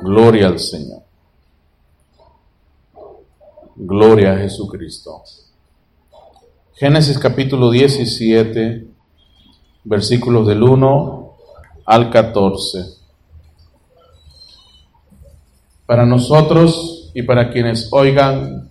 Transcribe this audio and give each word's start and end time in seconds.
Gloria 0.00 0.48
al 0.48 0.58
Señor. 0.58 1.02
Gloria 3.76 4.32
a 4.32 4.38
Jesucristo. 4.38 5.22
Génesis 6.74 7.18
capítulo 7.18 7.70
17, 7.70 8.86
versículos 9.84 10.46
del 10.46 10.62
1 10.62 11.36
al 11.86 12.10
14. 12.10 12.86
Para 15.86 16.04
nosotros 16.04 17.10
y 17.14 17.22
para 17.22 17.50
quienes 17.50 17.88
oigan 17.92 18.70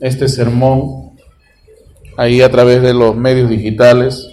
este 0.00 0.28
sermón 0.28 1.16
ahí 2.16 2.42
a 2.42 2.50
través 2.50 2.82
de 2.82 2.94
los 2.94 3.14
medios 3.14 3.48
digitales, 3.48 4.28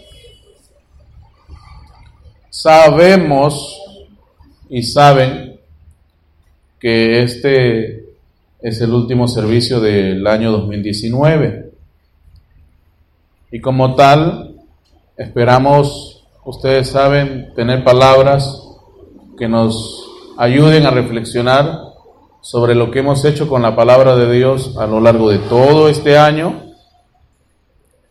sabemos 2.50 3.80
y 4.70 4.82
saben 4.82 5.45
que 6.80 7.24
este 7.24 8.06
es 8.62 8.82
el 8.82 8.92
último 8.92 9.28
servicio 9.28 9.80
del 9.80 10.26
año 10.28 10.52
2019. 10.52 11.72
Y 13.52 13.62
como 13.62 13.96
tal, 13.96 14.56
esperamos, 15.18 16.26
ustedes 16.44 16.90
saben, 16.90 17.54
tener 17.56 17.84
palabras 17.84 18.62
que 19.38 19.48
nos 19.48 20.06
ayuden 20.38 20.86
a 20.86 20.92
reflexionar 20.92 21.80
sobre 22.42 22.76
lo 22.76 22.92
que 22.92 23.00
hemos 23.00 23.26
hecho 23.26 23.48
con 23.48 23.62
la 23.62 23.76
palabra 23.76 24.16
de 24.16 24.32
Dios 24.32 24.78
a 24.78 24.86
lo 24.86 25.00
largo 25.00 25.30
de 25.30 25.40
todo 25.40 25.90
este 25.90 26.18
año. 26.18 26.64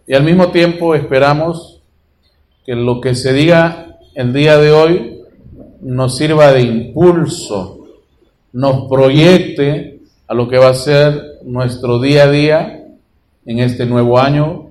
Y 0.06 0.14
al 0.14 0.24
mismo 0.24 0.48
tiempo 0.48 0.94
esperamos 0.94 1.82
que 2.64 2.74
lo 2.74 3.00
que 3.00 3.14
se 3.14 3.32
diga 3.32 3.98
el 4.14 4.32
día 4.32 4.58
de 4.58 4.72
hoy 4.72 5.22
nos 5.80 6.16
sirva 6.16 6.52
de 6.52 6.62
impulso, 6.62 7.83
nos 8.54 8.88
proyecte 8.88 10.00
a 10.28 10.32
lo 10.32 10.48
que 10.48 10.58
va 10.58 10.68
a 10.68 10.74
ser 10.74 11.40
nuestro 11.42 12.00
día 12.00 12.22
a 12.22 12.30
día 12.30 12.84
en 13.44 13.58
este 13.58 13.84
nuevo 13.84 14.18
año 14.18 14.70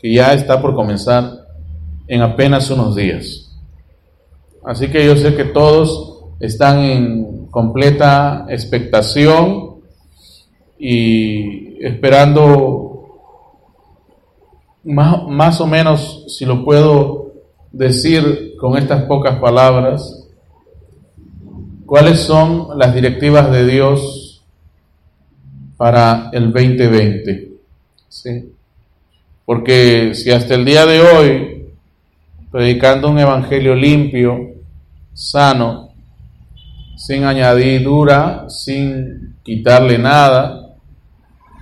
que 0.00 0.12
ya 0.12 0.34
está 0.34 0.60
por 0.60 0.74
comenzar 0.74 1.46
en 2.08 2.20
apenas 2.20 2.68
unos 2.68 2.96
días. 2.96 3.56
Así 4.64 4.88
que 4.88 5.06
yo 5.06 5.16
sé 5.16 5.36
que 5.36 5.44
todos 5.44 6.24
están 6.40 6.80
en 6.80 7.46
completa 7.46 8.44
expectación 8.48 9.76
y 10.76 11.84
esperando 11.86 13.22
más, 14.82 15.28
más 15.28 15.60
o 15.60 15.66
menos, 15.68 16.24
si 16.26 16.44
lo 16.44 16.64
puedo 16.64 17.34
decir 17.70 18.56
con 18.58 18.76
estas 18.76 19.04
pocas 19.04 19.38
palabras, 19.38 20.15
cuáles 21.86 22.20
son 22.20 22.78
las 22.78 22.94
directivas 22.94 23.50
de 23.50 23.66
Dios 23.66 24.42
para 25.76 26.30
el 26.32 26.52
2020. 26.52 27.52
¿Sí? 28.08 28.52
Porque 29.44 30.14
si 30.14 30.30
hasta 30.32 30.54
el 30.54 30.64
día 30.64 30.84
de 30.84 31.00
hoy, 31.00 31.68
predicando 32.50 33.08
un 33.08 33.18
evangelio 33.18 33.74
limpio, 33.74 34.54
sano, 35.14 35.90
sin 36.96 37.24
añadidura, 37.24 38.46
sin 38.48 39.36
quitarle 39.44 39.98
nada, 39.98 40.74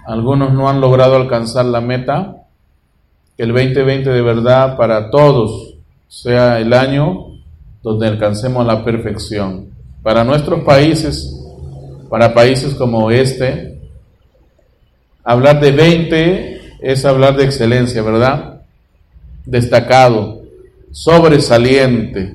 algunos 0.06 0.52
no 0.52 0.68
han 0.68 0.80
logrado 0.80 1.16
alcanzar 1.16 1.66
la 1.66 1.80
meta, 1.80 2.36
que 3.36 3.42
el 3.42 3.52
2020 3.52 4.10
de 4.10 4.22
verdad 4.22 4.76
para 4.76 5.10
todos 5.10 5.74
sea 6.08 6.60
el 6.60 6.72
año 6.72 7.34
donde 7.82 8.06
alcancemos 8.06 8.64
la 8.64 8.84
perfección. 8.84 9.73
Para 10.04 10.22
nuestros 10.22 10.62
países, 10.64 11.34
para 12.10 12.34
países 12.34 12.74
como 12.74 13.10
este, 13.10 13.80
hablar 15.24 15.60
de 15.60 15.72
20 15.72 16.60
es 16.82 17.06
hablar 17.06 17.38
de 17.38 17.44
excelencia, 17.44 18.02
¿verdad? 18.02 18.60
Destacado, 19.46 20.42
sobresaliente. 20.90 22.34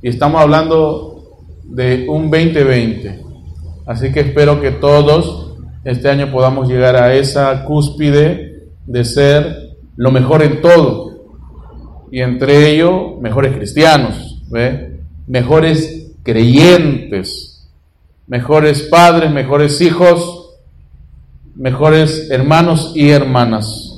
Y 0.00 0.08
estamos 0.08 0.40
hablando 0.40 1.42
de 1.64 2.06
un 2.08 2.30
2020. 2.30 3.20
Así 3.84 4.10
que 4.10 4.20
espero 4.20 4.62
que 4.62 4.70
todos 4.70 5.52
este 5.84 6.08
año 6.08 6.32
podamos 6.32 6.70
llegar 6.70 6.96
a 6.96 7.14
esa 7.14 7.66
cúspide 7.66 8.70
de 8.86 9.04
ser 9.04 9.76
lo 9.96 10.10
mejor 10.10 10.42
en 10.42 10.62
todo. 10.62 11.26
Y 12.10 12.22
entre 12.22 12.70
ello, 12.70 13.20
mejores 13.20 13.54
cristianos, 13.54 14.42
mejores 15.26 16.03
creyentes, 16.24 17.70
mejores 18.26 18.82
padres, 18.82 19.30
mejores 19.30 19.80
hijos, 19.80 20.50
mejores 21.54 22.30
hermanos 22.30 22.92
y 22.96 23.10
hermanas. 23.10 23.92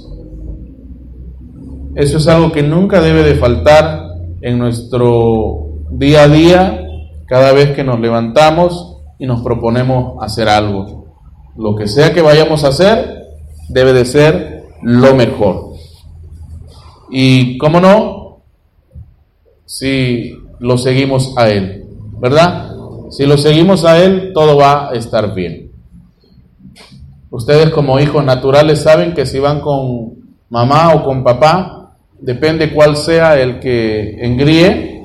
Eso 1.95 2.19
es 2.19 2.29
algo 2.29 2.53
que 2.53 2.63
nunca 2.63 3.01
debe 3.01 3.23
de 3.23 3.37
faltar 3.37 4.17
en 4.43 4.59
nuestro 4.59 5.69
día 5.91 6.25
a 6.25 6.29
día, 6.29 6.83
cada 7.27 7.53
vez 7.53 7.71
que 7.71 7.85
nos 7.85 7.99
levantamos 8.01 8.99
y 9.19 9.27
nos 9.27 9.41
proponemos 9.41 10.23
hacer 10.23 10.49
algo. 10.49 11.07
Lo 11.57 11.75
que 11.75 11.89
sea 11.89 12.13
que 12.13 12.21
vayamos 12.21 12.65
a 12.65 12.69
hacer, 12.69 13.29
debe 13.71 13.95
de 13.95 14.05
ser 14.05 14.65
lo 14.83 15.15
mejor. 15.15 15.73
Y 17.11 17.57
cómo 17.57 17.81
no, 17.81 18.41
si 19.65 20.37
lo 20.59 20.77
seguimos 20.77 21.33
a 21.39 21.49
Él, 21.49 21.86
¿verdad? 22.19 22.71
Si 23.11 23.25
lo 23.27 23.37
seguimos 23.39 23.85
a 23.85 24.03
Él, 24.03 24.33
todo 24.35 24.57
va 24.57 24.91
a 24.91 24.93
estar 24.95 25.35
bien. 25.35 25.71
Ustedes 27.31 27.71
como 27.71 28.01
hijos 28.01 28.25
naturales 28.25 28.81
saben 28.81 29.13
que 29.15 29.27
si 29.27 29.39
van 29.39 29.61
con 29.61 30.15
mamá 30.49 30.95
o 30.95 31.05
con 31.05 31.23
papá, 31.23 31.97
depende 32.21 32.73
cuál 32.73 32.97
sea 32.97 33.39
el 33.39 33.61
que 33.61 34.17
engríe, 34.25 35.03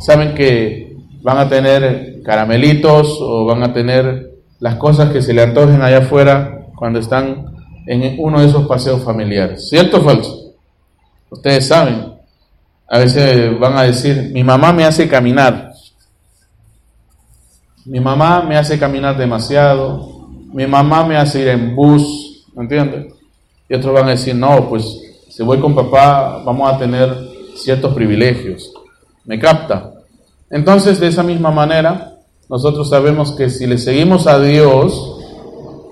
saben 0.00 0.34
que 0.34 0.96
van 1.22 1.38
a 1.38 1.48
tener 1.48 2.22
caramelitos 2.22 3.18
o 3.20 3.44
van 3.44 3.62
a 3.62 3.72
tener 3.72 4.30
las 4.60 4.76
cosas 4.76 5.10
que 5.10 5.22
se 5.22 5.32
le 5.32 5.42
antojen 5.42 5.82
allá 5.82 5.98
afuera 5.98 6.66
cuando 6.76 6.98
están 6.98 7.46
en 7.86 8.16
uno 8.18 8.40
de 8.40 8.46
esos 8.46 8.66
paseos 8.66 9.02
familiares. 9.02 9.68
¿Cierto 9.68 9.98
o 9.98 10.02
falso? 10.02 10.52
Ustedes 11.30 11.66
saben, 11.66 12.12
a 12.88 12.98
veces 12.98 13.58
van 13.58 13.76
a 13.76 13.82
decir, 13.82 14.30
mi 14.32 14.44
mamá 14.44 14.72
me 14.72 14.84
hace 14.84 15.08
caminar. 15.08 15.67
Mi 17.88 18.00
mamá 18.00 18.42
me 18.42 18.54
hace 18.58 18.78
caminar 18.78 19.16
demasiado. 19.16 20.28
Mi 20.52 20.66
mamá 20.66 21.06
me 21.06 21.16
hace 21.16 21.40
ir 21.40 21.48
en 21.48 21.74
bus. 21.74 22.44
¿Entiendes? 22.54 23.14
Y 23.66 23.74
otros 23.74 23.94
van 23.94 24.08
a 24.08 24.10
decir, 24.10 24.34
no, 24.34 24.68
pues 24.68 24.84
si 25.30 25.42
voy 25.42 25.58
con 25.58 25.74
papá 25.74 26.42
vamos 26.44 26.70
a 26.70 26.78
tener 26.78 27.16
ciertos 27.56 27.94
privilegios. 27.94 28.74
¿Me 29.24 29.38
capta? 29.38 29.94
Entonces, 30.50 31.00
de 31.00 31.06
esa 31.06 31.22
misma 31.22 31.50
manera, 31.50 32.18
nosotros 32.50 32.90
sabemos 32.90 33.32
que 33.32 33.48
si 33.48 33.66
le 33.66 33.78
seguimos 33.78 34.26
a 34.26 34.38
Dios, 34.38 35.20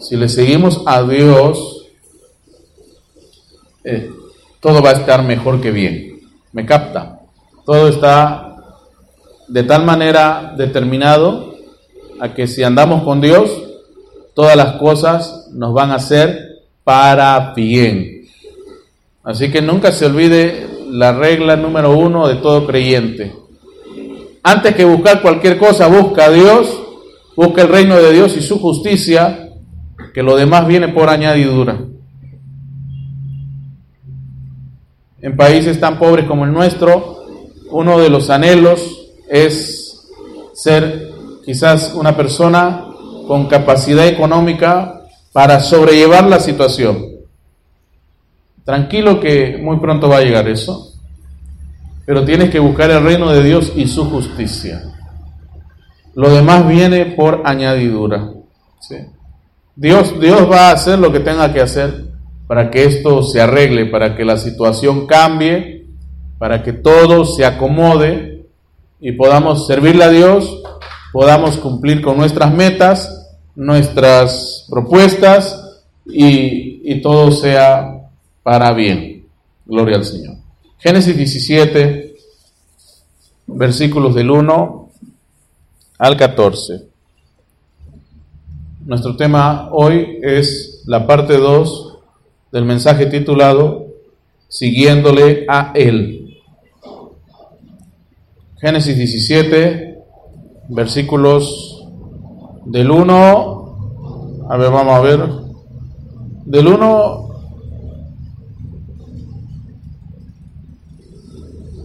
si 0.01 0.17
le 0.17 0.29
seguimos 0.29 0.83
a 0.85 1.03
Dios, 1.03 1.87
eh, 3.85 4.11
todo 4.61 4.83
va 4.83 4.91
a 4.91 4.95
estar 4.95 5.23
mejor 5.23 5.63
que 5.63 5.71
bien. 5.71 6.21
¿Me 6.53 6.67
capta? 6.67 7.21
Todo 7.65 7.89
está 7.89 8.55
de 9.49 9.63
tal 9.63 9.85
manera 9.87 10.53
determinado 10.59 11.56
a 12.21 12.35
que 12.35 12.47
si 12.47 12.63
andamos 12.63 13.03
con 13.03 13.21
Dios, 13.21 13.51
todas 14.35 14.57
las 14.57 14.77
cosas 14.77 15.49
nos 15.53 15.73
van 15.73 15.91
a 15.91 15.99
ser 15.99 16.63
para 16.85 17.53
bien. 17.55 18.27
Así 19.25 19.51
que 19.51 19.61
nunca 19.61 19.93
se 19.93 20.07
olvide 20.07 20.67
la 20.91 21.13
regla 21.13 21.57
número 21.57 21.97
uno 21.97 22.29
de 22.29 22.37
todo 22.37 22.67
creyente. 22.67 23.35
Antes 24.43 24.75
que 24.75 24.85
buscar 24.85 25.23
cualquier 25.23 25.59
cosa, 25.59 25.89
busca 25.89 26.27
a 26.27 26.31
Dios, 26.31 26.69
busca 27.35 27.63
el 27.63 27.69
reino 27.69 27.97
de 27.97 28.13
Dios 28.13 28.37
y 28.37 28.43
su 28.43 28.61
justicia, 28.61 29.51
que 30.15 30.23
lo 30.23 30.37
demás 30.37 30.67
viene 30.67 30.89
por 30.89 31.09
añadidura. 31.09 31.79
en 35.27 35.37
países 35.37 35.81
tan 35.81 35.99
pobres 35.99 36.25
como 36.27 36.45
el 36.45 36.53
nuestro, 36.53 37.25
uno 37.73 37.99
de 37.99 38.11
los 38.11 38.31
anhelos 38.31 39.11
es 39.29 40.09
ser 40.55 41.11
quizás 41.47 41.95
una 41.95 42.17
persona 42.17 42.87
con 43.29 43.47
capacidad 43.47 44.09
económica 44.09 45.03
para 45.33 45.61
sobrellevar 45.61 46.25
la 46.25 46.41
situación. 46.41 47.07
Tranquilo 48.65 49.21
que 49.21 49.57
muy 49.63 49.79
pronto 49.79 50.09
va 50.09 50.17
a 50.17 50.23
llegar 50.23 50.49
eso, 50.49 50.93
pero 52.05 52.25
tienes 52.25 52.51
que 52.51 52.59
buscar 52.59 52.91
el 52.91 53.05
reino 53.05 53.31
de 53.31 53.45
Dios 53.45 53.73
y 53.77 53.87
su 53.87 54.11
justicia. 54.11 54.93
Lo 56.15 56.35
demás 56.35 56.67
viene 56.67 57.07
por 57.07 57.43
añadidura. 57.45 58.33
Dios, 59.77 60.19
Dios 60.19 60.51
va 60.51 60.71
a 60.71 60.73
hacer 60.73 60.99
lo 60.99 61.13
que 61.13 61.21
tenga 61.21 61.53
que 61.53 61.61
hacer 61.61 62.07
para 62.49 62.73
que 62.73 62.87
esto 62.87 63.23
se 63.23 63.41
arregle, 63.41 63.87
para 63.87 64.17
que 64.17 64.25
la 64.25 64.37
situación 64.37 65.07
cambie, 65.07 65.87
para 66.39 66.65
que 66.65 66.73
todo 66.73 67.25
se 67.25 67.45
acomode 67.45 68.47
y 68.99 69.13
podamos 69.13 69.69
servirle 69.69 70.03
a 70.03 70.09
Dios 70.09 70.63
podamos 71.17 71.57
cumplir 71.57 72.03
con 72.03 72.19
nuestras 72.19 72.53
metas, 72.53 73.27
nuestras 73.55 74.67
propuestas 74.69 75.81
y, 76.05 77.01
todo 77.01 77.31
sea 77.33 78.11
para 78.43 78.75
bien. 78.75 79.27
Gloria 79.65 79.97
al 79.97 80.05
Señor. 80.05 80.37
Génesis 80.77 81.17
17, 81.17 82.17
versículos 83.47 84.15
del 84.15 84.31
1 84.31 84.91
al 86.01 86.17
14. 86.19 86.83
Nuestro 88.85 89.17
tema 89.17 89.71
hoy 89.73 90.19
es 90.21 90.83
la 90.85 91.07
parte 91.07 91.39
2 91.39 91.99
del 92.53 92.67
mensaje 92.67 93.07
titulado 93.07 93.87
Siguiéndole 94.49 95.47
a 95.49 95.73
Él. 95.75 96.43
Génesis 98.61 98.99
17, 98.99 99.86
versículos 100.69 101.85
del 102.65 102.91
1, 102.91 104.47
a 104.49 104.57
ver, 104.57 104.71
vamos 104.71 104.95
a 104.95 105.01
ver, 105.01 105.21
del 106.45 106.67
1 106.67 107.29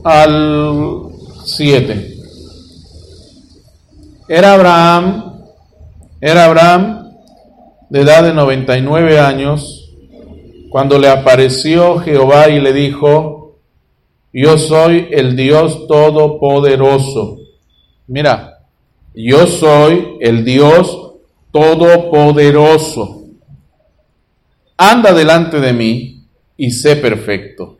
al 0.03 1.01
7. 1.43 2.17
Era 4.27 4.53
Abraham, 4.53 5.33
era 6.19 6.45
Abraham 6.45 7.11
de 7.89 8.01
edad 8.01 8.23
de 8.23 8.33
99 8.33 9.19
años 9.19 9.81
cuando 10.69 10.97
le 10.97 11.09
apareció 11.09 11.99
Jehová 11.99 12.47
y 12.49 12.61
le 12.61 12.71
dijo, 12.71 13.57
yo 14.31 14.57
soy 14.57 15.09
el 15.11 15.35
Dios 15.35 15.87
todopoderoso. 15.87 17.39
Mira, 18.07 18.50
yo 19.13 19.47
soy 19.47 20.17
el 20.21 20.45
Dios 20.45 21.15
todopoderoso. 21.51 23.25
Anda 24.77 25.13
delante 25.13 25.59
de 25.59 25.73
mí 25.73 26.23
y 26.57 26.71
sé 26.71 26.95
perfecto. 26.95 27.77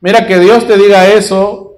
Mira 0.00 0.26
que 0.26 0.38
Dios 0.38 0.66
te 0.66 0.76
diga 0.76 1.08
eso, 1.08 1.76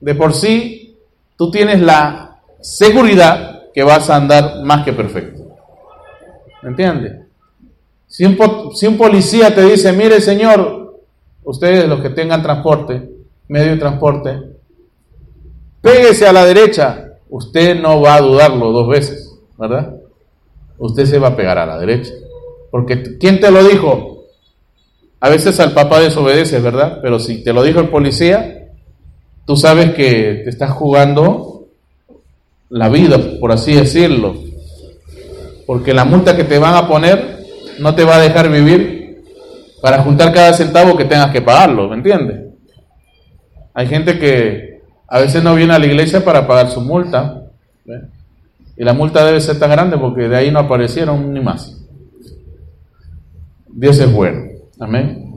de 0.00 0.14
por 0.14 0.32
sí, 0.34 0.96
tú 1.36 1.50
tienes 1.50 1.80
la 1.80 2.40
seguridad 2.60 3.70
que 3.72 3.82
vas 3.82 4.08
a 4.08 4.16
andar 4.16 4.62
más 4.62 4.84
que 4.84 4.92
perfecto. 4.92 5.56
¿Me 6.62 6.70
entiendes? 6.70 7.26
Si 8.06 8.24
un, 8.24 8.96
policía 8.96 9.54
te 9.54 9.64
dice, 9.64 9.92
mire 9.92 10.20
señor, 10.20 11.00
ustedes 11.44 11.88
los 11.88 12.00
que 12.00 12.10
tengan 12.10 12.42
transporte, 12.42 13.08
medio 13.48 13.70
de 13.70 13.76
transporte, 13.76 14.49
péguese 15.80 16.26
a 16.26 16.32
la 16.32 16.44
derecha, 16.44 17.10
usted 17.28 17.80
no 17.80 18.00
va 18.00 18.16
a 18.16 18.20
dudarlo 18.20 18.72
dos 18.72 18.88
veces, 18.88 19.38
¿verdad? 19.58 19.94
Usted 20.78 21.06
se 21.06 21.18
va 21.18 21.28
a 21.28 21.36
pegar 21.36 21.58
a 21.58 21.66
la 21.66 21.78
derecha. 21.78 22.12
Porque 22.70 23.18
¿quién 23.18 23.40
te 23.40 23.50
lo 23.50 23.62
dijo? 23.64 24.24
A 25.20 25.28
veces 25.28 25.60
al 25.60 25.72
papá 25.72 26.00
desobedece, 26.00 26.60
¿verdad? 26.60 26.98
Pero 27.02 27.18
si 27.18 27.42
te 27.42 27.52
lo 27.52 27.62
dijo 27.62 27.80
el 27.80 27.88
policía, 27.88 28.68
tú 29.44 29.56
sabes 29.56 29.92
que 29.94 30.42
te 30.44 30.50
estás 30.50 30.70
jugando 30.70 31.66
la 32.70 32.88
vida, 32.88 33.18
por 33.38 33.52
así 33.52 33.74
decirlo. 33.74 34.34
Porque 35.66 35.92
la 35.92 36.04
multa 36.04 36.36
que 36.36 36.44
te 36.44 36.58
van 36.58 36.74
a 36.74 36.88
poner 36.88 37.44
no 37.78 37.94
te 37.94 38.04
va 38.04 38.16
a 38.16 38.20
dejar 38.20 38.50
vivir 38.50 39.22
para 39.82 40.02
juntar 40.02 40.32
cada 40.32 40.52
centavo 40.52 40.96
que 40.96 41.04
tengas 41.04 41.32
que 41.32 41.42
pagarlo, 41.42 41.88
¿me 41.88 41.96
entiendes? 41.96 42.50
Hay 43.74 43.86
gente 43.86 44.18
que 44.18 44.69
a 45.10 45.18
veces 45.18 45.42
no 45.42 45.56
viene 45.56 45.74
a 45.74 45.78
la 45.78 45.86
iglesia 45.86 46.24
para 46.24 46.46
pagar 46.46 46.70
su 46.70 46.80
multa. 46.80 47.42
Y 48.76 48.84
la 48.84 48.92
multa 48.92 49.24
debe 49.26 49.40
ser 49.40 49.58
tan 49.58 49.70
grande 49.70 49.98
porque 49.98 50.28
de 50.28 50.36
ahí 50.36 50.52
no 50.52 50.60
aparecieron 50.60 51.34
ni 51.34 51.40
más. 51.40 51.84
Dios 53.68 53.98
es 53.98 54.10
bueno. 54.12 54.42
Amén. 54.78 55.34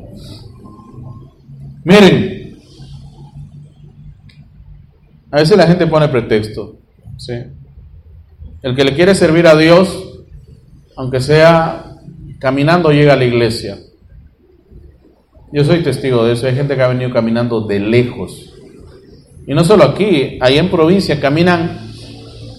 Miren, 1.84 2.60
a 5.32 5.38
veces 5.38 5.58
la 5.58 5.66
gente 5.66 5.88
pone 5.88 6.08
pretexto. 6.08 6.78
El 8.62 8.76
que 8.76 8.84
le 8.84 8.94
quiere 8.94 9.16
servir 9.16 9.48
a 9.48 9.58
Dios, 9.58 10.24
aunque 10.96 11.20
sea 11.20 11.96
caminando, 12.40 12.92
llega 12.92 13.14
a 13.14 13.18
la 13.18 13.26
iglesia. 13.26 13.80
Yo 15.52 15.64
soy 15.64 15.82
testigo 15.82 16.24
de 16.26 16.34
eso. 16.34 16.46
Hay 16.46 16.54
gente 16.56 16.76
que 16.76 16.82
ha 16.84 16.88
venido 16.88 17.12
caminando 17.12 17.62
de 17.62 17.80
lejos. 17.80 18.53
Y 19.46 19.54
no 19.54 19.64
solo 19.64 19.84
aquí, 19.84 20.38
ahí 20.42 20.58
en 20.58 20.70
provincia 20.70 21.20
caminan, 21.20 21.92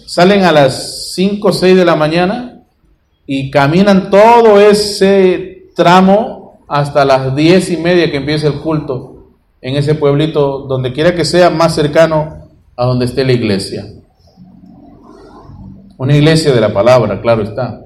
salen 0.07 0.45
a 0.45 0.53
las 0.53 1.15
5 1.15 1.49
o 1.49 1.53
6 1.53 1.77
de 1.77 1.85
la 1.85 1.97
mañana 1.97 2.63
y 3.27 3.51
caminan 3.51 4.11
todo 4.11 4.61
ese 4.61 5.69
tramo 5.75 6.61
hasta 6.69 7.05
las 7.05 7.35
diez 7.35 7.71
y 7.71 7.77
media 7.77 8.11
que 8.11 8.19
empiece 8.19 8.47
el 8.47 8.61
culto 8.61 9.29
en 9.61 9.77
ese 9.77 9.95
pueblito, 9.95 10.67
donde 10.69 10.93
quiera 10.93 11.15
que 11.15 11.25
sea 11.25 11.49
más 11.49 11.75
cercano 11.75 12.49
a 12.77 12.85
donde 12.85 13.07
esté 13.07 13.25
la 13.25 13.33
iglesia. 13.33 13.87
Una 15.97 16.15
iglesia 16.15 16.53
de 16.53 16.61
la 16.61 16.73
palabra, 16.73 17.21
claro 17.23 17.43
está. 17.43 17.81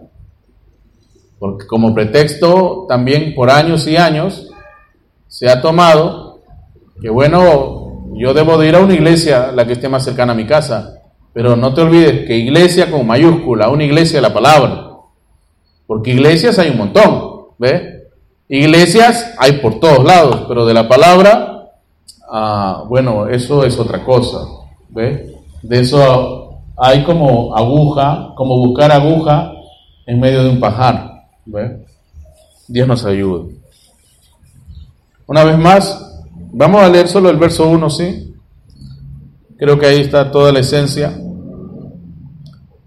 Porque 1.38 1.66
como 1.66 1.94
pretexto 1.94 2.86
también 2.88 3.34
por 3.34 3.48
años 3.48 3.86
y 3.86 3.96
años 3.96 4.50
se 5.28 5.48
ha 5.48 5.60
tomado 5.60 6.40
que 7.00 7.10
bueno, 7.10 7.77
yo 8.14 8.34
debo 8.34 8.58
de 8.58 8.68
ir 8.68 8.76
a 8.76 8.80
una 8.80 8.94
iglesia 8.94 9.52
la 9.52 9.66
que 9.66 9.74
esté 9.74 9.88
más 9.88 10.04
cercana 10.04 10.32
a 10.32 10.36
mi 10.36 10.46
casa, 10.46 10.94
pero 11.32 11.56
no 11.56 11.74
te 11.74 11.82
olvides 11.82 12.26
que 12.26 12.36
iglesia 12.36 12.90
con 12.90 13.06
mayúscula, 13.06 13.68
una 13.68 13.84
iglesia 13.84 14.18
de 14.18 14.22
la 14.22 14.34
palabra. 14.34 14.90
Porque 15.86 16.10
iglesias 16.10 16.58
hay 16.58 16.70
un 16.70 16.78
montón, 16.78 17.46
¿ves? 17.58 17.82
Iglesias 18.48 19.34
hay 19.38 19.52
por 19.52 19.78
todos 19.78 20.04
lados, 20.04 20.44
pero 20.48 20.66
de 20.66 20.74
la 20.74 20.88
palabra, 20.88 21.70
ah, 22.30 22.84
bueno, 22.88 23.28
eso 23.28 23.64
es 23.64 23.78
otra 23.78 24.04
cosa. 24.04 24.38
¿ve? 24.88 25.34
De 25.62 25.80
eso 25.80 26.60
hay 26.76 27.04
como 27.04 27.56
aguja, 27.56 28.32
como 28.36 28.56
buscar 28.58 28.90
aguja 28.92 29.52
en 30.06 30.20
medio 30.20 30.44
de 30.44 30.50
un 30.50 30.60
pajar. 30.60 31.26
Dios 32.66 32.88
nos 32.88 33.04
ayude. 33.04 33.54
Una 35.26 35.44
vez 35.44 35.58
más, 35.58 36.07
vamos 36.52 36.82
a 36.82 36.88
leer 36.88 37.08
solo 37.08 37.30
el 37.30 37.36
verso 37.36 37.68
1, 37.68 37.90
¿sí? 37.90 38.34
Creo 39.56 39.78
que 39.78 39.86
ahí 39.86 40.00
está 40.00 40.30
toda 40.30 40.52
la 40.52 40.60
esencia. 40.60 41.18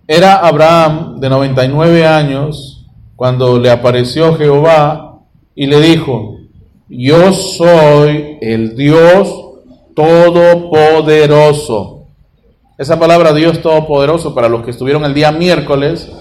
Era 0.08 0.36
Abraham 0.36 1.20
de 1.20 1.30
99 1.30 2.06
años 2.06 2.88
cuando 3.16 3.60
le 3.60 3.70
apareció 3.70 4.36
Jehová 4.36 5.20
y 5.56 5.68
le 5.68 5.80
dijo, 5.80 6.38
yo 6.90 7.32
soy 7.34 8.38
el 8.42 8.76
Dios 8.76 9.34
Todopoderoso. 9.96 12.08
Esa 12.78 13.00
palabra 13.00 13.34
Dios 13.34 13.62
Todopoderoso, 13.62 14.34
para 14.34 14.50
los 14.50 14.64
que 14.64 14.72
estuvieron 14.72 15.06
el 15.06 15.14
día 15.14 15.32
miércoles, 15.32 16.12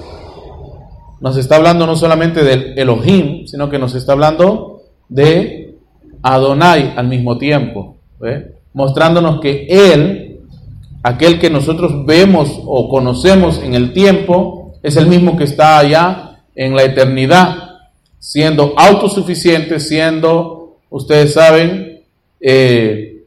nos 1.20 1.36
está 1.36 1.56
hablando 1.56 1.86
no 1.86 1.96
solamente 1.96 2.42
del 2.42 2.78
Elohim, 2.78 3.46
sino 3.46 3.70
que 3.70 3.78
nos 3.78 3.94
está 3.94 4.12
hablando 4.12 4.82
de 5.08 5.69
Adonai 6.22 6.94
al 6.96 7.08
mismo 7.08 7.38
tiempo, 7.38 7.96
mostrándonos 8.72 9.40
que 9.40 9.66
Él, 9.68 10.40
aquel 11.02 11.38
que 11.38 11.50
nosotros 11.50 12.04
vemos 12.06 12.60
o 12.64 12.88
conocemos 12.88 13.60
en 13.62 13.74
el 13.74 13.92
tiempo, 13.92 14.74
es 14.82 14.96
el 14.96 15.06
mismo 15.06 15.36
que 15.36 15.44
está 15.44 15.78
allá 15.78 16.42
en 16.54 16.74
la 16.74 16.84
eternidad 16.84 17.70
siendo 18.20 18.74
autosuficiente, 18.76 19.80
siendo, 19.80 20.76
ustedes 20.90 21.32
saben, 21.32 22.02
eh, 22.38 23.24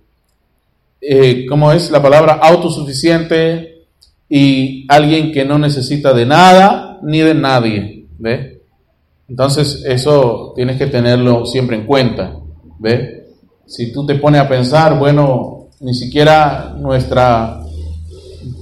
eh, 1.02 1.46
¿cómo 1.50 1.72
es 1.74 1.92
la 1.92 2.02
palabra? 2.02 2.34
Autosuficiente 2.42 3.86
y 4.30 4.86
alguien 4.88 5.34
que 5.34 5.44
no 5.44 5.58
necesita 5.58 6.14
de 6.14 6.26
nada 6.26 7.00
ni 7.02 7.20
de 7.20 7.34
nadie. 7.34 8.06
Entonces 9.28 9.84
eso 9.86 10.54
tienes 10.56 10.78
que 10.78 10.88
tenerlo 10.88 11.46
siempre 11.46 11.76
en 11.76 11.86
cuenta, 11.86 12.40
¿ve? 12.84 13.28
Si 13.66 13.94
tú 13.94 14.06
te 14.06 14.16
pones 14.16 14.42
a 14.42 14.50
pensar, 14.50 15.00
bueno, 15.00 15.70
ni 15.80 15.94
siquiera 15.94 16.76
nuestra 16.78 17.62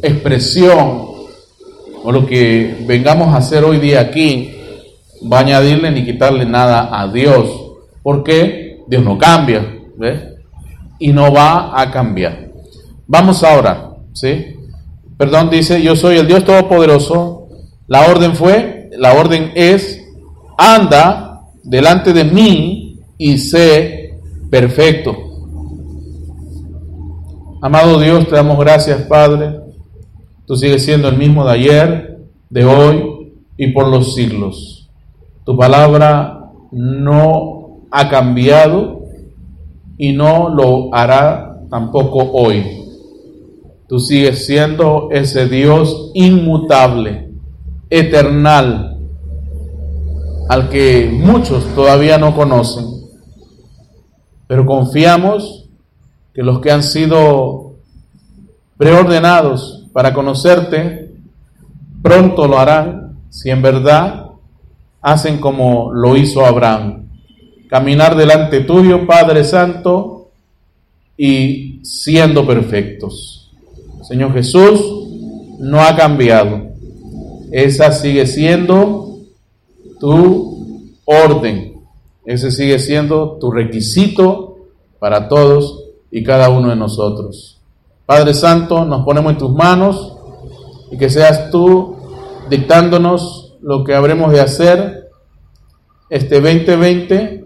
expresión 0.01 1.09
o 2.03 2.11
lo 2.11 2.25
que 2.25 2.83
vengamos 2.87 3.29
a 3.29 3.37
hacer 3.37 3.63
hoy 3.63 3.79
día 3.79 3.99
aquí, 3.99 4.53
va 5.31 5.37
a 5.37 5.41
añadirle 5.41 5.91
ni 5.91 6.05
quitarle 6.05 6.45
nada 6.45 6.89
a 6.91 7.07
Dios. 7.07 7.49
porque 8.03 8.79
Dios 8.87 9.03
no 9.03 9.17
cambia, 9.17 9.63
Y 10.99 11.11
no 11.13 11.31
va 11.31 11.79
a 11.79 11.91
cambiar. 11.91 12.51
Vamos 13.07 13.43
ahora, 13.43 13.91
¿sí? 14.13 14.55
Perdón, 15.17 15.49
dice, 15.49 15.81
yo 15.81 15.95
soy 15.95 16.17
el 16.17 16.27
Dios 16.27 16.43
Todopoderoso. 16.43 17.47
La 17.87 18.07
orden 18.07 18.35
fue, 18.35 18.89
la 18.97 19.13
orden 19.13 19.51
es, 19.55 20.01
anda 20.57 21.41
delante 21.63 22.13
de 22.13 22.23
mí 22.23 22.99
y 23.17 23.37
sé 23.37 24.00
perfecto. 24.51 25.17
Amado 27.63 27.99
Dios, 27.99 28.27
te 28.27 28.35
damos 28.35 28.59
gracias, 28.59 29.01
Padre, 29.03 29.61
Tú 30.51 30.57
sigues 30.57 30.83
siendo 30.83 31.07
el 31.07 31.17
mismo 31.17 31.45
de 31.45 31.51
ayer, 31.51 32.19
de 32.49 32.65
hoy 32.65 33.31
y 33.55 33.67
por 33.67 33.87
los 33.87 34.15
siglos. 34.15 34.89
Tu 35.45 35.55
palabra 35.55 36.51
no 36.71 37.85
ha 37.89 38.09
cambiado 38.09 39.03
y 39.97 40.11
no 40.11 40.49
lo 40.49 40.93
hará 40.93 41.61
tampoco 41.69 42.31
hoy. 42.33 42.65
Tú 43.87 43.97
sigues 44.01 44.45
siendo 44.45 45.07
ese 45.11 45.47
Dios 45.47 46.11
inmutable, 46.15 47.29
eternal, 47.89 48.97
al 50.49 50.67
que 50.67 51.09
muchos 51.13 51.63
todavía 51.75 52.17
no 52.17 52.35
conocen. 52.35 53.00
Pero 54.51 54.65
confiamos 54.65 55.69
que 56.33 56.43
los 56.43 56.59
que 56.59 56.71
han 56.71 56.83
sido 56.83 57.75
preordenados 58.75 59.85
para 59.93 60.13
conocerte, 60.13 61.13
pronto 62.01 62.49
lo 62.49 62.59
harán 62.59 63.17
si 63.29 63.49
en 63.49 63.61
verdad 63.61 64.25
hacen 65.01 65.37
como 65.37 65.93
lo 65.93 66.17
hizo 66.17 66.45
Abraham. 66.45 67.07
Caminar 67.69 68.17
delante 68.17 68.59
tuyo, 68.59 69.07
Padre 69.07 69.45
Santo, 69.45 70.31
y 71.15 71.79
siendo 71.85 72.45
perfectos. 72.45 73.53
Señor 74.03 74.33
Jesús 74.33 74.81
no 75.59 75.79
ha 75.79 75.95
cambiado. 75.95 76.73
Esa 77.53 77.93
sigue 77.93 78.27
siendo 78.27 79.15
tu 79.97 80.97
orden. 81.05 81.70
Ese 82.25 82.51
sigue 82.51 82.79
siendo 82.79 83.37
tu 83.39 83.51
requisito 83.51 84.57
para 84.99 85.27
todos 85.27 85.85
y 86.11 86.23
cada 86.23 86.49
uno 86.49 86.69
de 86.69 86.75
nosotros. 86.75 87.59
Padre 88.05 88.33
Santo, 88.33 88.85
nos 88.85 89.03
ponemos 89.03 89.31
en 89.31 89.37
tus 89.37 89.51
manos 89.51 90.17
y 90.91 90.97
que 90.97 91.09
seas 91.09 91.49
tú 91.49 91.95
dictándonos 92.49 93.55
lo 93.61 93.83
que 93.83 93.95
habremos 93.95 94.31
de 94.31 94.41
hacer 94.41 95.09
este 96.09 96.41
2020 96.41 97.45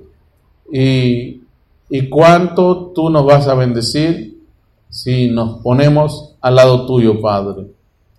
y, 0.73 1.41
y 1.89 2.09
cuánto 2.09 2.91
tú 2.95 3.09
nos 3.09 3.25
vas 3.25 3.47
a 3.47 3.53
bendecir 3.53 4.41
si 4.89 5.29
nos 5.29 5.61
ponemos 5.61 6.35
al 6.41 6.55
lado 6.55 6.85
tuyo, 6.85 7.21
Padre. 7.21 7.67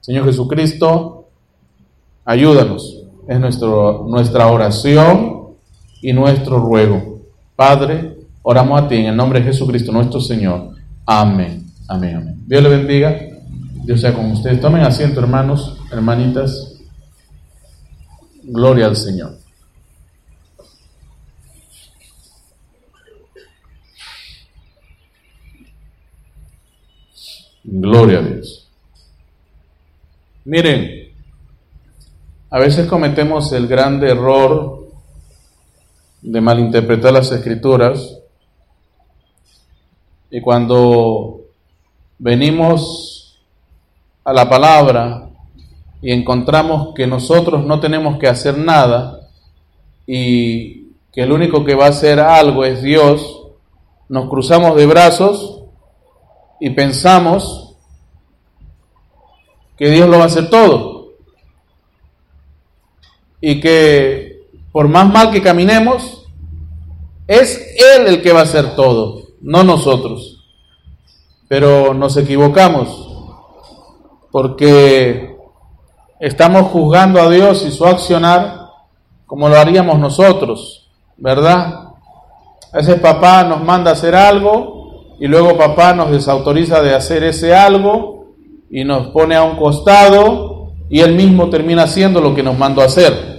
Señor 0.01 0.27
Jesucristo, 0.27 1.25
ayúdanos. 2.25 3.03
Es 3.27 3.41
nuestro, 3.41 4.05
nuestra 4.07 4.47
oración 4.47 5.36
y 6.07 6.13
nuestro 6.13 6.61
ruego. 6.61 7.21
Padre, 7.57 8.17
oramos 8.43 8.81
a 8.81 8.87
ti 8.87 8.95
en 8.95 9.07
el 9.07 9.17
nombre 9.17 9.41
de 9.41 9.47
Jesucristo 9.47 9.91
nuestro 9.91 10.21
Señor. 10.21 10.71
Amén. 11.05 11.67
Amén, 11.89 12.15
amén. 12.15 12.45
Dios 12.47 12.63
le 12.63 12.69
bendiga. 12.69 13.19
Dios 13.85 14.01
sea 14.01 14.15
con 14.15 14.31
ustedes. 14.31 14.61
Tomen 14.61 14.83
asiento, 14.83 15.19
hermanos, 15.19 15.77
hermanitas. 15.91 16.77
Gloria 18.45 18.87
al 18.87 18.95
Señor. 18.95 19.37
Gloria 27.65 28.21
a 28.21 28.23
Dios. 28.23 28.71
Miren, 30.45 31.09
a 32.49 32.61
veces 32.61 32.87
cometemos 32.87 33.53
el 33.53 33.67
grande 33.67 34.09
error 34.09 34.86
de 36.27 36.41
malinterpretar 36.41 37.13
las 37.13 37.31
escrituras. 37.31 38.19
Y 40.29 40.41
cuando 40.41 41.43
venimos 42.19 43.39
a 44.25 44.33
la 44.33 44.49
palabra 44.49 45.31
y 46.03 46.11
encontramos 46.11 46.95
que 46.95 47.07
nosotros 47.07 47.65
no 47.65 47.79
tenemos 47.79 48.19
que 48.19 48.27
hacer 48.27 48.59
nada 48.59 49.21
y 50.05 50.89
que 51.13 51.23
el 51.23 51.31
único 51.31 51.65
que 51.65 51.77
va 51.77 51.87
a 51.87 51.91
hacer 51.91 52.19
algo 52.19 52.65
es 52.65 52.83
Dios, 52.83 53.45
nos 54.09 54.29
cruzamos 54.29 54.77
de 54.77 54.87
brazos 54.87 55.63
y 56.61 56.71
pensamos 56.71 57.77
que 59.77 59.91
Dios 59.91 60.09
lo 60.09 60.19
va 60.19 60.25
a 60.25 60.27
hacer 60.27 60.51
todo. 60.51 61.13
Y 63.41 63.61
que 63.61 64.36
por 64.77 64.89
más 64.89 65.11
mal 65.11 65.31
que 65.31 65.41
caminemos, 65.41 66.27
es 67.27 67.77
Él 67.97 68.09
el 68.09 68.21
que 68.21 68.31
va 68.31 68.41
a 68.41 68.43
hacer 68.43 68.77
todo, 68.77 69.23
no 69.41 69.65
nosotros. 69.65 70.45
Pero 71.49 71.95
nos 71.95 72.15
equivocamos 72.19 73.09
porque 74.31 75.35
estamos 76.21 76.65
juzgando 76.73 77.23
a 77.23 77.31
Dios 77.31 77.65
y 77.67 77.71
su 77.71 77.87
accionar 77.87 78.69
como 79.25 79.49
lo 79.49 79.57
haríamos 79.57 79.99
nosotros, 79.99 80.91
¿verdad? 81.17 81.93
A 82.71 82.77
veces 82.77 83.01
papá 83.01 83.45
nos 83.45 83.65
manda 83.65 83.93
a 83.93 83.95
hacer 83.95 84.15
algo 84.15 85.15
y 85.19 85.27
luego 85.27 85.57
papá 85.57 85.95
nos 85.95 86.11
desautoriza 86.11 86.83
de 86.83 86.95
hacer 86.95 87.25
ese 87.25 87.55
algo 87.57 88.27
y 88.71 88.85
nos 88.85 89.07
pone 89.07 89.37
a 89.37 89.43
un 89.43 89.57
costado 89.57 90.75
y 90.91 91.01
él 91.01 91.15
mismo 91.15 91.49
termina 91.49 91.85
haciendo 91.85 92.21
lo 92.21 92.35
que 92.35 92.43
nos 92.43 92.59
mandó 92.59 92.83
a 92.83 92.85
hacer. 92.85 93.36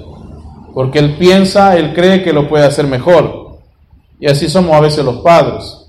Porque 0.78 1.00
él 1.00 1.16
piensa, 1.18 1.76
él 1.76 1.92
cree 1.96 2.22
que 2.22 2.32
lo 2.32 2.48
puede 2.48 2.64
hacer 2.64 2.86
mejor. 2.86 3.58
Y 4.20 4.28
así 4.28 4.48
somos 4.48 4.76
a 4.76 4.80
veces 4.80 5.04
los 5.04 5.22
padres. 5.22 5.88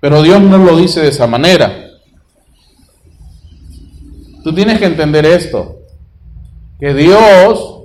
Pero 0.00 0.22
Dios 0.22 0.40
no 0.40 0.56
lo 0.56 0.78
dice 0.78 1.02
de 1.02 1.08
esa 1.08 1.26
manera. 1.26 1.90
Tú 4.42 4.54
tienes 4.54 4.78
que 4.78 4.86
entender 4.86 5.26
esto, 5.26 5.80
que 6.80 6.94
Dios, 6.94 7.82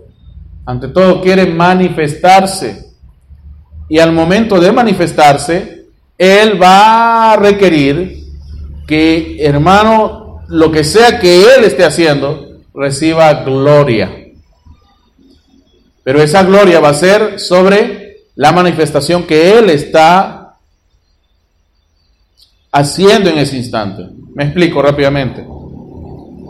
ante 0.65 0.87
todo, 0.87 1.19
quiere 1.19 1.45
manifestarse. 1.45 2.93
Y 3.89 3.99
al 3.99 4.13
momento 4.13 4.61
de 4.61 4.71
manifestarse, 4.71 5.87
Él 6.17 6.57
va 6.57 7.33
a 7.33 7.35
requerir 7.35 8.23
que, 8.87 9.43
hermano, 9.43 10.39
lo 10.47 10.71
que 10.71 10.85
sea 10.85 11.19
que 11.19 11.41
Él 11.41 11.65
esté 11.65 11.83
haciendo, 11.83 12.59
reciba 12.73 13.43
gloria. 13.43 14.22
Pero 16.03 16.21
esa 16.21 16.43
gloria 16.43 16.79
va 16.79 16.89
a 16.89 16.93
ser 16.93 17.39
sobre 17.39 18.27
la 18.35 18.51
manifestación 18.51 19.23
que 19.23 19.57
Él 19.57 19.69
está 19.69 20.55
haciendo 22.71 23.29
en 23.29 23.37
ese 23.37 23.57
instante. 23.57 24.03
Me 24.33 24.45
explico 24.45 24.81
rápidamente. 24.81 25.45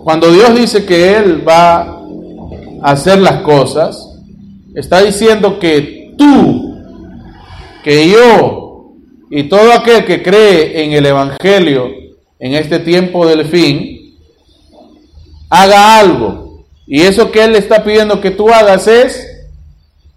Cuando 0.04 0.32
Dios 0.32 0.56
dice 0.56 0.86
que 0.86 1.16
Él 1.18 1.48
va 1.48 1.82
a 2.82 2.92
hacer 2.92 3.20
las 3.20 3.42
cosas, 3.42 4.10
está 4.74 5.02
diciendo 5.02 5.60
que 5.60 6.14
tú, 6.18 6.78
que 7.84 8.10
yo 8.10 8.94
y 9.30 9.44
todo 9.44 9.72
aquel 9.74 10.06
que 10.06 10.24
cree 10.24 10.84
en 10.84 10.94
el 10.94 11.06
Evangelio 11.06 11.90
en 12.40 12.54
este 12.54 12.80
tiempo 12.80 13.26
del 13.26 13.46
fin, 13.46 14.16
haga 15.50 16.00
algo. 16.00 16.66
Y 16.88 17.02
eso 17.02 17.32
que 17.32 17.44
Él 17.44 17.56
está 17.56 17.84
pidiendo 17.84 18.20
que 18.20 18.32
tú 18.32 18.50
hagas 18.50 18.88
es 18.88 19.33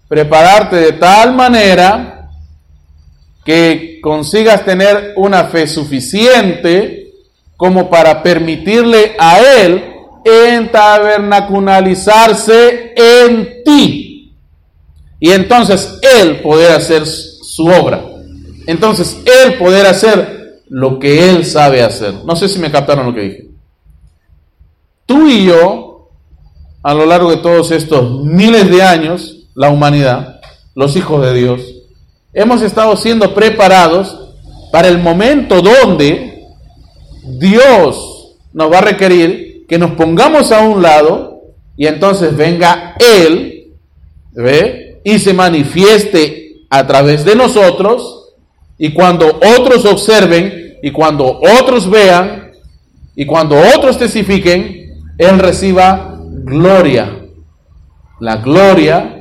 prepararte 0.07 0.77
de 0.77 0.93
tal 0.93 1.35
manera 1.35 2.29
que 3.43 3.99
consigas 4.01 4.63
tener 4.65 5.13
una 5.15 5.43
fe 5.45 5.65
suficiente 5.67 7.11
como 7.55 7.89
para 7.89 8.21
permitirle 8.21 9.15
a 9.17 9.39
Él 9.39 9.83
entabernaculizarse 10.25 12.93
en 12.95 13.63
ti. 13.63 14.35
Y 15.19 15.31
entonces 15.31 15.97
Él 16.01 16.41
poder 16.41 16.73
hacer 16.73 17.05
su 17.05 17.65
obra. 17.65 18.03
Entonces 18.67 19.17
Él 19.25 19.57
poder 19.57 19.85
hacer 19.85 20.61
lo 20.69 20.99
que 20.99 21.29
Él 21.29 21.45
sabe 21.45 21.81
hacer. 21.81 22.13
No 22.25 22.35
sé 22.35 22.49
si 22.49 22.59
me 22.59 22.69
captaron 22.69 23.05
lo 23.05 23.13
que 23.13 23.21
dije. 23.21 23.47
Tú 25.05 25.25
y 25.27 25.45
yo, 25.45 26.09
a 26.83 26.93
lo 26.93 27.05
largo 27.05 27.31
de 27.31 27.37
todos 27.37 27.71
estos 27.71 28.25
miles 28.25 28.69
de 28.69 28.83
años, 28.83 29.36
la 29.57 29.71
humanidad, 29.71 30.39
los 30.75 30.95
hijos 30.95 31.25
de 31.25 31.33
Dios, 31.33 31.61
hemos 32.31 32.61
estado 32.61 32.95
siendo 32.95 33.33
preparados 33.33 34.35
para 34.71 34.87
el 34.87 34.99
momento 34.99 35.63
donde 35.63 36.45
Dios 37.39 38.35
nos 38.53 38.71
va 38.71 38.77
a 38.77 38.81
requerir 38.81 39.65
que 39.67 39.79
nos 39.79 39.93
pongamos 39.93 40.51
a 40.51 40.61
un 40.61 40.83
lado 40.83 41.41
y 41.75 41.87
entonces 41.87 42.37
venga 42.37 42.93
Él 42.99 43.73
¿ve? 44.31 45.01
y 45.03 45.17
se 45.17 45.33
manifieste 45.33 46.61
a 46.69 46.85
través 46.85 47.25
de 47.25 47.35
nosotros 47.35 48.35
y 48.77 48.93
cuando 48.93 49.39
otros 49.57 49.85
observen 49.85 50.77
y 50.83 50.91
cuando 50.91 51.41
otros 51.59 51.89
vean 51.89 52.51
y 53.15 53.25
cuando 53.25 53.57
otros 53.75 53.97
testifiquen, 53.97 55.01
Él 55.17 55.39
reciba 55.39 56.15
gloria, 56.43 57.25
la 58.19 58.37
gloria 58.37 59.15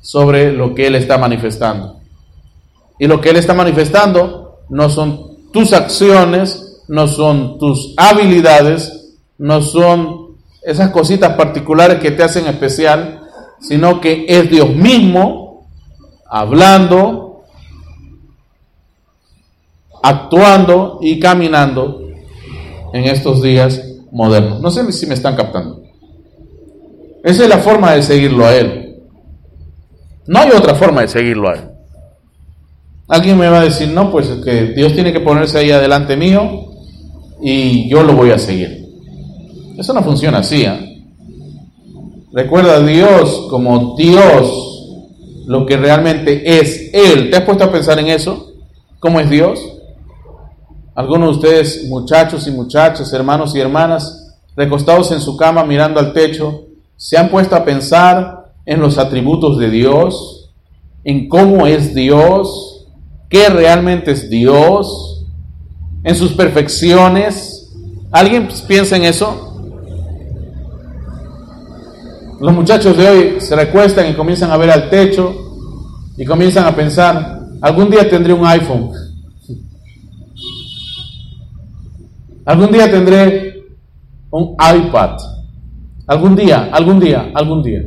sobre 0.00 0.52
lo 0.52 0.74
que 0.74 0.86
Él 0.86 0.94
está 0.94 1.18
manifestando. 1.18 2.00
Y 2.98 3.06
lo 3.06 3.20
que 3.20 3.30
Él 3.30 3.36
está 3.36 3.54
manifestando 3.54 4.60
no 4.68 4.88
son 4.88 5.50
tus 5.52 5.72
acciones, 5.72 6.82
no 6.88 7.08
son 7.08 7.58
tus 7.58 7.94
habilidades, 7.96 9.16
no 9.38 9.62
son 9.62 10.36
esas 10.62 10.90
cositas 10.90 11.34
particulares 11.34 11.98
que 11.98 12.10
te 12.10 12.22
hacen 12.22 12.46
especial, 12.46 13.22
sino 13.60 14.00
que 14.00 14.26
es 14.28 14.50
Dios 14.50 14.68
mismo 14.74 15.66
hablando, 16.26 17.44
actuando 20.02 20.98
y 21.00 21.18
caminando 21.18 22.02
en 22.92 23.04
estos 23.04 23.42
días 23.42 23.82
modernos. 24.12 24.60
No 24.60 24.70
sé 24.70 24.90
si 24.92 25.06
me 25.06 25.14
están 25.14 25.36
captando. 25.36 25.82
Esa 27.22 27.42
es 27.42 27.48
la 27.48 27.58
forma 27.58 27.92
de 27.92 28.02
seguirlo 28.02 28.46
a 28.46 28.54
Él. 28.54 28.89
No 30.26 30.40
hay 30.40 30.50
otra 30.50 30.74
forma 30.74 31.02
de 31.02 31.08
seguirlo 31.08 31.48
a. 31.48 31.70
Alguien 33.08 33.38
me 33.38 33.48
va 33.48 33.60
a 33.60 33.64
decir, 33.64 33.88
no, 33.88 34.10
pues 34.10 34.28
que 34.44 34.66
Dios 34.66 34.92
tiene 34.92 35.12
que 35.12 35.20
ponerse 35.20 35.58
ahí 35.58 35.70
adelante 35.72 36.16
mío 36.16 36.70
y 37.42 37.88
yo 37.88 38.02
lo 38.04 38.12
voy 38.12 38.30
a 38.30 38.38
seguir. 38.38 38.86
Eso 39.76 39.92
no 39.92 40.02
funciona 40.02 40.38
así. 40.38 40.62
¿eh? 40.62 41.04
Recuerda 42.32 42.76
a 42.76 42.80
Dios 42.80 43.48
como 43.50 43.96
Dios, 43.96 44.80
lo 45.46 45.66
que 45.66 45.76
realmente 45.76 46.60
es 46.60 46.90
Él. 46.92 47.30
¿Te 47.30 47.38
has 47.38 47.42
puesto 47.42 47.64
a 47.64 47.72
pensar 47.72 47.98
en 47.98 48.06
eso? 48.06 48.52
¿Cómo 49.00 49.18
es 49.18 49.28
Dios? 49.28 49.58
Algunos 50.94 51.30
de 51.30 51.48
ustedes, 51.48 51.88
muchachos 51.88 52.46
y 52.46 52.50
muchachas, 52.52 53.12
hermanos 53.12 53.54
y 53.56 53.60
hermanas, 53.60 54.36
recostados 54.54 55.10
en 55.10 55.20
su 55.20 55.36
cama 55.36 55.64
mirando 55.64 55.98
al 55.98 56.12
techo, 56.12 56.66
se 56.96 57.16
han 57.16 57.30
puesto 57.30 57.56
a 57.56 57.64
pensar 57.64 58.39
en 58.66 58.80
los 58.80 58.98
atributos 58.98 59.58
de 59.58 59.70
Dios, 59.70 60.50
en 61.04 61.28
cómo 61.28 61.66
es 61.66 61.94
Dios, 61.94 62.86
qué 63.28 63.48
realmente 63.48 64.12
es 64.12 64.28
Dios, 64.28 65.24
en 66.02 66.14
sus 66.14 66.32
perfecciones. 66.32 67.72
¿Alguien 68.10 68.48
piensa 68.66 68.96
en 68.96 69.04
eso? 69.04 69.46
Los 72.40 72.54
muchachos 72.54 72.96
de 72.96 73.08
hoy 73.08 73.40
se 73.40 73.54
recuestan 73.54 74.10
y 74.10 74.14
comienzan 74.14 74.50
a 74.50 74.56
ver 74.56 74.70
al 74.70 74.88
techo 74.88 75.34
y 76.16 76.24
comienzan 76.24 76.64
a 76.64 76.74
pensar, 76.74 77.40
algún 77.60 77.90
día 77.90 78.08
tendré 78.08 78.32
un 78.32 78.46
iPhone, 78.46 78.90
algún 82.46 82.72
día 82.72 82.90
tendré 82.90 83.62
un 84.30 84.54
iPad, 84.54 85.18
algún 86.06 86.34
día, 86.34 86.70
algún 86.72 86.98
día, 86.98 87.30
algún 87.34 87.62
día. 87.62 87.82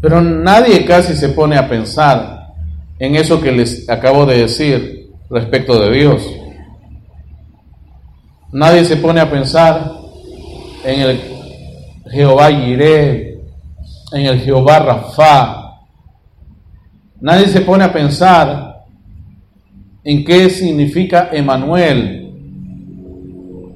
Pero 0.00 0.20
nadie 0.20 0.84
casi 0.84 1.14
se 1.14 1.30
pone 1.30 1.56
a 1.56 1.68
pensar 1.68 2.54
en 2.98 3.16
eso 3.16 3.40
que 3.40 3.52
les 3.52 3.88
acabo 3.88 4.26
de 4.26 4.38
decir 4.38 5.10
respecto 5.30 5.80
de 5.80 5.96
Dios. 5.96 6.22
Nadie 8.52 8.84
se 8.84 8.96
pone 8.96 9.20
a 9.20 9.30
pensar 9.30 9.92
en 10.84 11.00
el 11.00 11.20
Jehová 12.10 12.50
Jireh, 12.50 13.40
en 14.12 14.26
el 14.26 14.40
Jehová 14.40 14.78
Rafa. 14.78 15.62
Nadie 17.20 17.48
se 17.48 17.60
pone 17.62 17.84
a 17.84 17.92
pensar 17.92 18.84
en 20.04 20.24
qué 20.24 20.48
significa 20.48 21.30
Emanuel, 21.32 22.32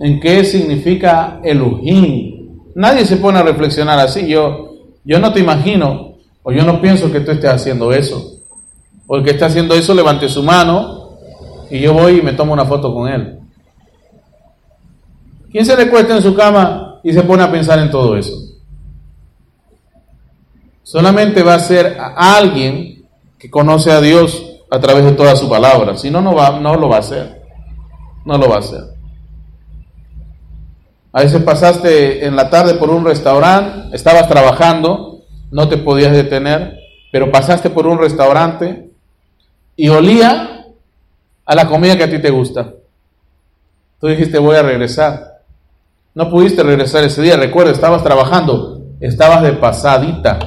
en 0.01 0.21
qué 0.21 0.45
significa 0.45 1.41
Elohim. 1.43 2.49
Nadie 2.77 3.05
se 3.05 3.17
pone 3.17 3.41
a 3.41 3.43
reflexionar 3.43 3.99
así. 3.99 4.29
Yo, 4.29 4.77
yo 5.05 5.19
no 5.19 5.33
te 5.33 5.41
imagino, 5.41 6.10
o 6.43 6.53
yo 6.53 6.65
no 6.65 6.81
pienso 6.81 7.11
que 7.11 7.21
tú 7.21 7.31
estés 7.31 7.51
haciendo 7.51 7.93
eso. 7.93 8.39
O 9.07 9.17
el 9.17 9.25
que 9.25 9.31
está 9.31 9.47
haciendo 9.47 9.75
eso 9.75 9.95
levante 9.95 10.29
su 10.29 10.43
mano 10.43 11.11
y 11.71 11.81
yo 11.81 11.93
voy 11.93 12.19
y 12.19 12.23
me 12.23 12.33
tomo 12.33 12.53
una 12.53 12.65
foto 12.65 12.93
con 12.95 13.09
él. 13.09 13.39
¿Quién 15.51 15.67
se 15.67 15.77
le 15.77 15.91
cuesta 15.91 16.17
en 16.17 16.23
su 16.23 16.35
cama 16.35 16.91
y 17.03 17.13
se 17.13 17.23
pone 17.23 17.43
a 17.43 17.51
pensar 17.51 17.79
en 17.79 17.91
todo 17.91 18.17
eso. 18.17 18.37
Solamente 20.83 21.43
va 21.43 21.55
a 21.55 21.61
ser 21.61 21.97
alguien 22.17 23.07
que 23.39 23.51
conoce 23.51 23.91
a 23.91 24.01
Dios 24.01 24.45
a 24.71 24.79
través 24.81 25.05
de 25.05 25.13
toda 25.13 25.37
su 25.37 25.49
palabra. 25.49 25.97
Si 25.97 26.11
no, 26.11 26.21
no, 26.21 26.35
va, 26.35 26.59
no 26.59 26.75
lo 26.77 26.89
va 26.89 26.97
a 26.97 27.01
hacer. 27.01 27.43
No 28.25 28.37
lo 28.37 28.49
va 28.49 28.57
a 28.57 28.61
hacer. 28.61 28.81
A 31.13 31.23
veces 31.23 31.43
pasaste 31.43 32.25
en 32.25 32.37
la 32.37 32.51
tarde 32.51 32.75
por 32.75 32.91
un 32.91 33.05
restaurante, 33.05 33.97
estabas 33.97 34.29
trabajando, 34.29 35.10
no 35.51 35.69
te 35.69 35.79
podías 35.79 36.13
detener, 36.13 36.79
pero 37.13 37.31
pasaste 37.31 37.71
por 37.71 37.87
un 37.87 37.99
restaurante 37.99 38.91
y 39.77 39.89
olía 39.89 40.67
a 41.45 41.55
la 41.55 41.67
comida 41.67 41.97
que 41.97 42.05
a 42.05 42.11
ti 42.11 42.19
te 42.19 42.31
gusta. 42.31 42.75
Tú 44.01 44.07
dijiste, 44.07 44.39
voy 44.39 44.57
a 44.57 44.63
regresar. 44.63 45.41
No 46.15 46.31
pudiste 46.31 46.63
regresar 46.63 47.05
ese 47.05 47.23
día, 47.23 47.37
recuerda, 47.37 47.73
estabas 47.73 48.03
trabajando, 48.03 48.83
estabas 49.01 49.43
de 49.43 49.53
pasadita. 49.53 50.39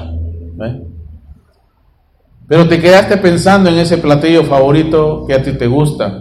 Pero 2.46 2.68
te 2.68 2.80
quedaste 2.80 3.16
pensando 3.16 3.70
en 3.70 3.78
ese 3.78 3.98
platillo 3.98 4.44
favorito 4.44 5.24
que 5.26 5.34
a 5.34 5.42
ti 5.42 5.52
te 5.52 5.66
gusta. 5.66 6.20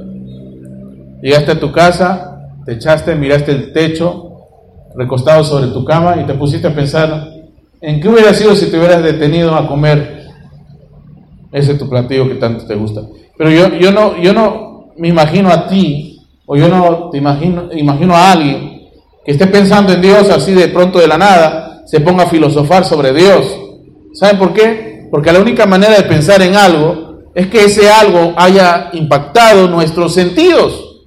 Llegaste 1.22 1.52
a 1.52 1.60
tu 1.60 1.72
casa, 1.72 2.50
te 2.66 2.74
echaste, 2.74 3.16
miraste 3.16 3.52
el 3.52 3.74
techo, 3.74 4.32
recostado 4.96 5.44
sobre 5.44 5.68
tu 5.68 5.84
cama 5.84 6.18
y 6.22 6.26
te 6.26 6.34
pusiste 6.34 6.68
a 6.68 6.76
pensar 6.76 7.33
en 7.84 8.00
qué 8.00 8.08
hubiera 8.08 8.34
sido 8.34 8.56
si 8.56 8.68
te 8.68 8.78
hubieras 8.80 9.04
detenido 9.04 9.54
a 9.54 9.68
comer 9.68 10.26
ese 11.52 11.76
tu 11.76 11.90
platillo 11.90 12.30
que 12.30 12.36
tanto 12.36 12.66
te 12.66 12.76
gusta. 12.76 13.02
Pero 13.38 13.52
yo, 13.52 13.78
yo, 13.78 13.92
no, 13.92 14.18
yo 14.22 14.34
no 14.34 14.94
me 14.98 15.10
imagino 15.10 15.50
a 15.50 15.68
ti, 15.68 16.18
o 16.46 16.56
yo 16.56 16.70
no 16.70 17.10
te 17.12 17.18
imagino, 17.18 17.70
imagino 17.74 18.16
a 18.16 18.32
alguien 18.32 18.84
que 19.26 19.34
esté 19.34 19.48
pensando 19.48 19.92
en 19.92 20.02
Dios 20.02 20.30
así 20.30 20.54
de 20.54 20.70
pronto 20.70 20.98
de 20.98 21.08
la 21.08 21.18
nada, 21.18 21.84
se 21.86 22.00
ponga 22.00 22.24
a 22.24 22.30
filosofar 22.30 22.86
sobre 22.86 23.14
Dios. 23.14 23.54
¿Saben 24.14 24.38
por 24.38 24.54
qué? 24.54 25.10
Porque 25.12 25.34
la 25.34 25.42
única 25.42 25.66
manera 25.66 25.96
de 25.96 26.04
pensar 26.04 26.42
en 26.42 26.56
algo 26.56 27.20
es 27.36 27.48
que 27.48 27.66
ese 27.66 27.92
algo 27.92 28.34
haya 28.38 28.92
impactado 28.94 29.68
nuestros 29.68 30.14
sentidos. 30.14 31.02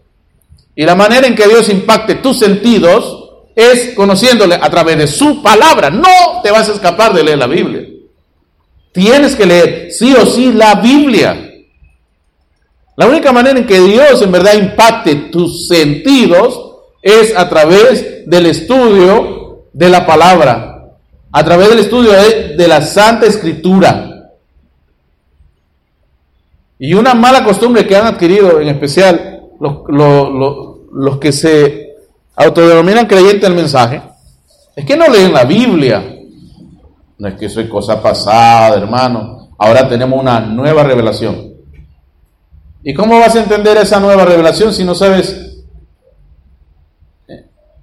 Y 0.74 0.84
la 0.84 0.94
manera 0.94 1.26
en 1.26 1.34
que 1.34 1.48
Dios 1.48 1.70
impacte 1.70 2.16
tus 2.16 2.38
sentidos 2.38 3.25
es 3.56 3.94
conociéndole 3.94 4.54
a 4.54 4.68
través 4.68 4.98
de 4.98 5.06
su 5.06 5.42
palabra. 5.42 5.88
No 5.88 6.42
te 6.44 6.50
vas 6.50 6.68
a 6.68 6.74
escapar 6.74 7.14
de 7.14 7.24
leer 7.24 7.38
la 7.38 7.46
Biblia. 7.46 7.88
Tienes 8.92 9.34
que 9.34 9.46
leer 9.46 9.90
sí 9.90 10.14
o 10.14 10.26
sí 10.26 10.52
la 10.52 10.74
Biblia. 10.74 11.54
La 12.96 13.06
única 13.06 13.32
manera 13.32 13.58
en 13.58 13.66
que 13.66 13.80
Dios 13.80 14.20
en 14.20 14.30
verdad 14.30 14.54
impacte 14.54 15.14
tus 15.30 15.68
sentidos 15.68 16.74
es 17.00 17.36
a 17.36 17.48
través 17.48 18.28
del 18.28 18.46
estudio 18.46 19.64
de 19.72 19.88
la 19.88 20.04
palabra, 20.04 20.92
a 21.32 21.44
través 21.44 21.70
del 21.70 21.78
estudio 21.78 22.12
de, 22.12 22.68
la 22.68 22.82
Santa 22.82 23.26
Escritura. 23.26 24.32
Y 26.78 26.92
una 26.92 27.14
mala 27.14 27.42
costumbre 27.42 27.86
que 27.86 27.96
han 27.96 28.06
adquirido, 28.06 28.60
en 28.60 28.68
especial 28.68 29.44
los, 29.60 29.78
los 30.92 31.18
que 31.18 31.32
se 31.32 31.85
autodenominan 32.36 33.06
creyentes 33.06 33.42
del 33.42 33.54
mensaje, 33.54 34.02
es 34.74 34.84
que 34.84 34.96
no 34.96 35.08
leen 35.08 35.32
la 35.32 35.44
Biblia. 35.44 36.04
No 37.18 37.28
es 37.28 37.34
que 37.34 37.48
soy 37.48 37.68
cosa 37.68 38.02
pasada, 38.02 38.76
hermano. 38.76 39.48
Ahora 39.58 39.88
tenemos 39.88 40.20
una 40.20 40.38
nueva 40.40 40.82
revelación. 40.84 41.54
¿Y 42.84 42.94
cómo 42.94 43.18
vas 43.18 43.34
a 43.34 43.42
entender 43.42 43.76
esa 43.78 43.98
nueva 43.98 44.24
revelación 44.24 44.72
si 44.72 44.84
no 44.84 44.94
sabes 44.94 45.46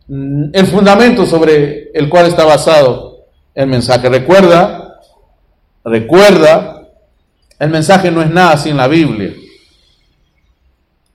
Mm, 0.08 0.50
el 0.54 0.68
fundamento 0.68 1.26
sobre 1.26 1.89
el 1.94 2.10
cual 2.10 2.28
está 2.28 2.44
basado 2.44 3.26
el 3.56 3.68
mensaje. 3.68 4.10
Recuerda, 4.10 5.00
recuerda, 5.84 6.88
el 7.58 7.70
mensaje 7.70 8.12
no 8.12 8.22
es 8.22 8.30
nada 8.30 8.58
sin 8.58 8.76
la 8.78 8.88
Biblia. 8.88 9.34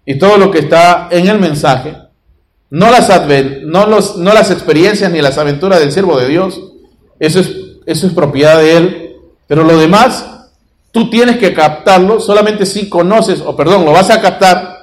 Y 0.07 0.19
todo 0.19 0.39
lo 0.39 0.51
que 0.51 0.61
está 0.61 1.09
en 1.11 1.29
el 1.29 1.39
mensaje, 1.39 1.95
no 2.71 2.91
las, 2.91 3.09
no, 3.65 3.87
los, 3.87 4.17
no 4.17 4.33
las 4.33 4.51
experiencias 4.51 5.11
ni 5.11 5.23
las 5.23 5.39
aventuras 5.39 5.81
del 5.81 5.93
siervo 5.93 6.19
de 6.19 6.29
Dios, 6.29 6.61
eso 7.19 7.41
es, 7.41 7.51
eso 7.87 8.07
es 8.07 8.13
propiedad 8.13 8.59
de 8.59 8.77
Él. 8.77 9.17
Pero 9.47 9.65
lo 9.65 9.79
demás, 9.79 10.49
tú 10.93 11.09
tienes 11.09 11.39
que 11.39 11.55
captarlo 11.55 12.21
solamente 12.21 12.67
si 12.67 12.89
conoces, 12.89 13.41
o 13.41 13.57
perdón, 13.57 13.85
lo 13.85 13.93
vas 13.93 14.11
a 14.11 14.21
captar 14.21 14.77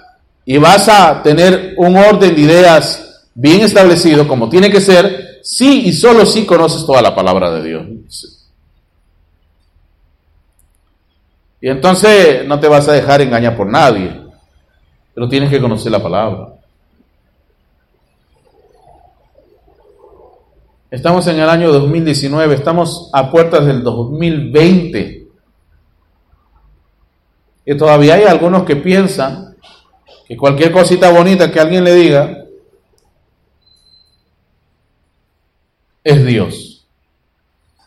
y 0.43 0.58
vas 0.58 0.89
a 0.89 1.21
tener 1.21 1.76
un 1.78 1.95
orden 1.95 2.36
de 2.36 2.41
ideas 2.41 3.28
bien 3.36 3.62
establecido, 3.62 4.28
como 4.28 4.50
tiene 4.50 4.71
que 4.71 4.82
ser, 4.82 5.41
sí 5.43 5.84
y 5.86 5.93
solo 5.93 6.26
si 6.26 6.45
conoces 6.45 6.86
toda 6.86 7.02
la 7.02 7.13
palabra 7.13 7.52
de 7.52 7.63
Dios. 7.63 8.41
Y 11.62 11.69
entonces 11.69 12.45
no 12.48 12.60
te 12.60 12.67
vas 12.67 12.88
a 12.88 12.93
dejar 12.93 13.21
engañar 13.21 13.56
por 13.56 13.67
nadie, 13.67 14.21
pero 15.13 15.30
tienes 15.30 15.50
que 15.50 15.62
conocer 15.62 15.91
la 15.91 16.02
palabra. 16.02 16.56
Estamos 20.91 21.26
en 21.28 21.39
el 21.39 21.50
año 21.50 21.71
2019, 21.71 22.54
estamos 22.54 23.10
a 23.12 23.32
puertas 23.32 23.65
del 23.65 23.84
2020. 23.84 25.28
Y 27.65 27.78
todavía 27.78 28.15
hay 28.15 28.24
algunos 28.24 28.63
que 28.63 28.76
piensan 28.76 29.56
que 30.28 30.38
cualquier 30.38 30.71
cosita 30.71 31.12
bonita 31.12 31.52
que 31.52 31.60
alguien 31.60 31.84
le 31.84 31.95
diga 31.95 32.45
es 36.04 36.26
Dios 36.26 36.88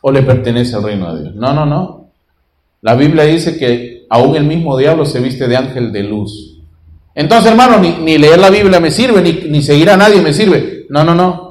o 0.00 0.10
le 0.10 0.22
pertenece 0.22 0.74
al 0.74 0.82
reino 0.82 1.14
de 1.14 1.22
Dios. 1.22 1.34
No, 1.36 1.54
no, 1.54 1.64
no. 1.64 2.10
La 2.80 2.94
Biblia 2.96 3.24
dice 3.24 3.56
que 3.58 4.06
aún 4.10 4.34
el 4.34 4.44
mismo 4.44 4.76
diablo 4.76 5.04
se 5.04 5.20
viste 5.20 5.46
de 5.46 5.56
ángel 5.56 5.92
de 5.92 6.02
luz. 6.02 6.60
Entonces, 7.14 7.50
hermano, 7.50 7.78
ni, 7.78 8.18
leer 8.18 8.38
la 8.38 8.50
Biblia 8.50 8.80
me 8.80 8.90
sirve, 8.90 9.22
ni, 9.22 9.48
ni 9.48 9.62
seguir 9.62 9.90
a 9.90 9.96
nadie 9.96 10.20
me 10.20 10.32
sirve. 10.32 10.86
No, 10.88 11.04
no, 11.04 11.14
no. 11.14 11.47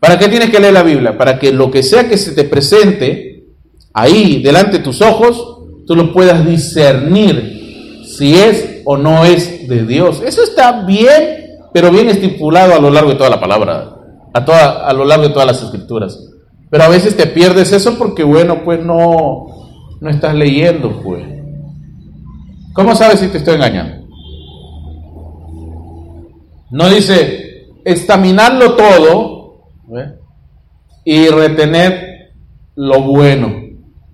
¿Para 0.00 0.18
qué 0.18 0.28
tienes 0.28 0.48
que 0.48 0.58
leer 0.58 0.72
la 0.72 0.82
Biblia? 0.82 1.16
Para 1.18 1.38
que 1.38 1.52
lo 1.52 1.70
que 1.70 1.82
sea 1.82 2.08
que 2.08 2.16
se 2.16 2.32
te 2.32 2.44
presente 2.44 3.44
ahí, 3.92 4.42
delante 4.42 4.78
de 4.78 4.84
tus 4.84 5.02
ojos, 5.02 5.58
tú 5.86 5.94
lo 5.94 6.12
puedas 6.12 6.44
discernir 6.46 8.02
si 8.06 8.34
es 8.34 8.80
o 8.86 8.96
no 8.96 9.26
es 9.26 9.68
de 9.68 9.84
Dios. 9.84 10.22
Eso 10.24 10.42
está 10.42 10.84
bien, 10.84 11.58
pero 11.74 11.90
bien 11.90 12.08
estipulado 12.08 12.74
a 12.74 12.80
lo 12.80 12.90
largo 12.90 13.10
de 13.10 13.16
toda 13.16 13.28
la 13.28 13.40
palabra, 13.40 13.96
a, 14.32 14.44
toda, 14.44 14.88
a 14.88 14.92
lo 14.94 15.04
largo 15.04 15.28
de 15.28 15.34
todas 15.34 15.46
las 15.46 15.62
escrituras. 15.62 16.18
Pero 16.70 16.84
a 16.84 16.88
veces 16.88 17.16
te 17.16 17.26
pierdes 17.26 17.72
eso 17.72 17.98
porque, 17.98 18.24
bueno, 18.24 18.64
pues 18.64 18.82
no, 18.82 19.68
no 20.00 20.10
estás 20.10 20.34
leyendo, 20.34 21.02
pues. 21.02 21.24
¿Cómo 22.72 22.94
sabes 22.94 23.20
si 23.20 23.28
te 23.28 23.38
estoy 23.38 23.56
engañando? 23.56 24.06
No 26.70 26.88
dice 26.88 27.66
estaminarlo 27.84 28.74
todo 28.74 29.39
y 31.04 31.28
retener 31.28 32.32
lo 32.74 33.02
bueno. 33.02 33.54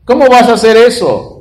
¿Cómo 0.04 0.28
vas 0.28 0.48
a 0.48 0.54
hacer 0.54 0.76
eso? 0.76 1.36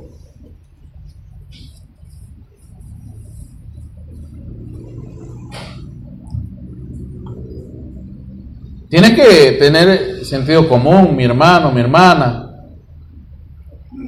Tienes 8.88 9.14
que 9.14 9.52
tener 9.58 10.24
sentido 10.24 10.68
común, 10.68 11.16
mi 11.16 11.24
hermano, 11.24 11.72
mi 11.72 11.80
hermana. 11.80 12.50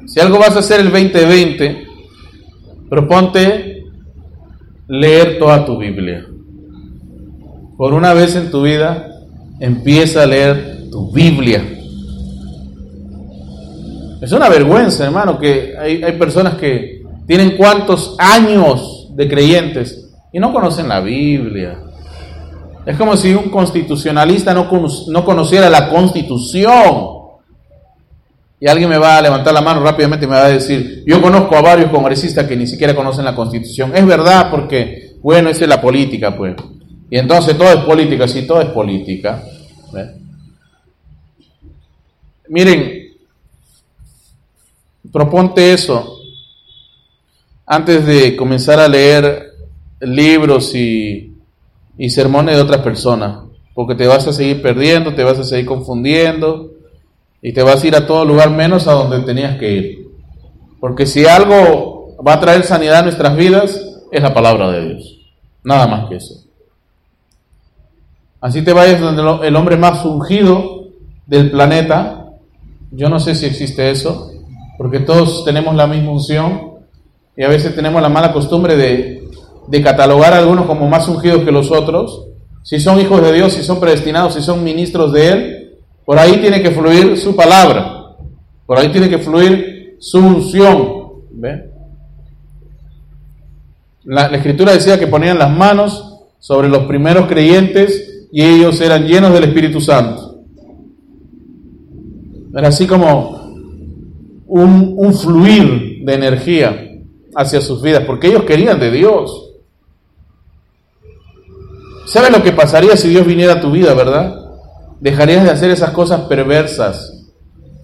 Si 0.06 0.20
algo 0.20 0.38
vas 0.38 0.54
a 0.56 0.60
hacer 0.60 0.80
el 0.80 0.90
2020, 0.90 1.86
proponte 2.88 3.84
leer 4.86 5.38
toda 5.38 5.64
tu 5.64 5.78
Biblia. 5.78 6.26
Por 7.76 7.92
una 7.92 8.14
vez 8.14 8.34
en 8.36 8.50
tu 8.50 8.62
vida, 8.62 9.07
empieza 9.60 10.22
a 10.22 10.26
leer 10.26 10.88
tu 10.90 11.10
Biblia. 11.12 11.62
Es 14.20 14.32
una 14.32 14.48
vergüenza, 14.48 15.04
hermano, 15.04 15.38
que 15.38 15.74
hay, 15.78 16.02
hay 16.02 16.12
personas 16.12 16.54
que 16.54 17.02
tienen 17.26 17.56
cuantos 17.56 18.16
años 18.18 19.08
de 19.14 19.28
creyentes 19.28 20.10
y 20.32 20.40
no 20.40 20.52
conocen 20.52 20.88
la 20.88 21.00
Biblia. 21.00 21.78
Es 22.86 22.96
como 22.96 23.16
si 23.16 23.34
un 23.34 23.50
constitucionalista 23.50 24.54
no, 24.54 24.68
no 25.08 25.24
conociera 25.24 25.68
la 25.68 25.90
constitución. 25.90 27.18
Y 28.60 28.66
alguien 28.66 28.88
me 28.88 28.98
va 28.98 29.18
a 29.18 29.22
levantar 29.22 29.52
la 29.52 29.60
mano 29.60 29.82
rápidamente 29.82 30.24
y 30.24 30.28
me 30.28 30.34
va 30.34 30.46
a 30.46 30.48
decir, 30.48 31.04
yo 31.06 31.20
conozco 31.20 31.54
a 31.54 31.60
varios 31.60 31.90
congresistas 31.90 32.46
que 32.46 32.56
ni 32.56 32.66
siquiera 32.66 32.94
conocen 32.94 33.24
la 33.24 33.34
constitución. 33.36 33.92
Es 33.94 34.06
verdad 34.06 34.50
porque, 34.50 35.16
bueno, 35.22 35.50
esa 35.50 35.64
es 35.64 35.68
la 35.68 35.80
política, 35.80 36.36
pues. 36.36 36.56
Y 37.10 37.18
entonces 37.18 37.56
todo 37.56 37.68
es 37.68 37.84
política, 37.84 38.28
sí, 38.28 38.46
todo 38.46 38.60
es 38.60 38.68
política. 38.68 39.42
Miren, 42.48 43.12
proponte 45.12 45.72
eso 45.72 46.20
antes 47.66 48.06
de 48.06 48.34
comenzar 48.36 48.80
a 48.80 48.88
leer 48.88 49.52
libros 50.00 50.74
y 50.74 51.28
y 51.98 52.08
sermones 52.10 52.56
de 52.56 52.62
otras 52.62 52.80
personas, 52.80 53.40
porque 53.74 53.96
te 53.96 54.06
vas 54.06 54.26
a 54.26 54.32
seguir 54.32 54.62
perdiendo, 54.62 55.14
te 55.14 55.24
vas 55.24 55.38
a 55.38 55.44
seguir 55.44 55.66
confundiendo 55.66 56.70
y 57.42 57.52
te 57.52 57.62
vas 57.62 57.82
a 57.82 57.86
ir 57.86 57.96
a 57.96 58.06
todo 58.06 58.24
lugar 58.24 58.50
menos 58.50 58.86
a 58.86 58.92
donde 58.92 59.20
tenías 59.20 59.58
que 59.58 59.70
ir. 59.72 60.08
Porque 60.80 61.06
si 61.06 61.26
algo 61.26 62.16
va 62.24 62.34
a 62.34 62.40
traer 62.40 62.62
sanidad 62.62 63.00
a 63.00 63.02
nuestras 63.02 63.36
vidas, 63.36 63.84
es 64.12 64.22
la 64.22 64.32
palabra 64.32 64.70
de 64.70 64.88
Dios. 64.88 65.18
Nada 65.64 65.88
más 65.88 66.08
que 66.08 66.16
eso. 66.16 66.44
Así 68.40 68.62
te 68.62 68.72
vayas 68.72 69.00
donde 69.00 69.46
el 69.46 69.56
hombre 69.56 69.76
más 69.76 70.04
ungido 70.04 70.88
del 71.26 71.50
planeta. 71.50 72.26
Yo 72.90 73.08
no 73.08 73.18
sé 73.20 73.34
si 73.34 73.46
existe 73.46 73.90
eso, 73.90 74.30
porque 74.76 75.00
todos 75.00 75.44
tenemos 75.44 75.74
la 75.74 75.86
misma 75.86 76.12
unción 76.12 76.78
y 77.36 77.44
a 77.44 77.48
veces 77.48 77.74
tenemos 77.74 78.00
la 78.00 78.08
mala 78.08 78.32
costumbre 78.32 78.76
de 78.76 79.82
catalogar 79.82 80.32
a 80.32 80.38
algunos 80.38 80.66
como 80.66 80.88
más 80.88 81.08
ungidos 81.08 81.44
que 81.44 81.52
los 81.52 81.70
otros, 81.70 82.28
si 82.68 82.78
son 82.80 83.00
hijos 83.00 83.22
de 83.22 83.32
Dios, 83.32 83.54
si 83.54 83.62
son 83.62 83.80
predestinados, 83.80 84.34
si 84.34 84.42
son 84.42 84.62
ministros 84.62 85.10
de 85.14 85.28
Él, 85.28 85.78
por 86.04 86.18
ahí 86.18 86.38
tiene 86.38 86.62
que 86.62 86.70
fluir 86.70 87.16
su 87.16 87.34
palabra, 87.34 88.14
por 88.66 88.78
ahí 88.78 88.90
tiene 88.90 89.08
que 89.08 89.16
fluir 89.16 89.96
su 89.98 90.18
unción. 90.18 91.08
La, 94.04 94.26
escritura 94.26 94.72
decía 94.72 94.98
que 94.98 95.06
ponían 95.06 95.38
las 95.38 95.50
manos 95.50 96.18
sobre 96.38 96.68
los 96.68 96.84
primeros 96.84 97.26
creyentes 97.26 98.17
y 98.30 98.42
ellos 98.42 98.80
eran 98.80 99.06
llenos 99.06 99.32
del 99.32 99.44
Espíritu 99.44 99.80
Santo. 99.80 100.42
Era 102.54 102.68
así 102.68 102.86
como 102.86 103.52
un, 104.46 104.94
un 104.96 105.14
fluir 105.14 106.04
de 106.04 106.14
energía 106.14 106.88
hacia 107.34 107.60
sus 107.60 107.82
vidas, 107.82 108.04
porque 108.06 108.28
ellos 108.28 108.44
querían 108.44 108.80
de 108.80 108.90
Dios. 108.90 109.50
¿Sabes 112.06 112.30
lo 112.30 112.42
que 112.42 112.52
pasaría 112.52 112.96
si 112.96 113.08
Dios 113.08 113.26
viniera 113.26 113.54
a 113.54 113.60
tu 113.60 113.70
vida, 113.70 113.92
verdad? 113.94 114.34
Dejarías 115.00 115.44
de 115.44 115.50
hacer 115.50 115.70
esas 115.70 115.90
cosas 115.90 116.22
perversas 116.22 117.26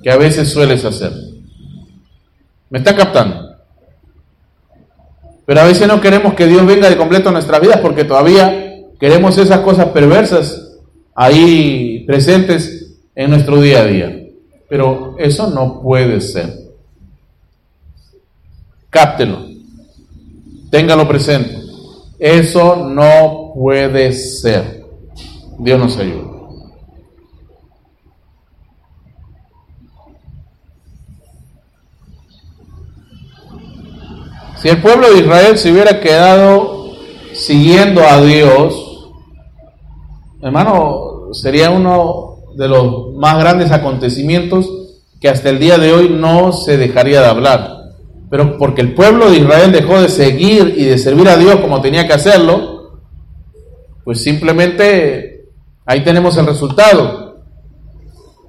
que 0.03 0.11
a 0.11 0.17
veces 0.17 0.51
sueles 0.51 0.85
hacer. 0.85 1.13
¿Me 2.71 2.79
está 2.79 2.97
captando? 2.97 3.55
Pero 5.47 5.61
a 5.61 5.65
veces 5.65 5.87
no 5.87 6.01
queremos 6.01 6.35
que 6.35 6.47
Dios 6.47 6.65
venga 6.67 6.89
de 6.89 6.97
completo 6.97 7.29
a 7.29 7.33
nuestras 7.33 7.61
vidas 7.61 7.81
porque 7.81 8.05
todavía 8.05 8.64
queremos 8.99 9.39
esas 9.39 9.61
cosas 9.61 9.87
perversas 9.89 10.79
ahí 11.15 12.05
presentes 12.07 12.97
en 13.15 13.31
nuestro 13.31 13.61
día 13.61 13.81
a 13.81 13.85
día. 13.85 14.21
Pero 14.69 15.17
eso 15.19 15.51
no 15.51 15.81
puede 15.81 16.21
ser. 16.21 16.53
Cáptelo. 18.91 19.47
Téngalo 20.71 21.07
presente. 21.07 21.59
Eso 22.19 22.77
no 22.77 23.53
puede 23.55 24.13
ser. 24.13 24.85
Dios 25.59 25.79
nos 25.79 25.97
ayude. 25.99 26.35
Si 34.65 34.71
el 34.71 34.81
pueblo 34.81 35.13
de 35.13 35.21
Israel 35.21 35.59
se 35.59 35.71
hubiera 35.71 36.01
quedado 36.01 36.95
siguiendo 37.35 38.01
a 38.01 38.23
Dios, 38.23 38.84
hermano, 40.45 41.33
sería 41.33 41.71
uno 41.71 42.37
de 42.55 42.69
los 42.69 43.15
más 43.15 43.39
grandes 43.39 43.73
acontecimientos 43.73 44.71
que 45.19 45.29
hasta 45.29 45.49
el 45.49 45.59
día 45.59 45.79
de 45.79 45.93
hoy 45.93 46.11
no 46.11 46.53
se 46.53 46.77
dejaría 46.77 47.23
de 47.23 47.29
hablar. 47.29 47.71
Pero 48.31 48.59
porque 48.59 48.83
el 48.83 48.95
pueblo 48.95 49.31
de 49.31 49.39
Israel 49.39 49.73
dejó 49.73 50.01
de 50.01 50.09
seguir 50.09 50.75
y 50.77 50.85
de 50.85 50.99
servir 50.99 51.29
a 51.29 51.37
Dios 51.39 51.57
como 51.57 51.81
tenía 51.81 52.07
que 52.07 52.13
hacerlo, 52.13 53.01
pues 54.05 54.23
simplemente 54.23 55.47
ahí 55.87 56.05
tenemos 56.05 56.37
el 56.37 56.47
resultado. 56.47 57.43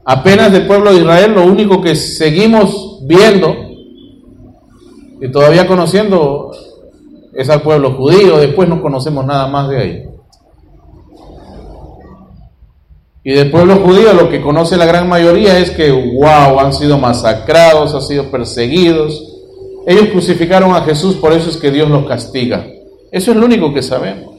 Apenas 0.03 0.51
del 0.51 0.67
pueblo 0.67 0.91
de 0.91 0.99
Israel 0.99 1.33
lo 1.33 1.45
único 1.45 1.81
que 1.81 1.95
seguimos 1.95 2.99
viendo 3.03 3.55
y 5.21 5.31
todavía 5.31 5.65
conociendo 5.65 6.51
es 7.33 7.49
al 7.49 7.61
pueblo 7.61 7.93
judío, 7.93 8.37
después 8.37 8.67
no 8.67 8.81
conocemos 8.81 9.25
nada 9.25 9.47
más 9.47 9.69
de 9.69 9.77
ahí. 9.77 10.14
Y 13.27 13.33
del 13.33 13.49
pueblo 13.49 13.77
judío 13.77 14.13
lo 14.13 14.29
que 14.29 14.39
conoce 14.39 14.77
la 14.77 14.85
gran 14.85 15.09
mayoría 15.09 15.57
es 15.57 15.71
que, 15.71 15.91
wow, 15.91 16.59
han 16.59 16.71
sido 16.71 16.99
masacrados, 16.99 17.95
han 17.95 18.03
sido 18.03 18.29
perseguidos, 18.29 19.19
ellos 19.87 20.09
crucificaron 20.09 20.75
a 20.75 20.81
Jesús, 20.81 21.15
por 21.15 21.33
eso 21.33 21.49
es 21.49 21.57
que 21.57 21.71
Dios 21.71 21.89
los 21.89 22.05
castiga. 22.05 22.67
Eso 23.11 23.31
es 23.31 23.37
lo 23.37 23.47
único 23.47 23.73
que 23.73 23.81
sabemos. 23.81 24.35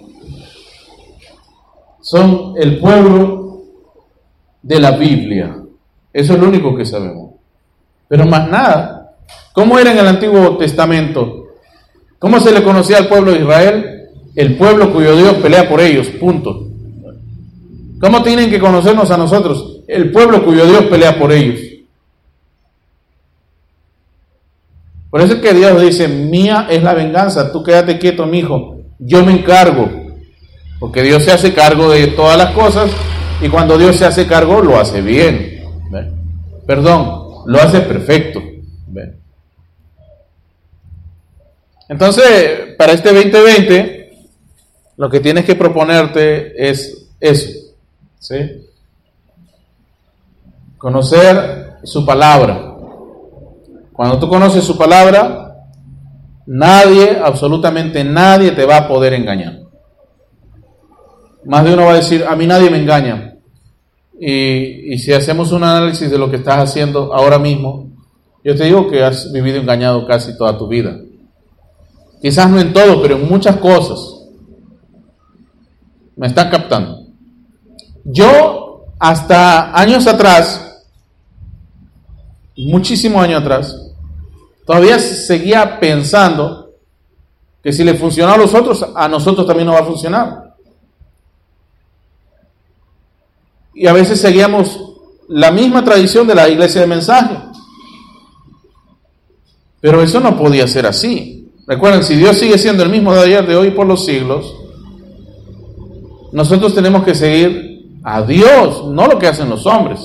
Son 2.00 2.54
el 2.56 2.78
pueblo 2.78 3.62
de 4.62 4.78
la 4.78 4.92
Biblia. 4.92 5.56
Eso 6.12 6.34
es 6.34 6.38
lo 6.38 6.46
único 6.46 6.76
que 6.76 6.84
sabemos. 6.84 7.32
Pero 8.06 8.24
más 8.24 8.48
nada. 8.48 9.16
¿Cómo 9.52 9.80
era 9.80 9.90
en 9.90 9.98
el 9.98 10.06
Antiguo 10.06 10.56
Testamento? 10.58 11.46
¿Cómo 12.20 12.38
se 12.38 12.52
le 12.52 12.62
conocía 12.62 12.98
al 12.98 13.08
pueblo 13.08 13.32
de 13.32 13.40
Israel? 13.40 14.10
El 14.36 14.56
pueblo 14.56 14.92
cuyo 14.92 15.16
Dios 15.16 15.34
pelea 15.38 15.68
por 15.68 15.80
ellos. 15.80 16.06
Punto. 16.20 16.65
¿Cómo 18.00 18.22
tienen 18.22 18.50
que 18.50 18.60
conocernos 18.60 19.10
a 19.10 19.16
nosotros? 19.16 19.80
El 19.88 20.10
pueblo 20.10 20.44
cuyo 20.44 20.66
Dios 20.66 20.84
pelea 20.84 21.18
por 21.18 21.32
ellos. 21.32 21.60
Por 25.10 25.20
eso 25.22 25.34
es 25.34 25.40
que 25.40 25.54
Dios 25.54 25.80
dice, 25.80 26.08
mía 26.08 26.66
es 26.68 26.82
la 26.82 26.92
venganza, 26.92 27.50
tú 27.50 27.62
quédate 27.62 27.98
quieto, 27.98 28.26
mi 28.26 28.40
hijo, 28.40 28.76
yo 28.98 29.24
me 29.24 29.32
encargo. 29.32 29.88
Porque 30.78 31.02
Dios 31.02 31.22
se 31.22 31.32
hace 31.32 31.54
cargo 31.54 31.90
de 31.90 32.08
todas 32.08 32.36
las 32.36 32.50
cosas 32.50 32.90
Y 33.40 33.48
cuando 33.48 33.78
Dios 33.78 33.96
se 33.96 34.04
hace 34.04 34.26
cargo, 34.26 34.60
lo 34.60 34.78
hace 34.78 35.00
bien. 35.00 35.62
Perdón, 36.66 37.44
lo 37.46 37.58
hace 37.58 37.80
perfecto. 37.80 38.42
Entonces, 41.88 42.74
para 42.76 42.92
este 42.92 43.12
2020, 43.12 44.18
lo 44.96 45.08
que 45.08 45.20
tienes 45.20 45.44
que 45.44 45.54
proponerte 45.54 46.68
es 46.68 47.08
eso. 47.20 47.65
¿Sí? 48.18 48.36
Conocer 50.78 51.78
su 51.84 52.04
palabra. 52.04 52.74
Cuando 53.92 54.18
tú 54.18 54.28
conoces 54.28 54.64
su 54.64 54.76
palabra, 54.76 55.56
nadie, 56.46 57.18
absolutamente 57.22 58.04
nadie 58.04 58.52
te 58.52 58.66
va 58.66 58.78
a 58.78 58.88
poder 58.88 59.14
engañar. 59.14 59.60
Más 61.44 61.64
de 61.64 61.74
uno 61.74 61.86
va 61.86 61.92
a 61.92 61.96
decir, 61.96 62.24
a 62.28 62.36
mí 62.36 62.46
nadie 62.46 62.70
me 62.70 62.78
engaña. 62.78 63.36
Y, 64.18 64.94
y 64.94 64.98
si 64.98 65.12
hacemos 65.12 65.52
un 65.52 65.64
análisis 65.64 66.10
de 66.10 66.18
lo 66.18 66.30
que 66.30 66.36
estás 66.36 66.58
haciendo 66.58 67.14
ahora 67.14 67.38
mismo, 67.38 67.90
yo 68.44 68.54
te 68.54 68.64
digo 68.64 68.88
que 68.88 69.02
has 69.02 69.32
vivido 69.32 69.58
engañado 69.58 70.06
casi 70.06 70.36
toda 70.36 70.56
tu 70.56 70.68
vida. 70.68 70.96
Quizás 72.20 72.50
no 72.50 72.60
en 72.60 72.72
todo, 72.72 73.02
pero 73.02 73.16
en 73.16 73.28
muchas 73.28 73.56
cosas. 73.56 73.98
Me 76.16 76.28
están 76.28 76.50
captando. 76.50 77.05
Yo, 78.08 78.84
hasta 79.00 79.76
años 79.76 80.06
atrás, 80.06 80.84
muchísimos 82.56 83.20
años 83.22 83.42
atrás, 83.42 83.76
todavía 84.64 85.00
seguía 85.00 85.80
pensando 85.80 86.70
que 87.64 87.72
si 87.72 87.82
le 87.82 87.94
funcionó 87.94 88.32
a 88.32 88.36
los 88.36 88.54
otros, 88.54 88.86
a 88.94 89.08
nosotros 89.08 89.44
también 89.44 89.66
nos 89.66 89.74
va 89.74 89.80
a 89.80 89.86
funcionar. 89.86 90.54
Y 93.74 93.88
a 93.88 93.92
veces 93.92 94.20
seguíamos 94.20 94.78
la 95.28 95.50
misma 95.50 95.84
tradición 95.84 96.28
de 96.28 96.36
la 96.36 96.48
iglesia 96.48 96.82
de 96.82 96.86
mensaje. 96.86 97.36
Pero 99.80 100.00
eso 100.00 100.20
no 100.20 100.38
podía 100.38 100.68
ser 100.68 100.86
así. 100.86 101.50
Recuerden, 101.66 102.04
si 102.04 102.14
Dios 102.14 102.38
sigue 102.38 102.56
siendo 102.56 102.84
el 102.84 102.88
mismo 102.88 103.12
de 103.12 103.20
ayer, 103.20 103.44
de 103.44 103.56
hoy 103.56 103.72
por 103.72 103.88
los 103.88 104.04
siglos, 104.04 104.54
nosotros 106.30 106.72
tenemos 106.72 107.02
que 107.02 107.16
seguir 107.16 107.65
a 108.08 108.22
Dios, 108.22 108.86
no 108.86 109.08
lo 109.08 109.18
que 109.18 109.26
hacen 109.26 109.50
los 109.50 109.66
hombres. 109.66 109.98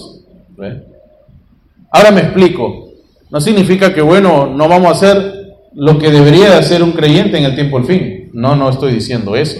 Ahora 1.91 2.09
me 2.09 2.21
explico. 2.21 2.87
No 3.29 3.39
significa 3.39 3.93
que, 3.93 4.01
bueno, 4.01 4.47
no 4.47 4.67
vamos 4.67 4.87
a 4.87 4.91
hacer 4.93 5.55
lo 5.75 5.99
que 5.99 6.09
debería 6.09 6.49
de 6.49 6.55
hacer 6.55 6.81
un 6.81 6.93
creyente 6.93 7.37
en 7.37 7.43
el 7.43 7.53
tiempo 7.53 7.77
del 7.77 7.85
fin. 7.85 8.31
No, 8.33 8.55
no 8.55 8.71
estoy 8.71 8.93
diciendo 8.93 9.35
eso. 9.35 9.59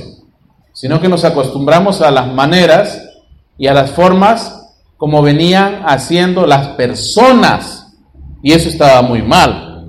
Sino 0.73 0.99
que 0.99 1.07
nos 1.07 1.23
acostumbramos 1.23 2.01
a 2.01 2.09
las 2.09 2.33
maneras 2.33 3.07
y 3.59 3.67
a 3.67 3.75
las 3.75 3.91
formas 3.91 4.73
como 4.97 5.21
venían 5.21 5.83
haciendo 5.85 6.47
las 6.47 6.69
personas. 6.69 7.93
Y 8.41 8.53
eso 8.53 8.69
estaba 8.69 9.03
muy 9.03 9.21
mal. 9.21 9.85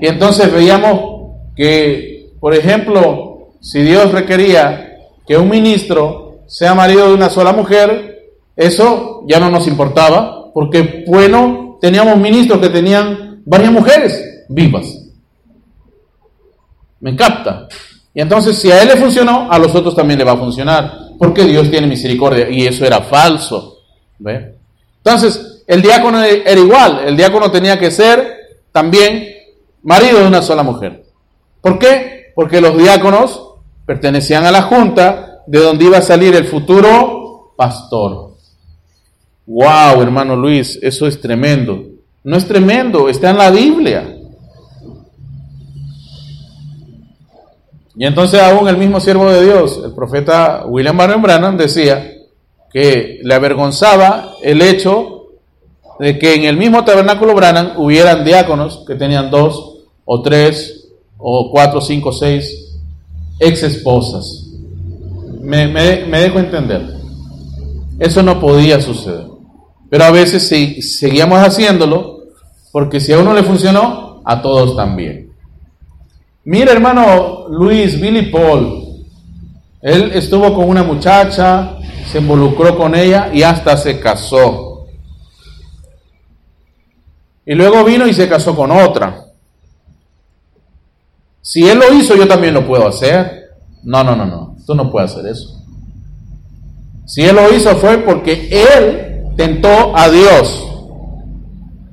Y 0.00 0.06
entonces 0.06 0.50
veíamos 0.50 1.34
que, 1.54 2.30
por 2.40 2.54
ejemplo, 2.54 3.50
si 3.60 3.82
Dios 3.82 4.10
requería 4.10 5.00
que 5.26 5.36
un 5.36 5.50
ministro 5.50 6.25
sea 6.46 6.74
marido 6.74 7.08
de 7.08 7.14
una 7.14 7.30
sola 7.30 7.52
mujer, 7.52 8.32
eso 8.54 9.24
ya 9.26 9.38
no 9.38 9.50
nos 9.50 9.66
importaba, 9.66 10.52
porque 10.52 11.04
bueno, 11.06 11.78
teníamos 11.80 12.16
ministros 12.16 12.60
que 12.60 12.70
tenían 12.70 13.42
varias 13.44 13.72
mujeres 13.72 14.44
vivas. 14.48 14.86
¿Me 17.00 17.14
capta? 17.14 17.68
Y 18.14 18.20
entonces 18.20 18.56
si 18.56 18.70
a 18.70 18.80
él 18.80 18.88
le 18.88 18.96
funcionó, 18.96 19.50
a 19.50 19.58
los 19.58 19.74
otros 19.74 19.94
también 19.94 20.18
le 20.18 20.24
va 20.24 20.32
a 20.32 20.38
funcionar, 20.38 20.92
porque 21.18 21.44
Dios 21.44 21.70
tiene 21.70 21.86
misericordia, 21.86 22.48
y 22.48 22.66
eso 22.66 22.84
era 22.84 23.02
falso. 23.02 23.80
¿Ve? 24.18 24.54
Entonces, 24.98 25.62
el 25.66 25.82
diácono 25.82 26.22
era 26.22 26.58
igual, 26.58 27.00
el 27.06 27.16
diácono 27.16 27.50
tenía 27.50 27.78
que 27.78 27.90
ser 27.90 28.62
también 28.72 29.28
marido 29.82 30.20
de 30.20 30.26
una 30.26 30.42
sola 30.42 30.62
mujer. 30.62 31.04
¿Por 31.60 31.78
qué? 31.78 32.32
Porque 32.34 32.60
los 32.60 32.76
diáconos 32.76 33.54
pertenecían 33.84 34.44
a 34.44 34.50
la 34.50 34.62
junta 34.62 35.25
de 35.46 35.58
donde 35.58 35.84
iba 35.84 35.98
a 35.98 36.02
salir 36.02 36.34
el 36.34 36.44
futuro 36.44 37.54
pastor. 37.56 38.34
Wow, 39.46 40.02
hermano 40.02 40.36
Luis, 40.36 40.78
eso 40.82 41.06
es 41.06 41.20
tremendo. 41.20 41.84
No 42.24 42.36
es 42.36 42.46
tremendo, 42.46 43.08
está 43.08 43.30
en 43.30 43.38
la 43.38 43.50
Biblia. 43.50 44.16
Y 47.98 48.04
entonces 48.04 48.40
aún 48.40 48.68
el 48.68 48.76
mismo 48.76 49.00
siervo 49.00 49.30
de 49.30 49.44
Dios, 49.44 49.80
el 49.84 49.92
profeta 49.92 50.64
William 50.66 50.96
Barron 50.96 51.22
Branham, 51.22 51.56
decía 51.56 52.12
que 52.72 53.20
le 53.22 53.34
avergonzaba 53.34 54.34
el 54.42 54.60
hecho 54.60 55.28
de 55.98 56.18
que 56.18 56.34
en 56.34 56.44
el 56.44 56.58
mismo 56.58 56.84
tabernáculo 56.84 57.34
Branham 57.34 57.72
hubieran 57.78 58.24
diáconos 58.24 58.84
que 58.86 58.96
tenían 58.96 59.30
dos 59.30 59.78
o 60.04 60.20
tres, 60.20 60.88
o 61.16 61.50
cuatro, 61.50 61.80
cinco, 61.80 62.12
seis 62.12 62.76
ex 63.38 63.62
esposas. 63.62 64.45
Me, 65.46 65.68
me, 65.68 66.18
dejo 66.18 66.40
entender. 66.40 66.82
Eso 68.00 68.20
no 68.20 68.40
podía 68.40 68.80
suceder. 68.80 69.28
Pero 69.88 70.04
a 70.04 70.10
veces 70.10 70.48
sí, 70.48 70.82
seguíamos 70.82 71.38
haciéndolo, 71.38 72.24
porque 72.72 72.98
si 72.98 73.12
a 73.12 73.18
uno 73.18 73.32
le 73.32 73.44
funcionó, 73.44 74.20
a 74.24 74.42
todos 74.42 74.76
también. 74.76 75.30
Mira, 76.44 76.72
hermano 76.72 77.46
Luis, 77.48 78.00
Billy 78.00 78.30
Paul, 78.30 79.04
él 79.80 80.10
estuvo 80.14 80.52
con 80.52 80.68
una 80.68 80.82
muchacha, 80.82 81.76
se 82.10 82.18
involucró 82.18 82.76
con 82.76 82.96
ella 82.96 83.30
y 83.32 83.44
hasta 83.44 83.76
se 83.76 84.00
casó. 84.00 84.88
Y 87.44 87.54
luego 87.54 87.84
vino 87.84 88.04
y 88.08 88.12
se 88.12 88.28
casó 88.28 88.56
con 88.56 88.72
otra. 88.72 89.26
Si 91.40 91.68
Él 91.68 91.78
lo 91.78 91.94
hizo, 91.94 92.16
yo 92.16 92.26
también 92.26 92.52
lo 92.52 92.66
puedo 92.66 92.88
hacer. 92.88 93.52
No, 93.84 94.02
no, 94.02 94.16
no, 94.16 94.26
no. 94.26 94.45
Tú 94.66 94.74
no 94.74 94.90
puedes 94.90 95.12
hacer 95.12 95.26
eso. 95.28 95.62
Si 97.06 97.22
Él 97.22 97.36
lo 97.36 97.54
hizo 97.54 97.74
fue 97.76 97.98
porque 97.98 98.48
Él 98.50 99.34
tentó 99.36 99.96
a 99.96 100.10
Dios. 100.10 100.66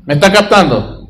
¿Me 0.05 0.15
está 0.15 0.33
captando? 0.33 1.09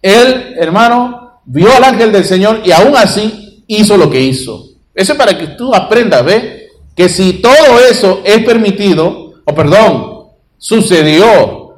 Él, 0.00 0.54
hermano, 0.58 1.40
vio 1.44 1.68
al 1.76 1.84
ángel 1.84 2.12
del 2.12 2.24
Señor 2.24 2.62
y 2.64 2.72
aún 2.72 2.96
así 2.96 3.64
hizo 3.66 3.96
lo 3.96 4.10
que 4.10 4.22
hizo. 4.22 4.64
Eso 4.94 5.12
es 5.12 5.18
para 5.18 5.36
que 5.36 5.48
tú 5.48 5.74
aprendas, 5.74 6.24
¿ve? 6.24 6.68
Que 6.94 7.08
si 7.08 7.34
todo 7.34 7.78
eso 7.90 8.22
es 8.24 8.42
permitido, 8.44 9.34
o 9.44 9.54
perdón, 9.54 10.28
sucedió, 10.56 11.74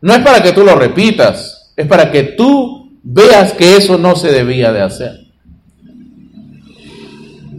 no 0.00 0.14
es 0.14 0.20
para 0.20 0.42
que 0.42 0.52
tú 0.52 0.62
lo 0.62 0.76
repitas, 0.76 1.72
es 1.76 1.86
para 1.86 2.12
que 2.12 2.22
tú 2.22 2.98
veas 3.02 3.52
que 3.54 3.76
eso 3.76 3.98
no 3.98 4.14
se 4.14 4.30
debía 4.30 4.72
de 4.72 4.82
hacer. 4.82 5.23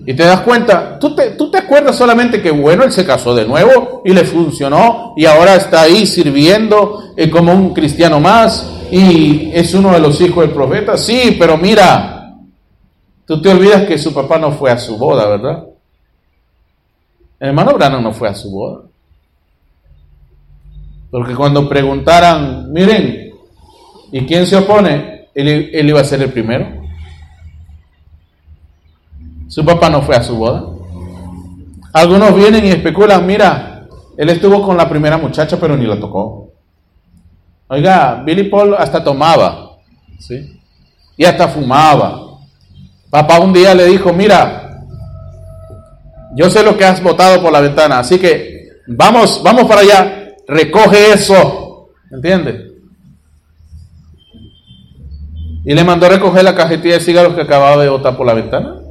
Y 0.08 0.14
te 0.14 0.24
das 0.24 0.42
cuenta, 0.42 1.00
¿tú 1.00 1.16
te, 1.16 1.32
tú 1.32 1.50
te 1.50 1.58
acuerdas 1.58 1.96
solamente 1.96 2.40
que, 2.40 2.52
bueno, 2.52 2.84
él 2.84 2.92
se 2.92 3.06
casó 3.06 3.34
de 3.34 3.46
nuevo 3.46 4.04
y 4.06 4.14
le 4.14 4.24
funcionó 4.24 5.14
y 5.18 5.26
ahora 5.26 5.56
está 5.56 5.82
ahí 5.82 6.06
sirviendo 6.06 7.12
eh, 7.18 7.28
como 7.30 7.52
un 7.54 7.74
cristiano 7.74 8.20
más 8.20 8.72
y 8.92 9.50
es 9.52 9.74
uno 9.74 9.92
de 9.92 10.00
los 10.00 10.22
hijos 10.22 10.46
del 10.46 10.54
profeta. 10.54 10.96
Sí, 10.96 11.36
pero 11.40 11.58
mira, 11.58 12.36
tú 13.26 13.42
te 13.42 13.50
olvidas 13.50 13.88
que 13.88 13.98
su 13.98 14.14
papá 14.14 14.38
no 14.38 14.52
fue 14.52 14.70
a 14.70 14.78
su 14.78 14.96
boda, 14.96 15.28
¿verdad? 15.28 15.66
El 17.40 17.50
hermano 17.50 17.74
Brano 17.74 18.00
no 18.00 18.14
fue 18.14 18.30
a 18.30 18.36
su 18.36 18.52
boda. 18.52 18.84
Porque 21.10 21.34
cuando 21.34 21.68
preguntaran, 21.68 22.72
miren, 22.72 23.34
¿y 24.12 24.26
quién 24.28 24.46
se 24.46 24.58
opone? 24.58 25.30
Él, 25.34 25.72
él 25.74 25.90
iba 25.90 26.00
a 26.00 26.06
ser 26.06 26.22
el 26.22 26.32
primero. 26.32 26.85
Su 29.56 29.64
papá 29.64 29.90
no 29.90 30.02
fue 30.02 30.18
a 30.18 30.22
su 30.22 30.36
boda. 30.36 30.66
Algunos 31.94 32.36
vienen 32.36 32.66
y 32.66 32.72
especulan, 32.72 33.26
mira, 33.26 33.88
él 34.18 34.30
estuvo 34.30 34.62
con 34.62 34.76
la 34.76 34.90
primera 34.90 35.18
muchacha 35.18 35.58
pero 35.58 35.78
ni 35.78 35.86
la 35.86 35.98
tocó. 35.98 36.52
Oiga, 37.70 38.22
Billy 38.26 38.50
Paul 38.50 38.76
hasta 38.78 39.02
tomaba, 39.02 39.78
¿sí? 40.20 40.60
Y 41.16 41.24
hasta 41.24 41.48
fumaba. 41.48 42.38
Papá 43.10 43.40
un 43.40 43.54
día 43.54 43.74
le 43.74 43.86
dijo, 43.86 44.12
mira, 44.12 44.84
yo 46.36 46.50
sé 46.50 46.62
lo 46.62 46.76
que 46.76 46.84
has 46.84 47.02
botado 47.02 47.42
por 47.42 47.54
la 47.54 47.62
ventana, 47.62 48.00
así 48.00 48.20
que 48.20 48.72
vamos, 48.88 49.42
vamos 49.42 49.64
para 49.68 49.80
allá, 49.80 50.36
recoge 50.50 51.14
eso, 51.14 51.92
¿entiendes? 52.12 52.74
Y 55.64 55.74
le 55.74 55.84
mandó 55.86 56.08
a 56.08 56.10
recoger 56.10 56.44
la 56.44 56.56
cajetilla 56.56 56.96
de 56.96 57.00
cigarros 57.00 57.36
que 57.36 57.44
acababa 57.44 57.82
de 57.82 57.88
botar 57.88 58.18
por 58.18 58.28
la 58.28 58.34
ventana. 58.34 58.82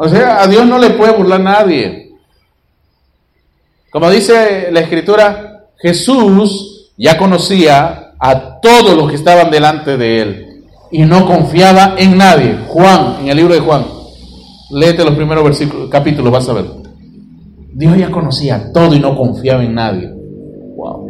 O 0.00 0.08
sea, 0.08 0.40
a 0.40 0.46
Dios 0.46 0.64
no 0.64 0.78
le 0.78 0.90
puede 0.90 1.12
burlar 1.12 1.40
nadie. 1.40 2.12
Como 3.90 4.08
dice 4.10 4.68
la 4.70 4.80
escritura, 4.80 5.66
Jesús 5.76 6.92
ya 6.96 7.18
conocía 7.18 8.12
a 8.18 8.60
todos 8.60 8.96
los 8.96 9.10
que 9.10 9.16
estaban 9.16 9.50
delante 9.50 9.96
de 9.96 10.22
él 10.22 10.64
y 10.92 11.02
no 11.02 11.26
confiaba 11.26 11.96
en 11.98 12.16
nadie. 12.16 12.58
Juan, 12.68 13.16
en 13.22 13.28
el 13.28 13.36
libro 13.36 13.54
de 13.54 13.60
Juan. 13.60 13.84
Léete 14.70 15.04
los 15.04 15.16
primeros 15.16 15.42
versículos, 15.42 15.90
capítulos, 15.90 16.32
vas 16.32 16.48
a 16.48 16.52
ver. 16.52 16.66
Dios 17.72 17.96
ya 17.96 18.10
conocía 18.10 18.72
todo 18.72 18.94
y 18.94 19.00
no 19.00 19.16
confiaba 19.16 19.64
en 19.64 19.74
nadie. 19.74 20.12
Wow. 20.76 21.08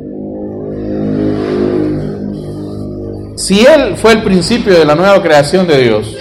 Si 3.36 3.60
Él 3.66 3.96
fue 3.96 4.12
el 4.12 4.22
principio 4.22 4.78
de 4.78 4.86
la 4.86 4.94
nueva 4.94 5.22
creación 5.22 5.66
de 5.66 5.82
Dios, 5.82 6.16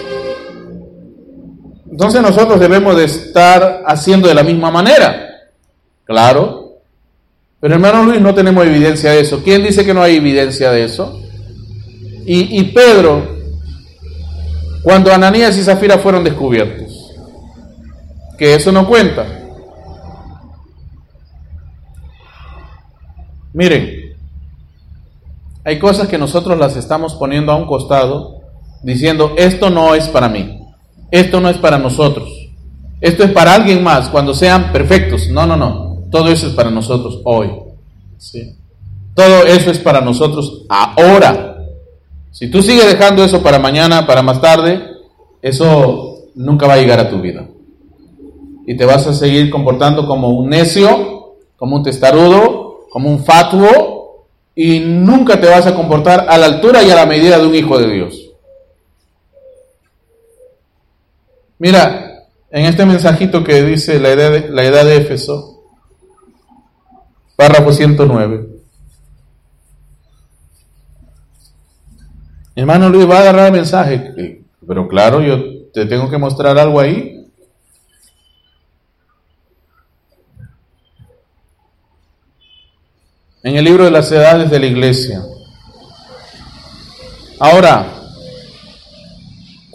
entonces 1.97 2.21
nosotros 2.21 2.59
debemos 2.59 2.95
de 2.95 3.05
estar 3.05 3.81
haciendo 3.87 4.27
de 4.27 4.35
la 4.35 4.43
misma 4.43 4.69
manera. 4.69 5.49
Claro. 6.03 6.73
Pero 7.59 7.73
hermano 7.73 8.03
Luis, 8.03 8.21
no 8.21 8.35
tenemos 8.35 8.63
evidencia 8.67 9.09
de 9.09 9.21
eso. 9.21 9.41
¿Quién 9.43 9.63
dice 9.63 9.83
que 9.83 9.95
no 9.95 10.03
hay 10.03 10.17
evidencia 10.17 10.69
de 10.69 10.83
eso? 10.83 11.19
Y, 12.23 12.59
y 12.59 12.65
Pedro, 12.65 13.39
cuando 14.83 15.11
Ananías 15.11 15.57
y 15.57 15.63
Zafira 15.63 15.97
fueron 15.97 16.23
descubiertos, 16.23 17.15
que 18.37 18.53
eso 18.53 18.71
no 18.71 18.87
cuenta. 18.87 19.25
Miren, 23.53 24.15
hay 25.63 25.79
cosas 25.79 26.07
que 26.07 26.19
nosotros 26.19 26.59
las 26.59 26.75
estamos 26.77 27.15
poniendo 27.15 27.51
a 27.51 27.55
un 27.55 27.65
costado 27.65 28.41
diciendo, 28.83 29.33
esto 29.35 29.71
no 29.71 29.95
es 29.95 30.07
para 30.09 30.29
mí, 30.29 30.56
esto 31.11 31.39
no 31.39 31.49
es 31.49 31.57
para 31.57 31.77
nosotros, 31.77 32.29
esto 32.99 33.23
es 33.23 33.31
para 33.31 33.53
alguien 33.53 33.83
más, 33.83 34.09
cuando 34.09 34.33
sean 34.33 34.71
perfectos. 34.71 35.29
No, 35.29 35.45
no, 35.45 35.55
no, 35.55 35.99
todo 36.09 36.29
eso 36.29 36.47
es 36.47 36.53
para 36.53 36.71
nosotros 36.71 37.21
hoy. 37.23 37.49
¿sí? 38.17 38.55
Todo 39.13 39.45
eso 39.45 39.71
es 39.71 39.79
para 39.79 40.01
nosotros 40.01 40.63
ahora. 40.69 41.57
Si 42.31 42.49
tú 42.49 42.61
sigues 42.61 42.85
dejando 42.85 43.23
eso 43.23 43.41
para 43.41 43.59
mañana, 43.59 44.05
para 44.05 44.21
más 44.21 44.41
tarde, 44.41 44.79
eso 45.41 46.19
nunca 46.35 46.67
va 46.67 46.73
a 46.73 46.77
llegar 46.77 46.99
a 46.99 47.09
tu 47.09 47.19
vida. 47.19 47.47
Y 48.65 48.75
te 48.75 48.85
vas 48.85 49.07
a 49.07 49.13
seguir 49.13 49.49
comportando 49.49 50.05
como 50.05 50.29
un 50.29 50.49
necio, 50.49 51.35
como 51.55 51.77
un 51.77 51.83
testarudo, 51.83 52.85
como 52.89 53.09
un 53.09 53.23
fatuo, 53.23 54.27
y 54.53 54.79
nunca 54.79 55.39
te 55.39 55.47
vas 55.47 55.65
a 55.67 55.75
comportar 55.75 56.25
a 56.29 56.37
la 56.37 56.47
altura 56.47 56.83
y 56.83 56.89
a 56.89 56.95
la 56.95 57.05
medida 57.05 57.37
de 57.39 57.47
un 57.47 57.55
hijo 57.55 57.77
de 57.79 57.91
Dios. 57.91 58.26
Mira, 61.59 62.27
en 62.51 62.65
este 62.65 62.85
mensajito 62.85 63.43
que 63.43 63.63
dice 63.63 63.99
la 63.99 64.09
edad 64.09 64.31
de, 64.31 64.49
la 64.49 64.63
edad 64.63 64.85
de 64.85 64.97
Éfeso, 64.97 65.63
párrafo 67.35 67.71
109. 67.71 68.47
Hermano 72.55 72.89
Luis 72.89 73.09
va 73.09 73.17
a 73.17 73.21
agarrar 73.21 73.45
el 73.47 73.51
mensaje, 73.53 74.43
pero 74.67 74.87
claro, 74.87 75.21
yo 75.21 75.71
te 75.71 75.85
tengo 75.85 76.09
que 76.09 76.17
mostrar 76.17 76.57
algo 76.57 76.79
ahí. 76.79 77.13
En 83.43 83.55
el 83.55 83.63
libro 83.63 83.85
de 83.85 83.91
las 83.91 84.11
edades 84.11 84.49
de 84.49 84.59
la 84.59 84.65
iglesia. 84.65 85.23
Ahora, 87.39 87.96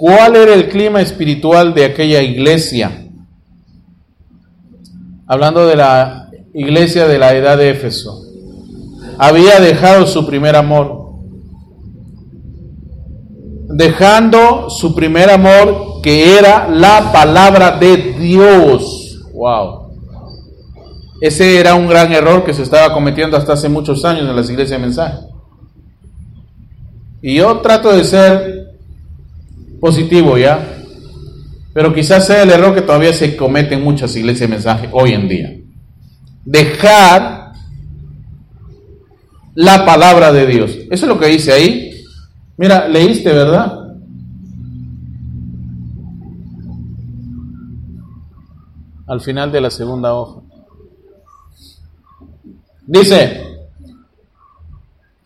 ¿cuál 0.03 0.35
era 0.35 0.53
el 0.53 0.69
clima 0.69 1.01
espiritual 1.01 1.75
de 1.75 1.85
aquella 1.85 2.21
iglesia? 2.21 3.07
Hablando 5.29 5.65
de 5.65 5.77
la 5.77 6.29
iglesia 6.53 7.07
de 7.07 7.21
la 7.21 7.33
edad 7.33 7.57
de 7.57 7.71
Éfeso. 7.71 8.21
Había 9.17 9.61
dejado 9.61 10.09
su 10.09 10.27
primer 10.27 10.57
amor 10.57 11.03
dejando 13.69 14.69
su 14.71 14.93
primer 14.93 15.31
amor, 15.31 16.03
que 16.03 16.37
era 16.37 16.69
la 16.69 17.13
palabra 17.13 17.79
de 17.79 18.15
Dios. 18.19 19.21
Wow. 19.33 19.93
Ese 21.21 21.59
era 21.59 21.77
un 21.77 21.87
gran 21.87 22.13
error 22.13 22.45
que 22.45 22.53
se 22.53 22.63
estaba 22.63 22.93
cometiendo 22.93 23.37
hasta 23.37 23.53
hace 23.53 23.69
muchos 23.69 24.05
años 24.05 24.29
en 24.29 24.37
las 24.37 24.51
iglesias 24.51 24.81
de. 24.81 25.25
Y 27.23 27.37
yo 27.37 27.61
trato 27.61 27.93
de 27.93 28.05
ser 28.05 28.62
positivo 29.83 30.39
ya, 30.39 30.79
pero 31.75 31.93
quizás 31.93 32.25
sea 32.25 32.45
el 32.45 32.51
error 32.51 32.73
que 32.73 32.83
todavía 32.83 33.13
se 33.13 33.37
comete 33.37 33.75
en 33.75 33.83
muchas 33.83 34.15
iglesias 34.15 34.49
de 34.49 34.55
mensaje 34.55 34.89
hoy 34.93 35.11
en 35.11 35.29
día. 35.29 35.57
Dejar 36.45 37.51
la 39.57 39.85
palabra 39.85 40.33
de 40.33 40.47
Dios. 40.47 40.71
Eso 40.89 41.07
es 41.07 41.09
lo 41.09 41.19
que 41.19 41.27
dice 41.27 41.53
ahí. 41.53 42.05
Mira, 42.57 42.87
leíste, 42.87 43.33
¿verdad? 43.33 43.77
Al 49.09 49.21
final 49.21 49.51
de 49.51 49.61
la 49.63 49.71
segunda 49.71 50.15
hoja. 50.15 50.43
Dice, 52.87 53.43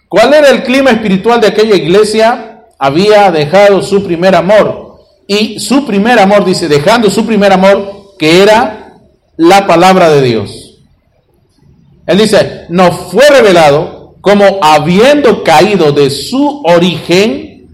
¿cuál 0.08 0.32
era 0.32 0.48
el 0.48 0.62
clima 0.62 0.92
espiritual 0.92 1.42
de 1.42 1.48
aquella 1.48 1.76
iglesia? 1.76 2.55
Había 2.78 3.30
dejado 3.30 3.82
su 3.82 4.02
primer 4.02 4.34
amor. 4.34 4.98
Y 5.26 5.58
su 5.58 5.86
primer 5.86 6.18
amor, 6.18 6.44
dice, 6.44 6.68
dejando 6.68 7.10
su 7.10 7.26
primer 7.26 7.52
amor, 7.52 8.14
que 8.18 8.42
era 8.42 8.94
la 9.36 9.66
palabra 9.66 10.10
de 10.10 10.22
Dios. 10.22 10.78
Él 12.06 12.18
dice, 12.18 12.66
no 12.68 12.92
fue 12.92 13.28
revelado 13.28 14.14
como 14.20 14.58
habiendo 14.62 15.42
caído 15.42 15.92
de 15.92 16.10
su 16.10 16.62
origen, 16.64 17.68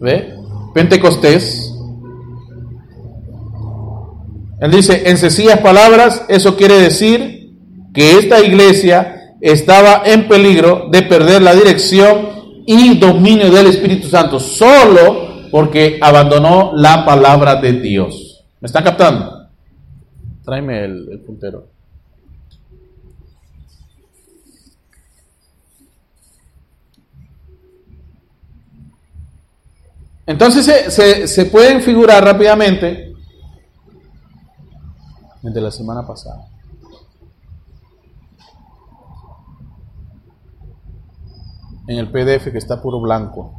¿ve? 0.00 0.34
Pentecostés. 0.74 1.72
Él 4.60 4.70
dice, 4.70 5.02
en 5.06 5.16
sencillas 5.16 5.60
palabras, 5.60 6.24
eso 6.28 6.56
quiere 6.56 6.78
decir 6.78 7.52
que 7.94 8.18
esta 8.18 8.40
iglesia 8.40 9.34
estaba 9.40 10.02
en 10.04 10.28
peligro 10.28 10.88
de 10.90 11.02
perder 11.02 11.42
la 11.42 11.54
dirección 11.54 12.39
y 12.66 12.98
dominio 12.98 13.50
del 13.50 13.66
Espíritu 13.66 14.08
Santo 14.08 14.38
solo 14.38 15.48
porque 15.50 15.98
abandonó 16.00 16.72
la 16.74 17.04
palabra 17.04 17.56
de 17.56 17.72
Dios. 17.72 18.44
¿Me 18.60 18.66
están 18.66 18.84
captando? 18.84 19.48
Tráeme 20.44 20.84
el, 20.84 21.22
puntero. 21.26 21.68
Entonces 30.26 30.92
se, 30.94 31.26
se, 31.26 31.46
pueden 31.46 31.82
figurar 31.82 32.22
rápidamente 32.24 33.12
el 35.42 35.52
de 35.52 35.60
la 35.60 35.72
semana 35.72 36.06
pasada. 36.06 36.49
En 41.90 41.98
el 41.98 42.08
PDF 42.08 42.52
que 42.52 42.58
está 42.58 42.80
puro 42.80 43.00
blanco. 43.00 43.52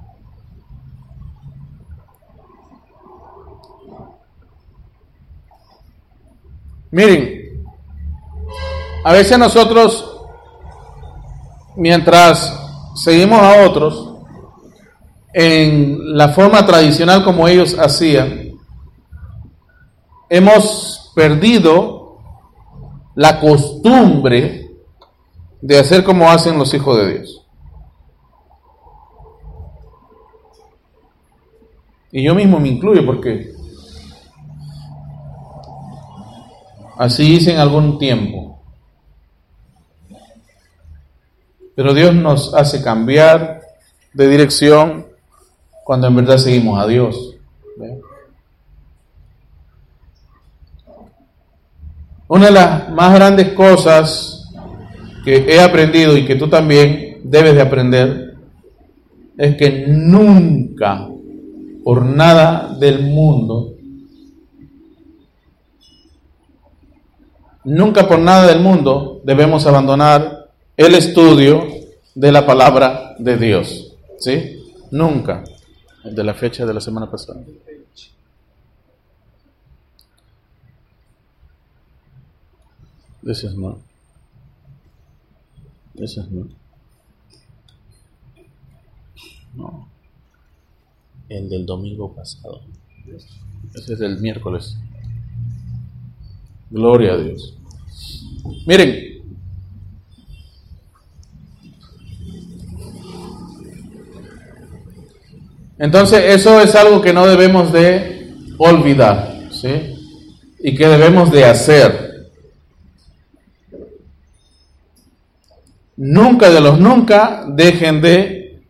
Miren, 6.92 7.66
a 9.04 9.12
veces 9.12 9.38
nosotros, 9.38 10.18
mientras 11.76 12.58
seguimos 12.96 13.42
a 13.42 13.66
otros, 13.66 14.16
en 15.34 16.16
la 16.16 16.30
forma 16.30 16.66
tradicional 16.66 17.26
como 17.26 17.50
ellos 17.50 17.78
hacían, 17.78 18.54
hemos 20.30 21.12
perdido 21.14 22.18
la 23.14 23.42
costumbre 23.42 24.72
de 25.60 25.80
hacer 25.80 26.06
como 26.06 26.30
hacen 26.32 26.58
los 26.58 26.74
hijos 26.74 26.96
de 26.96 27.14
Dios. 27.14 27.41
Y 32.12 32.24
yo 32.24 32.36
mismo 32.36 32.60
me 32.60 32.70
incluyo 32.70 33.06
porque 33.06 33.54
así 36.98 37.36
hice 37.36 37.54
en 37.54 37.60
algún 37.60 37.98
tiempo. 37.98 38.60
Pero 41.76 41.94
Dios 41.94 42.14
nos 42.14 42.54
hace 42.54 42.84
cambiar 42.84 43.62
de 44.14 44.28
dirección 44.28 45.08
cuando 45.84 46.08
en 46.08 46.16
verdad 46.16 46.38
seguimos 46.38 46.84
a 46.84 46.88
Dios. 46.88 47.36
Una 52.28 52.46
de 52.46 52.52
las 52.52 52.90
más 52.92 53.14
grandes 53.14 53.50
cosas 53.54 54.50
que 55.26 55.54
he 55.54 55.62
aprendido 55.62 56.16
y 56.16 56.26
que 56.26 56.36
tú 56.36 56.48
también 56.50 57.20
debes 57.24 57.56
de 57.56 57.62
aprender 57.62 58.38
es 59.38 59.56
que 59.58 59.86
nunca, 59.88 61.10
por 61.84 62.06
nada 62.06 62.76
del 62.80 63.04
mundo. 63.04 63.76
Nunca 67.64 68.08
por 68.08 68.20
nada 68.20 68.48
del 68.48 68.60
mundo 68.60 69.22
debemos 69.24 69.66
abandonar 69.68 70.50
el 70.78 70.96
estudio 70.96 71.68
de 72.16 72.32
la 72.32 72.46
palabra 72.46 73.16
de 73.20 73.38
Dios. 73.38 73.96
¿Sí? 74.18 74.64
Nunca. 74.92 75.44
De 76.04 76.24
la 76.24 76.34
fecha 76.34 76.66
de 76.66 76.74
la 76.74 76.82
semana 76.82 77.10
pasada. 77.10 77.42
This 83.24 83.44
is 83.44 83.56
not. 83.56 83.78
This 85.94 86.18
is 86.18 86.32
not. 86.32 86.48
No. 89.54 89.91
El 91.32 91.48
del 91.48 91.66
domingo 91.66 92.14
pasado. 92.14 92.62
Ese 93.74 93.94
es 93.94 94.00
del 94.00 94.20
miércoles. 94.20 94.76
Gloria 96.70 97.14
a 97.14 97.18
Dios. 97.18 97.58
Miren. 98.68 99.24
Entonces 105.80 106.36
eso 106.36 106.60
es 106.60 106.76
algo 106.76 107.02
que 107.02 107.14
no 107.14 107.26
debemos 107.26 107.72
de 107.72 108.34
olvidar, 108.58 109.48
¿sí? 109.52 109.96
Y 110.60 110.76
que 110.76 110.86
debemos 110.86 111.32
de 111.32 111.46
hacer. 111.46 112.30
Nunca 115.96 116.50
de 116.50 116.60
los 116.60 116.78
nunca 116.78 117.46
dejen 117.48 118.02
de 118.02 118.62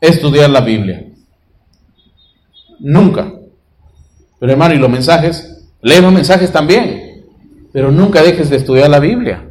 estudiar 0.00 0.48
la 0.48 0.62
Biblia. 0.62 1.05
Nunca. 2.80 3.32
Pero 4.38 4.52
hermano, 4.52 4.74
¿y 4.74 4.78
los 4.78 4.90
mensajes? 4.90 5.64
Lee 5.82 6.00
los 6.00 6.12
mensajes 6.12 6.52
también. 6.52 7.24
Pero 7.72 7.90
nunca 7.90 8.22
dejes 8.22 8.50
de 8.50 8.56
estudiar 8.56 8.90
la 8.90 9.00
Biblia. 9.00 9.50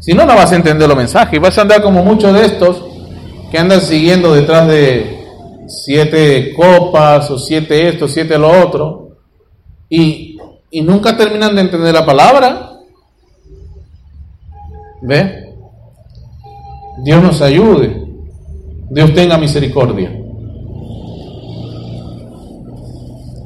Si 0.00 0.14
no, 0.14 0.24
no 0.24 0.34
vas 0.34 0.52
a 0.52 0.56
entender 0.56 0.88
los 0.88 0.96
mensajes. 0.96 1.34
Y 1.34 1.38
vas 1.38 1.58
a 1.58 1.62
andar 1.62 1.82
como 1.82 2.02
muchos 2.02 2.32
de 2.32 2.46
estos 2.46 2.84
que 3.50 3.58
andan 3.58 3.80
siguiendo 3.80 4.34
detrás 4.34 4.68
de 4.68 5.18
siete 5.66 6.54
copas 6.54 7.30
o 7.30 7.38
siete 7.38 7.88
esto, 7.88 8.08
siete 8.08 8.38
lo 8.38 8.50
otro. 8.64 9.16
Y, 9.88 10.38
y 10.70 10.82
nunca 10.82 11.16
terminan 11.16 11.54
de 11.54 11.62
entender 11.62 11.94
la 11.94 12.06
palabra. 12.06 12.72
¿Ve? 15.02 15.54
Dios 17.04 17.22
nos 17.22 17.40
ayude. 17.42 18.04
Dios 18.90 19.12
tenga 19.14 19.38
misericordia. 19.38 20.17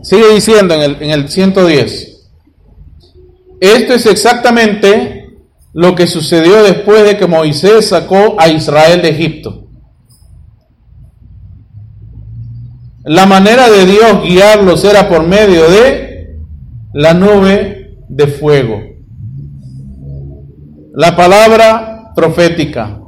Sigue 0.02 0.34
diciendo 0.34 0.74
en 0.74 0.82
el, 0.82 1.02
en 1.02 1.10
el 1.10 1.28
110. 1.28 2.12
Esto 3.60 3.94
es 3.94 4.06
exactamente 4.06 5.22
lo 5.72 5.94
que 5.94 6.06
sucedió 6.06 6.62
después 6.62 7.04
de 7.04 7.16
que 7.16 7.26
Moisés 7.26 7.88
sacó 7.88 8.36
a 8.38 8.48
Israel 8.48 9.00
de 9.02 9.08
Egipto. 9.10 9.68
La 13.04 13.26
manera 13.26 13.70
de 13.70 13.86
Dios 13.86 14.22
guiarlos 14.24 14.84
era 14.84 15.08
por 15.08 15.26
medio 15.26 15.68
de 15.70 16.36
la 16.92 17.14
nube 17.14 17.96
de 18.08 18.26
fuego. 18.26 18.80
La 20.94 21.16
palabra 21.16 22.12
profética, 22.14 23.00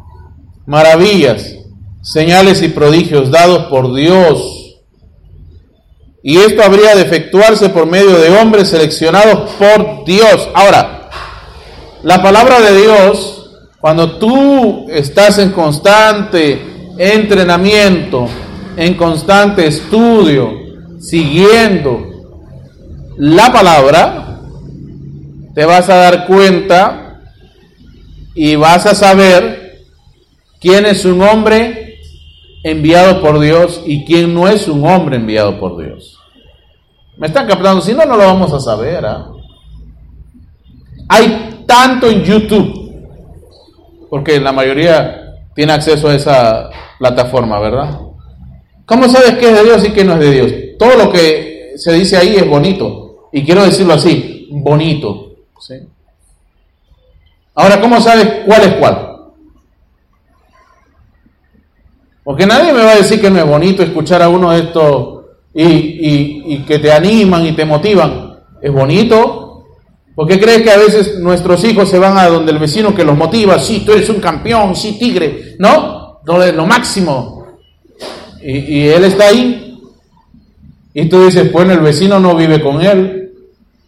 maravillas, 0.66 1.56
señales 2.02 2.62
y 2.62 2.68
prodigios 2.68 3.30
dados 3.30 3.66
por 3.66 3.94
Dios 3.94 4.63
y 6.26 6.38
esto 6.38 6.62
habría 6.62 6.96
de 6.96 7.02
efectuarse 7.02 7.68
por 7.68 7.84
medio 7.84 8.18
de 8.18 8.30
hombres 8.30 8.70
seleccionados 8.70 9.50
por 9.58 10.06
Dios. 10.06 10.48
Ahora, 10.54 11.10
la 12.02 12.22
palabra 12.22 12.62
de 12.62 12.80
Dios, 12.80 13.50
cuando 13.78 14.16
tú 14.16 14.86
estás 14.88 15.36
en 15.36 15.50
constante 15.50 16.62
entrenamiento, 16.96 18.26
en 18.74 18.94
constante 18.94 19.66
estudio, 19.66 20.50
siguiendo 20.98 22.06
la 23.18 23.52
palabra, 23.52 24.40
te 25.54 25.66
vas 25.66 25.90
a 25.90 25.96
dar 25.96 26.26
cuenta 26.26 27.20
y 28.34 28.56
vas 28.56 28.86
a 28.86 28.94
saber 28.94 29.82
quién 30.58 30.86
es 30.86 31.04
un 31.04 31.20
hombre 31.20 31.98
enviado 32.62 33.20
por 33.20 33.40
Dios 33.40 33.82
y 33.84 34.06
quién 34.06 34.32
no 34.32 34.48
es 34.48 34.68
un 34.68 34.86
hombre 34.86 35.16
enviado 35.16 35.60
por 35.60 35.76
Dios. 35.76 36.13
¿Me 37.16 37.28
están 37.28 37.46
captando? 37.46 37.80
Si 37.80 37.92
no, 37.92 38.04
no 38.04 38.16
lo 38.16 38.24
vamos 38.24 38.52
a 38.52 38.60
saber. 38.60 39.04
¿ah? 39.06 39.30
Hay 41.08 41.64
tanto 41.66 42.08
en 42.08 42.22
YouTube, 42.22 42.92
porque 44.10 44.40
la 44.40 44.52
mayoría 44.52 45.34
tiene 45.54 45.72
acceso 45.72 46.08
a 46.08 46.14
esa 46.14 46.70
plataforma, 46.98 47.60
¿verdad? 47.60 48.00
¿Cómo 48.86 49.08
sabes 49.08 49.34
qué 49.38 49.50
es 49.50 49.56
de 49.56 49.64
Dios 49.64 49.84
y 49.86 49.92
qué 49.92 50.04
no 50.04 50.14
es 50.14 50.20
de 50.20 50.30
Dios? 50.30 50.52
Todo 50.78 51.04
lo 51.04 51.12
que 51.12 51.74
se 51.76 51.92
dice 51.92 52.16
ahí 52.16 52.36
es 52.36 52.48
bonito. 52.48 53.28
Y 53.32 53.44
quiero 53.44 53.64
decirlo 53.64 53.94
así, 53.94 54.48
bonito. 54.50 55.32
Ahora, 57.54 57.80
¿cómo 57.80 58.00
sabes 58.00 58.42
cuál 58.46 58.62
es 58.62 58.72
cuál? 58.74 59.14
Porque 62.24 62.46
nadie 62.46 62.72
me 62.72 62.82
va 62.82 62.92
a 62.92 62.96
decir 62.96 63.20
que 63.20 63.30
no 63.30 63.38
es 63.38 63.46
bonito 63.46 63.82
escuchar 63.82 64.22
a 64.22 64.28
uno 64.28 64.50
de 64.50 64.60
estos 64.60 65.13
y, 65.54 66.58
que 66.66 66.78
te 66.78 66.92
animan 66.92 67.46
y 67.46 67.52
te 67.52 67.64
motivan. 67.64 68.40
Es 68.60 68.72
bonito. 68.72 69.64
¿Por 70.14 70.28
qué 70.28 70.40
crees 70.40 70.62
que 70.62 70.70
a 70.70 70.78
veces 70.78 71.18
nuestros 71.18 71.64
hijos 71.64 71.88
se 71.88 71.98
van 71.98 72.16
a 72.18 72.28
donde 72.28 72.52
el 72.52 72.58
vecino 72.58 72.94
que 72.94 73.04
los 73.04 73.16
motiva? 73.16 73.58
Sí, 73.58 73.82
tú 73.84 73.92
eres 73.92 74.08
un 74.08 74.20
campeón, 74.20 74.74
sí, 74.74 74.98
tigre. 74.98 75.56
¿No? 75.58 76.20
Lo, 76.24 76.52
lo 76.52 76.66
máximo. 76.66 77.46
Y, 78.42 78.88
él 78.88 79.04
está 79.04 79.28
ahí. 79.28 79.80
Y 80.92 81.08
tú 81.08 81.24
dices, 81.24 81.50
bueno, 81.50 81.72
el 81.72 81.80
vecino 81.80 82.20
no 82.20 82.36
vive 82.36 82.60
con 82.60 82.80
él. 82.80 83.32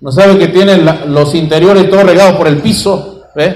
No 0.01 0.11
sabe 0.11 0.39
que 0.39 0.49
tiene 0.49 0.79
los 0.79 1.35
interiores 1.35 1.89
todos 1.91 2.05
regados 2.05 2.37
por 2.37 2.49
el 2.49 2.59
piso. 2.59 3.25
¿Ves? 3.35 3.55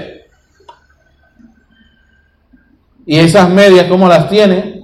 Y 3.05 3.17
esas 3.17 3.49
medias, 3.49 3.87
¿cómo 3.87 4.07
las 4.07 4.29
tiene? 4.29 4.81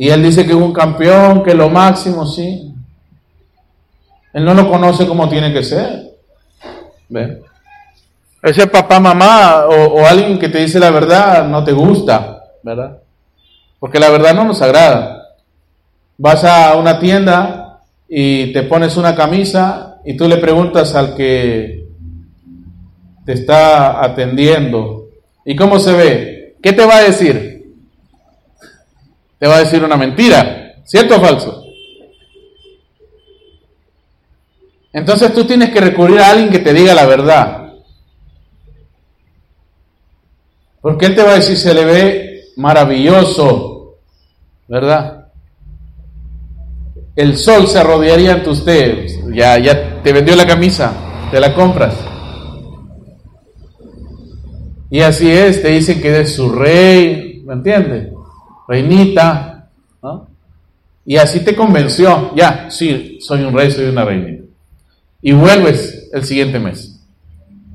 Y 0.00 0.08
él 0.08 0.22
dice 0.22 0.46
que 0.46 0.52
es 0.52 0.56
un 0.56 0.72
campeón, 0.72 1.42
que 1.42 1.54
lo 1.54 1.68
máximo, 1.68 2.24
sí. 2.24 2.72
Él 4.32 4.42
no 4.46 4.54
lo 4.54 4.66
conoce 4.66 5.06
como 5.06 5.28
tiene 5.28 5.52
que 5.52 5.62
ser. 5.62 6.12
¿Ve? 7.10 7.42
Ese 8.42 8.66
papá, 8.66 8.98
mamá 8.98 9.66
o, 9.66 10.00
o, 10.00 10.06
alguien 10.06 10.38
que 10.38 10.48
te 10.48 10.60
dice 10.60 10.80
la 10.80 10.88
verdad 10.88 11.46
no 11.46 11.62
te 11.62 11.72
gusta, 11.72 12.44
¿verdad? 12.62 12.96
Porque 13.78 14.00
la 14.00 14.08
verdad 14.08 14.32
no 14.32 14.44
nos 14.44 14.62
agrada. 14.62 15.34
Vas 16.16 16.44
a 16.44 16.76
una 16.76 16.98
tienda 16.98 17.80
y 18.08 18.54
te 18.54 18.62
pones 18.62 18.96
una 18.96 19.14
camisa 19.14 19.98
y 20.02 20.16
tú 20.16 20.26
le 20.26 20.38
preguntas 20.38 20.94
al 20.94 21.14
que 21.14 21.84
te 23.26 23.34
está 23.34 24.02
atendiendo. 24.02 25.08
¿Y 25.44 25.54
cómo 25.54 25.78
se 25.78 25.92
ve? 25.92 26.56
¿Qué 26.62 26.72
te 26.72 26.86
va 26.86 26.96
a 26.96 27.02
decir? 27.02 27.49
Te 29.40 29.48
va 29.48 29.56
a 29.56 29.60
decir 29.60 29.82
una 29.82 29.96
mentira, 29.96 30.74
¿cierto 30.84 31.16
o 31.16 31.20
falso? 31.20 31.64
Entonces 34.92 35.32
tú 35.32 35.44
tienes 35.46 35.70
que 35.70 35.80
recurrir 35.80 36.20
a 36.20 36.30
alguien 36.30 36.50
que 36.50 36.58
te 36.58 36.74
diga 36.74 36.92
la 36.94 37.06
verdad. 37.06 37.72
Porque 40.82 41.06
él 41.06 41.14
te 41.14 41.22
va 41.22 41.32
a 41.32 41.36
decir, 41.36 41.56
se 41.56 41.72
le 41.72 41.84
ve 41.86 42.44
maravilloso, 42.56 43.96
¿verdad? 44.68 45.28
El 47.16 47.38
sol 47.38 47.66
se 47.66 47.78
arrodllaría 47.78 48.34
ante 48.34 48.50
usted. 48.50 49.06
Ya, 49.32 49.58
ya 49.58 50.02
te 50.02 50.12
vendió 50.12 50.36
la 50.36 50.46
camisa, 50.46 50.92
te 51.30 51.40
la 51.40 51.54
compras. 51.54 51.94
Y 54.90 55.00
así 55.00 55.30
es, 55.30 55.62
te 55.62 55.68
dicen 55.68 56.02
que 56.02 56.08
eres 56.08 56.34
su 56.34 56.50
rey, 56.50 57.42
¿me 57.46 57.54
entiendes? 57.54 58.09
Reinita. 58.70 59.68
Y 61.04 61.16
así 61.16 61.40
te 61.40 61.56
convenció, 61.56 62.32
ya, 62.36 62.70
sí, 62.70 63.18
soy 63.20 63.42
un 63.42 63.52
rey, 63.52 63.70
soy 63.72 63.86
una 63.86 64.04
reinita. 64.04 64.44
Y 65.20 65.32
vuelves 65.32 66.08
el 66.12 66.24
siguiente 66.24 66.60
mes, 66.60 67.00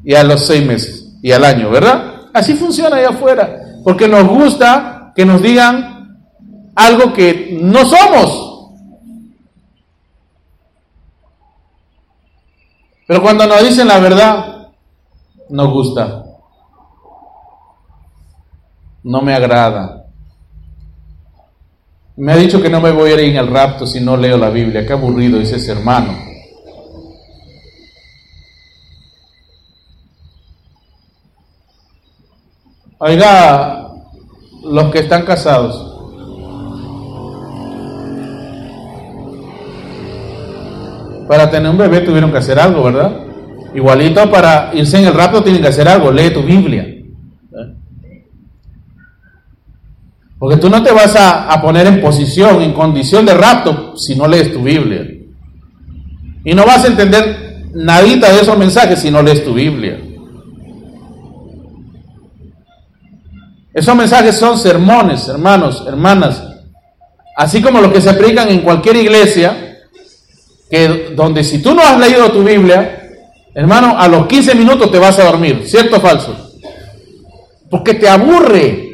y 0.06 0.14
a 0.16 0.24
los 0.24 0.46
seis 0.46 0.66
meses, 0.66 1.18
y 1.22 1.32
al 1.34 1.44
año, 1.44 1.70
¿verdad? 1.70 2.30
Así 2.34 2.54
funciona 2.54 2.96
allá 2.96 3.10
afuera, 3.10 3.82
porque 3.84 4.08
nos 4.08 4.26
gusta 4.28 5.12
que 5.16 5.26
nos 5.26 5.42
digan 5.42 6.18
algo 6.76 7.12
que 7.12 7.60
no 7.62 7.84
somos. 7.86 8.72
Pero 13.06 13.22
cuando 13.22 13.46
nos 13.46 13.64
dicen 13.64 13.88
la 13.88 14.00
verdad, 14.00 14.70
nos 15.50 15.72
gusta 15.72 16.26
no 19.06 19.22
me 19.22 19.36
agrada. 19.36 20.05
Me 22.18 22.32
ha 22.32 22.38
dicho 22.38 22.62
que 22.62 22.70
no 22.70 22.80
me 22.82 22.92
voy 22.92 23.12
a 23.12 23.14
ir 23.14 23.20
en 23.32 23.38
el 23.38 23.48
rapto 23.48 23.86
si 23.86 24.00
no 24.00 24.16
leo 24.16 24.38
la 24.38 24.50
Biblia. 24.50 24.86
Qué 24.86 24.94
aburrido, 24.94 25.40
dice 25.40 25.58
ese 25.58 25.74
hermano. 25.74 26.18
Oiga, 33.00 33.92
los 34.64 34.92
que 34.92 35.00
están 35.00 35.26
casados. 35.26 35.96
para 41.28 41.50
tener 41.50 41.70
un 41.70 41.78
bebé 41.78 42.02
tuvieron 42.02 42.32
que 42.32 42.38
hacer 42.38 42.60
algo, 42.60 42.84
¿verdad? 42.84 43.12
Igualito 43.74 44.30
para 44.30 44.72
irse 44.74 45.00
en 45.00 45.06
el 45.06 45.14
rapto 45.14 45.44
tienen 45.44 45.62
que 45.62 45.68
hacer 45.68 45.88
algo, 45.88 46.12
lee 46.12 46.30
tu 46.30 46.44
Biblia. 46.44 46.95
Porque 50.38 50.58
tú 50.58 50.70
no 50.70 50.84
te 50.84 50.92
vas 50.92 51.16
a, 51.16 51.62
poner 51.62 51.88
en 51.88 52.02
posición, 52.02 52.62
en 52.62 52.74
condición 52.74 53.26
de 53.26 53.34
rapto, 53.34 53.96
si 53.98 54.16
no 54.16 54.28
lees 54.28 54.52
tu 54.52 54.62
Biblia. 54.62 55.08
Y 56.44 56.54
no 56.54 56.66
vas 56.66 56.84
a 56.84 56.88
entender 56.88 57.64
nadita 57.74 58.32
de 58.32 58.42
esos 58.42 58.58
mensajes 58.58 59.00
si 59.00 59.10
no 59.10 59.22
lees 59.22 59.44
tu 59.44 59.54
Biblia. 59.54 60.00
Esos 63.74 63.96
mensajes 63.96 64.38
son 64.38 64.58
sermones, 64.58 65.28
hermanos, 65.28 65.84
hermanas, 65.86 66.42
así 67.36 67.62
como 67.62 67.82
los 67.82 67.92
que 67.92 68.00
se 68.00 68.14
predican 68.14 68.50
en 68.50 68.62
cualquier 68.62 68.96
iglesia, 68.96 69.82
que 70.70 71.14
donde 71.16 71.44
si 71.44 71.62
tú 71.62 71.74
no 71.74 71.82
has 71.82 72.00
leído 72.00 72.32
tu 72.32 72.44
Biblia, 72.44 73.10
hermano, 73.54 73.98
a 73.98 74.08
los 74.08 74.28
15 74.28 74.56
minutos 74.56 74.92
te 74.92 75.00
vas 75.00 75.20
a 75.20 75.26
dormir, 75.26 75.64
¿cierto 75.66 75.98
o 75.98 76.00
falso? 76.00 76.36
Porque 77.70 77.96
te 77.96 78.08
aburre. 78.08 78.85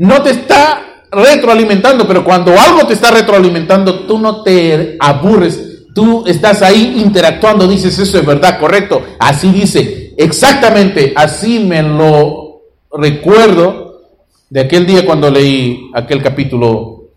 No 0.00 0.22
te 0.22 0.30
está 0.30 1.04
retroalimentando, 1.12 2.08
pero 2.08 2.24
cuando 2.24 2.58
algo 2.58 2.86
te 2.86 2.94
está 2.94 3.10
retroalimentando, 3.10 4.06
tú 4.06 4.18
no 4.18 4.42
te 4.42 4.96
aburres, 4.98 5.88
tú 5.94 6.24
estás 6.26 6.62
ahí 6.62 7.02
interactuando, 7.04 7.68
dices, 7.68 7.98
eso 7.98 8.18
es 8.18 8.24
verdad, 8.24 8.58
correcto, 8.58 9.02
así 9.18 9.52
dice, 9.52 10.14
exactamente, 10.16 11.12
así 11.14 11.60
me 11.60 11.82
lo 11.82 12.62
recuerdo 12.90 14.00
de 14.48 14.60
aquel 14.60 14.86
día 14.86 15.04
cuando 15.04 15.30
leí 15.30 15.90
aquel 15.92 16.22
capítulo, 16.22 17.10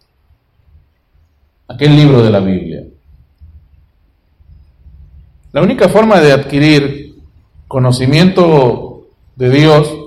aquel 1.69 1.95
libro 1.95 2.21
de 2.21 2.29
la 2.31 2.41
Biblia. 2.41 2.83
La 5.53 5.61
única 5.61 5.87
forma 5.87 6.19
de 6.19 6.33
adquirir 6.33 7.15
conocimiento 7.65 9.07
de 9.37 9.49
Dios 9.49 10.03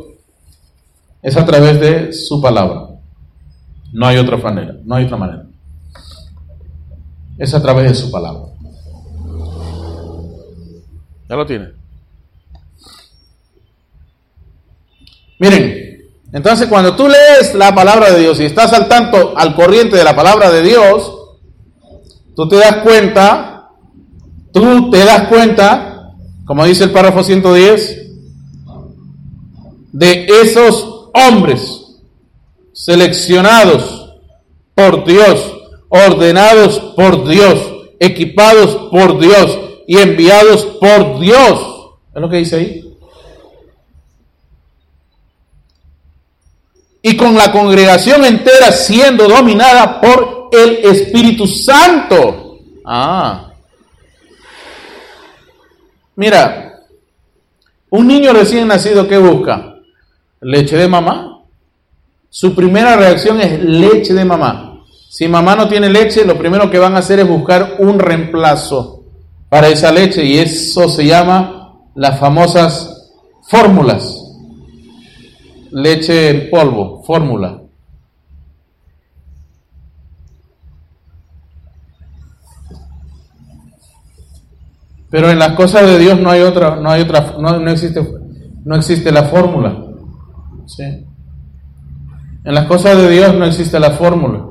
es 1.26 1.36
a 1.36 1.44
través 1.44 1.80
de 1.80 2.12
su 2.12 2.40
palabra. 2.40 2.86
No 3.92 4.06
hay 4.06 4.16
otra 4.16 4.36
manera, 4.36 4.76
no 4.84 4.94
hay 4.94 5.06
otra 5.06 5.16
manera. 5.16 5.44
Es 7.36 7.52
a 7.52 7.60
través 7.60 7.88
de 7.88 7.94
su 7.96 8.12
palabra. 8.12 8.42
Ya 11.28 11.34
lo 11.34 11.44
tiene. 11.44 11.72
Miren, 15.40 16.04
entonces 16.32 16.68
cuando 16.68 16.94
tú 16.94 17.08
lees 17.08 17.56
la 17.56 17.74
palabra 17.74 18.12
de 18.12 18.20
Dios 18.20 18.38
y 18.38 18.44
estás 18.44 18.72
al 18.72 18.86
tanto, 18.86 19.36
al 19.36 19.56
corriente 19.56 19.96
de 19.96 20.04
la 20.04 20.14
palabra 20.14 20.52
de 20.52 20.62
Dios, 20.62 21.12
tú 22.36 22.48
te 22.48 22.54
das 22.54 22.84
cuenta, 22.84 23.70
tú 24.52 24.90
te 24.90 25.04
das 25.04 25.26
cuenta, 25.26 26.12
como 26.44 26.64
dice 26.64 26.84
el 26.84 26.92
párrafo 26.92 27.24
110, 27.24 28.12
de 29.92 30.26
esos 30.44 30.95
hombres 31.16 31.82
seleccionados 32.72 34.14
por 34.74 35.04
Dios, 35.04 35.52
ordenados 35.88 36.78
por 36.94 37.26
Dios, 37.26 37.58
equipados 37.98 38.90
por 38.90 39.18
Dios 39.18 39.58
y 39.86 39.98
enviados 39.98 40.64
por 40.80 41.18
Dios. 41.20 41.58
¿Es 42.14 42.20
lo 42.20 42.28
que 42.28 42.36
dice 42.36 42.56
ahí? 42.56 42.86
y 47.08 47.16
con 47.16 47.36
la 47.36 47.52
congregación 47.52 48.24
entera 48.24 48.72
siendo 48.72 49.28
dominada 49.28 50.00
por 50.00 50.48
el 50.50 50.78
Espíritu 50.84 51.46
Santo. 51.46 52.58
Ah. 52.84 53.52
Mira, 56.16 56.80
un 57.90 58.08
niño 58.08 58.32
recién 58.32 58.66
nacido, 58.66 59.06
¿qué 59.06 59.18
busca? 59.18 59.75
Leche 60.40 60.76
de 60.76 60.88
mamá. 60.88 61.42
Su 62.28 62.54
primera 62.54 62.96
reacción 62.96 63.40
es 63.40 63.62
leche 63.62 64.14
de 64.14 64.24
mamá. 64.24 64.82
Si 65.08 65.28
mamá 65.28 65.56
no 65.56 65.68
tiene 65.68 65.88
leche, 65.88 66.24
lo 66.24 66.36
primero 66.36 66.70
que 66.70 66.78
van 66.78 66.94
a 66.94 66.98
hacer 66.98 67.20
es 67.20 67.28
buscar 67.28 67.76
un 67.78 67.98
reemplazo 67.98 69.04
para 69.48 69.68
esa 69.68 69.90
leche 69.92 70.24
y 70.24 70.38
eso 70.38 70.88
se 70.88 71.06
llama 71.06 71.72
las 71.94 72.18
famosas 72.18 73.12
fórmulas 73.48 74.26
leche 75.76 76.30
en 76.30 76.50
polvo, 76.50 77.02
fórmula. 77.04 77.60
Pero 85.10 85.30
en 85.30 85.38
las 85.38 85.52
cosas 85.52 85.86
de 85.86 85.98
Dios 85.98 86.18
no 86.18 86.30
hay 86.30 86.42
otra, 86.42 86.76
no 86.76 86.90
hay 86.90 87.02
otra, 87.02 87.36
no, 87.38 87.70
existe, 87.70 88.06
no 88.64 88.76
existe 88.76 89.12
la 89.12 89.24
fórmula. 89.24 89.85
¿Sí? 90.66 90.84
En 92.44 92.54
las 92.54 92.66
cosas 92.66 92.96
de 92.96 93.10
Dios 93.10 93.34
no 93.34 93.44
existe 93.44 93.80
la 93.80 93.90
fórmula. 93.90 94.44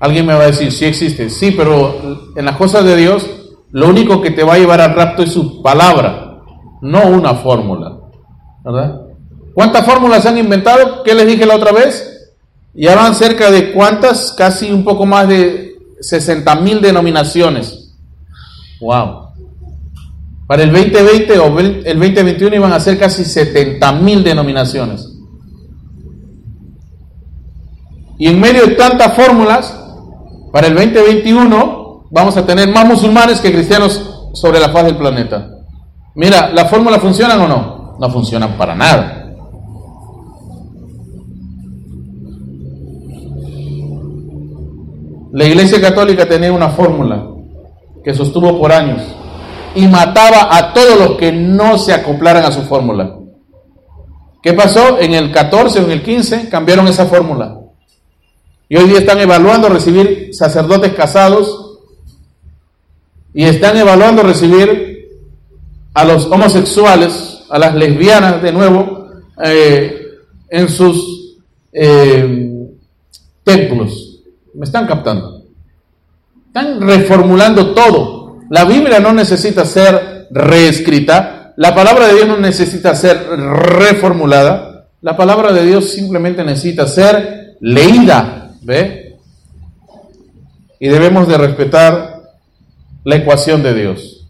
Alguien 0.00 0.26
me 0.26 0.34
va 0.34 0.42
a 0.42 0.46
decir, 0.46 0.72
sí 0.72 0.84
existe, 0.84 1.30
sí, 1.30 1.52
pero 1.52 2.32
en 2.36 2.44
las 2.44 2.56
cosas 2.56 2.84
de 2.84 2.96
Dios 2.96 3.30
lo 3.70 3.88
único 3.88 4.20
que 4.20 4.30
te 4.30 4.44
va 4.44 4.54
a 4.54 4.58
llevar 4.58 4.80
al 4.80 4.94
rapto 4.94 5.22
es 5.22 5.32
su 5.32 5.62
palabra, 5.62 6.42
no 6.82 7.06
una 7.06 7.34
fórmula. 7.34 7.98
¿Verdad? 8.64 9.00
¿Cuántas 9.54 9.84
fórmulas 9.86 10.22
se 10.22 10.28
han 10.28 10.38
inventado? 10.38 11.02
¿Qué 11.02 11.14
les 11.14 11.26
dije 11.26 11.46
la 11.46 11.56
otra 11.56 11.72
vez? 11.72 12.34
Ya 12.74 12.94
van 12.94 13.14
cerca 13.14 13.50
de 13.50 13.72
cuántas, 13.72 14.32
casi 14.32 14.70
un 14.70 14.84
poco 14.84 15.06
más 15.06 15.28
de 15.28 15.76
60 16.00 16.54
mil 16.56 16.80
denominaciones. 16.80 17.94
¡Wow! 18.80 19.31
Para 20.46 20.64
el 20.64 20.72
2020 20.72 21.38
o 21.38 21.58
el 21.58 21.84
2021 21.84 22.56
iban 22.56 22.72
a 22.72 22.80
ser 22.80 22.98
casi 22.98 23.24
70 23.24 23.92
mil 23.92 24.24
denominaciones. 24.24 25.08
Y 28.18 28.28
en 28.28 28.40
medio 28.40 28.66
de 28.66 28.74
tantas 28.74 29.14
fórmulas, 29.14 29.78
para 30.52 30.66
el 30.66 30.74
2021 30.74 32.08
vamos 32.10 32.36
a 32.36 32.44
tener 32.44 32.68
más 32.68 32.86
musulmanes 32.86 33.40
que 33.40 33.52
cristianos 33.52 34.30
sobre 34.34 34.60
la 34.60 34.68
faz 34.68 34.84
del 34.84 34.96
planeta. 34.96 35.48
Mira, 36.14 36.50
¿las 36.50 36.68
fórmulas 36.68 37.00
funcionan 37.00 37.40
o 37.40 37.48
no? 37.48 37.96
No 37.98 38.10
funcionan 38.10 38.56
para 38.56 38.74
nada. 38.74 39.18
La 45.32 45.44
Iglesia 45.46 45.80
Católica 45.80 46.28
tenía 46.28 46.52
una 46.52 46.68
fórmula 46.68 47.26
que 48.04 48.12
sostuvo 48.12 48.58
por 48.58 48.70
años 48.70 49.00
y 49.74 49.86
mataba 49.88 50.56
a 50.56 50.72
todos 50.72 50.98
los 50.98 51.18
que 51.18 51.32
no 51.32 51.78
se 51.78 51.92
acoplaran 51.92 52.44
a 52.44 52.52
su 52.52 52.62
fórmula. 52.62 53.16
¿Qué 54.42 54.52
pasó? 54.52 54.98
En 54.98 55.14
el 55.14 55.30
14 55.30 55.80
o 55.80 55.84
en 55.84 55.90
el 55.92 56.02
15 56.02 56.48
cambiaron 56.48 56.88
esa 56.88 57.06
fórmula. 57.06 57.58
Y 58.68 58.76
hoy 58.76 58.88
día 58.88 58.98
están 58.98 59.20
evaluando 59.20 59.68
recibir 59.68 60.30
sacerdotes 60.32 60.92
casados 60.94 61.78
y 63.34 63.44
están 63.44 63.76
evaluando 63.76 64.22
recibir 64.22 65.08
a 65.94 66.04
los 66.04 66.26
homosexuales, 66.26 67.44
a 67.50 67.58
las 67.58 67.74
lesbianas 67.74 68.42
de 68.42 68.52
nuevo, 68.52 69.08
eh, 69.44 70.02
en 70.48 70.68
sus 70.68 71.38
eh, 71.72 72.68
templos. 73.44 74.20
¿Me 74.54 74.64
están 74.64 74.86
captando? 74.86 75.44
Están 76.46 76.80
reformulando 76.80 77.74
todo. 77.74 78.21
La 78.52 78.66
Biblia 78.66 79.00
no 79.00 79.14
necesita 79.14 79.64
ser 79.64 80.28
reescrita. 80.30 81.54
La 81.56 81.74
palabra 81.74 82.08
de 82.08 82.16
Dios 82.16 82.28
no 82.28 82.36
necesita 82.36 82.94
ser 82.94 83.16
reformulada. 83.26 84.88
La 85.00 85.16
palabra 85.16 85.54
de 85.54 85.64
Dios 85.64 85.88
simplemente 85.88 86.44
necesita 86.44 86.86
ser 86.86 87.56
leída. 87.60 88.50
¿Ve? 88.60 89.16
Y 90.78 90.86
debemos 90.86 91.28
de 91.28 91.38
respetar 91.38 92.24
la 93.04 93.16
ecuación 93.16 93.62
de 93.62 93.72
Dios. 93.72 94.28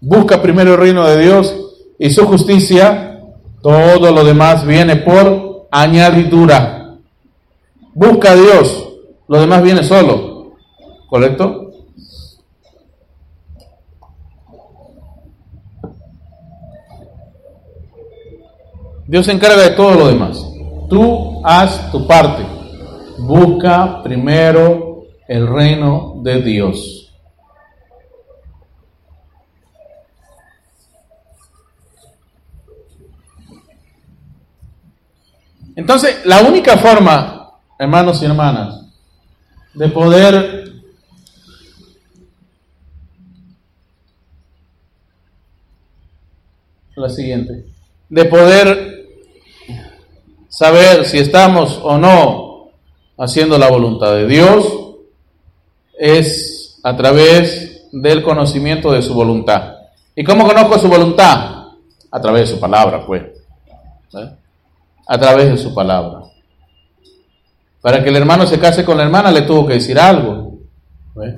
Busca 0.00 0.42
primero 0.42 0.72
el 0.72 0.80
reino 0.80 1.06
de 1.06 1.22
Dios 1.22 1.54
y 1.96 2.10
su 2.10 2.26
justicia. 2.26 3.20
Todo 3.62 4.10
lo 4.10 4.24
demás 4.24 4.66
viene 4.66 4.96
por 4.96 5.68
añadidura. 5.70 6.96
Busca 7.94 8.32
a 8.32 8.34
Dios 8.34 8.88
lo 9.28 9.40
demás 9.40 9.62
viene 9.62 9.84
solo. 9.84 10.54
¿Correcto? 11.08 11.67
Dios 19.08 19.24
se 19.24 19.32
encarga 19.32 19.62
de 19.62 19.70
todo 19.70 19.94
lo 19.94 20.08
demás. 20.08 20.38
Tú 20.90 21.40
haz 21.42 21.90
tu 21.90 22.06
parte. 22.06 22.44
Busca 23.16 24.02
primero 24.02 25.06
el 25.26 25.46
reino 25.46 26.20
de 26.22 26.42
Dios. 26.42 27.10
Entonces, 35.74 36.26
la 36.26 36.42
única 36.42 36.76
forma, 36.76 37.52
hermanos 37.78 38.20
y 38.20 38.26
hermanas, 38.26 38.84
de 39.72 39.88
poder 39.88 40.70
la 46.94 47.08
siguiente, 47.08 47.64
de 48.10 48.24
poder 48.26 48.97
saber 50.58 51.04
si 51.04 51.18
estamos 51.18 51.78
o 51.84 51.98
no 51.98 52.70
haciendo 53.16 53.58
la 53.58 53.70
voluntad 53.70 54.12
de 54.14 54.26
Dios, 54.26 54.66
es 55.96 56.80
a 56.82 56.96
través 56.96 57.88
del 57.92 58.24
conocimiento 58.24 58.90
de 58.90 59.00
su 59.00 59.14
voluntad. 59.14 59.74
¿Y 60.16 60.24
cómo 60.24 60.44
conozco 60.44 60.80
su 60.80 60.88
voluntad? 60.88 61.68
A 62.10 62.20
través 62.20 62.48
de 62.48 62.56
su 62.56 62.60
palabra, 62.60 63.06
pues. 63.06 63.22
¿Eh? 64.14 64.30
A 65.06 65.18
través 65.18 65.48
de 65.50 65.58
su 65.58 65.72
palabra. 65.72 66.22
Para 67.80 68.02
que 68.02 68.08
el 68.08 68.16
hermano 68.16 68.44
se 68.44 68.58
case 68.58 68.84
con 68.84 68.96
la 68.96 69.04
hermana 69.04 69.30
le 69.30 69.42
tuvo 69.42 69.64
que 69.64 69.74
decir 69.74 69.96
algo. 69.96 70.58
¿Eh? 71.22 71.36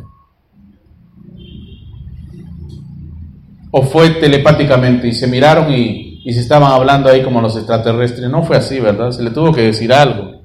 O 3.71 3.83
fue 3.83 4.11
telepáticamente 4.13 5.09
y 5.09 5.13
se 5.13 5.27
miraron 5.27 5.71
y, 5.71 6.10
y 6.23 6.33
se 6.33 6.41
estaban 6.41 6.71
hablando 6.71 7.09
ahí 7.09 7.23
como 7.23 7.41
los 7.41 7.57
extraterrestres. 7.57 8.29
No 8.29 8.43
fue 8.43 8.57
así, 8.57 8.79
¿verdad? 8.79 9.11
Se 9.11 9.23
le 9.23 9.31
tuvo 9.31 9.53
que 9.53 9.63
decir 9.63 9.93
algo. 9.93 10.41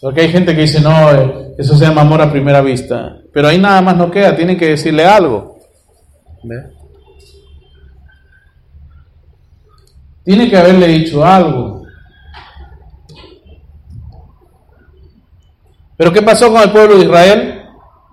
Porque 0.00 0.22
hay 0.22 0.30
gente 0.30 0.54
que 0.54 0.62
dice, 0.62 0.80
no, 0.80 1.12
eh, 1.12 1.54
eso 1.58 1.76
se 1.76 1.84
llama 1.84 2.02
amor 2.02 2.20
a 2.22 2.30
primera 2.30 2.60
vista. 2.60 3.18
Pero 3.32 3.48
ahí 3.48 3.58
nada 3.58 3.80
más 3.80 3.96
no 3.96 4.10
queda, 4.10 4.36
tienen 4.36 4.56
que 4.56 4.68
decirle 4.70 5.04
algo. 5.04 5.58
Tiene 10.24 10.48
que 10.48 10.56
haberle 10.56 10.86
dicho 10.88 11.24
algo. 11.24 11.82
Pero 15.96 16.12
¿qué 16.12 16.22
pasó 16.22 16.52
con 16.52 16.62
el 16.62 16.70
pueblo 16.70 16.96
de 16.96 17.04
Israel? 17.04 17.54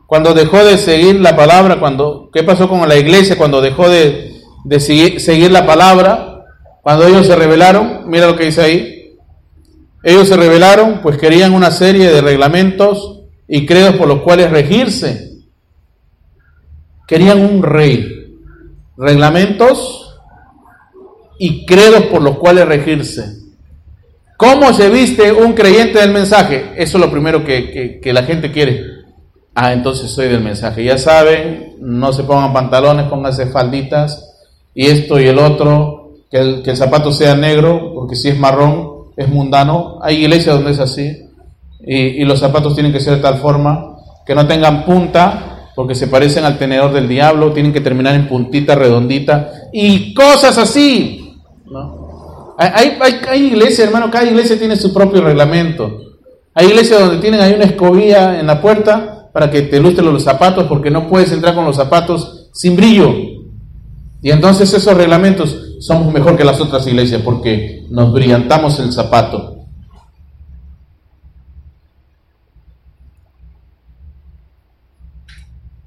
Cuando 0.08 0.34
dejó 0.34 0.64
de 0.64 0.78
seguir 0.78 1.20
la 1.20 1.36
palabra, 1.36 1.80
cuando, 1.80 2.30
¿qué 2.34 2.44
pasó 2.44 2.68
con 2.68 2.88
la 2.88 2.96
iglesia 2.96 3.38
cuando 3.38 3.62
dejó 3.62 3.90
de, 3.90 4.35
de 4.66 4.80
seguir, 4.80 5.52
la 5.52 5.66
palabra? 5.66 6.44
Cuando 6.82 7.08
ellos 7.08 7.28
se 7.28 7.36
rebelaron, 7.36 8.10
mira 8.10 8.28
lo 8.28 8.36
que 8.36 8.46
dice 8.46 8.62
ahí, 8.62 9.18
ellos 10.04 10.28
se 10.28 10.36
rebelaron, 10.36 11.02
pues 11.02 11.18
querían 11.18 11.54
una 11.54 11.72
serie 11.72 12.12
de 12.12 12.22
reglamentos 12.22 13.22
y 13.48 13.66
credos 13.66 13.96
por 13.96 14.08
los 14.08 14.22
cuales 14.22 14.52
regirse. 14.52 15.34
Querían 17.08 17.42
un 17.42 17.62
rey, 17.62 18.38
reglamentos 18.98 20.20
y 21.40 21.66
credos 21.66 22.04
por 22.04 22.22
los 22.22 22.38
cuales 22.38 22.68
regirse. 22.68 23.46
¿Cómo 24.38 24.74
se 24.74 24.90
viste 24.90 25.32
un 25.32 25.54
creyente 25.54 26.00
del 26.00 26.12
mensaje? 26.12 26.74
Eso 26.76 26.98
es 26.98 27.04
lo 27.04 27.12
primero 27.12 27.44
que, 27.44 28.02
la 28.04 28.24
gente 28.24 28.52
quiere. 28.52 28.84
Ah, 29.54 29.74
entonces 29.74 30.12
soy 30.12 30.28
del 30.28 30.42
mensaje. 30.42 30.84
Ya 30.84 30.98
saben, 30.98 31.76
no 31.80 32.12
se 32.12 32.24
pongan 32.24 32.52
pantalones, 32.52 33.06
pónganse 33.06 33.48
falditas 33.48 34.35
y 34.76 34.88
esto 34.88 35.20
y 35.20 35.26
el 35.26 35.40
otro, 35.40 36.12
que 36.30 36.38
el, 36.38 36.78
zapato 36.78 37.12
sea 37.14 37.34
negro, 37.34 37.94
porque 37.96 38.18
si 38.18 38.28
es 38.28 38.38
marrón, 38.38 39.06
es 39.16 39.30
mundano. 39.30 40.00
Hay 40.02 40.18
iglesias 40.18 40.56
donde 40.56 40.72
es 40.72 40.80
así. 40.80 41.18
Y, 41.80 42.26
los 42.26 42.40
zapatos 42.40 42.74
tienen 42.76 42.92
que 42.92 43.00
ser 43.00 43.16
de 43.16 43.22
tal 43.22 43.38
forma 43.38 43.96
que 44.26 44.36
no 44.36 44.46
tengan 44.46 44.84
punta, 44.84 45.70
porque 45.76 45.96
se 45.96 46.08
parecen 46.08 46.44
al 46.44 46.58
tenedor 46.58 46.92
del 46.92 47.08
diablo, 47.08 47.54
tienen 47.54 47.72
que 47.72 47.80
terminar 47.80 48.16
en 48.16 48.28
puntita 48.28 48.76
redondita 48.76 49.52
y 49.72 50.14
cosas 50.14 50.58
así. 50.58 51.38
Hay, 52.58 52.98
hay, 53.30 53.46
iglesias, 53.46 53.88
hermano, 53.88 54.12
cada 54.12 54.26
iglesia 54.26 54.58
tiene 54.58 54.76
su 54.76 54.94
propio 54.94 55.22
reglamento. 55.22 56.00
Hay 56.54 56.68
iglesias 56.68 57.00
donde 57.00 57.18
tienen 57.18 57.40
ahí 57.40 57.54
una 57.54 57.66
escobilla 57.66 58.40
en 58.40 58.48
la 58.48 58.62
puerta 58.62 59.30
para 59.32 59.52
que 59.52 59.64
te 59.64 59.80
lustren 59.80 60.12
los 60.12 60.24
zapatos, 60.24 60.66
porque 60.68 60.90
no 60.90 61.08
puedes 61.08 61.32
entrar 61.32 61.56
con 61.56 61.66
los 61.66 61.76
zapatos 61.76 62.50
sin 62.52 62.76
brillo. 62.76 63.35
Y 64.26 64.32
entonces 64.32 64.74
esos 64.74 64.98
reglamentos 64.98 65.76
somos 65.78 66.12
mejor 66.12 66.36
que 66.36 66.44
las 66.44 66.60
otras 66.60 66.88
iglesias 66.88 67.22
porque 67.22 67.86
nos 67.92 68.12
brillantamos 68.12 68.80
el 68.80 68.92
zapato. 68.92 69.58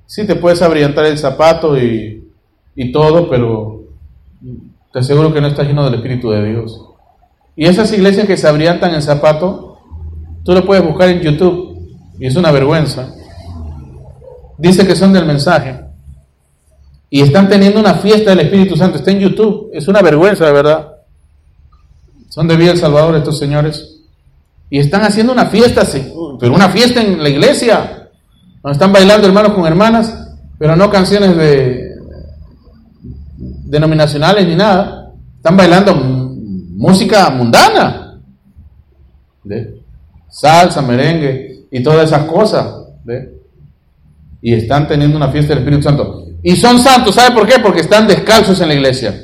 Sí, 0.06 0.24
te 0.24 0.36
puedes 0.36 0.62
abrillantar 0.62 1.06
el 1.06 1.18
zapato 1.18 1.76
y, 1.76 2.30
y 2.76 2.92
todo, 2.92 3.28
pero 3.28 3.82
te 4.92 5.00
aseguro 5.00 5.34
que 5.34 5.40
no 5.40 5.48
estás 5.48 5.66
lleno 5.66 5.84
del 5.86 5.94
Espíritu 5.94 6.30
de 6.30 6.48
Dios. 6.48 6.80
Y 7.56 7.66
esas 7.66 7.92
iglesias 7.92 8.28
que 8.28 8.36
se 8.36 8.46
abrillantan 8.46 8.94
el 8.94 9.02
zapato, 9.02 9.80
tú 10.44 10.52
lo 10.52 10.64
puedes 10.64 10.84
buscar 10.84 11.08
en 11.08 11.22
YouTube 11.22 11.88
y 12.20 12.26
es 12.26 12.36
una 12.36 12.52
vergüenza. 12.52 13.12
Dice 14.58 14.86
que 14.86 14.94
son 14.94 15.12
del 15.12 15.26
mensaje. 15.26 15.87
Y 17.10 17.22
están 17.22 17.48
teniendo 17.48 17.80
una 17.80 17.94
fiesta 17.94 18.30
del 18.30 18.40
Espíritu 18.40 18.76
Santo. 18.76 18.98
Está 18.98 19.10
en 19.10 19.20
YouTube. 19.20 19.70
Es 19.72 19.88
una 19.88 20.02
vergüenza, 20.02 20.46
de 20.46 20.52
verdad. 20.52 20.96
Son 22.28 22.46
de 22.46 22.56
Villa 22.56 22.72
El 22.72 22.78
Salvador 22.78 23.16
estos 23.16 23.38
señores. 23.38 24.00
Y 24.70 24.78
están 24.78 25.02
haciendo 25.02 25.32
una 25.32 25.46
fiesta, 25.46 25.82
pero 26.38 26.54
una 26.54 26.68
fiesta 26.68 27.00
en 27.00 27.22
la 27.22 27.28
iglesia. 27.28 28.10
Donde 28.62 28.72
están 28.72 28.92
bailando 28.92 29.26
hermanos 29.26 29.54
con 29.54 29.66
hermanas, 29.66 30.14
pero 30.58 30.76
no 30.76 30.90
canciones 30.90 31.36
de 31.36 31.96
denominacionales 33.38 34.46
ni 34.46 34.54
nada. 34.54 35.12
Están 35.36 35.56
bailando 35.56 35.94
música 35.94 37.30
mundana. 37.30 38.20
Salsa, 40.28 40.82
merengue 40.82 41.64
y 41.70 41.82
todas 41.82 42.08
esas 42.08 42.24
cosas. 42.24 42.66
Y 44.42 44.52
están 44.52 44.86
teniendo 44.86 45.16
una 45.16 45.28
fiesta 45.28 45.54
del 45.54 45.64
Espíritu 45.64 45.82
Santo. 45.82 46.27
Y 46.42 46.56
son 46.56 46.78
santos, 46.78 47.14
¿sabe 47.14 47.34
por 47.34 47.46
qué? 47.46 47.58
Porque 47.58 47.80
están 47.80 48.06
descalzos 48.06 48.60
en 48.60 48.68
la 48.68 48.74
iglesia. 48.74 49.22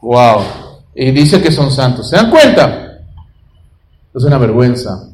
Wow. 0.00 0.42
Y 0.94 1.10
dice 1.10 1.42
que 1.42 1.50
son 1.50 1.70
santos. 1.70 2.08
¿Se 2.08 2.16
dan 2.16 2.30
cuenta? 2.30 3.00
Es 4.14 4.24
una 4.24 4.38
vergüenza. 4.38 5.08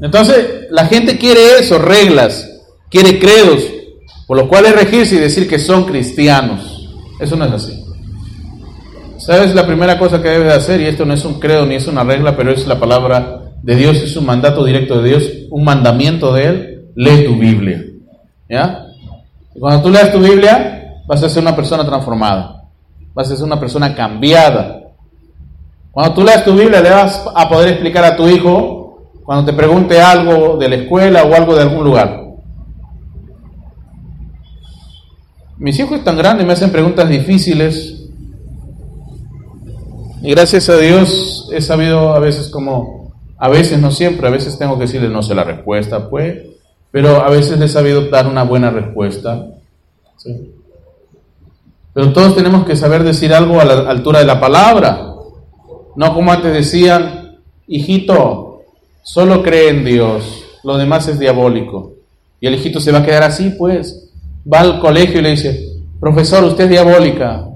Entonces, 0.00 0.66
la 0.70 0.86
gente 0.86 1.16
quiere 1.16 1.58
eso, 1.60 1.78
reglas, 1.78 2.48
quiere 2.90 3.18
credos, 3.18 3.62
por 4.26 4.36
los 4.36 4.48
cuales 4.48 4.74
regirse 4.74 5.16
y 5.16 5.18
decir 5.18 5.48
que 5.48 5.58
son 5.58 5.84
cristianos. 5.84 6.88
Eso 7.20 7.36
no 7.36 7.44
es 7.44 7.52
así. 7.52 7.84
¿Sabes 9.18 9.54
la 9.54 9.66
primera 9.66 9.98
cosa 9.98 10.20
que 10.20 10.28
debes 10.28 10.52
hacer? 10.52 10.80
Y 10.80 10.86
esto 10.86 11.04
no 11.04 11.14
es 11.14 11.24
un 11.24 11.38
credo 11.38 11.64
ni 11.64 11.76
es 11.76 11.86
una 11.86 12.02
regla, 12.02 12.36
pero 12.36 12.50
es 12.50 12.66
la 12.66 12.80
palabra 12.80 13.52
de 13.62 13.76
Dios, 13.76 13.98
es 13.98 14.16
un 14.16 14.26
mandato 14.26 14.64
directo 14.64 15.00
de 15.00 15.08
Dios, 15.10 15.30
un 15.50 15.62
mandamiento 15.62 16.32
de 16.32 16.44
Él. 16.44 16.68
Lee 16.96 17.24
tu 17.24 17.36
Biblia. 17.36 17.84
¿Ya? 18.50 18.86
Y 19.54 19.60
cuando 19.60 19.82
tú 19.82 19.90
leas 19.90 20.12
tu 20.12 20.18
Biblia, 20.18 21.02
vas 21.06 21.22
a 21.22 21.28
ser 21.28 21.42
una 21.42 21.54
persona 21.54 21.84
transformada, 21.84 22.64
vas 23.14 23.30
a 23.30 23.36
ser 23.36 23.44
una 23.44 23.60
persona 23.60 23.94
cambiada. 23.94 24.80
Cuando 25.90 26.14
tú 26.14 26.24
leas 26.24 26.44
tu 26.44 26.54
Biblia, 26.54 26.80
le 26.80 26.90
vas 26.90 27.24
a 27.34 27.48
poder 27.48 27.68
explicar 27.68 28.04
a 28.04 28.16
tu 28.16 28.28
hijo 28.28 29.10
cuando 29.24 29.44
te 29.44 29.52
pregunte 29.52 30.00
algo 30.00 30.56
de 30.56 30.68
la 30.68 30.76
escuela 30.76 31.24
o 31.24 31.34
algo 31.34 31.54
de 31.54 31.62
algún 31.62 31.84
lugar. 31.84 32.22
Mis 35.58 35.78
hijos 35.78 35.98
están 35.98 36.16
grandes, 36.16 36.46
me 36.46 36.54
hacen 36.54 36.72
preguntas 36.72 37.08
difíciles. 37.08 38.08
Y 40.22 40.30
gracias 40.30 40.68
a 40.68 40.76
Dios 40.76 41.48
he 41.52 41.60
sabido 41.60 42.14
a 42.14 42.18
veces 42.18 42.48
como, 42.48 43.12
a 43.36 43.48
veces 43.48 43.78
no 43.78 43.90
siempre, 43.90 44.26
a 44.26 44.30
veces 44.30 44.58
tengo 44.58 44.76
que 44.76 44.82
decirle 44.82 45.08
no 45.08 45.22
sé 45.22 45.34
la 45.34 45.44
respuesta, 45.44 46.08
pues 46.08 46.51
pero 46.92 47.24
a 47.24 47.30
veces 47.30 47.60
he 47.60 47.68
sabido 47.68 48.08
dar 48.08 48.28
una 48.28 48.44
buena 48.44 48.70
respuesta. 48.70 49.48
Pero 51.94 52.12
todos 52.12 52.36
tenemos 52.36 52.64
que 52.64 52.76
saber 52.76 53.02
decir 53.02 53.34
algo 53.34 53.60
a 53.60 53.64
la 53.64 53.90
altura 53.90 54.20
de 54.20 54.26
la 54.26 54.38
palabra. 54.38 55.14
No 55.96 56.14
como 56.14 56.30
antes 56.30 56.52
decían, 56.52 57.38
hijito, 57.66 58.62
solo 59.02 59.42
cree 59.42 59.70
en 59.70 59.84
Dios, 59.84 60.44
lo 60.62 60.76
demás 60.76 61.08
es 61.08 61.18
diabólico. 61.18 61.94
Y 62.40 62.46
el 62.46 62.54
hijito 62.54 62.78
se 62.78 62.92
va 62.92 62.98
a 62.98 63.04
quedar 63.04 63.22
así, 63.22 63.50
pues. 63.50 64.10
Va 64.50 64.60
al 64.60 64.80
colegio 64.80 65.20
y 65.20 65.22
le 65.22 65.30
dice, 65.30 65.80
profesor, 66.00 66.44
usted 66.44 66.64
es 66.64 66.70
diabólica. 66.70 67.46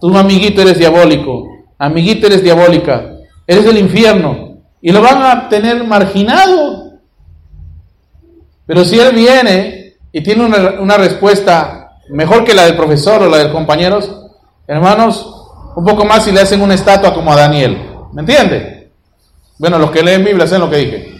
Tú, 0.00 0.16
amiguito, 0.16 0.60
eres 0.60 0.78
diabólico. 0.78 1.46
Amiguito, 1.78 2.26
eres 2.26 2.42
diabólica. 2.42 3.16
Eres 3.46 3.64
del 3.64 3.78
infierno. 3.78 4.58
Y 4.82 4.92
lo 4.92 5.00
van 5.00 5.22
a 5.22 5.48
tener 5.48 5.84
marginado. 5.84 6.83
Pero 8.66 8.84
si 8.84 8.98
él 8.98 9.14
viene 9.14 9.94
y 10.12 10.22
tiene 10.22 10.44
una, 10.44 10.96
respuesta 10.96 11.98
mejor 12.08 12.44
que 12.44 12.54
la 12.54 12.64
del 12.64 12.76
profesor 12.76 13.22
o 13.22 13.28
la 13.28 13.38
del 13.38 13.52
compañeros, 13.52 14.10
hermanos, 14.66 15.26
un 15.76 15.84
poco 15.84 16.04
más 16.04 16.24
si 16.24 16.32
le 16.32 16.40
hacen 16.40 16.62
una 16.62 16.74
estatua 16.74 17.12
como 17.12 17.32
a 17.32 17.36
Daniel. 17.36 17.78
¿Me 18.12 18.22
entiende? 18.22 18.90
Bueno, 19.58 19.78
los 19.78 19.90
que 19.90 20.02
leen 20.02 20.24
Biblia 20.24 20.46
saben 20.46 20.62
lo 20.62 20.70
que 20.70 20.76
dije. 20.76 21.13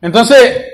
Entonces, 0.00 0.64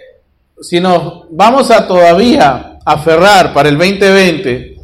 si 0.61 0.81
nos 0.81 1.25
vamos 1.31 1.71
a 1.71 1.87
todavía 1.87 2.79
aferrar 2.85 3.53
para 3.55 3.69
el 3.69 3.79
2020 3.79 4.77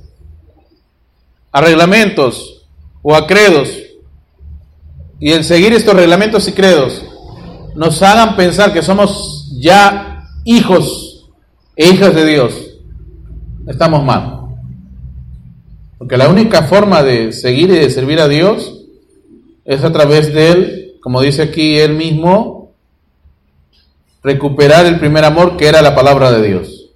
a 1.53 1.61
reglamentos 1.61 2.66
o 3.03 3.14
a 3.14 3.26
credos, 3.26 3.70
y 5.18 5.32
el 5.32 5.45
seguir 5.45 5.74
estos 5.74 5.95
reglamentos 5.95 6.49
y 6.49 6.53
credos 6.53 7.05
nos 7.74 8.03
hagan 8.03 8.36
pensar 8.36 8.72
que 8.72 8.82
somos 8.82 9.53
ya 9.61 10.24
hijos 10.45 11.28
e 11.76 11.88
hijas 11.88 12.14
de 12.14 12.26
Dios, 12.26 12.55
estamos 13.66 14.03
mal. 14.03 14.41
Porque 15.99 16.16
la 16.16 16.28
única 16.28 16.62
forma 16.62 17.03
de 17.03 17.32
seguir 17.32 17.70
y 17.70 17.78
de 17.78 17.91
servir 17.91 18.20
a 18.20 18.28
Dios 18.28 18.86
es 19.66 19.84
a 19.84 19.93
través 19.93 20.32
de 20.32 20.53
Él, 20.53 20.95
como 21.03 21.20
dice 21.20 21.43
aquí 21.43 21.78
Él 21.78 21.95
mismo, 21.95 22.59
recuperar 24.23 24.87
el 24.87 24.99
primer 24.99 25.25
amor 25.25 25.57
que 25.57 25.66
era 25.66 25.83
la 25.83 25.95
palabra 25.95 26.31
de 26.31 26.47
Dios. 26.47 26.91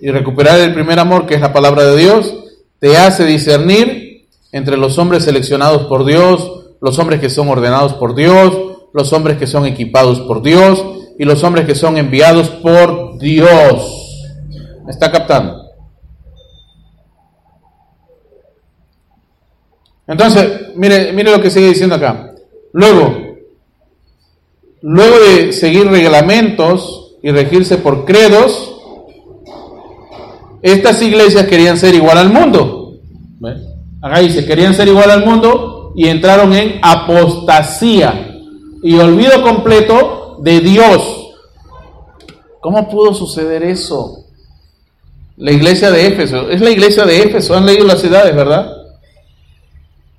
Y 0.00 0.10
recuperar 0.10 0.60
el 0.60 0.74
primer 0.74 0.98
amor 0.98 1.26
que 1.26 1.34
es 1.34 1.40
la 1.40 1.52
palabra 1.52 1.84
de 1.84 1.96
Dios 1.96 2.34
te 2.78 2.96
hace 2.96 3.24
discernir 3.24 4.28
entre 4.52 4.76
los 4.76 4.98
hombres 4.98 5.24
seleccionados 5.24 5.86
por 5.86 6.04
Dios, 6.04 6.76
los 6.80 6.98
hombres 6.98 7.20
que 7.20 7.28
son 7.28 7.48
ordenados 7.48 7.94
por 7.94 8.14
Dios, 8.14 8.56
los 8.92 9.12
hombres 9.12 9.36
que 9.36 9.46
son 9.46 9.66
equipados 9.66 10.20
por 10.20 10.42
Dios 10.42 10.84
y 11.18 11.24
los 11.24 11.42
hombres 11.42 11.66
que 11.66 11.74
son 11.74 11.98
enviados 11.98 12.48
por 12.48 13.18
Dios. 13.18 14.24
¿Me 14.84 14.92
está 14.92 15.10
captando? 15.10 15.64
Entonces, 20.06 20.74
mire, 20.74 21.12
mire 21.12 21.30
lo 21.30 21.42
que 21.42 21.50
sigue 21.50 21.68
diciendo 21.68 21.96
acá. 21.96 22.32
Luego, 22.72 23.27
luego 24.82 25.16
de 25.18 25.52
seguir 25.52 25.86
reglamentos 25.86 27.16
y 27.22 27.30
regirse 27.30 27.78
por 27.78 28.04
credos, 28.04 28.76
estas 30.62 31.00
iglesias 31.02 31.46
querían 31.46 31.76
ser 31.76 31.94
igual 31.94 32.18
al 32.18 32.32
mundo. 32.32 32.94
Acá 34.00 34.20
dice, 34.20 34.46
querían 34.46 34.74
ser 34.74 34.88
igual 34.88 35.10
al 35.10 35.24
mundo 35.24 35.92
y 35.96 36.06
entraron 36.06 36.52
en 36.52 36.78
apostasía 36.82 38.36
y 38.82 38.94
olvido 38.96 39.42
completo 39.42 40.38
de 40.42 40.60
Dios. 40.60 41.34
¿Cómo 42.60 42.88
pudo 42.88 43.14
suceder 43.14 43.62
eso? 43.62 44.24
La 45.36 45.52
iglesia 45.52 45.90
de 45.90 46.06
Éfeso, 46.06 46.50
es 46.50 46.60
la 46.60 46.70
iglesia 46.70 47.04
de 47.04 47.22
Éfeso, 47.22 47.56
han 47.56 47.66
leído 47.66 47.86
las 47.86 48.00
ciudades, 48.00 48.34
¿verdad? 48.34 48.72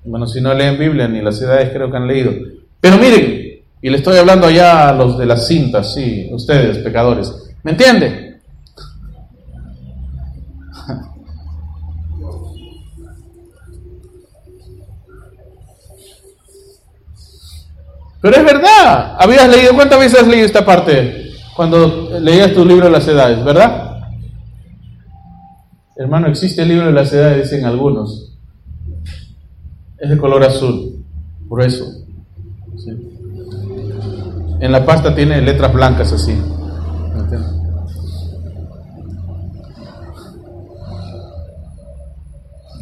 Bueno, 0.04 0.26
si 0.26 0.40
no 0.40 0.54
leen 0.54 0.78
Biblia 0.78 1.08
ni 1.08 1.20
las 1.20 1.38
ciudades 1.38 1.70
creo 1.70 1.90
que 1.90 1.96
han 1.96 2.06
leído. 2.06 2.32
Pero 2.80 2.96
miren, 2.96 3.49
y 3.82 3.90
le 3.90 3.96
estoy 3.98 4.18
hablando 4.18 4.46
allá 4.46 4.88
a 4.88 4.92
los 4.92 5.18
de 5.18 5.26
las 5.26 5.46
cintas, 5.46 5.94
sí, 5.94 6.28
ustedes, 6.32 6.78
pecadores. 6.78 7.32
¿Me 7.62 7.72
entiende? 7.72 8.40
Pero 18.20 18.36
es 18.36 18.44
verdad. 18.44 19.16
¿Habías 19.18 19.48
leído? 19.48 19.74
¿Cuántas 19.74 19.98
veces 19.98 20.20
has 20.20 20.28
leído 20.28 20.46
esta 20.46 20.64
parte? 20.64 21.32
Cuando 21.56 22.18
leías 22.20 22.52
tu 22.52 22.64
libro 22.64 22.86
de 22.86 22.92
las 22.92 23.08
edades, 23.08 23.44
¿verdad? 23.44 23.98
Hermano, 25.96 26.28
existe 26.28 26.62
el 26.62 26.68
libro 26.68 26.86
de 26.86 26.92
las 26.92 27.12
edades, 27.12 27.50
dicen 27.50 27.66
algunos 27.66 28.30
es 30.00 30.08
de 30.08 30.16
color 30.16 30.42
azul, 30.42 31.04
por 31.48 31.62
eso. 31.62 31.84
En 34.60 34.72
la 34.72 34.84
pasta 34.84 35.14
tiene 35.14 35.40
letras 35.40 35.72
blancas 35.72 36.12
así. 36.12 36.40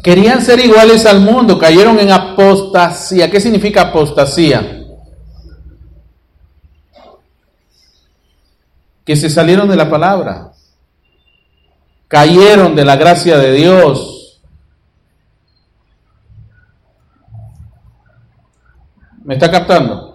Querían 0.03 0.41
ser 0.41 0.59
iguales 0.59 1.05
al 1.05 1.21
mundo, 1.21 1.57
cayeron 1.57 1.99
en 1.99 2.11
apostasía. 2.11 3.29
¿Qué 3.29 3.39
significa 3.39 3.81
apostasía? 3.81 4.85
Que 9.05 9.15
se 9.15 9.29
salieron 9.29 9.67
de 9.69 9.75
la 9.75 9.89
palabra, 9.89 10.51
cayeron 12.07 12.75
de 12.75 12.85
la 12.85 12.95
gracia 12.95 13.37
de 13.37 13.53
Dios, 13.53 14.19
¿Me 19.29 19.35
está 19.35 19.51
captando? 19.51 20.08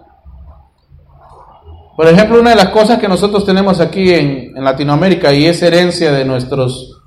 Por 1.95 2.07
ejemplo, 2.07 2.41
una 2.41 2.49
de 2.49 2.57
las 2.57 2.69
cosas 2.69 2.99
que 2.99 3.07
nosotros 3.07 3.45
tenemos 3.45 3.79
aquí 3.79 4.13
en, 4.13 4.53
Latinoamérica 4.55 5.31
y 5.33 5.45
es 5.45 5.61
herencia 5.61 6.11
de 6.11 6.25
nuestros 6.25 7.01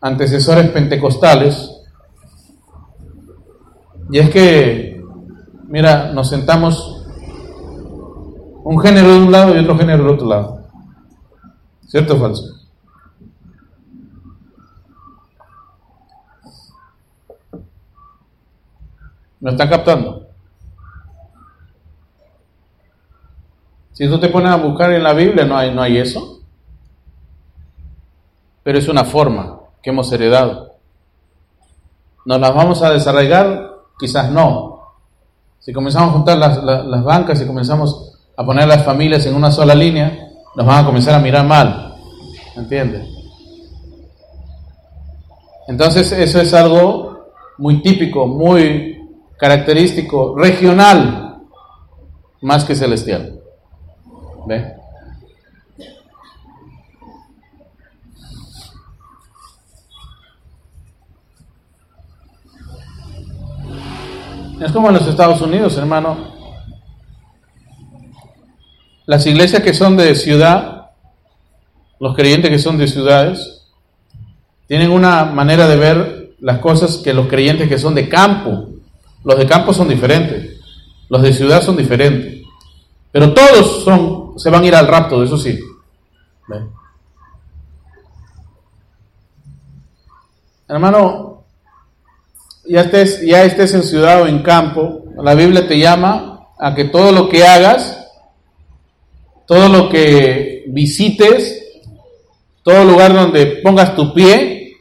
antecesores 0.00 0.70
pentecostales, 0.70 1.70
y 4.10 4.18
es 4.18 4.30
que, 4.30 5.04
mira, 5.68 6.12
nos 6.12 6.30
sentamos 6.30 7.04
un 8.64 8.80
género 8.80 9.12
de 9.12 9.18
un 9.18 9.32
lado 9.32 9.54
y 9.54 9.58
otro 9.58 9.76
género 9.76 10.04
del 10.04 10.14
otro 10.14 10.28
lado. 10.28 10.60
¿Cierto 11.88 12.14
o 12.14 12.18
falso? 12.18 12.44
¿Me 19.40 19.50
están 19.50 19.68
captando? 19.68 20.25
Si 23.96 24.06
tú 24.06 24.20
te 24.20 24.28
pones 24.28 24.52
a 24.52 24.56
buscar 24.56 24.92
en 24.92 25.02
la 25.02 25.14
Biblia, 25.14 25.46
no 25.46 25.56
hay, 25.56 25.74
no 25.74 25.80
hay 25.80 25.96
eso. 25.96 26.40
Pero 28.62 28.78
es 28.78 28.88
una 28.88 29.06
forma 29.06 29.58
que 29.82 29.88
hemos 29.88 30.12
heredado. 30.12 30.74
¿Nos 32.26 32.38
las 32.38 32.54
vamos 32.54 32.82
a 32.82 32.90
desarraigar? 32.90 33.70
Quizás 33.98 34.30
no. 34.30 34.80
Si 35.60 35.72
comenzamos 35.72 36.10
a 36.10 36.12
juntar 36.12 36.36
las, 36.36 36.62
las, 36.62 37.04
bancas 37.04 37.40
y 37.40 37.46
comenzamos 37.46 38.18
a 38.36 38.44
poner 38.44 38.68
las 38.68 38.84
familias 38.84 39.24
en 39.24 39.34
una 39.34 39.50
sola 39.50 39.74
línea, 39.74 40.28
nos 40.54 40.66
van 40.66 40.84
a 40.84 40.86
comenzar 40.86 41.14
a 41.14 41.18
mirar 41.18 41.46
mal. 41.46 41.96
¿Entiendes? 42.54 43.08
Entonces 45.68 46.12
eso 46.12 46.38
es 46.38 46.52
algo 46.52 47.30
muy 47.56 47.80
típico, 47.80 48.26
muy 48.26 49.08
característico, 49.38 50.36
regional, 50.36 51.38
más 52.42 52.62
que 52.66 52.74
celestial. 52.74 53.35
¿Ve? 54.46 54.74
Es 64.60 64.72
como 64.72 64.88
en 64.88 64.94
los 64.94 65.06
Estados 65.06 65.40
Unidos, 65.42 65.76
hermano. 65.76 66.16
Las 69.04 69.26
iglesias 69.26 69.62
que 69.62 69.74
son 69.74 69.96
de 69.96 70.14
ciudad, 70.14 70.90
los 71.98 72.14
creyentes 72.14 72.50
que 72.50 72.58
son 72.58 72.78
de 72.78 72.88
ciudades, 72.88 73.64
tienen 74.66 74.90
una 74.90 75.24
manera 75.24 75.68
de 75.68 75.76
ver 75.76 76.34
las 76.40 76.58
cosas 76.58 76.98
que 76.98 77.12
los 77.12 77.26
creyentes 77.26 77.68
que 77.68 77.78
son 77.78 77.94
de 77.94 78.08
campo. 78.08 78.68
Los 79.24 79.38
de 79.38 79.46
campo 79.46 79.74
son 79.74 79.88
diferentes, 79.88 80.60
los 81.08 81.20
de 81.20 81.32
ciudad 81.32 81.62
son 81.62 81.76
diferentes. 81.76 82.44
Pero 83.10 83.34
todos 83.34 83.84
son 83.84 84.25
se 84.36 84.50
van 84.50 84.62
a 84.62 84.66
ir 84.66 84.74
al 84.74 84.86
rapto, 84.86 85.22
eso 85.22 85.36
sí. 85.38 85.58
Hermano, 90.68 91.44
ya 92.68 92.82
estés, 92.82 93.20
ya 93.24 93.44
estés 93.44 93.74
en 93.74 93.82
ciudad 93.82 94.22
o 94.22 94.26
en 94.26 94.42
campo, 94.42 95.04
la 95.22 95.34
Biblia 95.34 95.66
te 95.66 95.78
llama 95.78 96.48
a 96.58 96.74
que 96.74 96.84
todo 96.84 97.12
lo 97.12 97.28
que 97.28 97.44
hagas, 97.44 98.04
todo 99.46 99.68
lo 99.68 99.88
que 99.88 100.64
visites, 100.68 101.62
todo 102.62 102.84
lugar 102.84 103.14
donde 103.14 103.46
pongas 103.62 103.94
tu 103.94 104.12
pie, 104.12 104.76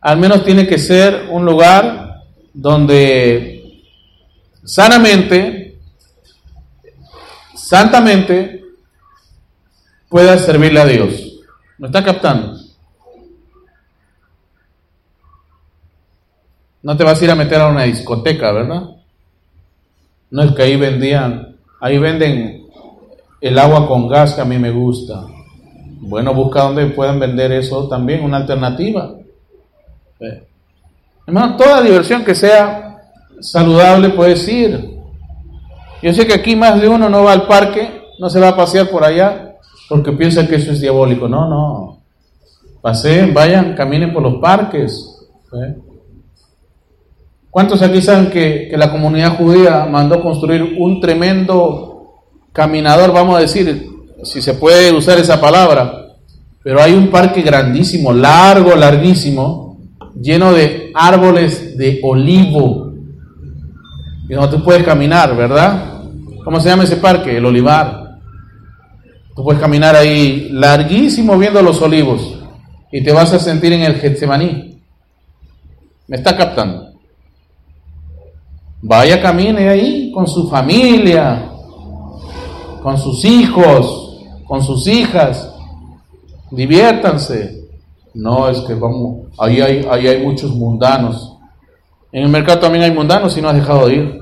al 0.00 0.18
menos 0.18 0.44
tiene 0.44 0.66
que 0.66 0.78
ser 0.78 1.28
un 1.30 1.44
lugar 1.44 2.24
donde 2.52 3.82
sanamente, 4.64 5.78
santamente, 7.54 8.64
puedas 10.08 10.44
servirle 10.44 10.80
a 10.80 10.86
Dios. 10.86 11.40
¿Me 11.78 11.86
está 11.86 12.04
captando? 12.04 12.58
No 16.82 16.96
te 16.96 17.04
vas 17.04 17.20
a 17.20 17.24
ir 17.24 17.30
a 17.30 17.34
meter 17.34 17.60
a 17.60 17.68
una 17.68 17.82
discoteca, 17.84 18.52
¿verdad? 18.52 18.82
No 20.30 20.42
es 20.42 20.52
que 20.52 20.62
ahí 20.62 20.76
vendían, 20.76 21.56
ahí 21.80 21.98
venden 21.98 22.66
el 23.40 23.58
agua 23.58 23.86
con 23.86 24.08
gas 24.08 24.34
que 24.34 24.40
a 24.40 24.44
mí 24.44 24.58
me 24.58 24.70
gusta. 24.70 25.24
Bueno, 26.00 26.34
busca 26.34 26.62
donde 26.62 26.86
puedan 26.86 27.18
vender 27.18 27.52
eso 27.52 27.88
también, 27.88 28.24
una 28.24 28.38
alternativa. 28.38 29.14
Hermano, 31.26 31.56
toda 31.56 31.82
diversión 31.82 32.24
que 32.24 32.34
sea 32.34 33.02
saludable 33.40 34.10
puedes 34.10 34.46
ir. 34.48 34.98
Yo 36.02 36.12
sé 36.12 36.26
que 36.26 36.34
aquí 36.34 36.54
más 36.56 36.80
de 36.80 36.88
uno 36.88 37.08
no 37.08 37.24
va 37.24 37.32
al 37.32 37.46
parque, 37.46 38.02
no 38.18 38.30
se 38.30 38.40
va 38.40 38.48
a 38.48 38.56
pasear 38.56 38.88
por 38.88 39.04
allá, 39.04 39.47
porque 39.88 40.12
piensa 40.12 40.46
que 40.46 40.56
eso 40.56 40.72
es 40.72 40.80
diabólico. 40.80 41.28
No, 41.28 41.48
no. 41.48 41.98
Paseen, 42.80 43.34
vayan, 43.34 43.74
caminen 43.74 44.12
por 44.12 44.22
los 44.22 44.36
parques. 44.36 45.26
¿Cuántos 47.50 47.82
aquí 47.82 48.00
saben 48.00 48.30
que, 48.30 48.68
que, 48.70 48.76
la 48.76 48.90
comunidad 48.90 49.36
judía 49.36 49.86
mandó 49.86 50.22
construir 50.22 50.76
un 50.78 51.00
tremendo 51.00 51.88
caminador, 52.52 53.12
vamos 53.12 53.36
a 53.36 53.40
decir, 53.40 53.88
si 54.22 54.42
se 54.42 54.54
puede 54.54 54.92
usar 54.92 55.18
esa 55.18 55.40
palabra, 55.40 56.08
pero 56.62 56.82
hay 56.82 56.92
un 56.92 57.08
parque 57.08 57.42
grandísimo, 57.42 58.12
largo, 58.12 58.74
larguísimo, 58.74 59.78
lleno 60.20 60.52
de 60.52 60.90
árboles 60.94 61.76
de 61.78 62.00
olivo, 62.02 62.92
y 64.28 64.34
donde 64.34 64.56
tú 64.56 64.62
puedes 64.62 64.84
caminar, 64.84 65.34
¿verdad? 65.34 66.02
¿Cómo 66.44 66.60
se 66.60 66.68
llama 66.68 66.84
ese 66.84 66.96
parque? 66.96 67.36
El 67.36 67.46
olivar. 67.46 67.97
Tú 69.38 69.44
puedes 69.44 69.60
caminar 69.60 69.94
ahí 69.94 70.48
larguísimo 70.50 71.38
viendo 71.38 71.62
los 71.62 71.80
olivos 71.80 72.34
y 72.90 73.04
te 73.04 73.12
vas 73.12 73.32
a 73.32 73.38
sentir 73.38 73.72
en 73.72 73.82
el 73.82 73.94
Getsemaní. 73.94 74.82
¿Me 76.08 76.16
está 76.16 76.36
captando? 76.36 76.88
Vaya, 78.82 79.22
camine 79.22 79.68
ahí 79.68 80.10
con 80.10 80.26
su 80.26 80.50
familia, 80.50 81.52
con 82.82 82.98
sus 82.98 83.24
hijos, 83.24 84.26
con 84.44 84.60
sus 84.60 84.88
hijas. 84.88 85.54
Diviértanse. 86.50 87.62
No, 88.14 88.48
es 88.48 88.58
que 88.62 88.74
vamos, 88.74 89.28
ahí 89.38 89.60
hay, 89.60 89.86
ahí 89.88 90.08
hay 90.08 90.20
muchos 90.20 90.50
mundanos. 90.50 91.36
En 92.10 92.24
el 92.24 92.28
mercado 92.28 92.58
también 92.58 92.82
hay 92.82 92.90
mundanos 92.90 93.38
y 93.38 93.40
no 93.40 93.50
has 93.50 93.54
dejado 93.54 93.86
de 93.86 93.94
ir. 93.94 94.20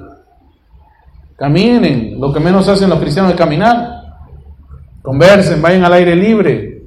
Caminen, 1.36 2.20
lo 2.20 2.34
que 2.34 2.40
menos 2.40 2.68
hacen 2.68 2.90
los 2.90 2.98
cristianos 2.98 3.32
es 3.32 3.38
caminar. 3.38 3.95
Conversen, 5.06 5.62
vayan 5.62 5.84
al 5.84 5.92
aire 5.92 6.16
libre. 6.16 6.82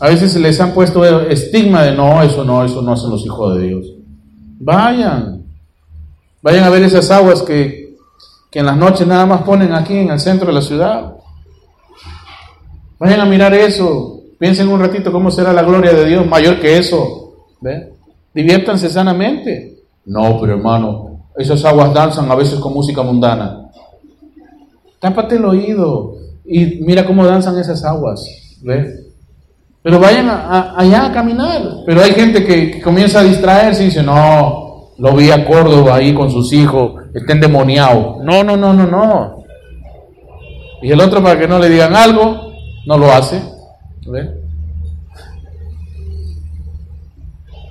A 0.00 0.08
veces 0.08 0.32
se 0.32 0.40
les 0.40 0.58
han 0.62 0.72
puesto 0.72 1.04
estigma 1.28 1.82
de 1.82 1.94
no, 1.94 2.22
eso 2.22 2.42
no, 2.42 2.64
eso 2.64 2.80
no 2.80 2.92
hacen 2.92 3.10
los 3.10 3.22
hijos 3.26 3.54
de 3.54 3.66
Dios. 3.66 3.86
Vayan, 4.58 5.44
vayan 6.40 6.64
a 6.64 6.70
ver 6.70 6.84
esas 6.84 7.10
aguas 7.10 7.42
que, 7.42 7.96
que 8.50 8.60
en 8.60 8.64
las 8.64 8.78
noches 8.78 9.06
nada 9.06 9.26
más 9.26 9.42
ponen 9.42 9.74
aquí 9.74 9.92
en 9.92 10.08
el 10.08 10.18
centro 10.18 10.46
de 10.46 10.54
la 10.54 10.62
ciudad. 10.62 11.16
Vayan 12.98 13.20
a 13.20 13.26
mirar 13.26 13.52
eso. 13.52 14.22
Piensen 14.38 14.66
un 14.66 14.80
ratito 14.80 15.12
cómo 15.12 15.30
será 15.30 15.52
la 15.52 15.64
gloria 15.64 15.92
de 15.92 16.06
Dios 16.06 16.26
mayor 16.26 16.58
que 16.60 16.78
eso. 16.78 17.34
¿Ve? 17.60 17.92
Diviértanse 18.32 18.88
sanamente. 18.88 19.82
No, 20.06 20.40
pero 20.40 20.54
hermano, 20.54 21.26
esas 21.36 21.62
aguas 21.66 21.92
danzan 21.92 22.30
a 22.30 22.34
veces 22.34 22.58
con 22.58 22.72
música 22.72 23.02
mundana. 23.02 23.70
Tápate 24.98 25.36
el 25.36 25.44
oído 25.44 26.15
y 26.48 26.80
mira 26.82 27.04
cómo 27.04 27.24
danzan 27.24 27.58
esas 27.58 27.84
aguas. 27.84 28.24
¿Ve? 28.62 29.06
Pero 29.82 30.00
vayan 30.00 30.28
allá 30.28 31.06
a 31.06 31.12
caminar. 31.12 31.62
Pero 31.86 32.02
hay 32.02 32.12
gente 32.12 32.44
que, 32.44 32.80
comienza 32.80 33.20
a 33.20 33.22
distraerse 33.22 33.82
y 33.82 33.86
dice, 33.86 34.02
no, 34.02 34.90
lo 34.98 35.14
vi 35.14 35.30
a 35.30 35.44
Córdoba 35.44 35.96
ahí 35.96 36.12
con 36.12 36.30
sus 36.30 36.52
hijos, 36.52 37.04
está 37.14 37.34
endemoniado. 37.34 38.18
No, 38.24 38.42
no, 38.42 38.56
no, 38.56 38.72
no, 38.72 38.86
no. 38.86 39.44
Y 40.82 40.90
el 40.90 41.00
otro 41.00 41.22
para 41.22 41.38
que 41.38 41.46
no 41.46 41.58
le 41.58 41.68
digan 41.68 41.94
algo, 41.94 42.52
no 42.84 42.98
lo 42.98 43.12
hace. 43.12 43.40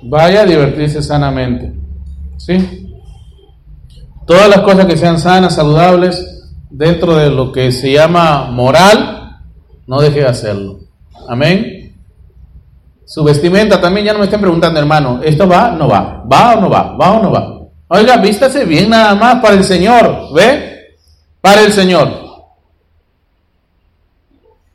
Vaya 0.02 0.40
a 0.40 0.46
divertirse 0.46 1.02
sanamente. 1.02 1.74
¿Sí? 2.38 2.96
Todas 4.26 4.48
las 4.48 4.60
cosas 4.60 4.86
que 4.86 4.96
sean 4.96 5.18
sanas, 5.18 5.54
saludables, 5.54 6.35
dentro 6.70 7.16
de 7.16 7.30
lo 7.30 7.52
que 7.52 7.72
se 7.72 7.92
llama 7.92 8.50
moral, 8.50 9.40
no 9.86 10.00
deje 10.00 10.20
de 10.20 10.26
hacerlo. 10.26 10.80
Amén. 11.28 11.94
Su 13.04 13.22
vestimenta 13.22 13.80
también, 13.80 14.06
ya 14.06 14.12
no 14.12 14.18
me 14.18 14.24
estén 14.24 14.40
preguntando, 14.40 14.80
hermano, 14.80 15.20
¿esto 15.22 15.46
va? 15.48 15.70
No 15.70 15.88
va. 15.88 16.24
¿Va 16.30 16.56
o 16.56 16.60
no 16.60 16.68
va? 16.68 16.96
¿Va 16.96 17.12
o 17.12 17.22
no 17.22 17.30
va? 17.30 17.60
Oiga, 17.88 18.16
vístase 18.16 18.64
bien 18.64 18.90
nada 18.90 19.14
más 19.14 19.40
para 19.40 19.54
el 19.54 19.64
Señor. 19.64 20.32
¿Ve? 20.34 20.96
Para 21.40 21.62
el 21.62 21.72
Señor. 21.72 22.26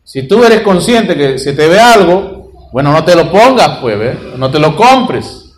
Si 0.03 0.23
tú 0.27 0.43
eres 0.43 0.61
consciente 0.61 1.15
que 1.15 1.37
se 1.37 1.53
te 1.53 1.67
ve 1.67 1.79
algo, 1.79 2.51
bueno, 2.71 2.91
no 2.93 3.03
te 3.03 3.15
lo 3.15 3.29
pongas, 3.29 3.79
pues, 3.79 3.99
¿ve? 3.99 4.17
no 4.37 4.49
te 4.49 4.59
lo 4.59 4.75
compres. 4.75 5.53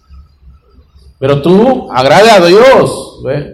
Pero 1.19 1.41
tú 1.41 1.91
agrade 1.91 2.31
a 2.31 2.45
Dios, 2.45 3.19
¿ve? 3.23 3.52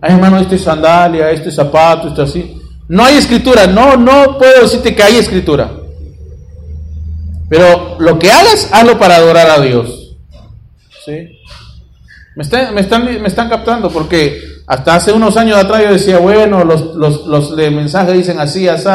Ay, 0.00 0.14
hermano, 0.14 0.38
esto 0.38 0.54
es 0.54 0.62
sandalia, 0.62 1.30
este 1.30 1.48
es 1.48 1.54
zapato, 1.54 2.08
esto 2.08 2.22
así. 2.22 2.60
No 2.88 3.04
hay 3.04 3.16
escritura, 3.16 3.66
no, 3.66 3.96
no 3.96 4.38
puedo 4.38 4.62
decirte 4.62 4.94
que 4.94 5.02
hay 5.02 5.16
escritura. 5.16 5.70
Pero 7.48 7.96
lo 7.98 8.18
que 8.18 8.30
hagas, 8.30 8.70
hazlo 8.72 8.98
para 8.98 9.16
adorar 9.16 9.50
a 9.50 9.60
Dios. 9.60 10.16
¿Sí? 11.04 11.38
Me 12.36 12.42
están, 12.42 12.74
me 12.74 13.26
están, 13.26 13.48
captando 13.48 13.90
porque 13.90 14.40
hasta 14.66 14.94
hace 14.94 15.12
unos 15.12 15.36
años 15.36 15.56
atrás 15.58 15.82
yo 15.82 15.92
decía, 15.92 16.18
bueno, 16.18 16.62
los, 16.64 16.94
los, 16.94 17.26
los 17.26 17.56
mensajes 17.56 18.14
dicen 18.14 18.38
así, 18.38 18.68
así, 18.68 18.88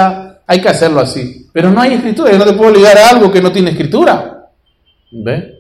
hay 0.48 0.62
que 0.62 0.70
hacerlo 0.70 1.02
así. 1.02 1.50
Pero 1.52 1.70
no 1.70 1.82
hay 1.82 1.94
escritura, 1.94 2.32
yo 2.32 2.38
no 2.38 2.46
te 2.46 2.54
puedo 2.54 2.72
ligar 2.72 2.98
a 2.98 3.10
algo 3.10 3.32
que 3.32 3.42
no 3.42 3.52
tiene 3.52 3.72
escritura. 3.72 4.48
¿Ve? 5.12 5.53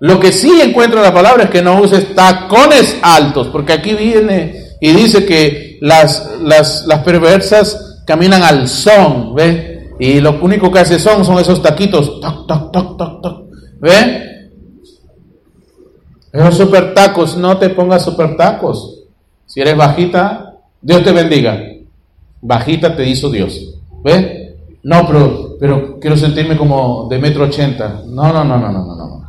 Lo 0.00 0.18
que 0.18 0.32
sí 0.32 0.60
encuentro 0.62 0.98
en 0.98 1.04
la 1.04 1.14
palabra 1.14 1.44
es 1.44 1.50
que 1.50 1.62
no 1.62 1.80
uses 1.80 2.14
tacones 2.14 2.96
altos, 3.02 3.48
porque 3.48 3.74
aquí 3.74 3.94
viene 3.94 4.64
y 4.80 4.92
dice 4.92 5.24
que 5.24 5.78
las, 5.80 6.30
las, 6.42 6.86
las 6.86 7.00
perversas 7.04 8.02
caminan 8.06 8.42
al 8.42 8.68
son, 8.68 9.34
¿ve? 9.34 9.90
Y 10.00 10.20
lo 10.20 10.40
único 10.42 10.72
que 10.72 10.78
hace 10.80 10.98
son 10.98 11.24
son 11.24 11.38
esos 11.38 11.62
taquitos, 11.62 12.20
toc, 12.20 12.46
toc, 12.46 12.72
toc, 12.72 12.96
toc, 12.96 13.22
toc, 13.22 13.42
¿ve? 13.80 14.50
Esos 16.32 16.56
super 16.56 16.94
tacos, 16.94 17.36
no 17.36 17.58
te 17.58 17.70
pongas 17.70 18.04
super 18.04 18.36
tacos. 18.36 19.04
Si 19.46 19.60
eres 19.60 19.76
bajita, 19.76 20.54
Dios 20.80 21.02
te 21.04 21.12
bendiga 21.12 21.60
bajita 22.40 22.96
te 22.96 23.08
hizo 23.08 23.30
Dios. 23.30 23.74
¿Ves? 24.02 24.54
No, 24.82 25.06
pero, 25.06 25.56
pero 25.58 25.98
quiero 26.00 26.16
sentirme 26.16 26.56
como 26.56 27.06
de 27.08 27.18
metro 27.18 27.44
ochenta. 27.44 28.02
No, 28.06 28.32
no, 28.32 28.44
no, 28.44 28.58
no, 28.58 28.72
no, 28.72 28.84
no, 28.84 28.96
no. 28.96 29.19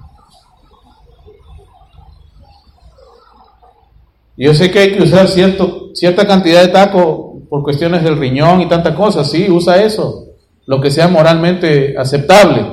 Yo 4.43 4.55
sé 4.55 4.71
que 4.71 4.79
hay 4.79 4.91
que 4.93 5.03
usar 5.03 5.27
cierta 5.27 6.25
cantidad 6.25 6.63
de 6.63 6.69
taco 6.69 7.43
por 7.47 7.61
cuestiones 7.61 8.01
del 8.01 8.17
riñón 8.17 8.59
y 8.59 8.67
tantas 8.67 8.95
cosas. 8.95 9.29
Sí, 9.29 9.47
usa 9.51 9.83
eso. 9.83 10.29
Lo 10.65 10.81
que 10.81 10.89
sea 10.89 11.07
moralmente 11.07 11.95
aceptable. 11.95 12.65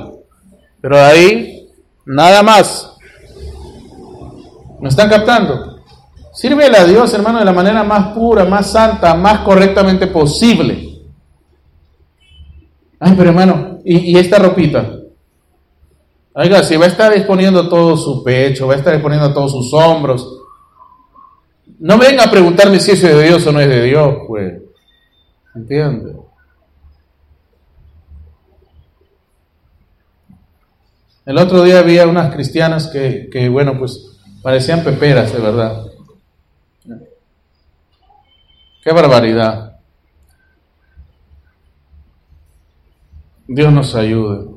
Pero 0.81 0.97
de 0.97 1.03
ahí, 1.03 1.69
nada 2.07 2.41
más. 2.41 2.97
¿Me 4.79 4.89
están 4.89 5.11
captando? 5.11 5.83
Sírvele 6.33 6.75
a 6.75 6.85
Dios, 6.85 7.13
hermano, 7.13 7.37
de 7.37 7.45
la 7.45 7.53
manera 7.53 7.83
más 7.83 8.15
pura, 8.15 8.45
más 8.45 8.71
santa, 8.71 9.13
más 9.13 9.41
correctamente 9.41 10.07
posible. 10.07 11.03
Ay, 12.99 13.13
pero 13.15 13.29
hermano, 13.29 13.77
¿y, 13.85 14.17
esta 14.17 14.39
ropita? 14.39 14.89
Oiga, 16.33 16.63
si 16.63 16.77
va 16.77 16.85
a 16.85 16.89
estar 16.89 17.13
exponiendo 17.13 17.69
todo 17.69 17.95
su 17.95 18.23
pecho, 18.23 18.65
va 18.65 18.73
a 18.73 18.77
estar 18.77 18.95
exponiendo 18.95 19.31
todos 19.31 19.51
sus 19.51 19.71
hombros, 19.71 20.38
no 21.79 21.97
venga 21.97 22.25
a 22.25 22.31
preguntarme 22.31 22.79
si 22.79 22.91
eso 22.91 23.07
es 23.07 23.15
de 23.15 23.23
Dios 23.23 23.47
o 23.47 23.51
no 23.51 23.59
es 23.59 23.69
de 23.69 23.83
Dios, 23.83 24.17
pues. 24.27 24.61
¿Entiende? 25.55 26.13
El 31.25 31.37
otro 31.37 31.63
día 31.63 31.79
había 31.79 32.07
unas 32.07 32.33
cristianas 32.33 32.87
que, 32.87 33.29
que, 33.31 33.47
bueno, 33.49 33.77
pues 33.77 34.17
parecían 34.41 34.83
peperas, 34.83 35.31
de 35.31 35.39
verdad. 35.39 35.85
Qué 38.83 38.91
barbaridad. 38.91 39.79
Dios 43.47 43.71
nos 43.71 43.95
ayude. 43.95 44.47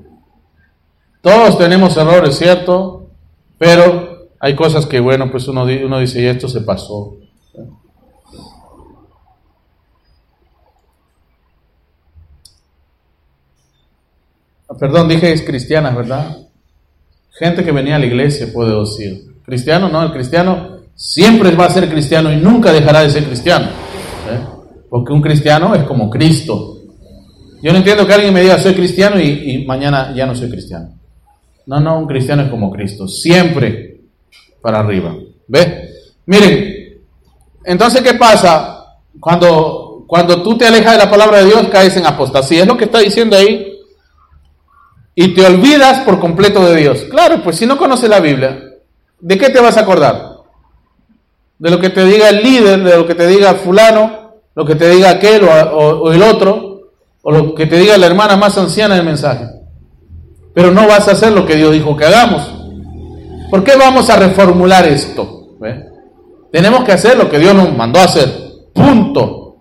Todos 1.21 1.57
tenemos 1.59 1.97
errores, 1.97 2.37
¿cierto? 2.37 3.07
Pero 3.59 4.12
hay 4.45 4.57
cosas 4.57 4.87
que, 4.87 4.99
bueno, 4.99 5.31
pues 5.31 5.47
uno, 5.47 5.65
dice, 5.65 6.21
y 6.21 6.27
esto 6.27 6.49
se 6.49 6.63
pasó. 6.63 7.15
Perdón, 14.81 15.07
dije 15.07 15.33
es 15.33 15.43
cristiana, 15.43 15.91
¿verdad? 15.91 16.39
Gente 17.39 17.63
que 17.63 17.71
venía 17.71 17.95
a 17.95 17.99
la 18.01 18.07
iglesia, 18.07 18.49
puedo 18.53 18.81
decir. 18.81 19.33
Cristiano, 19.45 19.89
no, 19.89 20.03
el 20.03 20.11
cristiano 20.11 20.79
siempre 20.97 21.55
va 21.55 21.67
a 21.67 21.71
ser 21.71 21.89
cristiano 21.89 22.33
y 22.33 22.37
nunca 22.37 22.73
dejará 22.73 23.03
de 23.03 23.11
ser 23.11 23.25
cristiano. 23.25 23.69
Porque 24.91 25.13
un 25.13 25.23
cristiano 25.23 25.73
es 25.77 25.85
como 25.85 26.11
Cristo. 26.11 26.79
Yo 27.63 27.71
no 27.71 27.79
entiendo 27.79 28.05
que 28.05 28.15
alguien 28.15 28.35
me 28.35 28.41
diga 28.41 28.59
soy 28.59 28.75
cristiano 28.75 29.21
y, 29.21 29.65
mañana 29.65 30.13
ya 30.17 30.27
no 30.27 30.35
soy 30.35 30.51
cristiano. 30.51 30.99
No, 31.67 31.79
no, 31.79 32.01
un 32.01 32.09
cristiano 32.09 32.43
es 32.43 32.49
como 32.49 32.73
Cristo, 32.73 33.07
siempre 33.07 33.92
para 34.63 34.79
arriba. 34.79 35.15
¿Ve? 35.49 35.91
Miren, 36.27 37.01
entonces, 37.65 38.01
¿qué 38.03 38.15
pasa 38.15 38.97
cuando, 39.21 40.05
Cuando 40.07 40.43
tú 40.43 40.57
te 40.57 40.67
alejas 40.67 40.93
de 40.93 40.99
la 40.99 41.11
palabra 41.11 41.39
de 41.39 41.47
Dios, 41.47 41.69
caes 41.71 41.97
en 41.97 42.07
apostasía. 42.07 42.63
Es 42.63 42.69
lo 42.69 42.77
que 42.77 42.85
está 42.85 42.99
diciendo 42.99 43.37
ahí. 43.37 43.81
Y 45.15 45.35
te 45.35 45.45
olvidas 45.45 46.01
por 46.01 46.19
completo 46.21 46.65
de 46.65 46.77
Dios. 46.77 47.05
Claro, 47.11 47.43
pues 47.43 47.57
si 47.57 47.67
no 47.67 47.77
conoces 47.77 48.09
la 48.09 48.21
Biblia, 48.21 48.59
¿de 49.21 49.39
qué 49.39 49.51
te 49.51 49.61
vas 49.61 49.77
a 49.77 49.81
acordar? 49.81 50.37
De 51.59 51.71
lo 51.71 51.79
que 51.79 51.91
te 51.91 52.05
diga 52.05 52.29
el 52.31 52.43
líder, 52.43 52.83
de 52.83 52.97
lo 52.97 53.07
que 53.07 53.15
te 53.15 53.27
diga 53.27 53.55
fulano, 53.55 54.33
lo 54.55 54.65
que 54.65 54.75
te 54.75 54.89
diga 54.89 55.11
aquel 55.11 55.45
o, 55.45 56.13
el 56.13 56.23
otro, 56.23 56.91
o 57.23 57.31
lo 57.31 57.55
que 57.55 57.67
te 57.67 57.77
diga 57.77 57.97
la 57.99 58.07
hermana 58.07 58.37
más 58.37 58.57
anciana 58.57 58.95
del 58.95 59.05
mensaje. 59.05 59.47
Pero 60.55 60.71
no 60.71 60.87
vas 60.87 61.09
a 61.09 61.13
hacer 61.13 61.33
lo 61.33 61.47
que 61.47 61.57
Dios 61.57 61.73
dijo 61.73 61.97
que 61.97 62.05
hagamos. 62.05 62.62
¿Por 63.53 63.63
qué 63.63 63.77
vamos 63.77 64.09
a 64.09 64.17
reformular 64.17 64.89
esto? 64.89 65.59
Tenemos 66.51 66.85
que 66.85 66.93
hacer 66.93 67.19
lo 67.19 67.29
que 67.29 67.39
Dios 67.39 67.55
nos 67.55 67.77
mandó 67.77 68.01
a 68.01 68.05
hacer. 68.05 68.27
Punto. 68.73 69.57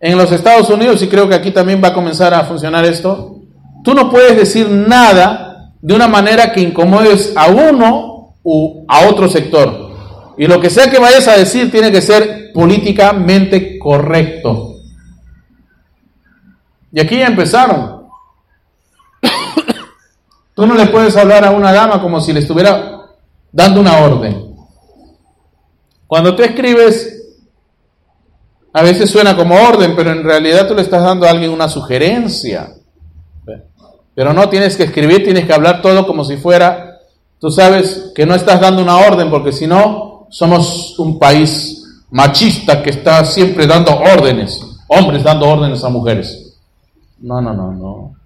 En 0.00 0.18
los 0.18 0.32
Estados 0.32 0.68
Unidos, 0.68 1.00
y 1.00 1.06
creo 1.06 1.28
que 1.28 1.36
aquí 1.36 1.52
también 1.52 1.80
va 1.80 1.90
a 1.90 1.94
comenzar 1.94 2.34
a 2.34 2.42
funcionar 2.42 2.84
esto, 2.84 3.36
tú 3.84 3.94
no 3.94 4.10
puedes 4.10 4.36
decir 4.36 4.68
nada 4.68 5.70
de 5.80 5.94
una 5.94 6.08
manera 6.08 6.50
que 6.50 6.60
incomodes 6.60 7.32
a 7.36 7.46
uno 7.46 8.34
u 8.42 8.84
a 8.88 9.06
otro 9.06 9.28
sector. 9.28 9.92
Y 10.36 10.48
lo 10.48 10.60
que 10.60 10.68
sea 10.68 10.90
que 10.90 10.98
vayas 10.98 11.28
a 11.28 11.36
decir 11.36 11.70
tiene 11.70 11.92
que 11.92 12.02
ser 12.02 12.50
políticamente 12.52 13.78
correcto. 13.78 14.74
Y 16.92 16.98
aquí 16.98 17.16
ya 17.16 17.28
empezaron. 17.28 18.01
Tú 20.54 20.66
no 20.66 20.74
le 20.74 20.86
puedes 20.86 21.16
hablar 21.16 21.44
a 21.44 21.50
una 21.50 21.72
dama 21.72 22.00
como 22.00 22.20
si 22.20 22.32
le 22.32 22.40
estuviera 22.40 23.06
dando 23.50 23.80
una 23.80 23.98
orden. 23.98 24.54
Cuando 26.06 26.34
tú 26.34 26.42
escribes, 26.42 27.22
a 28.72 28.82
veces 28.82 29.10
suena 29.10 29.36
como 29.36 29.54
orden, 29.54 29.94
pero 29.96 30.12
en 30.12 30.24
realidad 30.24 30.68
tú 30.68 30.74
le 30.74 30.82
estás 30.82 31.02
dando 31.02 31.26
a 31.26 31.30
alguien 31.30 31.50
una 31.50 31.68
sugerencia. 31.68 32.74
Pero 34.14 34.34
no 34.34 34.48
tienes 34.48 34.76
que 34.76 34.84
escribir, 34.84 35.24
tienes 35.24 35.46
que 35.46 35.54
hablar 35.54 35.80
todo 35.80 36.06
como 36.06 36.24
si 36.24 36.36
fuera, 36.36 36.98
tú 37.38 37.50
sabes 37.50 38.12
que 38.14 38.26
no 38.26 38.34
estás 38.34 38.60
dando 38.60 38.82
una 38.82 38.98
orden, 38.98 39.30
porque 39.30 39.52
si 39.52 39.66
no, 39.66 40.26
somos 40.30 40.98
un 40.98 41.18
país 41.18 41.82
machista 42.10 42.82
que 42.82 42.90
está 42.90 43.24
siempre 43.24 43.66
dando 43.66 43.98
órdenes, 43.98 44.60
hombres 44.88 45.24
dando 45.24 45.48
órdenes 45.48 45.82
a 45.82 45.88
mujeres. 45.88 46.58
No, 47.20 47.40
no, 47.40 47.54
no, 47.54 47.72
no. 47.72 48.21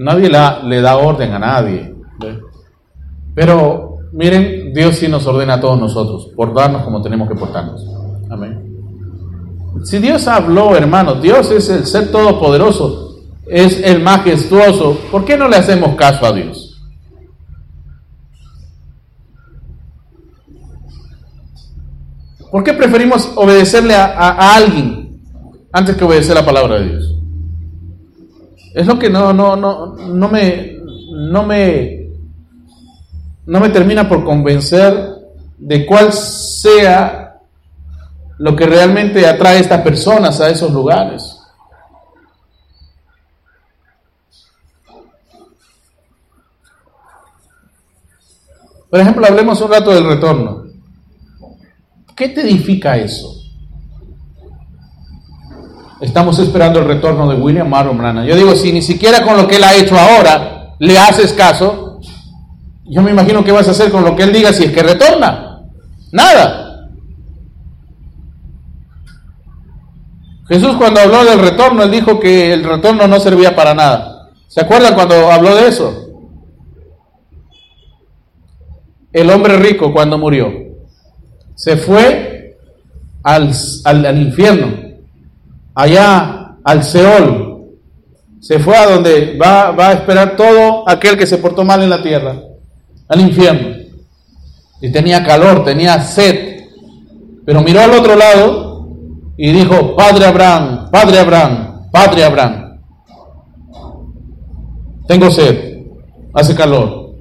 Nadie 0.00 0.30
le 0.30 0.80
da 0.80 0.96
orden 0.96 1.30
a 1.32 1.38
nadie. 1.38 1.94
Pero 3.34 3.98
miren, 4.12 4.72
Dios 4.72 4.96
sí 4.96 5.08
nos 5.08 5.26
ordena 5.26 5.54
a 5.54 5.60
todos 5.60 5.78
nosotros, 5.78 6.30
por 6.34 6.54
darnos 6.54 6.84
como 6.84 7.02
tenemos 7.02 7.28
que 7.28 7.34
portarnos. 7.34 7.86
Amén. 8.30 8.66
Si 9.84 9.98
Dios 9.98 10.26
habló, 10.26 10.74
hermanos, 10.74 11.20
Dios 11.20 11.50
es 11.50 11.68
el 11.68 11.84
ser 11.84 12.10
todopoderoso, 12.10 13.18
es 13.46 13.82
el 13.82 14.00
majestuoso, 14.02 14.96
¿por 15.10 15.26
qué 15.26 15.36
no 15.36 15.48
le 15.48 15.56
hacemos 15.56 15.94
caso 15.96 16.24
a 16.24 16.32
Dios? 16.32 16.80
¿Por 22.50 22.64
qué 22.64 22.72
preferimos 22.72 23.30
obedecerle 23.36 23.94
a, 23.94 24.56
alguien 24.56 25.20
antes 25.70 25.94
que 25.94 26.04
obedecer 26.04 26.34
la 26.34 26.44
palabra 26.44 26.80
de 26.80 26.88
Dios? 26.88 27.19
Es 28.74 28.86
lo 28.86 28.98
que 28.98 29.10
no, 29.10 29.32
no, 29.32 29.56
no, 29.56 29.86
no 29.96 30.28
me, 30.28 30.78
no 31.12 31.42
me, 31.44 32.10
no 33.46 33.60
me 33.60 33.68
termina 33.70 34.08
por 34.08 34.24
convencer 34.24 34.94
de 35.58 35.84
cuál 35.86 36.12
sea 36.12 37.40
lo 38.38 38.56
que 38.56 38.66
realmente 38.66 39.26
atrae 39.26 39.58
a 39.58 39.60
estas 39.60 39.82
personas 39.82 40.40
a 40.40 40.48
esos 40.48 40.72
lugares. 40.72 41.36
Por 48.88 48.98
ejemplo, 48.98 49.26
hablemos 49.26 49.60
un 49.60 49.70
rato 49.70 49.90
del 49.92 50.04
retorno. 50.04 50.64
¿Qué 52.16 52.28
te 52.28 52.40
edifica 52.40 52.96
eso? 52.96 53.39
Estamos 56.00 56.38
esperando 56.38 56.78
el 56.78 56.86
retorno 56.86 57.28
de 57.28 57.36
William 57.36 57.68
Marlon 57.68 57.98
Branham. 57.98 58.24
Yo 58.24 58.36
digo, 58.36 58.54
si 58.54 58.72
ni 58.72 58.82
siquiera 58.82 59.22
con 59.22 59.36
lo 59.36 59.46
que 59.46 59.56
él 59.56 59.64
ha 59.64 59.74
hecho 59.74 59.96
ahora 59.98 60.74
le 60.78 60.98
haces 60.98 61.32
caso, 61.34 62.00
yo 62.84 63.02
me 63.02 63.10
imagino 63.10 63.44
que 63.44 63.52
vas 63.52 63.68
a 63.68 63.72
hacer 63.72 63.90
con 63.90 64.04
lo 64.04 64.16
que 64.16 64.22
él 64.22 64.32
diga 64.32 64.52
si 64.52 64.64
es 64.64 64.72
que 64.72 64.82
retorna. 64.82 65.60
Nada. 66.10 66.88
Jesús 70.48 70.74
cuando 70.76 71.00
habló 71.00 71.24
del 71.24 71.38
retorno, 71.38 71.84
él 71.84 71.90
dijo 71.90 72.18
que 72.18 72.52
el 72.52 72.64
retorno 72.64 73.06
no 73.06 73.20
servía 73.20 73.54
para 73.54 73.74
nada. 73.74 74.30
¿Se 74.48 74.60
acuerdan 74.60 74.94
cuando 74.94 75.30
habló 75.30 75.54
de 75.54 75.68
eso? 75.68 76.06
El 79.12 79.30
hombre 79.30 79.56
rico 79.58 79.92
cuando 79.92 80.18
murió 80.18 80.50
se 81.54 81.76
fue 81.76 82.56
al, 83.22 83.52
al, 83.84 84.18
infierno, 84.18 84.89
allá 85.74 86.56
al 86.64 86.82
Seol, 86.82 87.50
se 88.40 88.58
fue 88.58 88.76
a 88.76 88.90
donde 88.90 89.36
va, 89.36 89.74
a 89.76 89.92
esperar 89.92 90.34
todo 90.36 90.88
aquel 90.88 91.16
que 91.16 91.26
se 91.26 91.38
portó 91.38 91.62
mal 91.62 91.82
en 91.82 91.90
la 91.90 92.02
tierra, 92.02 92.36
al 93.08 93.20
infierno. 93.20 93.76
Y 94.80 94.90
tenía 94.90 95.22
calor, 95.22 95.62
tenía 95.62 96.00
sed, 96.00 96.64
pero 97.44 97.62
miró 97.62 97.80
al 97.80 97.92
otro 97.92 98.16
lado 98.16 98.88
y 99.36 99.52
dijo, 99.52 99.94
Padre 99.94 100.24
Abraham, 100.24 100.90
Padre 100.90 101.18
Abraham, 101.18 101.88
Padre 101.92 102.24
Abraham, 102.24 102.80
tengo 105.06 105.30
sed, 105.30 105.82
hace 106.32 106.54
calor, 106.54 107.14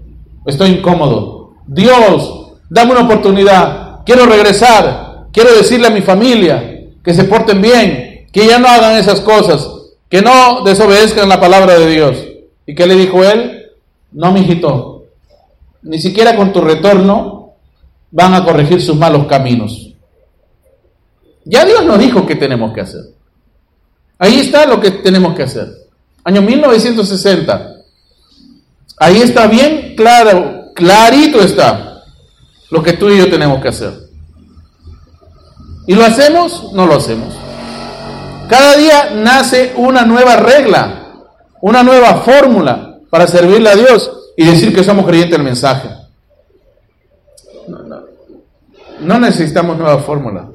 estoy 0.45 0.69
incómodo. 0.71 1.55
Dios, 1.67 2.53
dame 2.69 2.91
una 2.91 3.01
oportunidad, 3.01 4.03
quiero 4.05 4.25
regresar, 4.25 5.27
quiero 5.33 5.53
decirle 5.53 5.87
a 5.87 5.91
mi 5.91 6.01
familia 6.01 6.87
que 7.03 7.13
se 7.13 7.25
porten 7.25 7.61
bien, 7.61 8.08
que 8.31 8.45
ya 8.47 8.59
no 8.59 8.67
hagan 8.67 8.97
esas 8.97 9.21
cosas, 9.21 9.67
que 10.09 10.21
no 10.21 10.63
desobedezcan 10.63 11.29
la 11.29 11.39
palabra 11.39 11.77
de 11.77 11.87
Dios. 11.87 12.17
¿Y 12.65 12.75
qué 12.75 12.85
le 12.85 12.95
dijo 12.95 13.23
él? 13.23 13.71
No, 14.11 14.31
mijito, 14.31 15.05
ni 15.83 15.99
siquiera 15.99 16.35
con 16.35 16.51
tu 16.51 16.61
retorno 16.61 17.53
van 18.11 18.33
a 18.33 18.43
corregir 18.43 18.81
sus 18.81 18.95
malos 18.95 19.27
caminos. 19.27 19.93
Ya 21.45 21.65
Dios 21.65 21.85
nos 21.85 21.99
dijo 21.99 22.25
qué 22.25 22.35
tenemos 22.35 22.73
que 22.73 22.81
hacer. 22.81 23.01
Ahí 24.17 24.39
está 24.39 24.65
lo 24.65 24.79
que 24.79 24.91
tenemos 24.91 25.35
que 25.35 25.43
hacer. 25.43 25.67
Año 26.23 26.41
1960. 26.41 27.75
Ahí 28.97 29.21
está 29.21 29.47
bien 29.47 29.93
claro, 29.95 30.71
clarito 30.75 31.39
está 31.39 32.03
lo 32.69 32.83
que 32.83 32.93
tú 32.93 33.09
y 33.09 33.17
yo 33.17 33.29
tenemos 33.29 33.61
que 33.61 33.69
hacer. 33.69 33.93
¿Y 35.87 35.95
lo 35.95 36.03
hacemos? 36.03 36.71
No 36.73 36.85
lo 36.85 36.95
hacemos. 36.95 37.33
Cada 38.49 38.75
día 38.75 39.11
nace 39.13 39.73
una 39.77 40.03
nueva 40.05 40.35
regla, 40.37 41.13
una 41.61 41.83
nueva 41.83 42.15
fórmula 42.21 42.97
para 43.11 43.27
servirle 43.27 43.69
a 43.69 43.75
Dios 43.75 44.11
y 44.35 44.43
decir 44.43 44.73
que 44.73 44.83
somos 44.83 45.05
creyentes 45.05 45.37
del 45.37 45.45
mensaje. 45.45 45.87
No, 49.01 49.19
necesitamos 49.19 49.77
nueva 49.77 49.99
fórmula. 49.99 50.49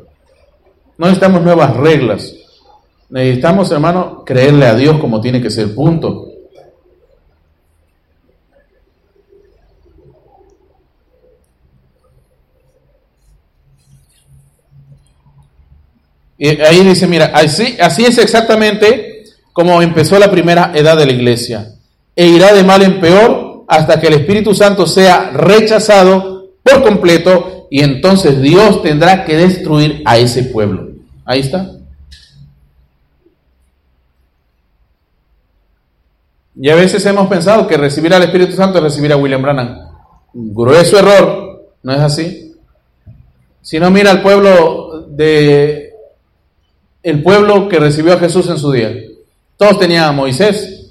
No 0.98 1.06
necesitamos 1.06 1.42
nuevas 1.42 1.76
reglas. 1.76 2.34
Necesitamos, 3.10 3.70
hermano, 3.70 4.24
creerle 4.24 4.66
a 4.66 4.74
Dios 4.74 4.98
como 4.98 5.20
tiene 5.20 5.40
que 5.40 5.50
ser, 5.50 5.72
punto. 5.72 6.26
Y 16.36 16.60
ahí 16.60 16.84
dice, 16.84 17.06
mira, 17.06 17.32
así, 17.34 17.76
es 17.78 18.18
exactamente 18.18 19.24
como 19.52 19.80
empezó 19.80 20.18
la 20.18 20.30
primera 20.30 20.72
edad 20.74 20.96
de 20.96 21.06
la 21.06 21.12
iglesia. 21.12 21.74
E 22.16 22.26
irá 22.26 22.52
de 22.52 22.64
mal 22.64 22.82
en 22.82 23.00
peor 23.00 23.64
hasta 23.68 24.00
que 24.00 24.08
el 24.08 24.14
Espíritu 24.14 24.54
Santo 24.54 24.86
sea 24.86 25.30
rechazado 25.30 26.50
por 26.62 26.82
completo 26.82 27.68
y 27.70 27.82
entonces 27.82 28.40
Dios 28.40 28.82
tendrá 28.82 29.24
que 29.24 29.36
destruir 29.36 30.02
a 30.04 30.18
ese 30.18 30.44
pueblo. 30.44 30.88
Ahí 31.24 31.40
está. 31.40 31.70
Y 36.56 36.70
a 36.70 36.76
veces 36.76 37.04
hemos 37.06 37.28
pensado 37.28 37.66
que 37.66 37.76
recibir 37.76 38.14
al 38.14 38.22
Espíritu 38.22 38.52
Santo 38.52 38.78
es 38.78 38.84
recibir 38.84 39.12
a 39.12 39.16
William 39.16 39.42
Branham. 39.42 39.88
Grueso 40.32 40.98
error, 40.98 41.68
¿no 41.82 41.92
es 41.92 42.00
así? 42.00 42.54
Si 43.60 43.80
no, 43.80 43.90
mira 43.90 44.10
al 44.10 44.22
pueblo 44.22 45.06
de 45.08 45.83
el 47.04 47.22
pueblo 47.22 47.68
que 47.68 47.78
recibió 47.78 48.14
a 48.14 48.18
Jesús 48.18 48.48
en 48.48 48.58
su 48.58 48.72
día. 48.72 48.92
Todos 49.58 49.78
tenían 49.78 50.04
a 50.04 50.12
Moisés. 50.12 50.90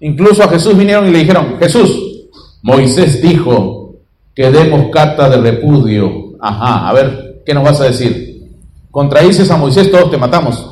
Incluso 0.00 0.42
a 0.42 0.48
Jesús 0.48 0.76
vinieron 0.76 1.08
y 1.08 1.10
le 1.10 1.18
dijeron, 1.18 1.56
Jesús, 1.58 2.28
Moisés 2.62 3.20
dijo 3.20 3.96
que 4.34 4.50
demos 4.50 4.90
carta 4.92 5.28
de 5.28 5.38
repudio. 5.38 6.36
Ajá, 6.40 6.88
a 6.88 6.92
ver, 6.92 7.42
¿qué 7.44 7.52
nos 7.54 7.64
vas 7.64 7.80
a 7.80 7.84
decir? 7.84 8.52
Contraíces 8.90 9.50
a 9.50 9.56
Moisés, 9.56 9.90
todos 9.90 10.10
te 10.10 10.16
matamos. 10.16 10.64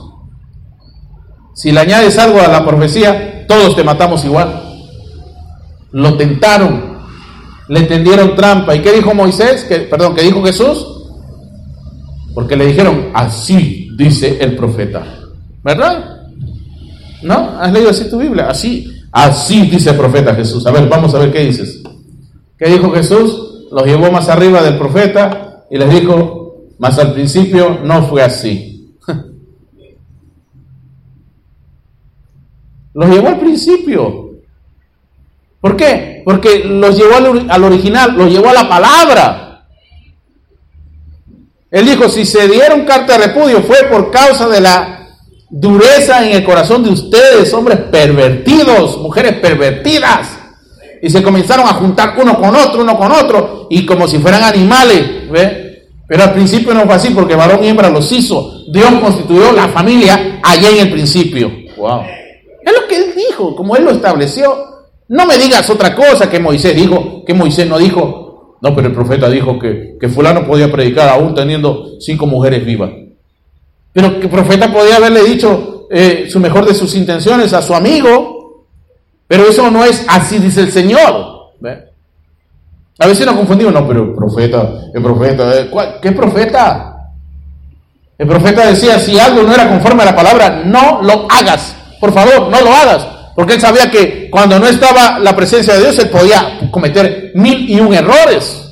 Si 1.55 1.73
le 1.73 1.81
añades 1.81 2.17
algo 2.19 2.41
a 2.41 2.49
la 2.49 2.65
profecía, 2.65 3.45
todos 3.49 3.75
te 3.75 3.83
matamos 3.83 4.25
igual. 4.25 4.63
Lo 5.91 6.17
tentaron, 6.17 6.99
le 7.69 7.83
tendieron 7.83 8.37
trampa. 8.37 8.77
¿Y 8.77 8.83
qué 8.83 8.93
dijo 8.93 9.13
Moisés? 9.15 9.65
Que, 9.65 9.81
perdón, 9.81 10.15
¿qué 10.15 10.23
dijo 10.23 10.45
Jesús? 10.45 10.92
Porque 12.35 12.57
le 12.57 12.67
dijeron, 12.67 13.11
así 13.15 13.91
dice 13.97 14.39
el 14.41 14.57
profeta. 14.57 15.05
¿Verdad? 15.63 16.29
¿No? 17.23 17.59
¿Has 17.61 17.73
leído 17.73 17.91
así 17.91 18.09
tu 18.11 18.19
Biblia? 18.19 18.49
Así, 18.49 18.87
así 19.13 19.63
dice 19.71 19.91
el 19.91 19.97
profeta 19.97 20.35
Jesús. 20.35 20.67
A 20.67 20.71
ver, 20.71 20.89
vamos 20.89 21.15
a 21.15 21.19
ver 21.19 21.33
qué 21.33 21.41
dices. 21.41 21.83
¿Qué 22.59 22.69
dijo 22.69 22.91
Jesús? 22.91 23.67
Los 23.71 23.85
llevó 23.85 24.11
más 24.11 24.29
arriba 24.29 24.63
del 24.63 24.79
profeta 24.79 25.65
y 25.71 25.79
les 25.79 25.91
dijo, 25.91 26.67
más 26.79 26.99
al 26.99 27.13
principio 27.13 27.79
no 27.85 28.03
fue 28.07 28.23
así. 28.23 28.93
Los 32.95 33.09
llevó 33.09 33.29
al 33.29 33.39
principio. 33.39 34.33
¿Por 35.63 35.77
qué? 35.77 36.23
Porque 36.25 36.65
los 36.65 36.97
llevó 36.97 37.15
al, 37.49 37.65
original, 37.65 38.17
los 38.17 38.31
llevó 38.31 38.49
a 38.49 38.53
la 38.53 38.69
palabra. 38.69 39.42
Él 41.73 41.87
dijo, 41.87 42.07
si 42.11 42.27
se 42.27 42.47
dieron 42.49 42.85
carta 42.85 43.17
de 43.17 43.29
repudio 43.29 43.63
fue 43.63 43.85
por 43.91 44.11
causa 44.11 44.47
de 44.47 44.61
la 44.61 45.09
dureza 45.49 46.23
en 46.25 46.33
el 46.33 46.45
corazón 46.45 46.85
de 46.85 46.91
ustedes, 46.91 47.53
hombres 47.55 47.79
pervertidos, 47.91 48.99
mujeres 48.99 49.41
pervertidas. 49.41 50.29
Y 51.01 51.09
se 51.09 51.23
comenzaron 51.23 51.67
a 51.67 51.73
juntar 51.73 52.15
uno 52.21 52.39
con 52.39 52.55
otro, 52.55 52.83
uno 52.83 52.97
con 52.99 53.11
otro, 53.11 53.69
y 53.71 53.87
como 53.87 54.07
si 54.07 54.19
fueran 54.19 54.45
animales. 54.45 55.31
¿ve? 55.31 55.87
Pero 56.07 56.25
al 56.25 56.35
principio 56.35 56.75
no 56.75 56.85
fue 56.85 56.95
así, 56.95 57.09
porque 57.09 57.35
varón 57.35 57.65
y 57.65 57.69
hembra 57.69 57.89
los 57.89 58.13
hizo. 58.13 58.65
Dios 58.71 58.93
constituyó 59.01 59.51
la 59.53 59.69
familia 59.69 60.41
allá 60.43 60.69
en 60.69 60.79
el 60.79 60.91
principio. 60.93 61.51
Wow. 61.79 62.03
Es 62.63 62.73
lo 62.73 62.87
que 62.87 62.97
él 62.97 63.15
dijo, 63.17 63.57
como 63.57 63.77
él 63.77 63.85
lo 63.85 63.93
estableció. 63.93 64.55
No 65.09 65.25
me 65.25 65.39
digas 65.39 65.69
otra 65.71 65.95
cosa 65.95 66.29
que 66.29 66.39
Moisés 66.39 66.77
dijo, 66.77 67.25
que 67.25 67.33
Moisés 67.33 67.67
no 67.67 67.79
dijo. 67.79 68.22
No, 68.63 68.77
pero 68.77 68.89
el 68.89 68.95
profeta 68.95 69.29
dijo 69.29 69.59
que, 69.59 69.97
que 70.01 70.09
fulano 70.09 70.47
podía 70.47 70.71
predicar 70.71 71.09
aún 71.09 71.35
teniendo 71.35 71.99
cinco 71.99 72.27
mujeres 72.27 72.65
vivas. 72.65 72.93
Pero 73.93 74.21
que 74.21 74.27
el 74.27 74.31
profeta 74.31 74.73
podía 74.73 74.97
haberle 74.97 75.25
dicho 75.25 75.89
eh, 75.91 76.29
su 76.31 76.39
mejor 76.39 76.65
de 76.65 76.73
sus 76.73 76.95
intenciones 76.95 77.53
a 77.53 77.61
su 77.61 77.75
amigo. 77.75 78.67
Pero 79.27 79.49
eso 79.49 79.69
no 79.69 79.85
es 79.85 80.07
así, 80.09 80.39
dice 80.39 80.61
el 80.61 80.71
Señor. 80.71 81.33
A 82.99 83.07
veces 83.09 83.27
nos 83.27 83.35
confundimos, 83.35 83.73
no, 83.73 83.87
pero 83.89 84.05
el 84.05 84.15
profeta, 84.15 84.71
el 84.95 85.03
profeta, 85.03 85.61
eh, 85.61 85.71
¿qué 86.01 86.13
profeta? 86.13 87.11
El 88.17 88.29
profeta 88.29 88.67
decía, 88.67 88.97
si 89.01 89.19
algo 89.19 89.43
no 89.43 89.53
era 89.53 89.69
conforme 89.69 90.03
a 90.03 90.07
la 90.07 90.15
palabra, 90.15 90.63
no 90.65 91.03
lo 91.03 91.27
hagas. 91.29 91.75
Por 91.99 92.13
favor, 92.13 92.49
no 92.49 92.61
lo 92.61 92.73
hagas. 92.73 93.09
Porque 93.35 93.55
él 93.55 93.61
sabía 93.61 93.91
que 93.91 94.29
cuando 94.31 94.59
no 94.59 94.67
estaba 94.67 95.19
la 95.19 95.35
presencia 95.35 95.75
de 95.75 95.81
Dios, 95.81 95.99
él 95.99 96.11
podía 96.11 96.69
cometer 96.71 97.33
mil 97.35 97.69
y 97.69 97.81
un 97.81 97.95
errores. 97.95 98.71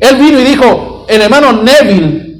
Él 0.00 0.16
vino 0.16 0.40
y 0.40 0.44
dijo, 0.44 1.06
el 1.08 1.22
hermano 1.22 1.52
Neville 1.52 2.36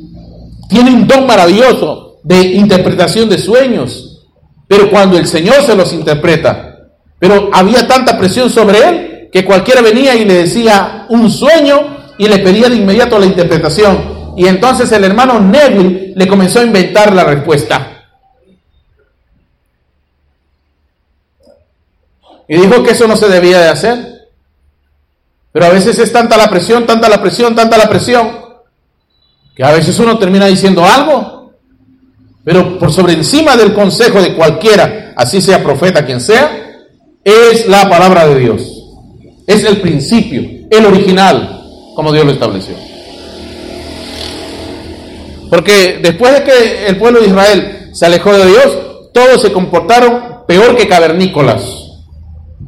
tiene 0.68 0.90
un 0.90 1.06
don 1.06 1.26
maravilloso 1.26 2.18
de 2.22 2.40
interpretación 2.40 3.28
de 3.28 3.38
sueños, 3.38 4.26
pero 4.66 4.90
cuando 4.90 5.16
el 5.16 5.26
Señor 5.26 5.64
se 5.64 5.74
los 5.74 5.92
interpreta, 5.92 6.76
pero 7.18 7.50
había 7.52 7.86
tanta 7.86 8.18
presión 8.18 8.50
sobre 8.50 8.78
él 8.88 9.28
que 9.32 9.44
cualquiera 9.44 9.80
venía 9.80 10.14
y 10.14 10.24
le 10.24 10.34
decía 10.34 11.06
un 11.08 11.30
sueño 11.30 12.14
y 12.18 12.28
le 12.28 12.38
pedía 12.38 12.68
de 12.68 12.76
inmediato 12.76 13.18
la 13.18 13.26
interpretación. 13.26 14.18
Y 14.36 14.46
entonces 14.46 14.90
el 14.92 15.04
hermano 15.04 15.40
Neville 15.40 16.12
le 16.14 16.28
comenzó 16.28 16.60
a 16.60 16.64
inventar 16.64 17.12
la 17.14 17.24
respuesta. 17.24 17.97
Y 22.48 22.56
dijo 22.56 22.82
que 22.82 22.92
eso 22.92 23.06
no 23.06 23.16
se 23.16 23.28
debía 23.28 23.60
de 23.60 23.68
hacer. 23.68 24.18
Pero 25.52 25.66
a 25.66 25.70
veces 25.70 25.98
es 25.98 26.12
tanta 26.12 26.36
la 26.36 26.48
presión, 26.48 26.86
tanta 26.86 27.08
la 27.08 27.20
presión, 27.20 27.54
tanta 27.54 27.76
la 27.76 27.88
presión, 27.88 28.30
que 29.54 29.64
a 29.64 29.72
veces 29.72 29.98
uno 29.98 30.18
termina 30.18 30.46
diciendo 30.46 30.84
algo, 30.84 31.52
pero 32.44 32.78
por 32.78 32.92
sobre 32.92 33.14
encima 33.14 33.56
del 33.56 33.74
consejo 33.74 34.22
de 34.22 34.34
cualquiera, 34.34 35.12
así 35.16 35.40
sea 35.40 35.62
profeta, 35.62 36.06
quien 36.06 36.20
sea, 36.20 36.86
es 37.24 37.66
la 37.66 37.88
palabra 37.88 38.26
de 38.26 38.38
Dios. 38.38 38.62
Es 39.46 39.64
el 39.64 39.80
principio, 39.80 40.42
el 40.70 40.86
original, 40.86 41.62
como 41.94 42.12
Dios 42.12 42.24
lo 42.24 42.32
estableció. 42.32 42.74
Porque 45.50 45.98
después 46.02 46.32
de 46.34 46.44
que 46.44 46.86
el 46.86 46.98
pueblo 46.98 47.20
de 47.20 47.26
Israel 47.26 47.90
se 47.92 48.06
alejó 48.06 48.32
de 48.32 48.46
Dios, 48.46 48.78
todos 49.12 49.42
se 49.42 49.52
comportaron 49.52 50.44
peor 50.46 50.76
que 50.76 50.86
cavernícolas. 50.86 51.62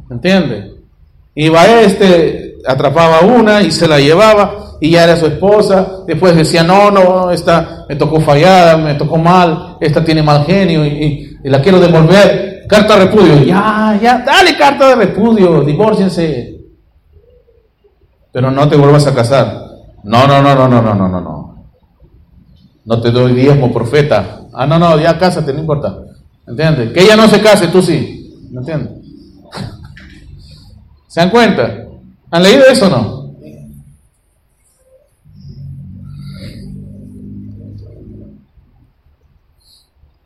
¿Entiende? 0.09 0.73
Iba 1.35 1.65
este, 1.81 2.57
atrapaba 2.65 3.21
una 3.21 3.61
y 3.61 3.71
se 3.71 3.87
la 3.87 3.99
llevaba 3.99 4.77
y 4.79 4.91
ya 4.91 5.03
era 5.05 5.15
su 5.15 5.27
esposa. 5.27 6.03
Después 6.05 6.35
decía, 6.35 6.63
no, 6.63 6.91
no, 6.91 7.31
esta 7.31 7.85
me 7.87 7.95
tocó 7.95 8.19
fallada, 8.19 8.77
me 8.77 8.95
tocó 8.95 9.17
mal, 9.17 9.77
esta 9.79 10.03
tiene 10.03 10.23
mal 10.23 10.43
genio 10.45 10.85
y, 10.85 11.37
la 11.43 11.61
quiero 11.61 11.79
devolver. 11.79 12.65
Carta 12.67 12.97
de 12.97 13.05
repudio. 13.05 13.43
Ya, 13.43 13.99
ya, 14.01 14.19
dale 14.19 14.55
carta 14.55 14.89
de 14.89 14.95
repudio, 14.95 15.61
divórciense. 15.61 16.57
Pero 18.31 18.49
no 18.49 18.67
te 18.67 18.77
vuelvas 18.77 19.05
a 19.07 19.13
casar. 19.13 19.67
No, 20.03 20.25
no, 20.25 20.41
no, 20.41 20.55
no, 20.55 20.67
no, 20.67 20.81
no, 20.81 20.93
no, 20.93 21.07
no, 21.07 21.21
no. 21.21 21.65
No 22.85 23.01
te 23.01 23.11
doy 23.11 23.33
diezmo, 23.33 23.71
profeta. 23.73 24.41
Ah, 24.53 24.65
no, 24.65 24.79
no, 24.79 24.99
ya 24.99 25.17
cásate, 25.17 25.53
no 25.53 25.59
importa. 25.59 25.99
¿Entiendes? 26.47 26.91
Que 26.93 27.01
ella 27.01 27.15
no 27.15 27.27
se 27.27 27.41
case, 27.41 27.67
tú 27.67 27.81
sí. 27.81 28.49
¿Me 28.51 28.59
entiendes? 28.59 29.00
¿Se 31.11 31.19
dan 31.19 31.29
cuenta? 31.29 31.87
¿Han 32.31 32.41
leído 32.41 32.63
eso 32.71 32.87
o 32.87 32.89
no? 32.89 33.21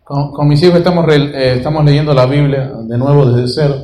Con, 0.03 0.47
mis 0.47 0.61
hijos 0.61 0.77
estamos, 0.77 1.11
eh, 1.11 1.55
estamos 1.57 1.83
leyendo 1.83 2.13
la 2.13 2.27
Biblia 2.27 2.71
de 2.83 2.97
nuevo 2.99 3.25
desde 3.25 3.51
cero 3.51 3.75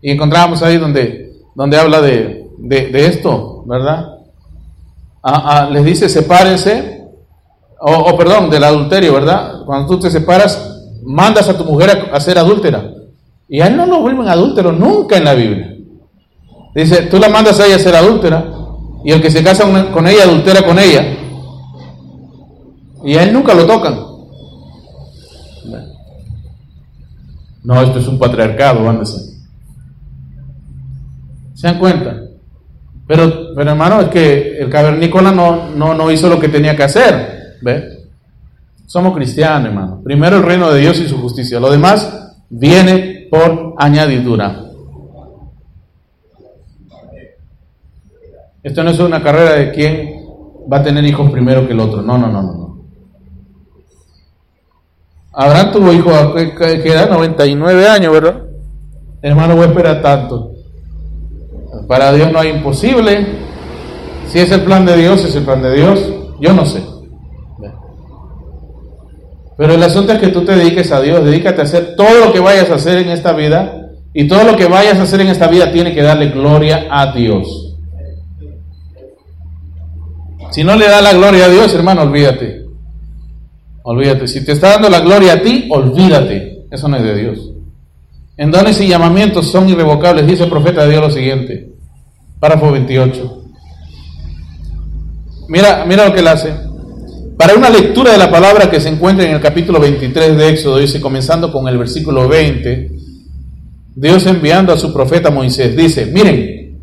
y 0.00 0.12
encontramos 0.12 0.62
ahí 0.62 0.78
donde, 0.78 1.32
donde 1.56 1.78
habla 1.78 2.00
de, 2.00 2.48
esto, 2.92 3.64
¿verdad? 3.66 4.18
Ah, 5.24 5.64
ah, 5.64 5.68
les 5.68 5.84
dice 5.84 6.08
sepárense, 6.08 7.08
o, 7.80 8.16
perdón, 8.16 8.50
del 8.50 8.62
adulterio, 8.62 9.14
¿verdad? 9.14 9.64
Cuando 9.66 9.88
tú 9.88 9.98
te 9.98 10.12
separas, 10.12 10.80
mandas 11.02 11.48
a 11.48 11.58
tu 11.58 11.64
mujer 11.64 12.08
a, 12.12 12.20
ser 12.20 12.38
adúltera. 12.38 12.88
Y 13.48 13.60
a 13.60 13.66
él 13.66 13.76
no 13.76 13.84
lo 13.84 14.00
vuelven 14.00 14.28
adúltero 14.28 14.70
nunca 14.70 15.16
en 15.16 15.24
la 15.24 15.34
Biblia. 15.34 15.75
Dice, 16.76 17.04
tú 17.04 17.18
la 17.18 17.30
mandas 17.30 17.58
a 17.58 17.66
ella 17.66 17.76
a 17.76 17.78
ser 17.78 17.96
adúltera 17.96 18.52
y 19.02 19.10
el 19.10 19.22
que 19.22 19.30
se 19.30 19.42
casa 19.42 19.64
con 19.90 20.06
ella 20.06 20.24
adultera 20.24 20.62
con 20.62 20.78
ella. 20.78 21.16
Y 23.02 23.16
a 23.16 23.22
él 23.22 23.32
nunca 23.32 23.54
lo 23.54 23.66
tocan. 23.66 23.98
No, 27.64 27.82
esto 27.82 27.98
es 27.98 28.06
un 28.06 28.18
patriarcado, 28.18 28.88
ándese. 28.88 29.16
¿Se 31.54 31.66
dan 31.66 31.78
cuenta? 31.78 32.14
Pero, 33.08 33.54
pero 33.56 33.70
hermano, 33.70 34.02
es 34.02 34.08
que 34.08 34.58
el 34.58 34.68
cavernícola 34.68 35.32
no, 35.32 35.70
no, 35.70 35.94
no 35.94 36.10
hizo 36.10 36.28
lo 36.28 36.38
que 36.38 36.50
tenía 36.50 36.76
que 36.76 36.82
hacer. 36.82 37.56
¿Ve? 37.62 37.88
Somos 38.84 39.16
cristianos, 39.16 39.68
hermano. 39.70 40.02
Primero 40.04 40.36
el 40.36 40.42
reino 40.42 40.70
de 40.70 40.80
Dios 40.80 41.00
y 41.00 41.08
su 41.08 41.16
justicia. 41.16 41.58
Lo 41.58 41.70
demás 41.70 42.34
viene 42.50 43.28
por 43.30 43.74
añadidura. 43.78 44.65
Esto 48.66 48.82
no 48.82 48.90
es 48.90 48.98
una 48.98 49.22
carrera 49.22 49.52
de 49.52 49.70
quién 49.70 50.26
va 50.70 50.78
a 50.78 50.82
tener 50.82 51.04
hijos 51.04 51.30
primero 51.30 51.68
que 51.68 51.72
el 51.72 51.78
otro. 51.78 52.02
No, 52.02 52.18
no, 52.18 52.26
no, 52.26 52.42
no. 52.42 52.78
Abraham 55.32 55.70
tuvo 55.70 55.92
hijos 55.92 56.12
a 56.12 56.34
que 56.34 56.88
edad 56.88 57.08
99 57.08 57.86
años, 57.86 58.12
¿verdad? 58.12 58.42
Hermano, 59.22 59.54
voy 59.54 59.66
a 59.66 59.68
esperar 59.68 60.02
tanto. 60.02 60.50
Para 61.86 62.12
Dios 62.12 62.32
no 62.32 62.40
hay 62.40 62.48
imposible. 62.48 63.24
Si 64.26 64.40
es 64.40 64.50
el 64.50 64.62
plan 64.62 64.84
de 64.84 64.96
Dios, 64.96 65.24
es 65.24 65.36
el 65.36 65.44
plan 65.44 65.62
de 65.62 65.72
Dios. 65.72 66.12
Yo 66.40 66.52
no 66.52 66.66
sé. 66.66 66.82
Pero 69.56 69.74
el 69.74 69.82
asunto 69.84 70.12
es 70.12 70.18
que 70.18 70.28
tú 70.28 70.44
te 70.44 70.56
dediques 70.56 70.90
a 70.90 71.00
Dios, 71.00 71.24
dedícate 71.24 71.60
a 71.60 71.64
hacer 71.64 71.94
todo 71.94 72.26
lo 72.26 72.32
que 72.32 72.40
vayas 72.40 72.68
a 72.68 72.74
hacer 72.74 72.98
en 72.98 73.10
esta 73.10 73.32
vida. 73.32 73.92
Y 74.12 74.26
todo 74.26 74.42
lo 74.42 74.56
que 74.56 74.66
vayas 74.66 74.98
a 74.98 75.04
hacer 75.04 75.20
en 75.20 75.28
esta 75.28 75.46
vida 75.46 75.70
tiene 75.70 75.94
que 75.94 76.02
darle 76.02 76.30
gloria 76.30 76.88
a 76.90 77.12
Dios. 77.12 77.65
Si 80.50 80.64
no 80.64 80.76
le 80.76 80.86
da 80.86 81.00
la 81.00 81.12
gloria 81.12 81.46
a 81.46 81.48
Dios, 81.48 81.74
hermano, 81.74 82.02
olvídate. 82.02 82.64
Olvídate. 83.82 84.26
Si 84.26 84.44
te 84.44 84.52
está 84.52 84.70
dando 84.70 84.88
la 84.88 85.00
gloria 85.00 85.34
a 85.34 85.42
ti, 85.42 85.68
olvídate. 85.70 86.66
Eso 86.70 86.88
no 86.88 86.96
es 86.96 87.02
de 87.02 87.16
Dios. 87.16 87.52
En 88.36 88.50
dones 88.50 88.80
y 88.80 88.88
llamamientos 88.88 89.50
son 89.50 89.68
irrevocables. 89.68 90.26
Dice 90.26 90.44
el 90.44 90.50
profeta 90.50 90.84
de 90.84 90.90
Dios 90.90 91.02
lo 91.02 91.10
siguiente. 91.10 91.72
Párrafo 92.40 92.70
28. 92.70 93.44
Mira, 95.48 95.84
mira 95.86 96.06
lo 96.06 96.14
que 96.14 96.20
él 96.20 96.28
hace. 96.28 96.52
Para 97.36 97.54
una 97.54 97.70
lectura 97.70 98.12
de 98.12 98.18
la 98.18 98.30
palabra 98.30 98.70
que 98.70 98.80
se 98.80 98.88
encuentra 98.88 99.26
en 99.26 99.34
el 99.34 99.40
capítulo 99.40 99.78
23 99.78 100.36
de 100.36 100.48
Éxodo, 100.48 100.78
dice, 100.78 101.00
comenzando 101.00 101.52
con 101.52 101.68
el 101.68 101.76
versículo 101.76 102.28
20, 102.28 102.90
Dios 103.94 104.26
enviando 104.26 104.72
a 104.72 104.78
su 104.78 104.92
profeta 104.92 105.30
Moisés, 105.30 105.76
dice, 105.76 106.06
miren, 106.06 106.78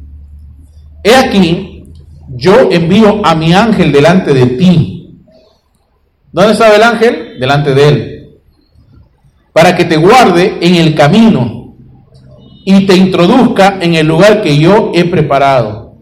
he 1.03 1.15
aquí, 1.15 1.72
yo 2.35 2.69
envío 2.72 3.26
a 3.26 3.35
mi 3.35 3.53
ángel 3.53 3.91
delante 3.91 4.34
de 4.34 4.45
ti. 4.45 5.19
¿Dónde 6.31 6.53
estaba 6.53 6.76
el 6.76 6.84
ángel? 6.84 7.39
Delante 7.39 7.73
de 7.73 7.88
él. 7.88 8.30
Para 9.51 9.76
que 9.76 9.85
te 9.85 9.97
guarde 9.97 10.57
en 10.61 10.76
el 10.76 10.95
camino 10.95 11.76
y 12.65 12.85
te 12.85 12.95
introduzca 12.95 13.77
en 13.80 13.93
el 13.95 14.07
lugar 14.07 14.41
que 14.41 14.57
yo 14.57 14.91
he 14.93 15.05
preparado. 15.05 15.97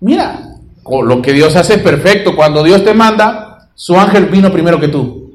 Mira, 0.00 0.40
lo 0.88 1.20
que 1.20 1.32
Dios 1.32 1.54
hace 1.56 1.74
es 1.74 1.82
perfecto. 1.82 2.34
Cuando 2.34 2.62
Dios 2.62 2.84
te 2.84 2.94
manda, 2.94 3.70
su 3.74 3.98
ángel 3.98 4.26
vino 4.26 4.50
primero 4.50 4.80
que 4.80 4.88
tú. 4.88 5.34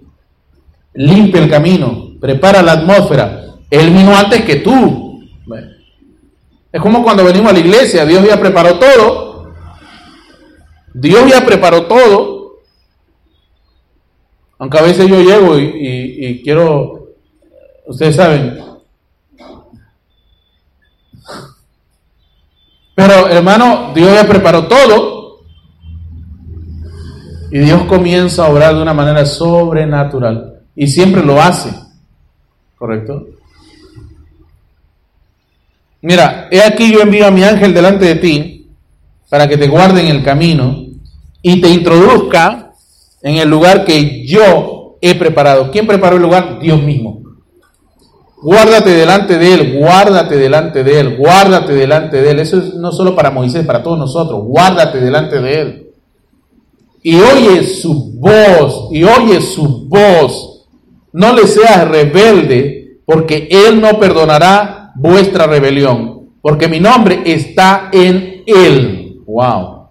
Limpia 0.94 1.42
el 1.42 1.50
camino, 1.50 2.12
prepara 2.20 2.62
la 2.62 2.74
atmósfera. 2.74 3.46
Él 3.70 3.92
vino 3.92 4.16
antes 4.16 4.44
que 4.44 4.58
tú. 4.58 5.22
Es 6.72 6.82
como 6.82 7.04
cuando 7.04 7.26
venimos 7.26 7.52
a 7.52 7.54
la 7.54 7.60
iglesia, 7.60 8.06
Dios 8.06 8.26
ya 8.26 8.40
preparó 8.40 8.80
todo. 8.80 9.31
Dios 10.94 11.30
ya 11.30 11.46
preparó 11.46 11.86
todo. 11.86 12.60
Aunque 14.58 14.78
a 14.78 14.84
veces 14.84 15.08
yo 15.08 15.20
llego 15.22 15.58
y, 15.58 16.42
quiero, 16.44 17.08
ustedes 17.88 18.16
saben, 18.16 18.64
pero 22.94 23.28
hermano, 23.28 23.92
Dios 23.96 24.14
ya 24.14 24.28
preparó 24.28 24.68
todo. 24.68 25.42
Y 27.52 27.60
Dios 27.60 27.84
comienza 27.86 28.46
a 28.46 28.50
obrar 28.50 28.76
de 28.76 28.82
una 28.82 28.94
manera 28.94 29.26
sobrenatural. 29.26 30.62
Y 30.76 30.88
siempre 30.88 31.24
lo 31.24 31.42
hace. 31.42 31.74
¿Correcto? 32.78 33.28
Mira, 36.02 36.48
he 36.52 36.64
aquí 36.64 36.94
yo 36.94 37.02
envío 37.02 37.28
a 37.28 37.32
mi 37.32 37.44
ángel 37.44 37.74
delante 37.74 38.06
de 38.06 38.16
ti 38.16 38.51
para 39.32 39.48
que 39.48 39.58
te 39.58 39.68
guarde 39.68 40.02
en 40.02 40.16
el 40.16 40.24
camino 40.24 40.86
y 41.42 41.60
te 41.60 41.70
introduzca 41.70 42.74
en 43.24 43.38
el 43.38 43.50
lugar 43.50 43.84
que 43.84 44.24
yo 44.28 44.98
he 45.02 45.16
preparado. 45.16 45.72
¿Quién 45.72 45.88
preparó 45.88 46.18
el 46.18 46.22
lugar? 46.22 46.60
Dios 46.60 46.80
mismo. 46.84 47.24
Guárdate 48.44 48.92
delante 48.92 49.40
de 49.40 49.54
Él, 49.56 49.80
guárdate 49.80 50.36
delante 50.36 50.84
de 50.84 51.00
Él, 51.00 51.18
guárdate 51.18 51.74
delante 51.74 52.22
de 52.22 52.30
Él. 52.30 52.40
Eso 52.40 52.58
es 52.60 52.76
no 52.76 52.92
solo 52.92 53.16
para 53.16 53.32
Moisés, 53.32 53.66
para 53.66 53.82
todos 53.82 53.98
nosotros. 53.98 54.44
Guárdate 54.44 55.00
delante 55.00 55.42
de 55.42 55.62
Él 55.62 55.88
y 57.04 57.16
oye 57.16 57.64
su 57.64 58.14
voz, 58.14 58.90
y 58.92 59.04
oye 59.04 59.42
su 59.42 59.88
voz. 59.88 60.68
No 61.14 61.34
le 61.34 61.48
seas 61.48 61.88
rebelde, 61.88 63.00
porque 63.06 63.48
Él 63.50 63.82
no 63.82 64.00
perdonará 64.00 64.92
vuestra 64.96 65.48
rebelión, 65.48 66.30
porque 66.42 66.68
mi 66.68 66.80
nombre 66.80 67.22
está 67.26 67.90
en 67.92 68.44
Él. 68.46 69.01
Wow. 69.32 69.88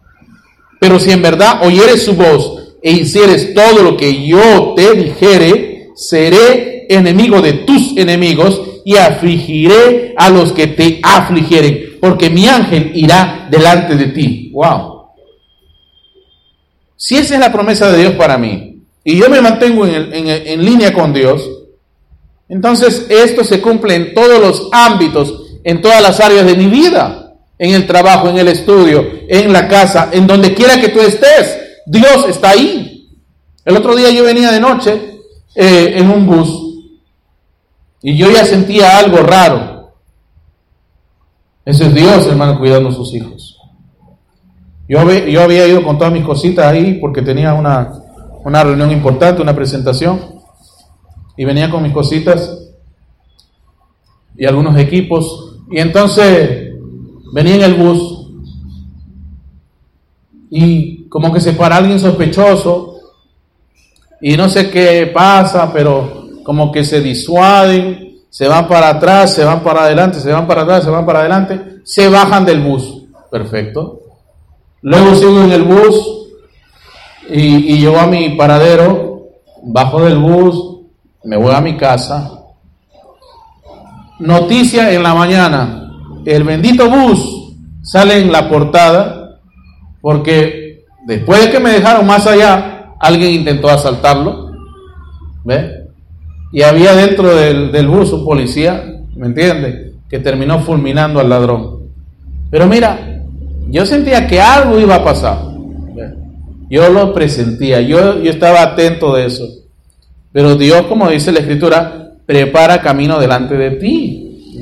Pero 0.79 0.99
si 0.99 1.11
en 1.11 1.23
verdad 1.23 1.61
oyeres 1.63 2.05
su 2.05 2.15
voz 2.15 2.75
e 2.83 2.93
hicieres 2.93 3.55
todo 3.55 3.83
lo 3.83 3.97
que 3.97 4.27
yo 4.27 4.75
te 4.77 4.95
dijere, 4.95 5.91
seré 5.95 6.87
enemigo 6.89 7.41
de 7.41 7.53
tus 7.53 7.97
enemigos 7.97 8.61
y 8.85 8.97
afligiré 8.97 10.15
a 10.17 10.31
los 10.31 10.53
que 10.53 10.67
te 10.69 11.01
afligieren, 11.03 11.99
porque 12.01 12.31
mi 12.31 12.49
ángel 12.49 12.93
irá 12.95 13.49
delante 13.51 13.95
de 13.97 14.07
ti. 14.07 14.51
Wow. 14.53 15.01
Si 16.97 17.17
esa 17.17 17.35
es 17.35 17.41
la 17.41 17.53
promesa 17.53 17.91
de 17.91 17.99
Dios 17.99 18.13
para 18.15 18.37
mí 18.37 18.83
y 19.05 19.17
yo 19.17 19.31
me 19.31 19.41
mantengo 19.41 19.87
en, 19.87 20.65
línea 20.65 20.93
con 20.93 21.13
Dios, 21.13 21.49
entonces 22.49 23.07
esto 23.09 23.45
se 23.45 23.61
cumple 23.61 23.95
en 23.95 24.15
todos 24.15 24.39
los 24.41 24.69
ámbitos, 24.73 25.59
en 25.65 25.81
todas 25.81 26.03
las 26.03 26.21
áreas 26.21 26.45
de 26.45 26.57
mi 26.57 26.67
vida, 26.67 27.20
en 27.61 27.75
el 27.75 27.87
trabajo, 27.87 28.27
en 28.31 28.39
el 28.39 28.49
estudio, 28.49 29.07
en 29.29 29.53
la 29.53 29.69
casa, 29.69 30.09
en 30.13 30.27
donde 30.27 30.55
quiera 30.55 30.81
que 30.81 30.89
tú 30.89 30.99
estés. 30.99 31.59
Dios 31.85 32.27
está 32.27 32.53
ahí. 32.53 33.07
El 33.67 33.77
otro 33.77 33.95
día 33.95 34.09
yo 34.11 34.25
venía 34.25 34.51
de 34.51 34.59
noche 34.59 35.21
eh, 35.55 35.93
en 35.97 36.11
un 36.11 36.27
bus 36.27 36.49
y 38.01 38.17
yo 38.17 38.31
ya 38.31 38.47
sentía 38.47 38.97
algo 38.97 39.19
raro. 39.19 39.93
Ese 41.67 41.89
es 41.89 41.95
Dios, 41.95 42.27
hermano, 42.29 42.59
cuidando 42.59 42.89
a 42.89 42.93
sus 42.93 43.13
hijos. 43.15 43.59
Yo, 44.89 45.01
había 45.01 45.69
ido 45.69 45.85
con 45.85 45.99
todas 45.99 46.15
mis 46.15 46.25
cositas 46.25 46.65
ahí 46.65 46.95
porque 46.95 47.21
tenía 47.21 47.53
una, 47.53 47.93
una 48.43 48.65
reunión 48.65 48.91
importante, 48.91 49.43
una 49.43 49.55
presentación, 49.55 50.41
y 51.37 51.45
venía 51.45 51.71
con 51.71 51.83
mis 51.83 51.93
cositas 51.93 52.59
y 54.35 54.47
algunos 54.47 54.79
equipos. 54.79 55.59
Y 55.71 55.79
entonces 55.79 56.60
venía 57.33 57.55
en 57.57 57.63
el 57.63 57.75
bus 57.75 58.27
y 60.51 61.09
como 61.09 61.33
que 61.33 61.41
se 61.41 61.53
para 61.53 61.77
alguien 61.77 62.01
sospechoso 62.01 62.99
y 64.21 64.37
no 64.37 64.49
sé 64.49 64.71
qué 64.71 65.11
pasa, 65.15 65.73
pero 65.73 66.29
como 66.45 66.71
que 66.71 66.85
se 66.85 67.01
disuaden, 67.01 68.19
se 68.29 68.47
van 68.47 68.69
para 68.69 68.91
atrás, 68.91 69.35
se 69.35 69.45
van 69.45 69.61
para 69.61 69.85
adelante, 69.85 70.21
se 70.21 70.33
van 70.33 70.47
para 70.47 70.63
atrás, 70.63 70.85
se 70.85 70.91
van 70.91 71.07
para 71.07 71.21
adelante, 71.21 71.81
se 71.85 72.09
bajan 72.09 72.45
del 72.45 72.61
bus. 72.61 73.05
Perfecto. 73.31 74.01
Luego 74.83 75.15
sigo 75.15 75.41
en 75.43 75.53
el 75.53 75.63
bus 75.63 76.29
y, 77.31 77.75
y 77.75 77.79
llego 77.79 77.99
a 77.99 78.07
mi 78.07 78.31
paradero, 78.31 79.29
bajo 79.63 80.03
del 80.03 80.19
bus, 80.19 80.81
me 81.25 81.37
voy 81.37 81.55
a 81.55 81.61
mi 81.61 81.77
casa. 81.77 82.39
Noticia 84.19 84.93
en 84.93 85.03
la 85.03 85.15
mañana, 85.15 85.80
el 86.25 86.45
bendito 86.45 86.89
bus 86.89 87.55
sale 87.83 88.21
en 88.21 88.31
la 88.31 88.49
portada 88.49 89.41
porque 90.01 90.85
después 91.07 91.45
de 91.45 91.51
que 91.51 91.61
me 91.61 91.71
dejaron 91.71 92.07
más 92.07 92.27
allá, 92.27 92.95
alguien 92.99 93.33
intentó 93.33 93.69
asaltarlo. 93.69 94.51
¿Ve? 95.45 95.87
Y 96.53 96.63
había 96.63 96.95
dentro 96.95 97.35
del, 97.35 97.73
del 97.73 97.89
bus 97.89 98.13
un 98.13 98.25
policía, 98.25 98.83
¿me 99.17 99.27
entiende? 99.27 99.95
Que 100.09 100.19
terminó 100.19 100.59
fulminando 100.61 101.21
al 101.21 101.29
ladrón. 101.29 101.81
Pero 102.51 102.67
mira, 102.67 103.23
yo 103.69 103.87
sentía 103.87 104.27
que 104.27 104.41
algo 104.41 104.79
iba 104.79 104.97
a 104.97 105.05
pasar. 105.05 105.51
Yo 106.69 106.89
lo 106.89 107.13
presentía, 107.13 107.81
yo, 107.81 108.23
yo 108.23 108.31
estaba 108.31 108.63
atento 108.63 109.15
de 109.15 109.27
eso. 109.27 109.45
Pero 110.33 110.55
Dios, 110.55 110.83
como 110.83 111.09
dice 111.09 111.33
la 111.33 111.41
Escritura, 111.41 112.13
prepara 112.25 112.81
camino 112.81 113.19
delante 113.19 113.57
de 113.57 113.71
ti. 113.73 114.59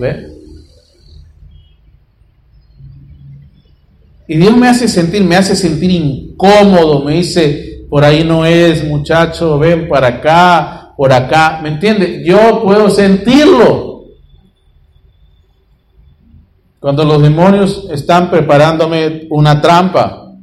Y 4.30 4.36
Dios 4.36 4.54
me 4.58 4.68
hace 4.68 4.86
sentir, 4.88 5.24
me 5.24 5.36
hace 5.36 5.56
sentir 5.56 5.90
incómodo, 5.90 7.02
me 7.02 7.14
dice, 7.14 7.86
por 7.88 8.04
ahí 8.04 8.24
no 8.24 8.44
es, 8.44 8.86
muchacho, 8.86 9.58
ven 9.58 9.88
para 9.88 10.08
acá, 10.08 10.92
por 10.98 11.10
acá, 11.10 11.60
¿me 11.62 11.70
entiende? 11.70 12.22
Yo 12.22 12.62
puedo 12.62 12.90
sentirlo. 12.90 14.04
Cuando 16.78 17.04
los 17.04 17.22
demonios 17.22 17.88
están 17.90 18.30
preparándome 18.30 19.26
una 19.30 19.62
trampa. 19.62 20.34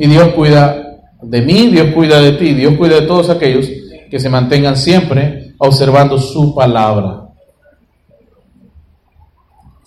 Y 0.00 0.06
Dios 0.08 0.30
cuida 0.30 1.00
de 1.22 1.42
mí, 1.42 1.68
Dios 1.68 1.94
cuida 1.94 2.20
de 2.20 2.32
ti, 2.32 2.54
Dios 2.54 2.76
cuida 2.76 3.00
de 3.00 3.06
todos 3.06 3.30
aquellos 3.30 3.68
que 4.10 4.18
se 4.18 4.28
mantengan 4.28 4.76
siempre 4.76 5.54
observando 5.58 6.18
su 6.18 6.54
palabra. 6.56 7.27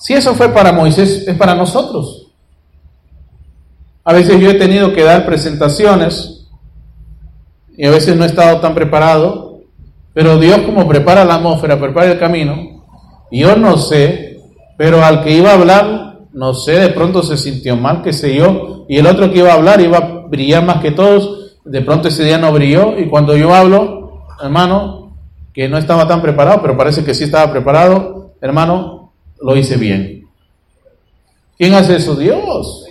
Si 0.01 0.13
eso 0.13 0.35
fue 0.35 0.49
para 0.49 0.73
Moisés, 0.73 1.25
es 1.27 1.37
para 1.37 1.55
nosotros. 1.55 2.27
A 4.03 4.13
veces 4.13 4.39
yo 4.39 4.49
he 4.49 4.55
tenido 4.55 4.93
que 4.93 5.03
dar 5.03 5.25
presentaciones 5.25 6.47
y 7.77 7.85
a 7.85 7.91
veces 7.91 8.15
no 8.15 8.25
he 8.25 8.27
estado 8.27 8.59
tan 8.59 8.73
preparado 8.73 9.51
pero 10.13 10.37
Dios 10.37 10.59
como 10.59 10.87
prepara 10.87 11.23
la 11.23 11.35
atmósfera, 11.35 11.79
prepara 11.79 12.11
el 12.11 12.19
camino, 12.19 12.83
yo 13.31 13.55
no 13.55 13.77
sé, 13.77 14.39
pero 14.77 15.03
al 15.03 15.23
que 15.23 15.31
iba 15.31 15.51
a 15.51 15.53
hablar, 15.53 16.19
no 16.33 16.53
sé, 16.53 16.73
de 16.73 16.89
pronto 16.89 17.23
se 17.23 17.37
sintió 17.37 17.77
mal, 17.77 18.01
qué 18.01 18.11
sé 18.11 18.35
yo, 18.35 18.85
y 18.89 18.97
el 18.97 19.07
otro 19.07 19.31
que 19.31 19.39
iba 19.39 19.51
a 19.51 19.55
hablar 19.55 19.79
iba 19.79 19.97
a 19.97 20.27
brillar 20.27 20.65
más 20.65 20.81
que 20.81 20.91
todos, 20.91 21.59
de 21.63 21.81
pronto 21.81 22.09
ese 22.09 22.25
día 22.25 22.37
no 22.37 22.51
brilló, 22.51 22.99
y 22.99 23.07
cuando 23.07 23.37
yo 23.37 23.53
hablo, 23.53 24.25
hermano, 24.41 25.15
que 25.53 25.69
no 25.69 25.77
estaba 25.77 26.07
tan 26.07 26.21
preparado, 26.21 26.61
pero 26.61 26.75
parece 26.75 27.05
que 27.05 27.13
sí 27.13 27.23
estaba 27.23 27.49
preparado, 27.51 28.33
hermano, 28.41 29.00
lo 29.41 29.55
hice 29.55 29.77
bien. 29.77 30.27
¿Quién 31.57 31.73
hace 31.73 31.95
eso? 31.95 32.15
Dios. 32.15 32.85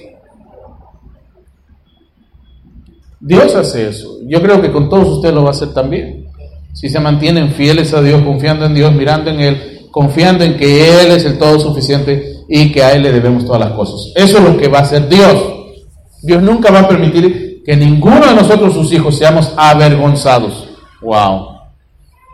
Dios 3.20 3.54
hace 3.54 3.88
eso. 3.88 4.18
Yo 4.26 4.40
creo 4.40 4.60
que 4.62 4.72
con 4.72 4.88
todos 4.88 5.08
ustedes 5.08 5.34
lo 5.34 5.42
va 5.42 5.48
a 5.48 5.52
hacer 5.52 5.72
también 5.74 6.30
si 6.72 6.88
se 6.88 7.00
mantienen 7.00 7.50
fieles 7.52 7.92
a 7.94 8.02
Dios, 8.02 8.22
confiando 8.22 8.64
en 8.64 8.74
Dios, 8.74 8.92
mirando 8.92 9.30
en 9.30 9.40
Él, 9.40 9.88
confiando 9.90 10.44
en 10.44 10.56
que 10.56 11.02
Él 11.02 11.10
es 11.12 11.24
el 11.24 11.38
todo 11.38 11.58
suficiente 11.58 12.36
y 12.48 12.70
que 12.72 12.82
a 12.82 12.92
Él 12.92 13.02
le 13.02 13.12
debemos 13.12 13.44
todas 13.44 13.60
las 13.60 13.72
cosas. 13.72 14.12
Eso 14.14 14.38
es 14.38 14.44
lo 14.44 14.56
que 14.56 14.68
va 14.68 14.78
a 14.78 14.82
hacer 14.82 15.08
Dios. 15.08 15.34
Dios 16.22 16.42
nunca 16.42 16.70
va 16.70 16.80
a 16.80 16.88
permitir 16.88 17.62
que 17.64 17.76
ninguno 17.76 18.26
de 18.26 18.34
nosotros, 18.34 18.74
sus 18.74 18.92
hijos, 18.92 19.16
seamos 19.18 19.52
avergonzados. 19.56 20.68
Wow. 21.02 21.48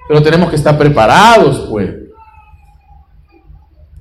Pero 0.09 0.23
tenemos 0.23 0.51
que 0.51 0.57
estar 0.57 0.77
preparados, 0.77 1.67
pues. 1.71 1.91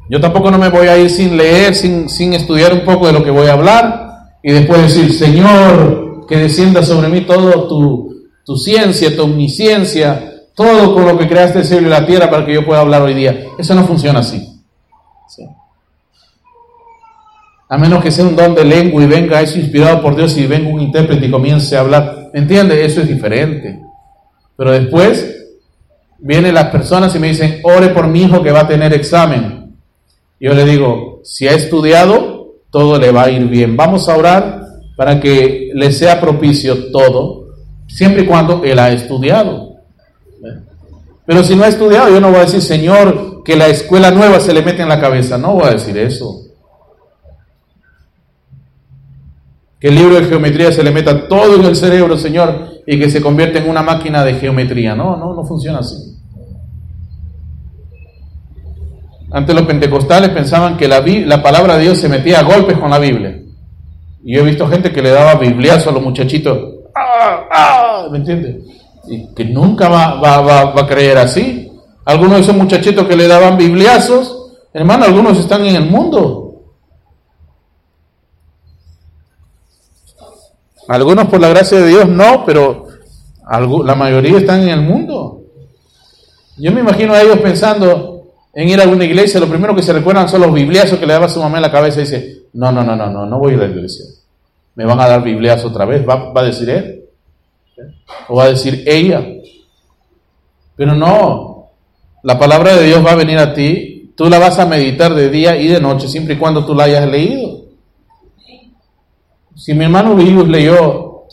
Yo 0.10 0.22
tampoco 0.22 0.52
no 0.52 0.58
me 0.58 0.70
voy 0.70 0.88
a 0.88 0.98
ir 0.98 1.10
sin 1.10 1.36
leer, 1.36 1.74
sin, 1.74 2.10
sin 2.10 2.34
estudiar 2.34 2.74
un 2.74 2.82
poco 2.82 3.08
de 3.08 3.14
lo 3.14 3.24
que 3.24 3.32
voy 3.32 3.48
a 3.48 3.54
hablar 3.54 4.30
y 4.44 4.52
después 4.52 4.82
decir, 4.82 5.12
Señor, 5.14 6.26
que 6.28 6.38
descienda 6.38 6.84
sobre 6.84 7.10
mí 7.10 7.22
todo 7.22 7.68
tu, 7.68 8.28
tu 8.46 8.56
ciencia, 8.58 9.16
tu 9.16 9.24
omnisciencia, 9.24 10.44
todo 10.54 10.94
con 10.94 11.06
lo 11.06 11.18
que 11.18 11.28
creaste 11.28 11.60
el 11.60 11.66
cielo 11.66 11.88
y 11.88 11.90
la 11.90 12.06
tierra 12.06 12.30
para 12.30 12.46
que 12.46 12.54
yo 12.54 12.66
pueda 12.66 12.82
hablar 12.82 13.02
hoy 13.02 13.16
día. 13.16 13.46
Eso 13.58 13.74
no 13.74 13.86
funciona 13.86 14.20
así. 14.20 14.52
A 17.68 17.78
menos 17.80 18.04
que 18.04 18.12
sea 18.12 18.26
un 18.26 18.36
don 18.36 18.54
de 18.54 18.64
lengua 18.64 19.04
y 19.04 19.08
venga 19.08 19.42
eso 19.42 19.58
inspirado 19.58 20.02
por 20.02 20.16
Dios 20.16 20.38
y 20.38 20.46
venga 20.46 20.70
un 20.70 20.82
intérprete 20.82 21.26
y 21.26 21.32
comience 21.32 21.76
a 21.76 21.80
hablar. 21.80 22.30
¿Me 22.32 22.42
entiende? 22.42 22.86
Eso 22.86 23.02
es 23.02 23.08
diferente. 23.08 23.82
Pero 24.56 24.72
después 24.72 25.36
vienen 26.20 26.54
las 26.54 26.66
personas 26.66 27.16
y 27.16 27.20
me 27.20 27.30
dicen, 27.30 27.62
ore 27.64 27.90
por 27.90 28.08
mi 28.08 28.22
hijo 28.22 28.44
que 28.44 28.52
va 28.52 28.62
a 28.62 28.68
tener 28.68 28.94
examen. 28.94 29.65
Yo 30.40 30.54
le 30.54 30.66
digo, 30.66 31.22
si 31.24 31.48
ha 31.48 31.54
estudiado, 31.54 32.56
todo 32.70 33.00
le 33.00 33.12
va 33.12 33.24
a 33.24 33.32
ir 33.32 33.46
bien. 33.48 33.78
Vamos 33.78 34.10
a 34.10 34.18
orar 34.18 34.62
para 34.96 35.20
que 35.20 35.72
le 35.74 35.92
sea 35.92 36.20
propicio 36.20 36.92
todo, 36.92 37.48
siempre 37.88 38.24
y 38.24 38.26
cuando 38.26 38.64
él 38.64 38.80
ha 38.80 38.92
estudiado. 38.92 39.76
Pero 41.26 41.44
si 41.44 41.56
no 41.56 41.64
ha 41.64 41.68
estudiado, 41.68 42.10
yo 42.10 42.20
no 42.20 42.30
voy 42.30 42.38
a 42.38 42.46
decir, 42.46 42.62
Señor, 42.62 43.44
que 43.44 43.56
la 43.56 43.68
escuela 43.68 44.12
nueva 44.12 44.40
se 44.40 44.54
le 44.54 44.62
mete 44.62 44.82
en 44.82 44.90
la 44.90 45.00
cabeza. 45.00 45.38
No 45.38 45.54
voy 45.54 45.68
a 45.68 45.72
decir 45.72 45.98
eso. 45.98 46.42
Que 49.80 49.88
el 49.88 49.96
libro 49.96 50.16
de 50.16 50.26
geometría 50.26 50.72
se 50.72 50.84
le 50.84 50.92
meta 50.92 51.28
todo 51.28 51.56
en 51.56 51.66
el 51.66 51.76
cerebro, 51.76 52.18
Señor, 52.18 52.82
y 52.86 53.00
que 53.00 53.10
se 53.10 53.22
convierta 53.22 53.60
en 53.60 53.70
una 53.70 53.82
máquina 53.82 54.24
de 54.24 54.36
geometría. 54.36 54.96
No, 54.96 55.16
no, 55.16 55.34
no 55.34 55.44
funciona 55.46 55.80
así. 55.80 56.15
Antes 59.36 59.54
los 59.54 59.66
pentecostales 59.66 60.30
pensaban 60.30 60.78
que 60.78 60.88
la, 60.88 61.02
la 61.02 61.44
palabra 61.44 61.76
de 61.76 61.84
Dios 61.84 61.98
se 61.98 62.08
metía 62.08 62.40
a 62.40 62.44
golpes 62.44 62.78
con 62.78 62.90
la 62.90 63.00
Biblia. 63.00 63.38
Y 64.24 64.34
yo 64.34 64.40
he 64.40 64.46
visto 64.46 64.66
gente 64.66 64.94
que 64.94 65.02
le 65.02 65.10
daba 65.10 65.36
bibliazo 65.36 65.90
a 65.90 65.92
los 65.92 66.02
muchachitos. 66.02 66.58
¡Ah, 66.96 67.44
ah! 67.52 68.08
¿Me 68.10 68.20
entiendes? 68.20 68.64
Y 69.10 69.36
que 69.36 69.44
nunca 69.44 69.90
va, 69.90 70.22
va, 70.22 70.40
va, 70.40 70.82
a 70.82 70.88
creer 70.88 71.18
así. 71.18 71.70
Algunos 72.06 72.36
de 72.36 72.42
esos 72.44 72.56
muchachitos 72.56 73.06
que 73.10 73.18
le 73.18 73.28
daban 73.28 73.58
bibliazos, 73.58 74.54
hermano, 74.74 75.04
algunos 75.04 75.38
están 75.38 75.66
en 75.66 75.76
el 75.76 75.90
mundo. 75.90 76.62
Algunos 80.88 81.26
por 81.26 81.42
la 81.42 81.50
gracia 81.50 81.82
de 81.82 81.88
Dios 81.90 82.08
no, 82.08 82.46
pero 82.46 82.88
la 83.84 83.96
mayoría 83.96 84.38
están 84.38 84.62
en 84.62 84.70
el 84.70 84.82
mundo. 84.82 85.42
Yo 86.56 86.72
me 86.72 86.80
imagino 86.80 87.12
a 87.12 87.22
ellos 87.22 87.40
pensando, 87.40 88.15
en 88.56 88.70
ir 88.70 88.80
a 88.80 88.88
una 88.88 89.04
iglesia, 89.04 89.42
lo 89.42 89.50
primero 89.50 89.76
que 89.76 89.82
se 89.82 89.92
recuerdan 89.92 90.30
son 90.30 90.40
los 90.42 90.54
bibliazos 90.54 90.98
que 90.98 91.06
le 91.06 91.12
daba 91.12 91.28
su 91.28 91.42
mamá 91.42 91.58
en 91.58 91.64
la 91.64 91.72
cabeza 91.72 92.00
y 92.00 92.04
dice, 92.04 92.44
no, 92.54 92.72
no, 92.72 92.84
no, 92.86 92.96
no, 92.96 93.10
no, 93.10 93.26
no 93.26 93.38
voy 93.38 93.54
a 93.56 93.58
la 93.58 93.66
iglesia. 93.66 94.06
Me 94.76 94.86
van 94.86 94.98
a 95.02 95.08
dar 95.08 95.22
bibliazos 95.22 95.72
otra 95.72 95.84
vez, 95.84 96.08
¿Va, 96.08 96.32
a 96.34 96.44
decir 96.44 96.70
él. 96.70 97.04
O 98.30 98.38
va 98.38 98.46
a 98.46 98.50
decir 98.50 98.82
ella. 98.88 99.26
Pero 100.78 100.96
no, 100.96 101.72
la 102.24 102.40
palabra 102.40 102.78
de 102.78 102.86
Dios 102.86 103.06
va 103.06 103.12
a 103.12 103.16
venir 103.16 103.38
a 103.40 103.54
ti, 103.54 104.14
tú 104.16 104.30
la 104.30 104.40
vas 104.40 104.58
a 104.58 104.66
meditar 104.66 105.14
de 105.14 105.30
día 105.30 105.58
y 105.58 105.68
de 105.68 105.82
noche, 105.82 106.08
siempre 106.08 106.36
y 106.36 106.38
cuando 106.38 106.66
tú 106.66 106.74
la 106.74 106.86
hayas 106.86 107.06
leído. 107.10 107.66
Si 109.54 109.74
mi 109.74 109.84
hermano 109.84 110.14
Luis 110.14 110.48
leyó 110.48 111.24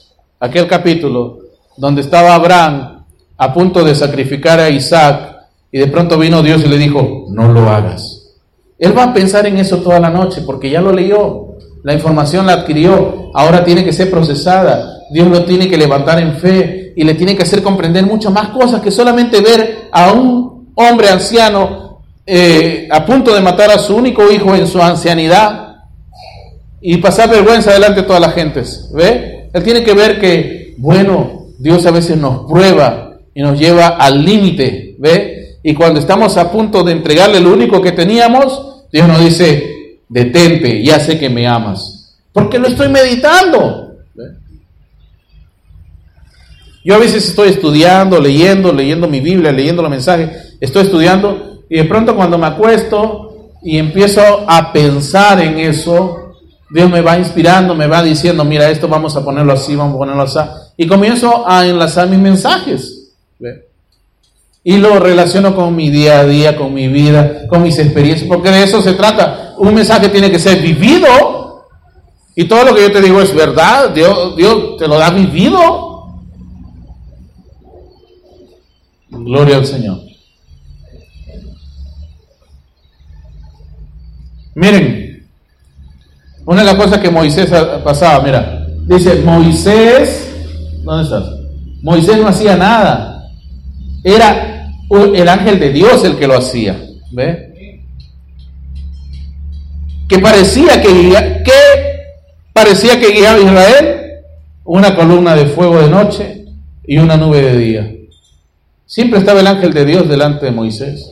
aquel 0.40 0.66
capítulo 0.66 1.39
donde 1.77 2.01
estaba 2.01 2.35
Abraham 2.35 3.05
a 3.36 3.53
punto 3.55 3.85
de 3.85 3.94
sacrificar 3.94 4.59
a 4.59 4.70
Isaac, 4.70 5.31
y 5.73 5.78
de 5.78 5.86
pronto 5.86 6.19
vino 6.19 6.43
Dios 6.43 6.62
y 6.65 6.69
le 6.69 6.77
dijo, 6.77 7.24
no 7.31 7.51
lo 7.51 7.69
hagas. 7.70 8.35
Él 8.78 8.97
va 8.97 9.05
a 9.05 9.15
pensar 9.15 9.47
en 9.47 9.57
eso 9.57 9.78
toda 9.78 9.99
la 9.99 10.11
noche 10.11 10.43
porque 10.44 10.70
ya 10.70 10.82
lo 10.82 10.93
leyó, 10.93 11.57
la 11.82 11.94
información 11.94 12.47
la 12.47 12.53
adquirió, 12.53 13.31
ahora 13.35 13.65
tiene 13.65 13.82
que 13.85 13.93
ser 13.93 14.11
procesada, 14.11 15.01
Dios 15.11 15.28
lo 15.28 15.44
tiene 15.44 15.69
que 15.69 15.78
levantar 15.78 16.20
en 16.20 16.36
fe 16.36 16.93
y 16.94 17.05
le 17.05 17.15
tiene 17.15 17.35
que 17.35 17.43
hacer 17.43 17.62
comprender 17.62 18.05
muchas 18.05 18.32
más 18.32 18.49
cosas 18.49 18.82
que 18.82 18.90
solamente 18.90 19.40
ver 19.40 19.89
a 19.90 20.12
un 20.12 20.73
hombre 20.74 21.09
anciano 21.09 22.03
eh, 22.27 22.86
a 22.90 23.05
punto 23.05 23.35
de 23.35 23.40
matar 23.40 23.70
a 23.70 23.78
su 23.78 23.97
único 23.97 24.31
hijo 24.31 24.55
en 24.55 24.66
su 24.66 24.81
ancianidad 24.81 25.77
y 26.81 26.99
pasar 26.99 27.31
vergüenza 27.31 27.73
delante 27.73 28.03
de 28.03 28.07
todas 28.07 28.20
las 28.20 28.35
gentes. 28.35 28.90
¿Ve? 28.93 29.49
Él 29.53 29.62
tiene 29.62 29.82
que 29.82 29.94
ver 29.94 30.20
que, 30.20 30.74
bueno, 30.78 31.47
Dios 31.59 31.86
a 31.86 31.90
veces 31.90 32.16
nos 32.16 32.51
prueba 32.51 33.19
y 33.35 33.40
nos 33.40 33.59
lleva 33.59 33.89
al 33.89 34.24
límite, 34.24 34.97
¿ve? 34.99 35.41
Y 35.62 35.74
cuando 35.74 36.01
estamos 36.01 36.36
a 36.36 36.51
punto 36.51 36.82
de 36.82 36.93
entregarle 36.93 37.40
lo 37.40 37.52
único 37.52 37.80
que 37.80 37.93
teníamos, 37.93 38.84
Dios 38.93 39.06
nos 39.06 39.20
dice, 39.20 39.98
detente, 40.09 40.84
ya 40.84 40.98
sé 40.98 41.18
que 41.18 41.30
me 41.30 41.47
amas. 41.47 42.18
Porque 42.32 42.59
lo 42.59 42.68
estoy 42.68 42.89
meditando. 42.89 43.97
Yo 46.84 46.97
a 46.97 46.98
veces 46.98 47.28
estoy 47.28 47.51
estudiando, 47.51 48.20
leyendo, 48.20 48.72
leyendo 48.72 49.06
mi 49.06 49.20
Biblia, 49.20 49.52
leyendo 49.52 49.82
los 49.82 49.90
mensajes, 49.90 50.56
estoy 50.60 50.82
estudiando 50.82 51.62
y 51.68 51.76
de 51.76 51.84
pronto 51.84 52.16
cuando 52.16 52.39
me 52.39 52.47
acuesto 52.47 53.52
y 53.62 53.78
empiezo 53.78 54.20
a 54.48 54.72
pensar 54.72 55.40
en 55.40 55.60
eso, 55.60 56.34
Dios 56.68 56.90
me 56.90 57.01
va 57.01 57.16
inspirando, 57.16 57.74
me 57.76 57.86
va 57.86 58.02
diciendo, 58.02 58.44
mira, 58.44 58.68
esto 58.68 58.89
vamos 58.89 59.16
a 59.16 59.24
ponerlo 59.24 59.52
así, 59.52 59.76
vamos 59.76 59.94
a 59.94 59.98
ponerlo 59.98 60.22
así. 60.22 60.39
Y 60.76 60.89
comienzo 60.89 61.48
a 61.48 61.64
enlazar 61.64 62.09
mis 62.09 62.18
mensajes. 62.18 63.12
¿ve? 63.39 63.72
Y 64.64 64.76
lo 64.76 64.98
relaciono 64.98 65.55
con 65.56 65.74
mi 65.74 65.90
día 65.90 66.20
a 66.20 66.24
día, 66.24 66.56
con 66.56 66.72
mi 66.72 66.89
vida, 66.89 67.47
con 67.48 67.62
mis 67.62 67.78
experiencias, 67.78 68.28
porque 68.28 68.51
de 68.51 68.62
eso 68.62 68.80
se 68.80 68.94
trata. 68.94 69.55
Un 69.59 69.74
mensaje 69.74 70.09
tiene 70.09 70.30
que 70.30 70.39
ser 70.39 70.60
vivido 70.60 71.66
y 72.34 72.44
todo 72.44 72.64
lo 72.64 72.74
que 72.74 72.82
yo 72.82 72.93
te 72.93 73.01
digo 73.01 73.20
es 73.20 73.34
verdad, 73.34 73.90
Dios, 73.90 74.36
Dios 74.36 74.76
te 74.78 74.86
lo 74.86 74.98
da 74.98 75.10
vivido. 75.10 76.20
Gloria 79.10 79.56
al 79.56 79.66
Señor. 79.66 80.01
Miren, 84.55 85.26
una 86.44 86.60
de 86.60 86.66
las 86.66 86.76
cosas 86.76 86.98
que 86.98 87.10
Moisés 87.10 87.51
pasaba, 87.84 88.22
mira, 88.22 88.66
dice, 88.86 89.22
Moisés, 89.22 90.28
¿dónde 90.82 91.05
estás? 91.05 91.24
Moisés 91.82 92.18
no 92.18 92.28
hacía 92.28 92.56
nada. 92.56 93.30
Era 94.05 94.52
el 94.93 95.28
ángel 95.28 95.59
de 95.59 95.73
Dios 95.73 96.05
el 96.05 96.16
que 96.16 96.27
lo 96.27 96.36
hacía. 96.36 96.81
¿Ve? 97.10 97.82
Que 100.09 100.19
parecía 100.19 100.81
que, 100.82 100.89
que 101.44 101.52
parecía 102.52 103.01
que 103.01 103.12
guiaba 103.12 103.39
a 103.39 103.40
Israel 103.40 104.02
una 104.64 104.94
columna 104.94 105.35
de 105.35 105.47
fuego 105.47 105.78
de 105.81 105.89
noche 105.89 106.44
y 106.86 106.98
una 106.98 107.16
nube 107.16 107.40
de 107.40 107.56
día. 107.56 107.93
Siempre 108.86 109.19
estaba 109.19 109.40
el 109.40 109.47
ángel 109.47 109.73
de 109.73 109.85
Dios 109.86 110.09
delante 110.09 110.47
de 110.47 110.52
Moisés. 110.52 111.10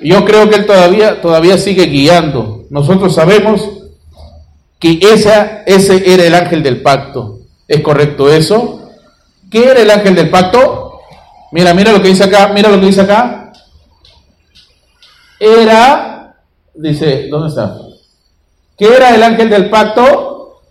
Yo 0.00 0.24
creo 0.24 0.50
que 0.50 0.56
él 0.56 0.66
todavía, 0.66 1.20
todavía 1.20 1.56
sigue 1.56 1.86
guiando. 1.86 2.66
Nosotros 2.70 3.14
sabemos 3.14 3.66
que 4.78 4.98
esa, 5.00 5.62
ese 5.64 6.12
era 6.12 6.24
el 6.24 6.34
ángel 6.34 6.62
del 6.62 6.82
pacto. 6.82 7.38
¿Es 7.68 7.80
correcto 7.80 8.30
eso? 8.30 8.90
¿Qué 9.50 9.64
era 9.64 9.80
el 9.80 9.90
ángel 9.90 10.14
del 10.14 10.28
pacto? 10.28 10.81
Mira, 11.52 11.74
mira 11.74 11.92
lo 11.92 12.00
que 12.00 12.08
dice 12.08 12.24
acá, 12.24 12.48
mira 12.48 12.70
lo 12.70 12.80
que 12.80 12.86
dice 12.86 13.02
acá. 13.02 13.52
Era, 15.38 16.34
dice, 16.74 17.28
¿dónde 17.28 17.48
está? 17.50 17.78
¿Qué 18.78 18.86
era 18.86 19.14
el 19.14 19.22
ángel 19.22 19.50
del 19.50 19.68
pacto? 19.68 20.62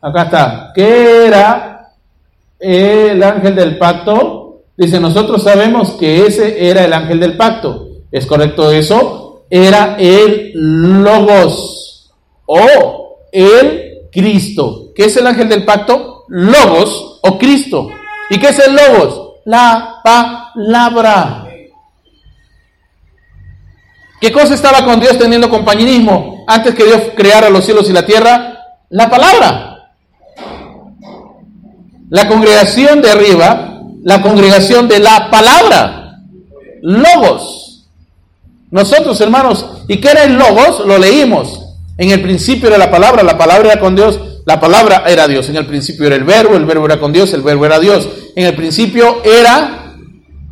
Acá 0.00 0.22
está. 0.22 0.72
¿Qué 0.74 1.26
era 1.26 1.92
el 2.58 3.22
ángel 3.22 3.54
del 3.54 3.76
pacto? 3.76 4.62
Dice, 4.74 4.98
nosotros 4.98 5.42
sabemos 5.42 5.90
que 5.92 6.26
ese 6.26 6.70
era 6.70 6.86
el 6.86 6.92
ángel 6.94 7.20
del 7.20 7.36
pacto. 7.36 7.88
¿Es 8.10 8.24
correcto 8.24 8.72
eso? 8.72 9.44
Era 9.50 9.96
el 9.98 10.52
Logos 10.54 12.10
o 12.46 13.18
el 13.30 14.08
Cristo. 14.10 14.86
¿Qué 14.94 15.04
es 15.04 15.16
el 15.18 15.26
ángel 15.26 15.50
del 15.50 15.66
pacto? 15.66 16.17
Logos 16.28 17.20
o 17.22 17.38
Cristo. 17.38 17.88
¿Y 18.30 18.38
qué 18.38 18.48
es 18.48 18.58
el 18.58 18.74
logos? 18.74 19.40
La 19.44 20.00
palabra. 20.04 21.44
¿Qué 24.20 24.32
cosa 24.32 24.54
estaba 24.54 24.84
con 24.84 25.00
Dios 25.00 25.16
teniendo 25.18 25.48
compañerismo 25.48 26.44
antes 26.46 26.74
que 26.74 26.84
Dios 26.84 27.02
creara 27.16 27.48
los 27.48 27.64
cielos 27.64 27.88
y 27.88 27.92
la 27.92 28.04
tierra? 28.04 28.58
La 28.90 29.08
palabra. 29.08 29.92
La 32.10 32.26
congregación 32.26 33.00
de 33.00 33.10
arriba, 33.10 33.80
la 34.02 34.20
congregación 34.20 34.88
de 34.88 34.98
la 34.98 35.30
palabra. 35.30 36.20
Logos. 36.82 37.86
Nosotros, 38.70 39.20
hermanos, 39.20 39.66
¿y 39.88 39.98
qué 39.98 40.10
era 40.10 40.24
el 40.24 40.34
Logos? 40.34 40.84
Lo 40.86 40.98
leímos. 40.98 41.64
En 41.96 42.10
el 42.10 42.20
principio 42.20 42.68
era 42.68 42.78
la 42.78 42.90
palabra, 42.90 43.22
la 43.22 43.38
palabra 43.38 43.72
era 43.72 43.80
con 43.80 43.96
Dios, 43.96 44.20
la 44.48 44.58
palabra 44.58 45.04
era 45.06 45.28
Dios. 45.28 45.46
En 45.50 45.56
el 45.56 45.66
principio 45.66 46.06
era 46.06 46.16
el 46.16 46.24
verbo, 46.24 46.56
el 46.56 46.64
verbo 46.64 46.86
era 46.86 46.98
con 46.98 47.12
Dios, 47.12 47.34
el 47.34 47.42
verbo 47.42 47.66
era 47.66 47.78
Dios. 47.78 48.08
En 48.34 48.46
el 48.46 48.54
principio 48.54 49.20
era 49.22 49.94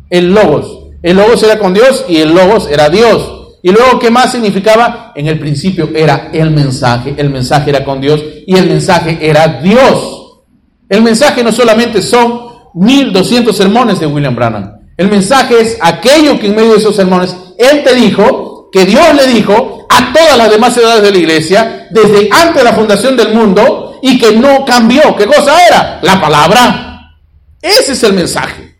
el 0.07 0.31
Logos. 0.31 0.91
El 1.01 1.17
Logos 1.17 1.41
era 1.41 1.57
con 1.57 1.73
Dios 1.73 2.05
y 2.07 2.17
el 2.17 2.31
Logos 2.31 2.69
era 2.69 2.89
Dios. 2.89 3.57
Y 3.63 3.71
luego, 3.71 3.97
¿qué 3.97 4.11
más 4.11 4.33
significaba? 4.33 5.13
En 5.15 5.25
el 5.25 5.39
principio 5.39 5.89
era 5.95 6.29
el 6.31 6.51
mensaje, 6.51 7.15
el 7.17 7.31
mensaje 7.31 7.71
era 7.71 7.83
con 7.83 7.99
Dios 7.99 8.23
y 8.45 8.55
el 8.55 8.67
mensaje 8.67 9.17
era 9.19 9.59
Dios. 9.63 10.43
El 10.87 11.01
mensaje 11.01 11.43
no 11.43 11.51
solamente 11.51 12.03
son 12.03 12.39
1200 12.75 13.57
sermones 13.57 13.99
de 13.99 14.05
William 14.05 14.35
Branham. 14.35 14.73
El 14.95 15.09
mensaje 15.09 15.59
es 15.59 15.79
aquello 15.81 16.39
que 16.39 16.45
en 16.45 16.55
medio 16.55 16.73
de 16.73 16.77
esos 16.77 16.95
sermones 16.95 17.35
él 17.57 17.83
te 17.83 17.95
dijo, 17.95 18.57
que 18.71 18.85
Dios 18.85 19.05
le 19.15 19.27
dijo 19.27 19.87
a 19.89 20.13
todas 20.13 20.37
las 20.37 20.51
demás 20.51 20.77
edades 20.77 21.01
de 21.01 21.11
la 21.11 21.17
iglesia, 21.17 21.87
desde 21.91 22.29
antes 22.31 22.57
de 22.57 22.63
la 22.63 22.73
fundación 22.73 23.15
del 23.15 23.33
mundo, 23.33 23.86
y 24.01 24.19
que 24.19 24.35
no 24.35 24.65
cambió. 24.65 25.15
¿Qué 25.15 25.25
cosa 25.25 25.55
era? 25.67 25.99
La 26.01 26.19
palabra. 26.19 27.15
Ese 27.61 27.93
es 27.93 28.03
el 28.03 28.13
mensaje. 28.13 28.75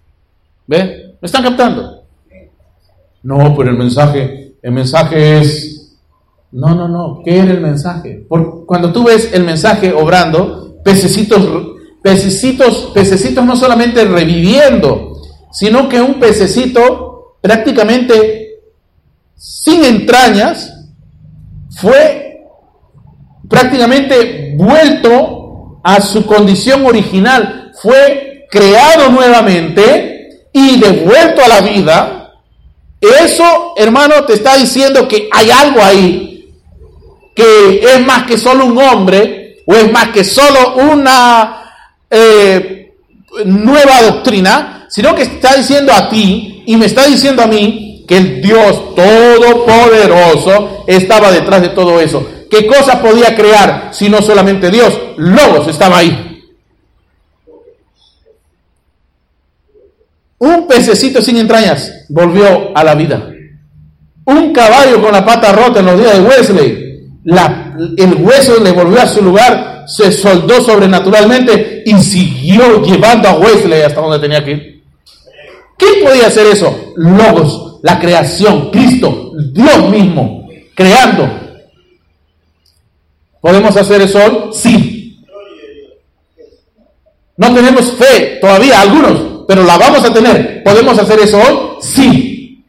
¿Ve? 0.68 1.15
¿Me 1.19 1.26
están 1.26 1.44
captando? 1.44 2.03
No, 3.23 3.56
pero 3.56 3.72
el 3.72 3.77
mensaje 3.77 4.48
el 4.68 4.73
mensaje 4.73 5.39
es, 5.39 5.98
no, 6.52 6.76
no, 6.76 6.89
no, 6.89 7.22
¿qué 7.23 7.39
era 7.39 7.52
el 7.52 7.61
mensaje? 7.61 8.26
Por, 8.27 8.65
cuando 8.65 8.91
tú 8.91 9.06
ves 9.06 9.31
el 9.31 9.44
mensaje 9.44 9.94
obrando, 9.94 10.81
pececitos, 10.84 11.48
pececitos, 12.02 12.91
pececitos 12.94 13.45
no 13.45 13.56
solamente 13.56 14.03
reviviendo, 14.03 15.22
sino 15.52 15.88
que 15.88 16.02
un 16.02 16.19
pececito 16.19 17.38
prácticamente 17.41 18.60
sin 19.35 19.85
entrañas 19.85 20.73
fue 21.69 22.41
prácticamente 23.48 24.47
vuelto 24.57 25.79
a 25.84 26.01
su 26.01 26.25
condición 26.25 26.85
original, 26.85 27.71
fue 27.81 28.47
creado 28.49 29.09
nuevamente 29.09 30.47
y 30.51 30.79
devuelto 30.79 31.43
a 31.43 31.47
la 31.47 31.61
vida 31.61 32.17
eso, 32.99 33.73
hermano, 33.77 34.23
te 34.25 34.34
está 34.34 34.55
diciendo 34.55 35.07
que 35.07 35.29
hay 35.31 35.51
algo 35.51 35.81
ahí, 35.81 36.51
que 37.35 37.79
es 37.79 38.05
más 38.05 38.23
que 38.23 38.38
solo 38.38 38.65
un 38.65 38.77
hombre, 38.77 39.59
o 39.67 39.75
es 39.75 39.91
más 39.91 40.09
que 40.09 40.23
solo 40.23 40.75
una 40.75 41.61
eh, 42.09 42.95
nueva 43.45 44.01
doctrina, 44.01 44.88
sino 44.89 45.13
que 45.13 45.23
está 45.23 45.55
diciendo 45.55 45.93
a 45.93 46.09
ti 46.09 46.63
y 46.65 46.75
me 46.75 46.88
está 46.88 47.05
diciendo 47.05 47.43
a 47.43 47.47
mí 47.47 48.05
que 48.07 48.17
el 48.17 48.41
Dios 48.41 48.95
Todopoderoso 48.95 50.85
estaba 50.88 51.31
detrás 51.31 51.61
de 51.61 51.69
todo 51.69 51.99
eso. 51.99 52.25
¿Qué 52.49 52.65
cosa 52.68 53.02
podía 53.02 53.36
crear 53.36 53.90
si 53.91 54.10
no 54.10 54.22
solamente 54.22 54.69
Dios? 54.69 54.98
Logos 55.18 55.68
estaba 55.68 55.98
ahí. 55.98 56.45
Un 60.40 60.68
pececito 60.68 61.22
sin 61.22 61.38
entrañas 61.38 62.06
volvió 62.10 62.78
a 62.78 62.84
la 62.84 62.95
vida. 62.95 63.30
Un 64.26 64.53
caballo 64.53 65.02
con 65.02 65.11
la 65.11 65.26
pata 65.26 65.52
rota 65.52 65.80
en 65.80 65.86
los 65.86 65.99
días 65.99 66.14
de 66.14 66.22
Wesley, 66.22 66.88
el 67.98 68.14
hueso 68.15 68.61
le 68.64 68.72
volvió 68.72 69.02
a 69.02 69.07
su 69.07 69.22
lugar, 69.22 69.86
se 69.88 70.11
soldó 70.11 70.61
sobrenaturalmente 70.61 71.84
y 71.86 71.94
siguió 71.99 72.82
llevando 72.84 73.30
a 73.30 73.38
Wesley 73.38 73.82
hasta 73.82 74.02
donde 74.02 74.19
tenía 74.19 74.44
que 74.44 74.52
ir. 74.52 74.84
¿Quién 75.78 76.03
podía 76.03 76.28
hacer 76.28 76.48
eso? 76.48 76.94
Logos, 76.95 77.80
la 77.84 77.99
creación, 77.99 78.69
Cristo, 78.72 79.32
Dios 79.53 79.90
mismo, 79.90 80.48
creando. 80.76 81.47
¿Podemos 83.41 83.76
hacer 83.77 84.01
eso 84.01 84.19
hoy? 84.19 84.53
Sí. 84.53 85.26
No 87.38 87.53
tenemos 87.53 87.91
fe 87.93 88.39
todavía, 88.41 88.81
algunos, 88.81 89.45
pero 89.47 89.64
la 89.64 89.77
vamos 89.77 90.03
a 90.03 90.14
tener. 90.14 90.64
¿Podemos 90.64 90.97
hacer 90.97 91.19
eso 91.19 91.38
hoy? 91.38 91.81
Sí. 91.81 92.64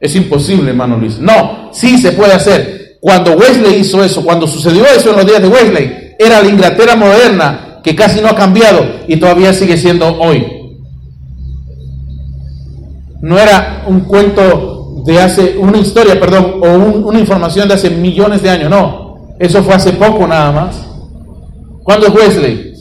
Es 0.00 0.14
imposible, 0.16 0.70
hermano 0.70 0.96
Luis. 0.96 1.18
No, 1.18 1.70
sí 1.72 1.98
se 1.98 2.12
puede 2.12 2.32
hacer. 2.32 2.98
Cuando 3.00 3.32
Wesley 3.32 3.80
hizo 3.80 4.02
eso, 4.02 4.24
cuando 4.24 4.46
sucedió 4.46 4.84
eso 4.86 5.10
en 5.10 5.16
los 5.16 5.26
días 5.26 5.42
de 5.42 5.48
Wesley, 5.48 6.14
era 6.18 6.42
la 6.42 6.48
Inglaterra 6.48 6.96
moderna 6.96 7.80
que 7.82 7.94
casi 7.94 8.20
no 8.20 8.28
ha 8.28 8.34
cambiado 8.34 8.82
y 9.06 9.16
todavía 9.16 9.52
sigue 9.52 9.76
siendo 9.76 10.18
hoy. 10.18 10.46
No 13.20 13.38
era 13.38 13.84
un 13.86 14.00
cuento 14.00 14.73
de 15.04 15.20
hace, 15.20 15.58
una 15.58 15.78
historia, 15.78 16.18
perdón, 16.18 16.60
o 16.62 17.08
una 17.08 17.20
información 17.20 17.68
de 17.68 17.74
hace 17.74 17.90
millones 17.90 18.42
de 18.42 18.50
años, 18.50 18.70
no. 18.70 19.36
Eso 19.38 19.62
fue 19.62 19.74
hace 19.74 19.92
poco 19.92 20.26
nada 20.26 20.50
más. 20.50 20.86
¿Cuándo 21.82 22.06
es 22.06 22.14
Wesley? 22.14 22.74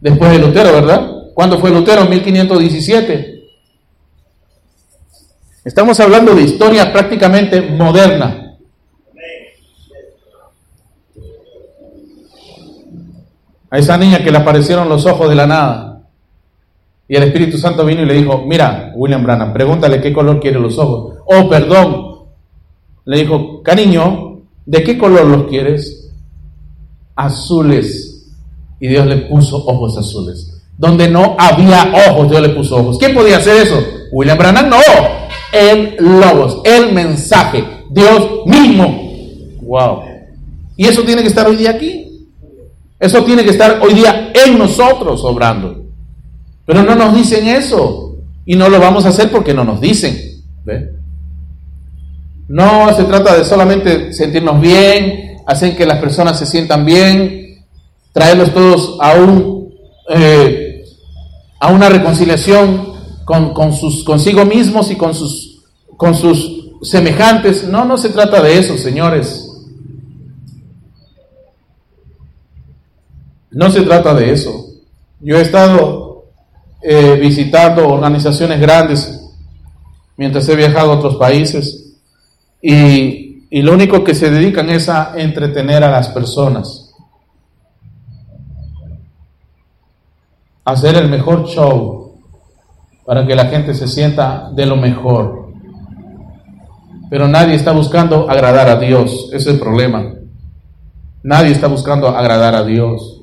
Después 0.00 0.30
de 0.30 0.38
Lutero, 0.38 0.72
¿verdad? 0.72 1.10
¿Cuándo 1.34 1.58
fue 1.58 1.70
Lutero? 1.70 2.06
1517. 2.06 3.42
Estamos 5.64 6.00
hablando 6.00 6.34
de 6.34 6.42
historia 6.42 6.90
prácticamente 6.90 7.60
moderna. 7.60 8.56
A 13.70 13.78
esa 13.78 13.98
niña 13.98 14.24
que 14.24 14.30
le 14.30 14.38
aparecieron 14.38 14.88
los 14.88 15.04
ojos 15.04 15.28
de 15.28 15.34
la 15.34 15.46
nada. 15.46 15.92
Y 17.08 17.16
el 17.16 17.24
Espíritu 17.24 17.58
Santo 17.58 17.84
vino 17.84 18.02
y 18.02 18.06
le 18.06 18.14
dijo, 18.14 18.42
mira, 18.46 18.90
William 18.94 19.22
Branham, 19.22 19.52
pregúntale 19.52 20.00
qué 20.00 20.14
color 20.14 20.40
quiere 20.40 20.58
los 20.58 20.78
ojos. 20.78 21.18
Oh, 21.26 21.48
perdón. 21.48 22.26
Le 23.04 23.20
dijo, 23.20 23.62
cariño, 23.62 24.40
¿de 24.64 24.82
qué 24.82 24.96
color 24.96 25.26
los 25.26 25.44
quieres? 25.44 26.10
Azules. 27.14 28.30
Y 28.80 28.88
Dios 28.88 29.06
le 29.06 29.16
puso 29.16 29.56
ojos 29.56 29.96
azules 29.96 30.52
donde 30.82 31.08
no 31.08 31.36
había 31.38 31.92
ojos, 32.08 32.28
Dios 32.28 32.42
le 32.42 32.48
puso 32.48 32.76
ojos. 32.76 32.98
¿Quién 32.98 33.14
podía 33.14 33.36
hacer 33.36 33.62
eso? 33.62 33.80
William 34.10 34.36
Branham 34.36 34.68
no. 34.68 34.78
El 35.52 35.96
Logos, 35.98 36.60
el 36.64 36.92
mensaje, 36.92 37.64
Dios 37.90 38.46
mismo. 38.46 39.12
Wow. 39.60 40.00
Y 40.76 40.86
eso 40.86 41.02
tiene 41.02 41.22
que 41.22 41.28
estar 41.28 41.46
hoy 41.46 41.54
día 41.54 41.70
aquí. 41.70 42.26
Eso 42.98 43.22
tiene 43.22 43.44
que 43.44 43.50
estar 43.50 43.80
hoy 43.80 43.94
día 43.94 44.32
en 44.34 44.58
nosotros 44.58 45.22
obrando. 45.24 45.84
Pero 46.64 46.82
no 46.82 46.96
nos 46.96 47.14
dicen 47.14 47.46
eso. 47.46 48.16
Y 48.44 48.56
no 48.56 48.68
lo 48.68 48.80
vamos 48.80 49.04
a 49.04 49.10
hacer 49.10 49.30
porque 49.30 49.54
no 49.54 49.62
nos 49.62 49.80
dicen. 49.80 50.42
No 52.48 52.92
se 52.94 53.04
trata 53.04 53.36
de 53.36 53.44
solamente 53.44 54.12
sentirnos 54.12 54.60
bien, 54.60 55.38
hacer 55.46 55.76
que 55.76 55.86
las 55.86 55.98
personas 55.98 56.38
se 56.38 56.46
sientan 56.46 56.84
bien, 56.84 57.64
traerlos 58.12 58.52
todos 58.52 58.98
a 59.00 59.14
un 59.14 59.72
eh, 60.08 60.84
a 61.62 61.70
una 61.70 61.88
reconciliación 61.88 62.92
con, 63.24 63.72
sus, 63.72 64.02
consigo 64.02 64.44
mismos 64.44 64.90
y 64.90 64.96
con 64.96 65.14
sus, 65.14 65.62
con 65.96 66.12
sus 66.12 66.72
semejantes. 66.82 67.64
No, 67.64 67.84
no 67.84 67.96
se 67.96 68.08
trata 68.08 68.42
de 68.42 68.58
eso, 68.58 68.76
señores. 68.76 69.48
No 73.52 73.70
se 73.70 73.82
trata 73.82 74.12
de 74.14 74.32
eso. 74.32 74.66
Yo 75.20 75.38
he 75.38 75.42
estado 75.42 76.24
eh, 76.82 77.16
visitando 77.20 77.88
organizaciones 77.88 78.60
grandes 78.60 79.20
mientras 80.16 80.48
he 80.48 80.56
viajado 80.56 80.90
a 80.90 80.96
otros 80.96 81.14
países 81.14 81.81
y, 82.62 83.60
lo 83.62 83.74
único 83.74 84.02
que 84.02 84.14
se 84.14 84.30
dedican 84.30 84.70
es 84.70 84.88
a 84.88 85.12
entretener 85.16 85.84
a 85.84 85.90
las 85.90 86.08
personas. 86.08 86.88
hacer 90.64 90.94
el 90.96 91.08
mejor 91.08 91.44
show 91.46 92.14
para 93.04 93.26
que 93.26 93.34
la 93.34 93.46
gente 93.46 93.74
se 93.74 93.88
sienta 93.88 94.50
de 94.54 94.66
lo 94.66 94.76
mejor. 94.76 95.52
Pero 97.10 97.28
nadie 97.28 97.54
está 97.54 97.72
buscando 97.72 98.30
agradar 98.30 98.68
a 98.68 98.76
Dios, 98.76 99.28
ese 99.32 99.36
es 99.36 99.46
el 99.54 99.58
problema. 99.58 100.14
Nadie 101.24 101.52
está 101.52 101.66
buscando 101.66 102.08
agradar 102.08 102.54
a 102.54 102.64
Dios. 102.64 103.22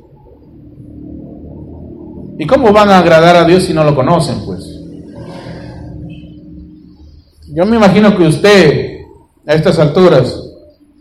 ¿Y 2.37 2.45
cómo 2.45 2.71
van 2.71 2.89
a 2.89 2.99
agradar 2.99 3.35
a 3.35 3.45
Dios 3.45 3.63
si 3.63 3.73
no 3.73 3.83
lo 3.83 3.95
conocen, 3.95 4.45
pues? 4.45 4.79
Yo 7.51 7.65
me 7.65 7.77
imagino 7.77 8.15
que 8.15 8.27
usted, 8.27 8.88
a 9.49 9.55
estas 9.55 9.79
alturas, 9.79 10.39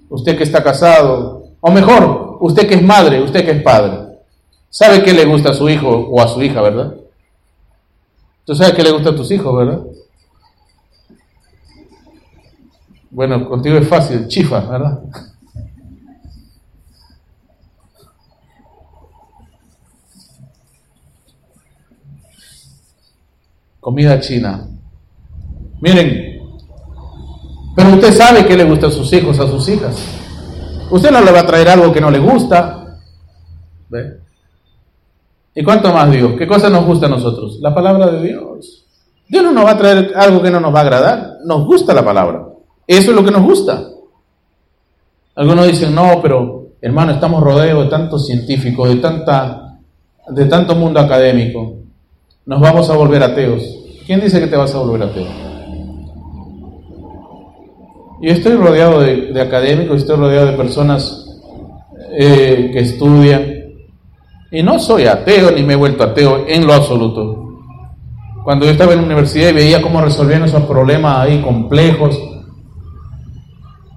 usted 0.09 0.35
que 0.35 0.45
está 0.45 0.65
casado, 0.65 1.51
o 1.61 1.71
mejor, 1.71 2.39
usted 2.41 2.67
que 2.67 2.77
es 2.77 2.83
madre, 2.83 3.23
usted 3.23 3.45
que 3.45 3.51
es 3.51 3.63
padre, 3.63 4.21
sabe 4.71 5.03
qué 5.03 5.13
le 5.13 5.27
gusta 5.27 5.51
a 5.51 5.53
su 5.53 5.69
hijo 5.69 5.91
o 5.91 6.19
a 6.19 6.29
su 6.29 6.43
hija, 6.43 6.63
¿verdad? 6.63 6.95
Tú 8.47 8.55
sabes 8.55 8.73
qué 8.73 8.83
le 8.83 8.91
gusta 8.91 9.11
a 9.11 9.15
tus 9.15 9.31
hijos, 9.33 9.55
¿verdad? 9.55 9.83
Bueno, 13.11 13.47
contigo 13.47 13.77
es 13.77 13.87
fácil, 13.87 14.27
chifa, 14.29 14.61
¿verdad? 14.61 14.99
Comida 23.79 24.19
china. 24.21 24.67
Miren, 25.83 26.38
pero 27.79 27.91
usted 27.91 28.13
sabe 28.13 28.45
que 28.45 28.57
le 28.57 28.65
gusta 28.65 28.89
a 28.89 28.91
sus 28.91 29.13
hijos, 29.13 29.39
a 29.39 29.47
sus 29.47 29.69
hijas. 29.69 29.95
Usted 30.91 31.13
no 31.13 31.21
le 31.21 31.31
va 31.31 31.41
a 31.41 31.47
traer 31.47 31.69
algo 31.69 31.93
que 31.93 32.01
no 32.01 32.11
le 32.11 32.19
gusta. 32.19 32.99
¿Ve? 33.89 34.19
¿Y 35.55 35.63
cuánto 35.63 35.93
más 35.93 36.11
Dios? 36.11 36.33
¿Qué 36.37 36.49
cosa 36.49 36.69
nos 36.69 36.85
gusta 36.85 37.07
a 37.07 37.09
nosotros? 37.09 37.59
La 37.61 37.73
palabra 37.73 38.11
de 38.11 38.21
Dios. 38.21 38.85
Dios 39.29 39.45
no 39.45 39.53
nos 39.53 39.65
va 39.65 39.71
a 39.71 39.79
traer 39.79 40.13
algo 40.17 40.43
que 40.43 40.51
no 40.51 40.59
nos 40.59 40.75
va 40.75 40.81
a 40.81 40.83
agradar. 40.83 41.37
Nos 41.45 41.67
gusta 41.67 41.95
la 41.95 42.05
palabra. 42.05 42.49
Eso 42.85 43.13
es 43.13 43.17
lo 43.17 43.25
que 43.25 43.31
nos 43.31 43.43
gusta. 43.43 43.81
Algunos 45.37 45.69
dicen, 45.69 45.95
no, 45.95 46.21
pero 46.21 46.71
hermano, 46.81 47.13
estamos 47.13 47.41
rodeados 47.41 47.85
de 47.85 47.91
tantos 47.91 48.27
científicos, 48.27 48.89
de, 48.89 48.97
tanta, 48.97 49.79
de 50.27 50.47
tanto 50.47 50.75
mundo 50.75 50.99
académico. 50.99 51.77
Nos 52.45 52.61
vamos 52.61 52.91
a 52.91 52.97
volver 52.97 53.23
ateos. 53.23 53.63
¿Quién 54.05 54.21
dice 54.21 54.41
que 54.41 54.49
te 54.49 54.57
vas 54.57 54.75
a 54.75 54.79
volver 54.79 55.05
ateo? 55.05 55.48
Yo 58.21 58.33
estoy 58.33 58.57
rodeado 58.57 59.01
de, 59.01 59.41
académicos, 59.41 59.99
estoy 59.99 60.17
rodeado 60.17 60.47
de 60.47 60.57
personas 60.57 61.27
eh, 62.19 62.71
que 62.73 62.81
estudian. 62.81 63.55
Y 64.51 64.63
no 64.63 64.79
soy 64.79 65.07
ateo 65.07 65.51
ni 65.53 65.63
me 65.63 65.75
he 65.75 65.77
vuelto 65.77 66.03
ateo 66.03 66.47
en 66.49 66.67
lo 66.67 66.73
absoluto. 66.73 67.45
Cuando 68.43 68.65
yo 68.65 68.73
estaba 68.73 68.93
en 68.93 69.01
la 69.01 69.07
universidad 69.07 69.51
y 69.51 69.55
veía 69.55 69.83
cómo 69.83 70.01
resolvían 70.01 70.43
esos 70.43 70.63
problemas 70.65 71.19
ahí 71.19 71.41
complejos, 71.43 72.19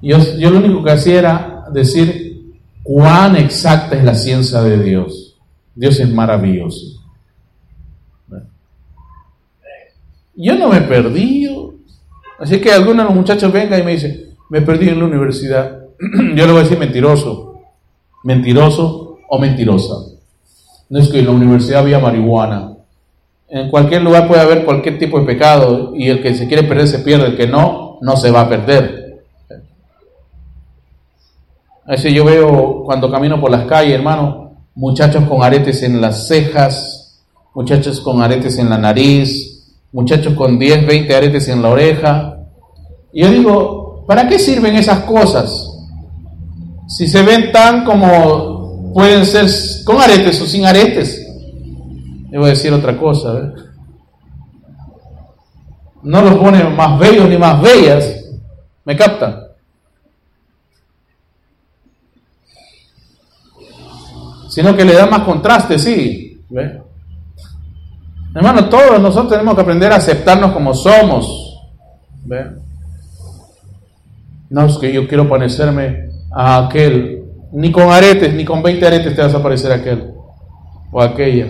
yo, 0.01 0.17
yo 0.37 0.51
lo 0.51 0.57
único 0.57 0.83
que 0.83 0.91
hacía 0.91 1.19
era 1.19 1.65
decir 1.71 2.53
cuán 2.83 3.35
exacta 3.37 3.95
es 3.95 4.03
la 4.03 4.15
ciencia 4.15 4.61
de 4.61 4.83
Dios. 4.83 5.37
Dios 5.73 5.99
es 5.99 6.13
maravilloso. 6.13 7.01
Yo 10.35 10.55
no 10.55 10.69
me 10.69 10.77
he 10.77 10.81
perdido. 10.81 11.60
Así 12.41 12.59
que 12.59 12.71
alguno 12.71 13.03
de 13.03 13.09
los 13.09 13.15
muchachos 13.15 13.51
venga 13.51 13.77
y 13.77 13.83
me 13.83 13.91
dice, 13.91 14.31
me 14.49 14.61
perdí 14.61 14.89
en 14.89 14.99
la 14.99 15.05
universidad. 15.05 15.77
Yo 16.35 16.45
le 16.47 16.51
voy 16.51 16.61
a 16.61 16.63
decir 16.63 16.79
mentiroso. 16.79 17.61
Mentiroso 18.23 19.19
o 19.29 19.39
mentirosa. 19.39 19.93
No 20.89 20.99
es 20.99 21.09
que 21.09 21.19
en 21.19 21.25
la 21.25 21.31
universidad 21.31 21.81
había 21.81 21.99
marihuana. 21.99 22.73
En 23.47 23.69
cualquier 23.69 24.01
lugar 24.01 24.27
puede 24.27 24.41
haber 24.41 24.65
cualquier 24.65 24.97
tipo 24.97 25.19
de 25.19 25.25
pecado 25.25 25.93
y 25.95 26.09
el 26.09 26.21
que 26.21 26.33
se 26.33 26.47
quiere 26.47 26.63
perder 26.63 26.87
se 26.87 26.99
pierde, 26.99 27.27
el 27.27 27.37
que 27.37 27.47
no, 27.47 27.99
no 28.01 28.17
se 28.17 28.31
va 28.31 28.41
a 28.41 28.49
perder. 28.49 29.21
Así 31.85 32.13
yo 32.13 32.25
veo 32.25 32.83
cuando 32.85 33.11
camino 33.11 33.39
por 33.39 33.51
las 33.51 33.65
calles, 33.65 33.93
hermano, 33.93 34.53
muchachos 34.73 35.25
con 35.25 35.43
aretes 35.43 35.83
en 35.83 36.01
las 36.01 36.27
cejas, 36.27 37.21
muchachos 37.53 37.99
con 37.99 38.21
aretes 38.21 38.57
en 38.57 38.69
la 38.69 38.77
nariz, 38.77 39.51
muchachos 39.91 40.33
con 40.33 40.57
10, 40.57 40.87
20 40.87 41.15
aretes 41.15 41.47
en 41.49 41.61
la 41.61 41.69
oreja. 41.69 42.30
Y 43.13 43.21
yo 43.21 43.29
digo, 43.29 44.05
¿para 44.07 44.27
qué 44.27 44.39
sirven 44.39 44.75
esas 44.75 44.99
cosas? 45.01 45.67
Si 46.87 47.07
se 47.07 47.23
ven 47.23 47.51
tan 47.51 47.83
como 47.85 48.93
pueden 48.93 49.25
ser 49.25 49.47
con 49.85 49.99
aretes 49.99 50.41
o 50.41 50.45
sin 50.45 50.65
aretes. 50.65 51.27
A 52.33 52.45
decir 52.47 52.71
otra 52.73 52.97
cosa. 52.97 53.37
¿eh? 53.39 53.53
No 56.03 56.21
los 56.21 56.35
pone 56.35 56.63
más 56.63 56.99
bellos 56.99 57.29
ni 57.29 57.37
más 57.37 57.61
bellas. 57.61 58.23
¿Me 58.85 58.95
captan? 58.95 59.37
Sino 64.49 64.75
que 64.75 64.83
le 64.83 64.93
da 64.93 65.05
más 65.05 65.21
contraste, 65.21 65.77
sí. 65.79 66.43
¿Ve? 66.49 66.81
Hermano, 68.35 68.67
todos 68.69 68.99
nosotros 68.99 69.31
tenemos 69.31 69.55
que 69.55 69.61
aprender 69.61 69.91
a 69.91 69.97
aceptarnos 69.97 70.51
como 70.51 70.73
somos. 70.73 71.59
¿Ve? 72.25 72.51
No 74.51 74.65
es 74.65 74.77
que 74.77 74.91
yo 74.91 75.07
quiero 75.07 75.29
parecerme 75.29 76.09
a 76.29 76.65
aquel. 76.65 77.23
Ni 77.53 77.71
con 77.71 77.89
aretes, 77.89 78.33
ni 78.33 78.43
con 78.43 78.61
20 78.61 78.85
aretes 78.85 79.15
te 79.15 79.21
vas 79.21 79.33
a 79.33 79.41
parecer 79.41 79.71
a 79.71 79.75
aquel 79.75 80.11
o 80.91 81.01
a 81.01 81.05
aquella. 81.05 81.47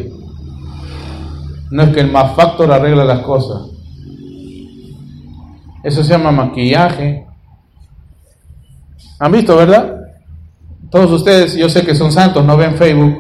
No 1.72 1.84
es 1.84 1.90
que 1.90 2.00
el 2.00 2.12
más 2.12 2.36
factor 2.36 2.72
arregla 2.72 3.04
las 3.04 3.22
cosas. 3.22 3.70
Eso 5.84 6.04
se 6.04 6.12
llama 6.12 6.32
maquillaje. 6.32 7.26
¿Han 9.20 9.32
visto, 9.32 9.58
verdad? 9.58 10.00
Todos 10.92 11.12
ustedes, 11.12 11.56
yo 11.56 11.70
sé 11.70 11.84
que 11.84 11.96
son 11.96 12.12
santos, 12.12 12.46
no 12.46 12.56
ven 12.56 12.76
Facebook, 12.76 13.18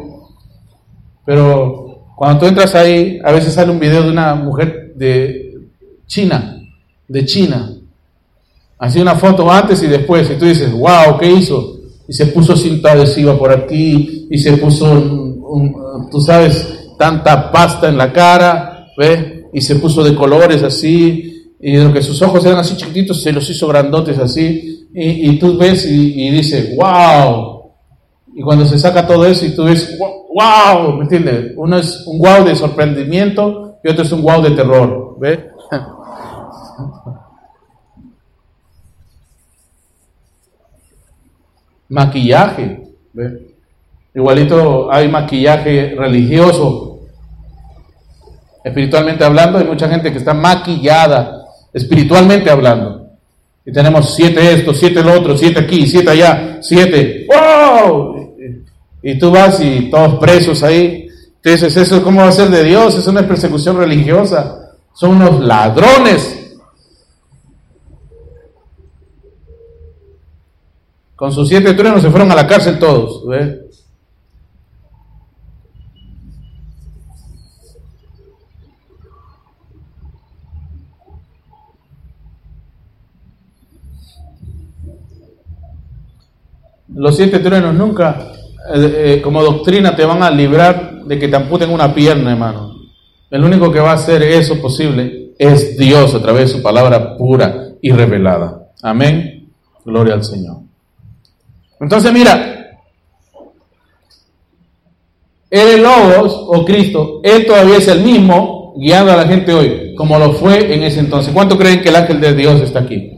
pero 1.25 2.03
cuando 2.15 2.41
tú 2.41 2.45
entras 2.45 2.75
ahí, 2.75 3.19
a 3.23 3.31
veces 3.31 3.53
sale 3.53 3.71
un 3.71 3.79
video 3.79 4.03
de 4.03 4.11
una 4.11 4.35
mujer 4.35 4.93
de 4.95 5.55
China, 6.05 6.61
de 7.07 7.25
China. 7.25 7.80
Así 8.81 8.99
una 8.99 9.13
foto 9.13 9.49
antes 9.51 9.83
y 9.83 9.85
después, 9.85 10.27
y 10.31 10.39
tú 10.39 10.45
dices, 10.45 10.71
wow, 10.73 11.15
¿qué 11.19 11.31
hizo? 11.31 11.81
Y 12.07 12.13
se 12.13 12.25
puso 12.25 12.55
cinta 12.57 12.93
adhesiva 12.93 13.37
por 13.37 13.51
aquí, 13.51 14.27
y 14.27 14.39
se 14.39 14.57
puso, 14.57 15.37
tú 16.09 16.19
sabes, 16.19 16.67
tanta 16.97 17.51
pasta 17.51 17.89
en 17.89 17.97
la 17.99 18.11
cara, 18.11 18.87
¿ves? 18.97 19.43
Y 19.53 19.61
se 19.61 19.75
puso 19.75 20.03
de 20.03 20.15
colores 20.15 20.63
así, 20.63 21.45
y 21.59 21.73
de 21.73 21.83
lo 21.83 21.93
que 21.93 22.01
sus 22.01 22.19
ojos 22.23 22.43
eran 22.43 22.57
así 22.57 22.75
chiquititos, 22.75 23.21
se 23.21 23.31
los 23.31 23.47
hizo 23.51 23.67
grandotes 23.67 24.17
así, 24.17 24.87
y, 24.95 25.37
tú 25.37 25.55
ves 25.59 25.85
y, 25.85 26.19
y 26.19 26.31
dices, 26.31 26.75
wow, 26.75 27.61
y 28.33 28.41
cuando 28.41 28.65
se 28.65 28.79
saca 28.79 29.05
todo 29.05 29.27
eso 29.27 29.45
y 29.45 29.55
tú 29.55 29.65
ves, 29.65 29.95
wow, 29.99 30.93
¿me 30.97 31.03
entiendes? 31.03 31.53
Uno 31.55 31.77
es 31.77 32.03
un 32.07 32.17
wow 32.17 32.43
de 32.43 32.55
sorprendimiento 32.55 33.77
y 33.83 33.89
otro 33.89 34.03
es 34.03 34.11
un 34.11 34.23
wow 34.23 34.41
de 34.41 34.51
terror, 34.51 35.17
¿ve? 35.19 35.51
maquillaje. 41.91 42.81
Igualito 44.15 44.91
hay 44.91 45.07
maquillaje 45.07 45.93
religioso. 45.97 46.99
Espiritualmente 48.63 49.23
hablando, 49.23 49.57
hay 49.57 49.65
mucha 49.65 49.89
gente 49.89 50.11
que 50.11 50.17
está 50.17 50.33
maquillada, 50.33 51.45
espiritualmente 51.73 52.49
hablando. 52.49 53.07
Y 53.65 53.71
tenemos 53.71 54.15
siete 54.15 54.53
esto, 54.53 54.73
siete 54.73 55.03
lo 55.03 55.13
otro, 55.13 55.37
siete 55.37 55.59
aquí, 55.59 55.85
siete 55.85 56.09
allá, 56.11 56.57
siete. 56.61 57.27
¡Wow! 57.27 58.35
Y 59.03 59.17
tú 59.17 59.31
vas 59.31 59.59
y 59.61 59.89
todos 59.89 60.19
presos 60.19 60.63
ahí. 60.63 61.07
Entonces, 61.43 61.75
¿eso 61.75 62.03
cómo 62.03 62.21
va 62.21 62.27
a 62.27 62.31
ser 62.31 62.49
de 62.49 62.63
Dios? 62.63 62.95
Es 62.97 63.07
una 63.07 63.27
persecución 63.27 63.77
religiosa. 63.77 64.75
Son 64.93 65.11
unos 65.11 65.39
ladrones. 65.41 66.40
Con 71.21 71.31
sus 71.31 71.47
siete 71.49 71.75
truenos 71.75 72.01
se 72.01 72.09
fueron 72.09 72.31
a 72.31 72.35
la 72.35 72.47
cárcel 72.47 72.79
todos. 72.79 73.23
Los 86.87 87.15
siete 87.15 87.37
truenos 87.37 87.75
nunca 87.75 88.31
eh, 88.73 89.19
eh, 89.19 89.21
como 89.21 89.43
doctrina 89.43 89.95
te 89.95 90.03
van 90.03 90.23
a 90.23 90.31
librar 90.31 91.03
de 91.03 91.19
que 91.19 91.27
te 91.27 91.35
amputen 91.35 91.69
una 91.69 91.93
pierna, 91.93 92.31
hermano. 92.31 92.77
El 93.29 93.43
único 93.43 93.71
que 93.71 93.79
va 93.79 93.91
a 93.91 93.93
hacer 93.93 94.23
eso 94.23 94.59
posible 94.59 95.35
es 95.37 95.77
Dios 95.77 96.15
a 96.15 96.19
través 96.23 96.47
de 96.49 96.57
su 96.57 96.63
palabra 96.63 97.15
pura 97.15 97.75
y 97.79 97.91
revelada. 97.91 98.71
Amén. 98.81 99.51
Gloria 99.85 100.15
al 100.15 100.23
Señor. 100.23 100.70
Entonces, 101.81 102.13
mira, 102.13 102.77
el 105.49 105.83
Logos 105.83 106.45
o 106.47 106.63
Cristo, 106.63 107.19
Él 107.23 107.45
todavía 107.45 107.77
es 107.77 107.87
el 107.87 108.01
mismo 108.01 108.73
guiando 108.77 109.11
a 109.11 109.17
la 109.17 109.27
gente 109.27 109.53
hoy, 109.53 109.95
como 109.95 110.17
lo 110.17 110.33
fue 110.33 110.73
en 110.73 110.83
ese 110.83 110.99
entonces. 110.99 111.33
¿Cuánto 111.33 111.57
creen 111.57 111.81
que 111.81 111.89
el 111.89 111.95
ángel 111.95 112.21
de 112.21 112.35
Dios 112.35 112.61
está 112.61 112.79
aquí? 112.79 113.11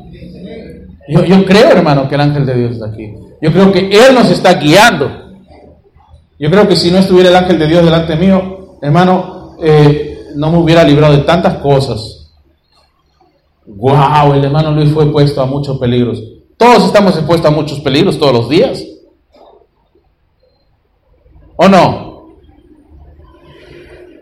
Yo, 1.10 1.45
creo, 1.45 1.72
hermano, 1.72 2.07
que 2.07 2.15
el 2.15 2.22
ángel 2.22 2.45
de 2.45 2.56
Dios 2.56 2.72
está 2.72 2.88
aquí. 2.88 3.14
Yo 3.41 3.52
creo 3.52 3.72
que 3.72 3.90
Él 3.90 4.15
nos 4.15 4.31
está 4.31 4.53
guiando. 4.53 5.11
Yo 6.40 6.49
creo 6.49 6.68
que 6.68 6.77
si 6.77 6.90
no 6.90 6.98
estuviera 6.98 7.30
el 7.30 7.35
ángel 7.35 7.60
de 7.60 7.68
Dios 7.68 7.84
delante 7.84 8.15
mío, 8.15 8.77
hermano, 8.81 9.57
eh, 9.61 10.27
no 10.35 10.49
me 10.49 10.57
hubiera 10.57 10.84
librado 10.84 11.18
de 11.18 11.23
tantas 11.23 11.56
cosas. 11.57 12.31
Wow, 13.65 14.34
el 14.34 14.45
hermano 14.45 14.72
Luis 14.72 14.91
fue 14.91 15.11
puesto 15.11 15.41
a 15.41 15.45
muchos 15.45 15.77
peligros. 15.77 16.33
Todos 16.64 16.85
estamos 16.85 17.14
expuestos 17.18 17.52
a 17.52 17.53
muchos 17.53 17.81
peligros 17.81 18.18
todos 18.18 18.31
los 18.31 18.48
días. 18.48 18.81
¿O 21.57 21.68
no? 21.68 22.38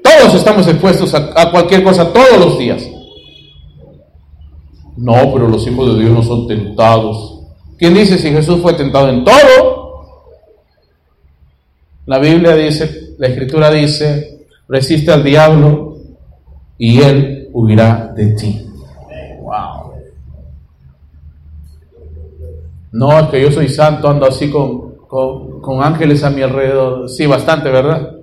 Todos 0.03 0.34
estamos 0.34 0.68
expuestos 0.68 1.13
a, 1.13 1.39
a 1.39 1.51
cualquier 1.51 1.84
cosa 1.84 2.11
todos 2.11 2.39
los 2.39 2.57
días. 2.57 2.84
No, 4.97 5.31
pero 5.31 5.47
los 5.49 5.68
hijos 5.68 5.93
de 5.93 6.01
Dios 6.01 6.13
no 6.15 6.23
son 6.23 6.47
tentados. 6.47 7.43
¿Quién 7.77 7.93
dice 7.93 8.18
si 8.18 8.31
Jesús 8.31 8.59
fue 8.59 8.73
tentado 8.73 9.09
en 9.09 9.23
todo? 9.23 10.07
La 12.07 12.18
Biblia 12.18 12.55
dice, 12.55 13.13
la 13.19 13.27
Escritura 13.27 13.69
dice, 13.69 14.47
resiste 14.68 15.11
al 15.11 15.23
diablo 15.23 15.97
y 16.80 17.03
él 17.03 17.49
huirá 17.53 18.11
de 18.15 18.34
ti. 18.34 18.65
Wow. 19.43 19.81
No, 22.91 23.19
es 23.19 23.27
que 23.30 23.41
yo 23.41 23.51
soy 23.51 23.69
santo, 23.69 24.09
ando 24.09 24.26
así 24.26 24.51
con, 24.51 24.95
con, 25.07 25.61
con 25.61 25.84
ángeles 25.84 26.23
a 26.23 26.30
mi 26.30 26.41
alrededor. 26.41 27.09
Sí, 27.09 27.26
bastante, 27.26 27.69
¿verdad? 27.69 28.18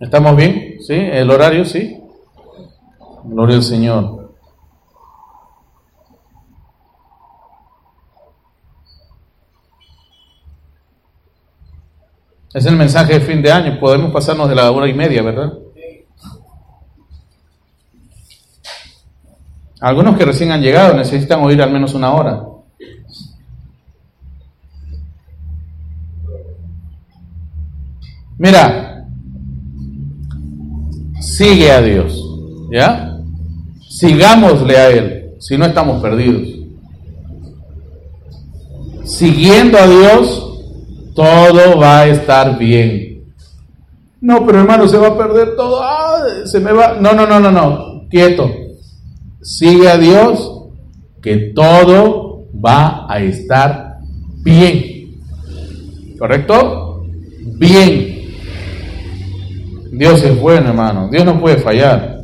¿Estamos 0.00 0.36
bien? 0.36 0.76
¿Sí? 0.80 0.92
¿El 0.92 1.30
horario? 1.30 1.64
Sí. 1.64 1.96
Gloria 3.24 3.56
al 3.56 3.62
Señor. 3.62 4.23
Es 12.54 12.64
el 12.66 12.76
mensaje 12.76 13.14
de 13.14 13.20
fin 13.20 13.42
de 13.42 13.50
año. 13.50 13.80
Podemos 13.80 14.12
pasarnos 14.12 14.48
de 14.48 14.54
la 14.54 14.70
hora 14.70 14.88
y 14.88 14.94
media, 14.94 15.22
¿verdad? 15.22 15.52
Algunos 19.80 20.16
que 20.16 20.24
recién 20.24 20.52
han 20.52 20.62
llegado 20.62 20.94
necesitan 20.94 21.42
oír 21.42 21.60
al 21.60 21.72
menos 21.72 21.92
una 21.94 22.14
hora. 22.14 22.44
Mira, 28.38 29.04
sigue 31.20 31.70
a 31.70 31.82
Dios, 31.82 32.18
¿ya? 32.72 33.18
Sigámosle 33.88 34.76
a 34.76 34.90
Él, 34.90 35.34
si 35.38 35.58
no 35.58 35.66
estamos 35.66 36.00
perdidos. 36.00 36.48
Siguiendo 39.04 39.76
a 39.76 39.86
Dios, 39.86 40.53
todo 41.14 41.78
va 41.78 42.00
a 42.00 42.06
estar 42.08 42.58
bien. 42.58 43.32
No, 44.20 44.44
pero 44.46 44.60
hermano, 44.60 44.88
se 44.88 44.96
va 44.96 45.08
a 45.08 45.18
perder 45.18 45.54
todo. 45.54 45.82
se 46.46 46.58
me 46.60 46.72
va. 46.72 46.96
No, 47.00 47.12
no, 47.12 47.26
no, 47.26 47.38
no, 47.38 47.50
no. 47.50 48.08
Quieto. 48.08 48.50
Sigue 49.42 49.88
a 49.88 49.98
Dios, 49.98 50.70
que 51.22 51.52
todo 51.54 52.46
va 52.64 53.06
a 53.08 53.20
estar 53.20 53.98
bien. 54.42 55.20
¿Correcto? 56.18 57.04
Bien. 57.58 58.14
Dios 59.92 60.22
es 60.22 60.40
bueno, 60.40 60.70
hermano. 60.70 61.08
Dios 61.10 61.24
no 61.24 61.38
puede 61.38 61.58
fallar. 61.58 62.14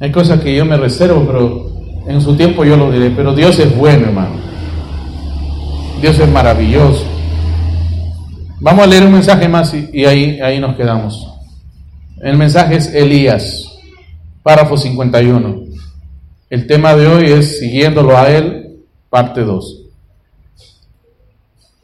Hay 0.00 0.10
cosas 0.10 0.40
que 0.40 0.54
yo 0.54 0.64
me 0.64 0.76
reservo, 0.76 1.24
pero 1.26 1.71
en 2.06 2.20
su 2.20 2.36
tiempo 2.36 2.64
yo 2.64 2.76
lo 2.76 2.90
diré, 2.90 3.10
pero 3.10 3.34
Dios 3.34 3.58
es 3.58 3.76
bueno, 3.76 4.06
hermano. 4.06 4.36
Dios 6.00 6.18
es 6.18 6.28
maravilloso. 6.28 7.04
Vamos 8.60 8.84
a 8.84 8.86
leer 8.86 9.04
un 9.04 9.12
mensaje 9.12 9.48
más 9.48 9.74
y, 9.74 10.04
ahí, 10.04 10.40
ahí 10.40 10.60
nos 10.60 10.76
quedamos. 10.76 11.28
El 12.20 12.36
mensaje 12.36 12.76
es 12.76 12.92
Elías, 12.94 13.66
párrafo 14.42 14.76
51. 14.76 15.62
El 16.50 16.66
tema 16.66 16.94
de 16.94 17.06
hoy 17.06 17.32
es 17.32 17.58
Siguiéndolo 17.58 18.16
a 18.16 18.30
Él, 18.30 18.78
parte 19.08 19.42
2. 19.42 19.82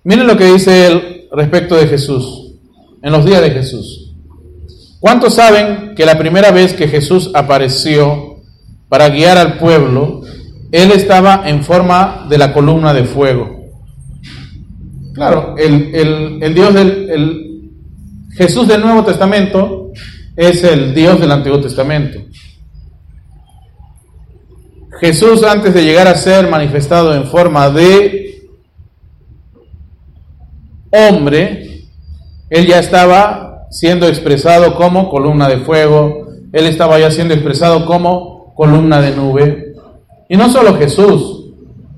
Miren 0.04 0.26
lo 0.26 0.36
que 0.36 0.52
dice 0.52 0.86
él 0.86 1.28
respecto 1.32 1.76
de 1.76 1.86
Jesús, 1.86 2.54
en 3.02 3.12
los 3.12 3.24
días 3.24 3.42
de 3.42 3.50
Jesús. 3.50 4.14
¿Cuántos 5.00 5.34
saben 5.34 5.94
que 5.94 6.06
la 6.06 6.16
primera 6.16 6.50
vez 6.50 6.72
que 6.72 6.88
Jesús 6.88 7.30
apareció 7.34 8.27
para 8.88 9.08
guiar 9.08 9.36
al 9.38 9.58
pueblo, 9.58 10.22
él 10.72 10.92
estaba 10.92 11.48
en 11.48 11.62
forma 11.62 12.26
de 12.28 12.38
la 12.38 12.52
columna 12.52 12.92
de 12.92 13.04
fuego. 13.04 13.58
Claro, 15.14 15.54
el, 15.56 16.54
Dios 16.54 16.74
del 16.74 17.10
el 17.10 17.48
Jesús 18.36 18.68
del 18.68 18.82
Nuevo 18.82 19.04
Testamento 19.04 19.90
es 20.36 20.62
el 20.62 20.94
Dios 20.94 21.20
del 21.20 21.32
Antiguo 21.32 21.60
Testamento. 21.60 22.20
Jesús 25.00 25.42
antes 25.42 25.74
de 25.74 25.84
llegar 25.84 26.06
a 26.06 26.14
ser 26.14 26.48
manifestado 26.48 27.14
en 27.14 27.26
forma 27.26 27.70
de 27.70 28.48
hombre, 30.90 31.88
él 32.50 32.66
ya 32.66 32.78
estaba 32.78 33.66
siendo 33.70 34.06
expresado 34.06 34.76
como 34.76 35.10
columna 35.10 35.48
de 35.48 35.58
fuego, 35.58 36.28
él 36.52 36.66
estaba 36.66 36.98
ya 36.98 37.10
siendo 37.10 37.34
expresado 37.34 37.86
como 37.86 38.37
columna 38.58 39.00
de 39.00 39.14
nube. 39.14 39.72
Y 40.28 40.36
no 40.36 40.50
solo 40.50 40.76
Jesús, 40.76 41.44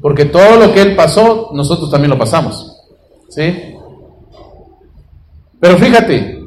porque 0.02 0.26
todo 0.26 0.58
lo 0.58 0.74
que 0.74 0.82
Él 0.82 0.94
pasó, 0.94 1.48
nosotros 1.54 1.90
también 1.90 2.10
lo 2.10 2.18
pasamos. 2.18 2.76
¿Sí? 3.30 3.74
Pero 5.58 5.78
fíjate, 5.78 6.38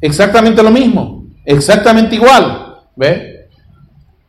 exactamente 0.00 0.62
lo 0.62 0.70
mismo, 0.70 1.26
exactamente 1.44 2.14
igual. 2.14 2.78
¿Ve? 2.96 3.48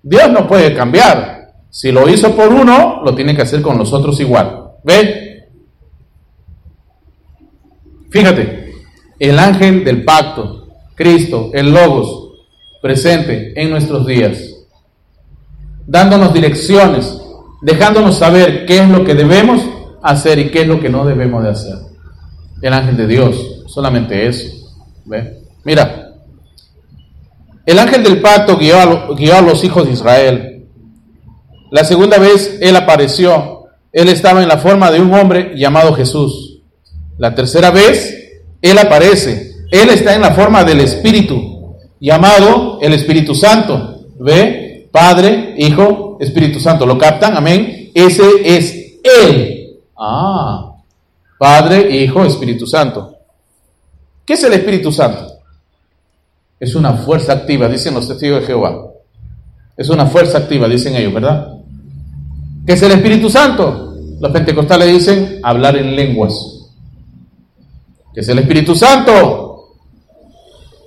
Dios 0.04 0.30
no 0.32 0.46
puede 0.46 0.76
cambiar. 0.76 1.54
Si 1.70 1.94
lo 1.94 2.10
hizo 2.10 2.36
por 2.36 2.52
uno, 2.52 3.02
lo 3.02 3.16
tiene 3.16 3.34
que 3.34 3.44
hacer 3.44 3.62
con 3.62 3.78
los 3.78 3.94
otros 3.94 4.20
igual. 4.20 4.72
¿Ve? 4.84 5.48
Fíjate, 8.10 8.74
el 9.18 9.40
ángel 9.40 9.86
del 9.86 10.04
pacto, 10.04 10.68
Cristo, 10.94 11.52
el 11.54 11.72
Logos, 11.72 12.34
presente 12.82 13.54
en 13.56 13.70
nuestros 13.70 14.06
días 14.06 14.51
dándonos 15.92 16.34
direcciones, 16.34 17.20
dejándonos 17.62 18.18
saber 18.18 18.66
qué 18.66 18.80
es 18.80 18.90
lo 18.90 19.04
que 19.04 19.14
debemos 19.14 19.62
hacer 20.02 20.40
y 20.40 20.50
qué 20.50 20.62
es 20.62 20.68
lo 20.68 20.80
que 20.80 20.88
no 20.88 21.06
debemos 21.06 21.44
de 21.44 21.50
hacer. 21.50 21.76
El 22.62 22.74
ángel 22.74 22.96
de 22.96 23.08
Dios, 23.08 23.36
solamente 23.68 24.26
eso. 24.26 24.48
Mira, 25.66 26.14
el 27.66 27.78
ángel 27.78 28.04
del 28.04 28.22
pacto 28.22 28.58
guió 28.58 28.78
a, 28.78 29.14
guió 29.16 29.36
a 29.36 29.42
los 29.42 29.66
hijos 29.66 29.86
de 29.86 29.92
Israel. 29.92 30.66
La 31.72 31.84
segunda 31.84 32.18
vez 32.18 32.58
él 32.62 32.76
apareció, 32.78 33.66
él 33.92 34.08
estaba 34.08 34.42
en 34.42 34.48
la 34.48 34.60
forma 34.60 34.92
de 34.92 35.02
un 35.02 35.14
hombre 35.14 35.54
llamado 35.58 35.94
Jesús. 35.94 36.62
La 37.18 37.36
tercera 37.36 37.70
vez 37.70 38.18
él 38.62 38.78
aparece, 38.78 39.56
él 39.72 39.90
está 39.90 40.16
en 40.16 40.22
la 40.22 40.32
forma 40.32 40.64
del 40.64 40.80
Espíritu, 40.80 41.76
llamado 42.00 42.80
el 42.82 42.94
Espíritu 42.94 43.36
Santo. 43.36 44.06
¿Ve? 44.20 44.71
Padre, 44.92 45.56
Hijo, 45.58 46.18
Espíritu 46.20 46.60
Santo. 46.60 46.86
¿Lo 46.86 46.98
captan? 46.98 47.36
Amén. 47.38 47.92
Ese 47.94 48.24
es 48.44 49.00
Él. 49.04 49.80
Ah, 49.98 50.76
Padre, 51.38 51.90
Hijo, 51.96 52.26
Espíritu 52.26 52.68
Santo. 52.68 53.16
¿Qué 54.26 54.34
es 54.34 54.44
el 54.44 54.54
Espíritu 54.54 54.92
Santo? 54.92 55.34
Es 56.60 56.76
una 56.76 56.94
fuerza 56.94 57.34
activa, 57.34 57.68
dicen 57.68 57.94
los 57.94 58.08
testigos 58.08 58.42
de 58.42 58.48
Jehová. 58.48 58.92
Es 59.76 59.90
una 59.90 60.06
fuerza 60.06 60.38
activa, 60.38 60.68
dicen 60.68 60.96
ellos, 60.96 61.14
¿verdad? 61.14 61.58
¿Qué 62.66 62.74
es 62.74 62.82
el 62.84 62.92
Espíritu 62.92 63.30
Santo? 63.30 63.96
Los 64.20 64.32
pentecostales 64.32 64.88
dicen 64.88 65.40
hablar 65.42 65.78
en 65.78 65.96
lenguas. 65.96 66.34
¿Qué 68.14 68.20
es 68.20 68.30
el 68.30 68.40
Espíritu 68.40 68.76
Santo? 68.76 69.76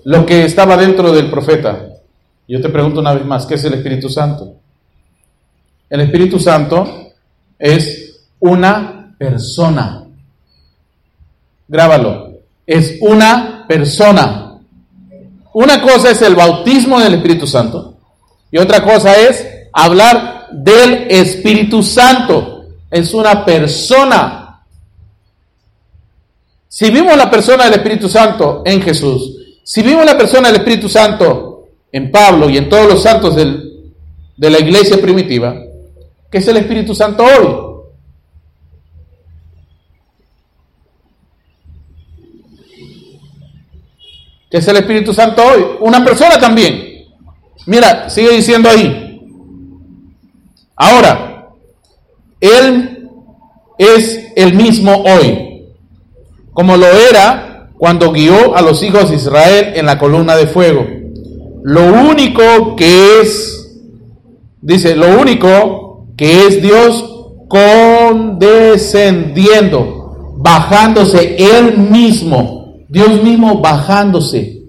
Lo 0.04 0.24
que 0.24 0.44
estaba 0.44 0.76
dentro 0.76 1.12
del 1.12 1.30
profeta. 1.30 1.88
Yo 2.46 2.60
te 2.60 2.68
pregunto 2.68 3.00
una 3.00 3.14
vez 3.14 3.24
más, 3.24 3.46
¿qué 3.46 3.54
es 3.54 3.64
el 3.64 3.74
Espíritu 3.74 4.08
Santo? 4.08 4.54
El 5.88 6.00
Espíritu 6.00 6.38
Santo 6.38 7.12
es 7.58 8.26
una 8.40 9.14
persona. 9.16 10.04
Grábalo. 11.66 12.32
Es 12.66 12.98
una 13.00 13.64
persona. 13.66 14.58
Una 15.54 15.80
cosa 15.80 16.10
es 16.10 16.20
el 16.22 16.34
bautismo 16.34 16.98
del 17.00 17.14
Espíritu 17.14 17.46
Santo 17.46 17.94
y 18.50 18.58
otra 18.58 18.84
cosa 18.84 19.16
es 19.16 19.46
hablar 19.72 20.48
del 20.52 21.08
Espíritu 21.10 21.82
Santo. 21.82 22.66
Es 22.90 23.12
una 23.12 23.44
persona. 23.44 24.60
Si 26.68 26.90
vimos 26.90 27.16
la 27.16 27.30
persona 27.30 27.64
del 27.64 27.74
Espíritu 27.74 28.08
Santo 28.08 28.62
en 28.64 28.80
Jesús, 28.82 29.36
si 29.64 29.82
vimos 29.82 30.04
la 30.04 30.16
persona 30.16 30.48
del 30.48 30.58
Espíritu 30.58 30.88
Santo 30.88 31.53
en 31.94 32.10
Pablo 32.10 32.50
y 32.50 32.58
en 32.58 32.68
todos 32.68 32.92
los 32.92 33.02
santos 33.04 33.36
de 33.36 34.50
la 34.50 34.58
iglesia 34.58 35.00
primitiva, 35.00 35.54
que 36.28 36.38
es 36.38 36.48
el 36.48 36.56
Espíritu 36.56 36.92
Santo 36.92 37.22
hoy. 37.22 37.84
Que 44.50 44.56
es 44.56 44.66
el 44.66 44.76
Espíritu 44.78 45.14
Santo 45.14 45.40
hoy. 45.40 45.64
Una 45.82 46.04
persona 46.04 46.36
también. 46.40 47.06
Mira, 47.66 48.10
sigue 48.10 48.30
diciendo 48.32 48.68
ahí. 48.68 49.20
Ahora, 50.74 51.46
Él 52.40 53.08
es 53.78 54.32
el 54.34 54.54
mismo 54.54 55.04
hoy, 55.04 55.68
como 56.52 56.76
lo 56.76 56.86
era 56.86 57.70
cuando 57.78 58.10
guió 58.10 58.56
a 58.56 58.62
los 58.62 58.82
hijos 58.82 59.10
de 59.10 59.16
Israel 59.16 59.74
en 59.76 59.86
la 59.86 59.96
columna 59.96 60.34
de 60.34 60.48
fuego 60.48 60.93
lo 61.64 61.82
único 62.10 62.76
que 62.76 63.22
es, 63.22 63.80
dice, 64.60 64.94
lo 64.94 65.18
único 65.18 66.08
que 66.14 66.46
es 66.46 66.60
Dios 66.60 67.02
condescendiendo, 67.48 70.34
bajándose 70.36 71.36
él 71.38 71.78
mismo, 71.78 72.74
Dios 72.90 73.22
mismo 73.22 73.62
bajándose. 73.62 74.64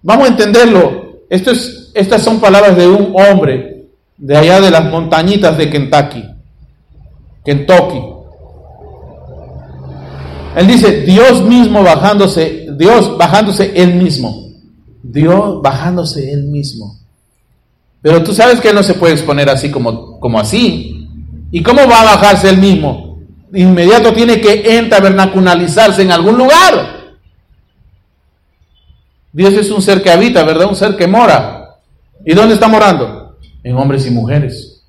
Vamos 0.00 0.26
a 0.26 0.28
entenderlo. 0.30 1.24
Esto 1.28 1.50
es, 1.50 1.90
estas 1.92 2.22
son 2.22 2.38
palabras 2.38 2.76
de 2.76 2.86
un 2.86 3.12
hombre 3.12 3.88
de 4.16 4.36
allá 4.36 4.60
de 4.60 4.70
las 4.70 4.84
montañitas 4.84 5.58
de 5.58 5.68
Kentucky. 5.68 6.22
Kentucky. 7.44 8.00
Él 10.54 10.68
dice, 10.68 11.00
Dios 11.00 11.42
mismo 11.42 11.82
bajándose, 11.82 12.68
Dios 12.76 13.18
bajándose 13.18 13.72
él 13.74 13.94
mismo. 13.94 14.45
Dios 15.10 15.62
bajándose 15.62 16.32
él 16.32 16.44
mismo. 16.44 16.98
Pero 18.02 18.22
tú 18.22 18.32
sabes 18.32 18.60
que 18.60 18.68
él 18.68 18.74
no 18.74 18.82
se 18.82 18.94
puede 18.94 19.14
exponer 19.14 19.48
así 19.48 19.70
como, 19.70 20.20
como 20.20 20.38
así. 20.38 21.08
¿Y 21.50 21.62
cómo 21.62 21.86
va 21.88 22.00
a 22.00 22.16
bajarse 22.16 22.50
él 22.50 22.58
mismo? 22.58 23.18
Inmediato 23.52 24.12
tiene 24.12 24.40
que 24.40 24.78
entabernacularizarse 24.78 26.02
en 26.02 26.12
algún 26.12 26.38
lugar. 26.38 26.96
Dios 29.32 29.54
es 29.54 29.70
un 29.70 29.82
ser 29.82 30.02
que 30.02 30.10
habita, 30.10 30.44
¿verdad? 30.44 30.68
Un 30.68 30.76
ser 30.76 30.96
que 30.96 31.06
mora. 31.06 31.76
¿Y 32.24 32.34
dónde 32.34 32.54
está 32.54 32.68
morando? 32.68 33.36
En 33.62 33.76
hombres 33.76 34.06
y 34.06 34.10
mujeres. 34.10 34.82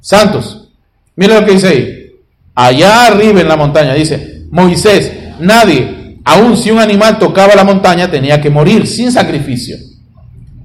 Santos. 0.00 0.68
Mira 1.16 1.40
lo 1.40 1.46
que 1.46 1.52
dice 1.52 1.68
ahí. 1.68 2.10
Allá 2.54 3.06
arriba 3.06 3.40
en 3.40 3.48
la 3.48 3.56
montaña 3.56 3.94
dice, 3.94 4.46
Moisés, 4.50 5.12
nadie, 5.40 6.03
aun 6.24 6.56
si 6.56 6.70
un 6.70 6.78
animal 6.78 7.18
tocaba 7.18 7.54
la 7.54 7.64
montaña, 7.64 8.10
tenía 8.10 8.40
que 8.40 8.50
morir 8.50 8.86
sin 8.86 9.12
sacrificio. 9.12 9.76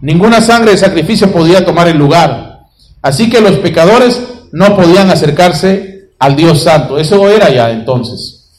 Ninguna 0.01 0.41
sangre 0.41 0.71
de 0.71 0.77
sacrificio 0.77 1.31
podía 1.31 1.65
tomar 1.65 1.87
el 1.87 1.97
lugar. 1.97 2.61
Así 3.01 3.29
que 3.29 3.41
los 3.41 3.57
pecadores 3.57 4.21
no 4.51 4.75
podían 4.75 5.09
acercarse 5.09 6.11
al 6.17 6.35
Dios 6.35 6.63
Santo. 6.63 6.97
Eso 6.97 7.29
era 7.29 7.49
ya 7.49 7.71
entonces. 7.71 8.49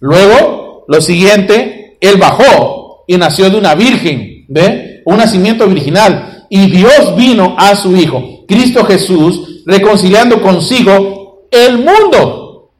Luego, 0.00 0.84
lo 0.88 1.00
siguiente, 1.00 1.96
él 2.00 2.16
bajó 2.16 3.04
y 3.06 3.16
nació 3.16 3.50
de 3.50 3.58
una 3.58 3.74
virgen, 3.74 4.46
¿ve? 4.48 5.02
Un 5.04 5.18
nacimiento 5.18 5.66
virginal. 5.66 6.46
Y 6.48 6.70
Dios 6.70 7.14
vino 7.16 7.54
a 7.58 7.76
su 7.76 7.94
Hijo, 7.96 8.44
Cristo 8.48 8.84
Jesús, 8.84 9.62
reconciliando 9.66 10.40
consigo 10.40 11.46
el 11.50 11.78
mundo. 11.78 12.70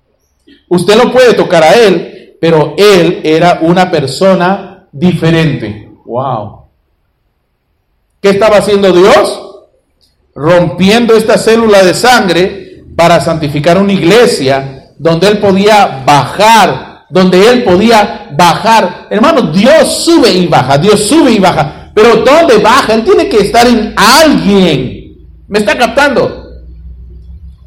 Usted 0.69 0.97
no 0.97 1.13
puede 1.13 1.35
tocar 1.35 1.63
a 1.63 1.75
Él, 1.75 2.10
pero 2.41 2.75
Él 2.77 3.21
era 3.23 3.59
una 3.63 3.91
persona 3.91 4.87
diferente. 4.91 5.91
Wow. 6.05 6.65
¿Qué 8.21 8.31
estaba 8.31 8.57
haciendo 8.57 8.93
Dios? 8.93 9.43
Rompiendo 10.35 11.15
esta 11.15 11.39
célula 11.39 11.83
de 11.85 11.95
sangre 11.95 12.85
para 12.97 13.21
santificar 13.21 13.79
una 13.79 13.93
iglesia 13.93 14.93
donde 14.99 15.29
Él 15.29 15.39
podía 15.39 16.03
bajar 16.05 16.91
donde 17.11 17.49
él 17.49 17.65
podía 17.65 18.31
bajar. 18.37 19.09
Hermano, 19.11 19.43
Dios 19.53 20.05
sube 20.05 20.31
y 20.31 20.47
baja, 20.47 20.79
Dios 20.79 21.01
sube 21.01 21.33
y 21.33 21.39
baja. 21.39 21.91
Pero 21.93 22.17
¿dónde 22.19 22.59
baja? 22.59 22.95
Él 22.95 23.05
tiene 23.05 23.29
que 23.29 23.39
estar 23.39 23.67
en 23.67 23.93
alguien. 23.97 25.17
¿Me 25.49 25.59
está 25.59 25.77
captando? 25.77 26.47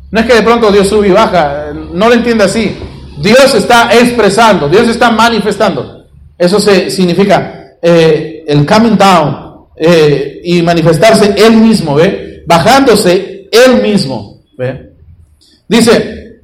No 0.10 0.20
es 0.20 0.26
que 0.26 0.36
de 0.36 0.42
pronto 0.42 0.72
Dios 0.72 0.88
sube 0.88 1.10
y 1.10 1.12
baja, 1.12 1.74
no 1.74 2.08
lo 2.08 2.14
entiende 2.14 2.46
así. 2.46 2.76
Dios 3.24 3.56
está 3.56 3.90
expresando, 3.94 4.68
Dios 4.68 4.90
está 4.90 5.10
manifestando. 5.10 6.08
Eso 6.38 6.60
se 6.60 6.90
significa 6.90 7.78
eh, 7.82 8.44
el 8.46 8.66
coming 8.66 8.98
down 8.98 9.68
eh, 9.78 10.42
y 10.44 10.62
manifestarse 10.62 11.34
él 11.38 11.56
mismo, 11.56 11.96
¿ve? 11.96 12.44
Bajándose 12.46 13.48
él 13.50 13.82
mismo, 13.82 14.42
¿ve? 14.58 14.92
Dice, 15.70 16.42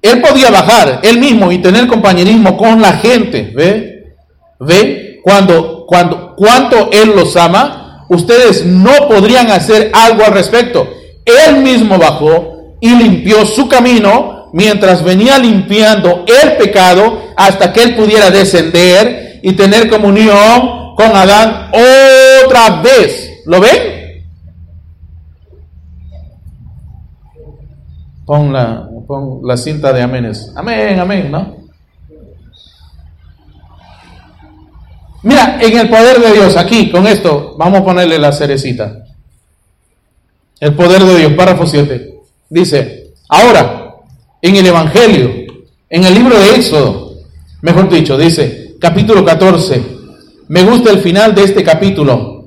él 0.00 0.20
podía 0.20 0.50
bajar 0.50 1.00
él 1.02 1.18
mismo 1.18 1.50
y 1.50 1.58
tener 1.58 1.88
compañerismo 1.88 2.56
con 2.56 2.80
la 2.80 2.92
gente. 2.92 3.52
¿Ve? 3.54 4.14
¿Ve? 4.60 5.20
Cuando, 5.22 5.84
cuando, 5.86 6.34
cuánto 6.36 6.90
Él 6.92 7.12
los 7.14 7.36
ama, 7.36 8.06
ustedes 8.08 8.64
no 8.64 9.08
podrían 9.08 9.50
hacer 9.50 9.90
algo 9.92 10.24
al 10.24 10.32
respecto. 10.32 10.88
Él 11.24 11.58
mismo 11.58 11.98
bajó 11.98 12.76
y 12.80 12.94
limpió 12.94 13.44
su 13.46 13.68
camino 13.68 14.41
mientras 14.52 15.02
venía 15.02 15.38
limpiando 15.38 16.24
el 16.26 16.56
pecado 16.56 17.32
hasta 17.36 17.72
que 17.72 17.82
Él 17.82 17.96
pudiera 17.96 18.30
descender 18.30 19.40
y 19.42 19.52
tener 19.52 19.88
comunión 19.88 20.94
con 20.94 21.16
Adán 21.16 21.70
otra 22.44 22.82
vez. 22.82 23.42
¿Lo 23.46 23.60
ven? 23.60 24.24
Pon 28.24 28.52
la, 28.52 28.88
la 29.42 29.56
cinta 29.56 29.92
de 29.92 30.02
amenes. 30.02 30.52
Amén, 30.54 30.98
amén, 30.98 31.30
¿no? 31.30 31.62
Mira, 35.24 35.58
en 35.60 35.78
el 35.78 35.88
poder 35.88 36.18
de 36.20 36.32
Dios, 36.32 36.56
aquí, 36.56 36.90
con 36.90 37.06
esto, 37.06 37.54
vamos 37.56 37.80
a 37.80 37.84
ponerle 37.84 38.18
la 38.18 38.32
cerecita. 38.32 39.04
El 40.58 40.74
poder 40.74 41.02
de 41.02 41.16
Dios, 41.16 41.32
párrafo 41.34 41.66
7. 41.66 42.14
Dice, 42.48 43.12
ahora, 43.28 43.81
en 44.42 44.56
el 44.56 44.66
Evangelio, 44.66 45.30
en 45.88 46.04
el 46.04 46.14
libro 46.14 46.36
de 46.38 46.56
Éxodo, 46.56 47.14
mejor 47.62 47.88
dicho, 47.88 48.18
dice, 48.18 48.74
capítulo 48.80 49.24
14, 49.24 49.80
me 50.48 50.64
gusta 50.64 50.90
el 50.90 50.98
final 50.98 51.32
de 51.32 51.44
este 51.44 51.62
capítulo, 51.62 52.46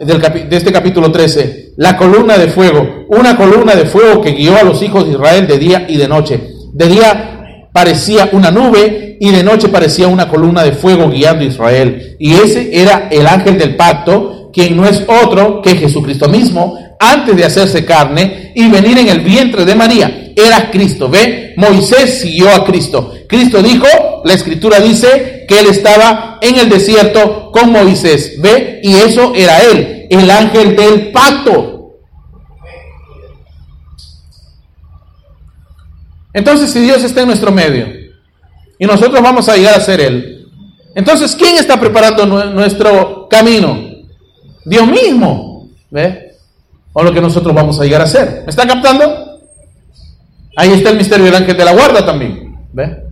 de 0.00 0.56
este 0.56 0.72
capítulo 0.72 1.12
13, 1.12 1.74
la 1.76 1.98
columna 1.98 2.38
de 2.38 2.48
fuego, 2.48 3.04
una 3.08 3.36
columna 3.36 3.76
de 3.76 3.84
fuego 3.84 4.22
que 4.22 4.32
guió 4.32 4.56
a 4.56 4.62
los 4.62 4.82
hijos 4.82 5.04
de 5.04 5.12
Israel 5.12 5.46
de 5.46 5.58
día 5.58 5.84
y 5.86 5.98
de 5.98 6.08
noche. 6.08 6.40
De 6.72 6.88
día 6.88 7.68
parecía 7.72 8.30
una 8.32 8.50
nube 8.50 9.18
y 9.20 9.30
de 9.30 9.44
noche 9.44 9.68
parecía 9.68 10.08
una 10.08 10.28
columna 10.28 10.64
de 10.64 10.72
fuego 10.72 11.10
guiando 11.10 11.44
a 11.44 11.48
Israel. 11.48 12.16
Y 12.18 12.32
ese 12.32 12.80
era 12.80 13.08
el 13.10 13.26
ángel 13.26 13.58
del 13.58 13.76
pacto, 13.76 14.50
quien 14.52 14.76
no 14.76 14.86
es 14.86 15.04
otro 15.22 15.60
que 15.60 15.76
Jesucristo 15.76 16.26
mismo, 16.28 16.78
antes 16.98 17.36
de 17.36 17.44
hacerse 17.44 17.84
carne 17.84 18.52
y 18.54 18.66
venir 18.68 18.98
en 18.98 19.08
el 19.08 19.20
vientre 19.20 19.66
de 19.66 19.74
María. 19.74 20.23
Era 20.36 20.70
Cristo, 20.70 21.08
¿ve? 21.08 21.54
Moisés 21.56 22.20
siguió 22.20 22.50
a 22.50 22.64
Cristo. 22.64 23.12
Cristo 23.28 23.62
dijo, 23.62 23.86
la 24.24 24.34
escritura 24.34 24.80
dice 24.80 25.44
que 25.48 25.60
él 25.60 25.66
estaba 25.66 26.38
en 26.40 26.56
el 26.56 26.68
desierto 26.68 27.50
con 27.52 27.70
Moisés, 27.70 28.40
¿ve? 28.40 28.80
Y 28.82 28.94
eso 28.94 29.32
era 29.34 29.58
él, 29.60 30.06
el 30.10 30.30
ángel 30.30 30.76
del 30.76 31.12
pacto. 31.12 31.74
Entonces, 36.32 36.72
si 36.72 36.80
Dios 36.80 37.02
está 37.04 37.20
en 37.20 37.28
nuestro 37.28 37.52
medio 37.52 37.86
y 38.78 38.84
nosotros 38.86 39.22
vamos 39.22 39.48
a 39.48 39.56
llegar 39.56 39.74
a 39.74 39.80
ser 39.80 40.00
Él, 40.00 40.48
entonces, 40.96 41.34
¿quién 41.36 41.56
está 41.56 41.78
preparando 41.78 42.26
nuestro 42.26 43.28
camino? 43.28 43.78
Dios 44.64 44.86
mismo, 44.86 45.68
¿ve? 45.90 46.36
O 46.92 47.02
lo 47.02 47.12
que 47.12 47.20
nosotros 47.20 47.54
vamos 47.54 47.80
a 47.80 47.84
llegar 47.84 48.02
a 48.02 48.06
ser. 48.06 48.42
¿Me 48.44 48.50
está 48.50 48.66
captando? 48.66 49.33
Ahí 50.56 50.70
está 50.70 50.90
el 50.90 50.96
misterio 50.96 51.26
del 51.26 51.34
ángel 51.34 51.56
de 51.56 51.64
la 51.64 51.72
guarda 51.72 52.04
también, 52.06 52.56
¿ve? 52.72 53.04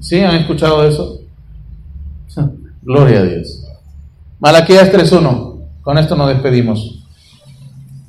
¿Sí? 0.00 0.20
¿Han 0.20 0.36
escuchado 0.36 0.86
eso? 0.86 1.20
Gloria 2.82 3.20
a 3.20 3.24
Dios. 3.24 3.64
Malaquías 4.38 4.92
3.1. 4.92 5.58
Con 5.82 5.98
esto 5.98 6.14
nos 6.16 6.28
despedimos. 6.28 7.04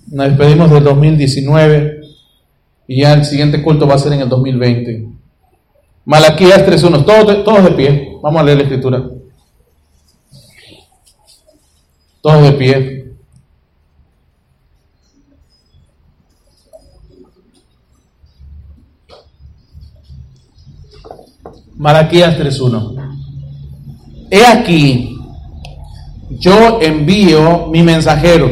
Nos 0.08 0.28
despedimos 0.30 0.72
del 0.72 0.84
2019 0.84 2.02
y 2.88 3.02
ya 3.02 3.14
el 3.14 3.26
siguiente 3.26 3.62
culto 3.62 3.88
va 3.88 3.96
a 3.96 4.00
ser 4.00 4.14
en 4.14 4.22
el 4.22 4.30
2020. 4.30 5.08
Malaquías 6.06 6.66
3.1. 6.66 7.06
Todos, 7.06 7.44
todos 7.44 7.64
de 7.64 7.72
pie. 7.72 8.18
Vamos 8.22 8.42
a 8.42 8.44
leer 8.44 8.58
la 8.58 8.64
escritura. 8.64 9.10
Todos 12.22 12.44
de 12.44 12.52
pie. 12.54 12.99
Malaquías 21.80 22.38
3.1. 22.38 22.94
He 24.30 24.46
aquí, 24.46 25.18
yo 26.30 26.82
envío 26.82 27.68
mi 27.68 27.84
mensajero, 27.84 28.52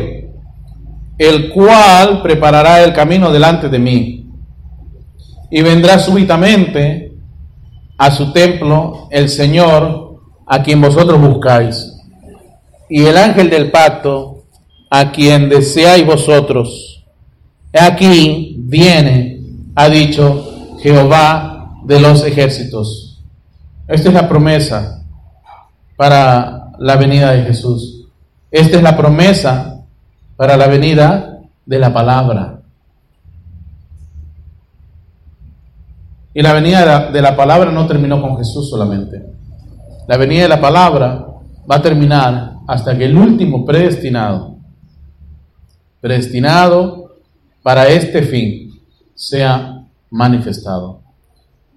el 1.17 1.49
cual 1.49 2.21
preparará 2.21 2.85
el 2.85 2.93
camino 2.93 3.29
delante 3.29 3.67
de 3.67 3.79
mí. 3.79 4.29
Y 5.51 5.61
vendrá 5.61 5.99
súbitamente 5.99 7.17
a 7.97 8.11
su 8.11 8.31
templo 8.31 9.09
el 9.11 9.27
Señor 9.27 10.21
a 10.45 10.63
quien 10.63 10.79
vosotros 10.79 11.19
buscáis. 11.19 11.95
Y 12.89 13.03
el 13.03 13.17
ángel 13.17 13.49
del 13.49 13.71
pacto 13.71 14.45
a 14.89 15.11
quien 15.11 15.49
deseáis 15.49 16.05
vosotros. 16.05 17.03
He 17.73 17.81
aquí 17.81 18.55
viene, 18.59 19.41
ha 19.75 19.89
dicho 19.89 20.77
Jehová 20.81 21.73
de 21.83 21.99
los 21.99 22.23
ejércitos. 22.23 23.06
Esta 23.88 24.09
es 24.09 24.14
la 24.14 24.27
promesa 24.27 25.05
para 25.95 26.72
la 26.77 26.95
venida 26.97 27.31
de 27.31 27.43
Jesús. 27.43 28.05
Esta 28.51 28.77
es 28.77 28.84
la 28.84 28.97
promesa 28.97 29.85
para 30.35 30.57
la 30.57 30.68
venida 30.68 31.39
de 31.65 31.80
la 31.80 31.93
palabra. 31.93 32.61
Y 36.34 36.41
la 36.41 36.53
venida 36.53 37.11
de 37.11 37.22
la, 37.22 37.35
palabra 37.35 37.72
no 37.72 37.88
terminó 37.88 38.22
con 38.22 38.38
Jesús 38.38 38.69
solamente. 38.69 39.26
La 40.07 40.18
venida 40.18 40.43
de 40.43 40.49
la 40.49 40.61
palabra 40.61 41.26
va 41.69 41.76
a 41.76 41.81
terminar 41.81 42.57
hasta 42.68 42.95
que 42.95 43.05
el 43.05 43.18
último 43.18 43.65
predestinado, 43.65 44.57
predestinado 45.99 47.15
para 47.64 47.88
este 47.88 48.22
fin, 48.22 48.80
sea 49.15 49.84
manifestado. 50.11 51.01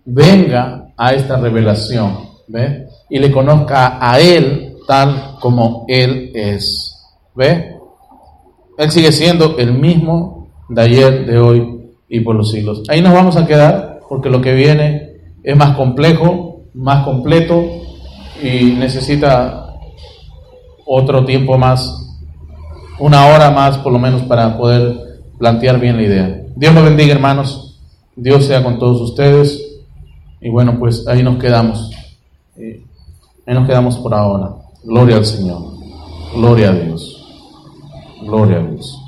Venga 0.04 0.79
a 1.00 1.14
esta 1.14 1.38
revelación, 1.38 2.12
¿ve? 2.46 2.86
Y 3.08 3.18
le 3.18 3.32
conozca 3.32 3.96
a 3.98 4.20
Él 4.20 4.76
tal 4.86 5.36
como 5.40 5.86
Él 5.88 6.30
es, 6.34 6.94
¿ve? 7.34 7.74
Él 8.76 8.90
sigue 8.90 9.10
siendo 9.10 9.56
el 9.56 9.72
mismo 9.72 10.48
de 10.68 10.82
ayer, 10.82 11.24
de 11.24 11.38
hoy 11.38 11.86
y 12.06 12.20
por 12.20 12.36
los 12.36 12.50
siglos. 12.50 12.82
Ahí 12.90 13.00
nos 13.00 13.14
vamos 13.14 13.38
a 13.38 13.46
quedar 13.46 14.00
porque 14.10 14.28
lo 14.28 14.42
que 14.42 14.52
viene 14.52 15.14
es 15.42 15.56
más 15.56 15.74
complejo, 15.74 16.64
más 16.74 17.02
completo 17.06 17.64
y 18.42 18.72
necesita 18.72 19.74
otro 20.84 21.24
tiempo 21.24 21.56
más, 21.56 22.18
una 22.98 23.24
hora 23.28 23.50
más 23.50 23.78
por 23.78 23.90
lo 23.90 23.98
menos 23.98 24.20
para 24.24 24.58
poder 24.58 25.22
plantear 25.38 25.80
bien 25.80 25.96
la 25.96 26.02
idea. 26.02 26.42
Dios 26.56 26.74
los 26.74 26.84
bendiga 26.84 27.14
hermanos, 27.14 27.80
Dios 28.16 28.44
sea 28.44 28.62
con 28.62 28.78
todos 28.78 29.00
ustedes 29.00 29.69
y 30.40 30.48
bueno 30.50 30.78
pues 30.78 31.06
ahí 31.06 31.22
nos 31.22 31.38
quedamos, 31.38 31.90
eh, 32.56 32.82
ahí 33.46 33.54
nos 33.54 33.66
quedamos 33.66 33.98
por 33.98 34.14
ahora. 34.14 34.50
Gloria 34.82 35.16
al 35.16 35.26
Señor, 35.26 35.62
gloria 36.34 36.70
a 36.70 36.72
Dios. 36.72 37.16
Gloria 38.22 38.58
a 38.58 38.62
Dios. 38.62 38.99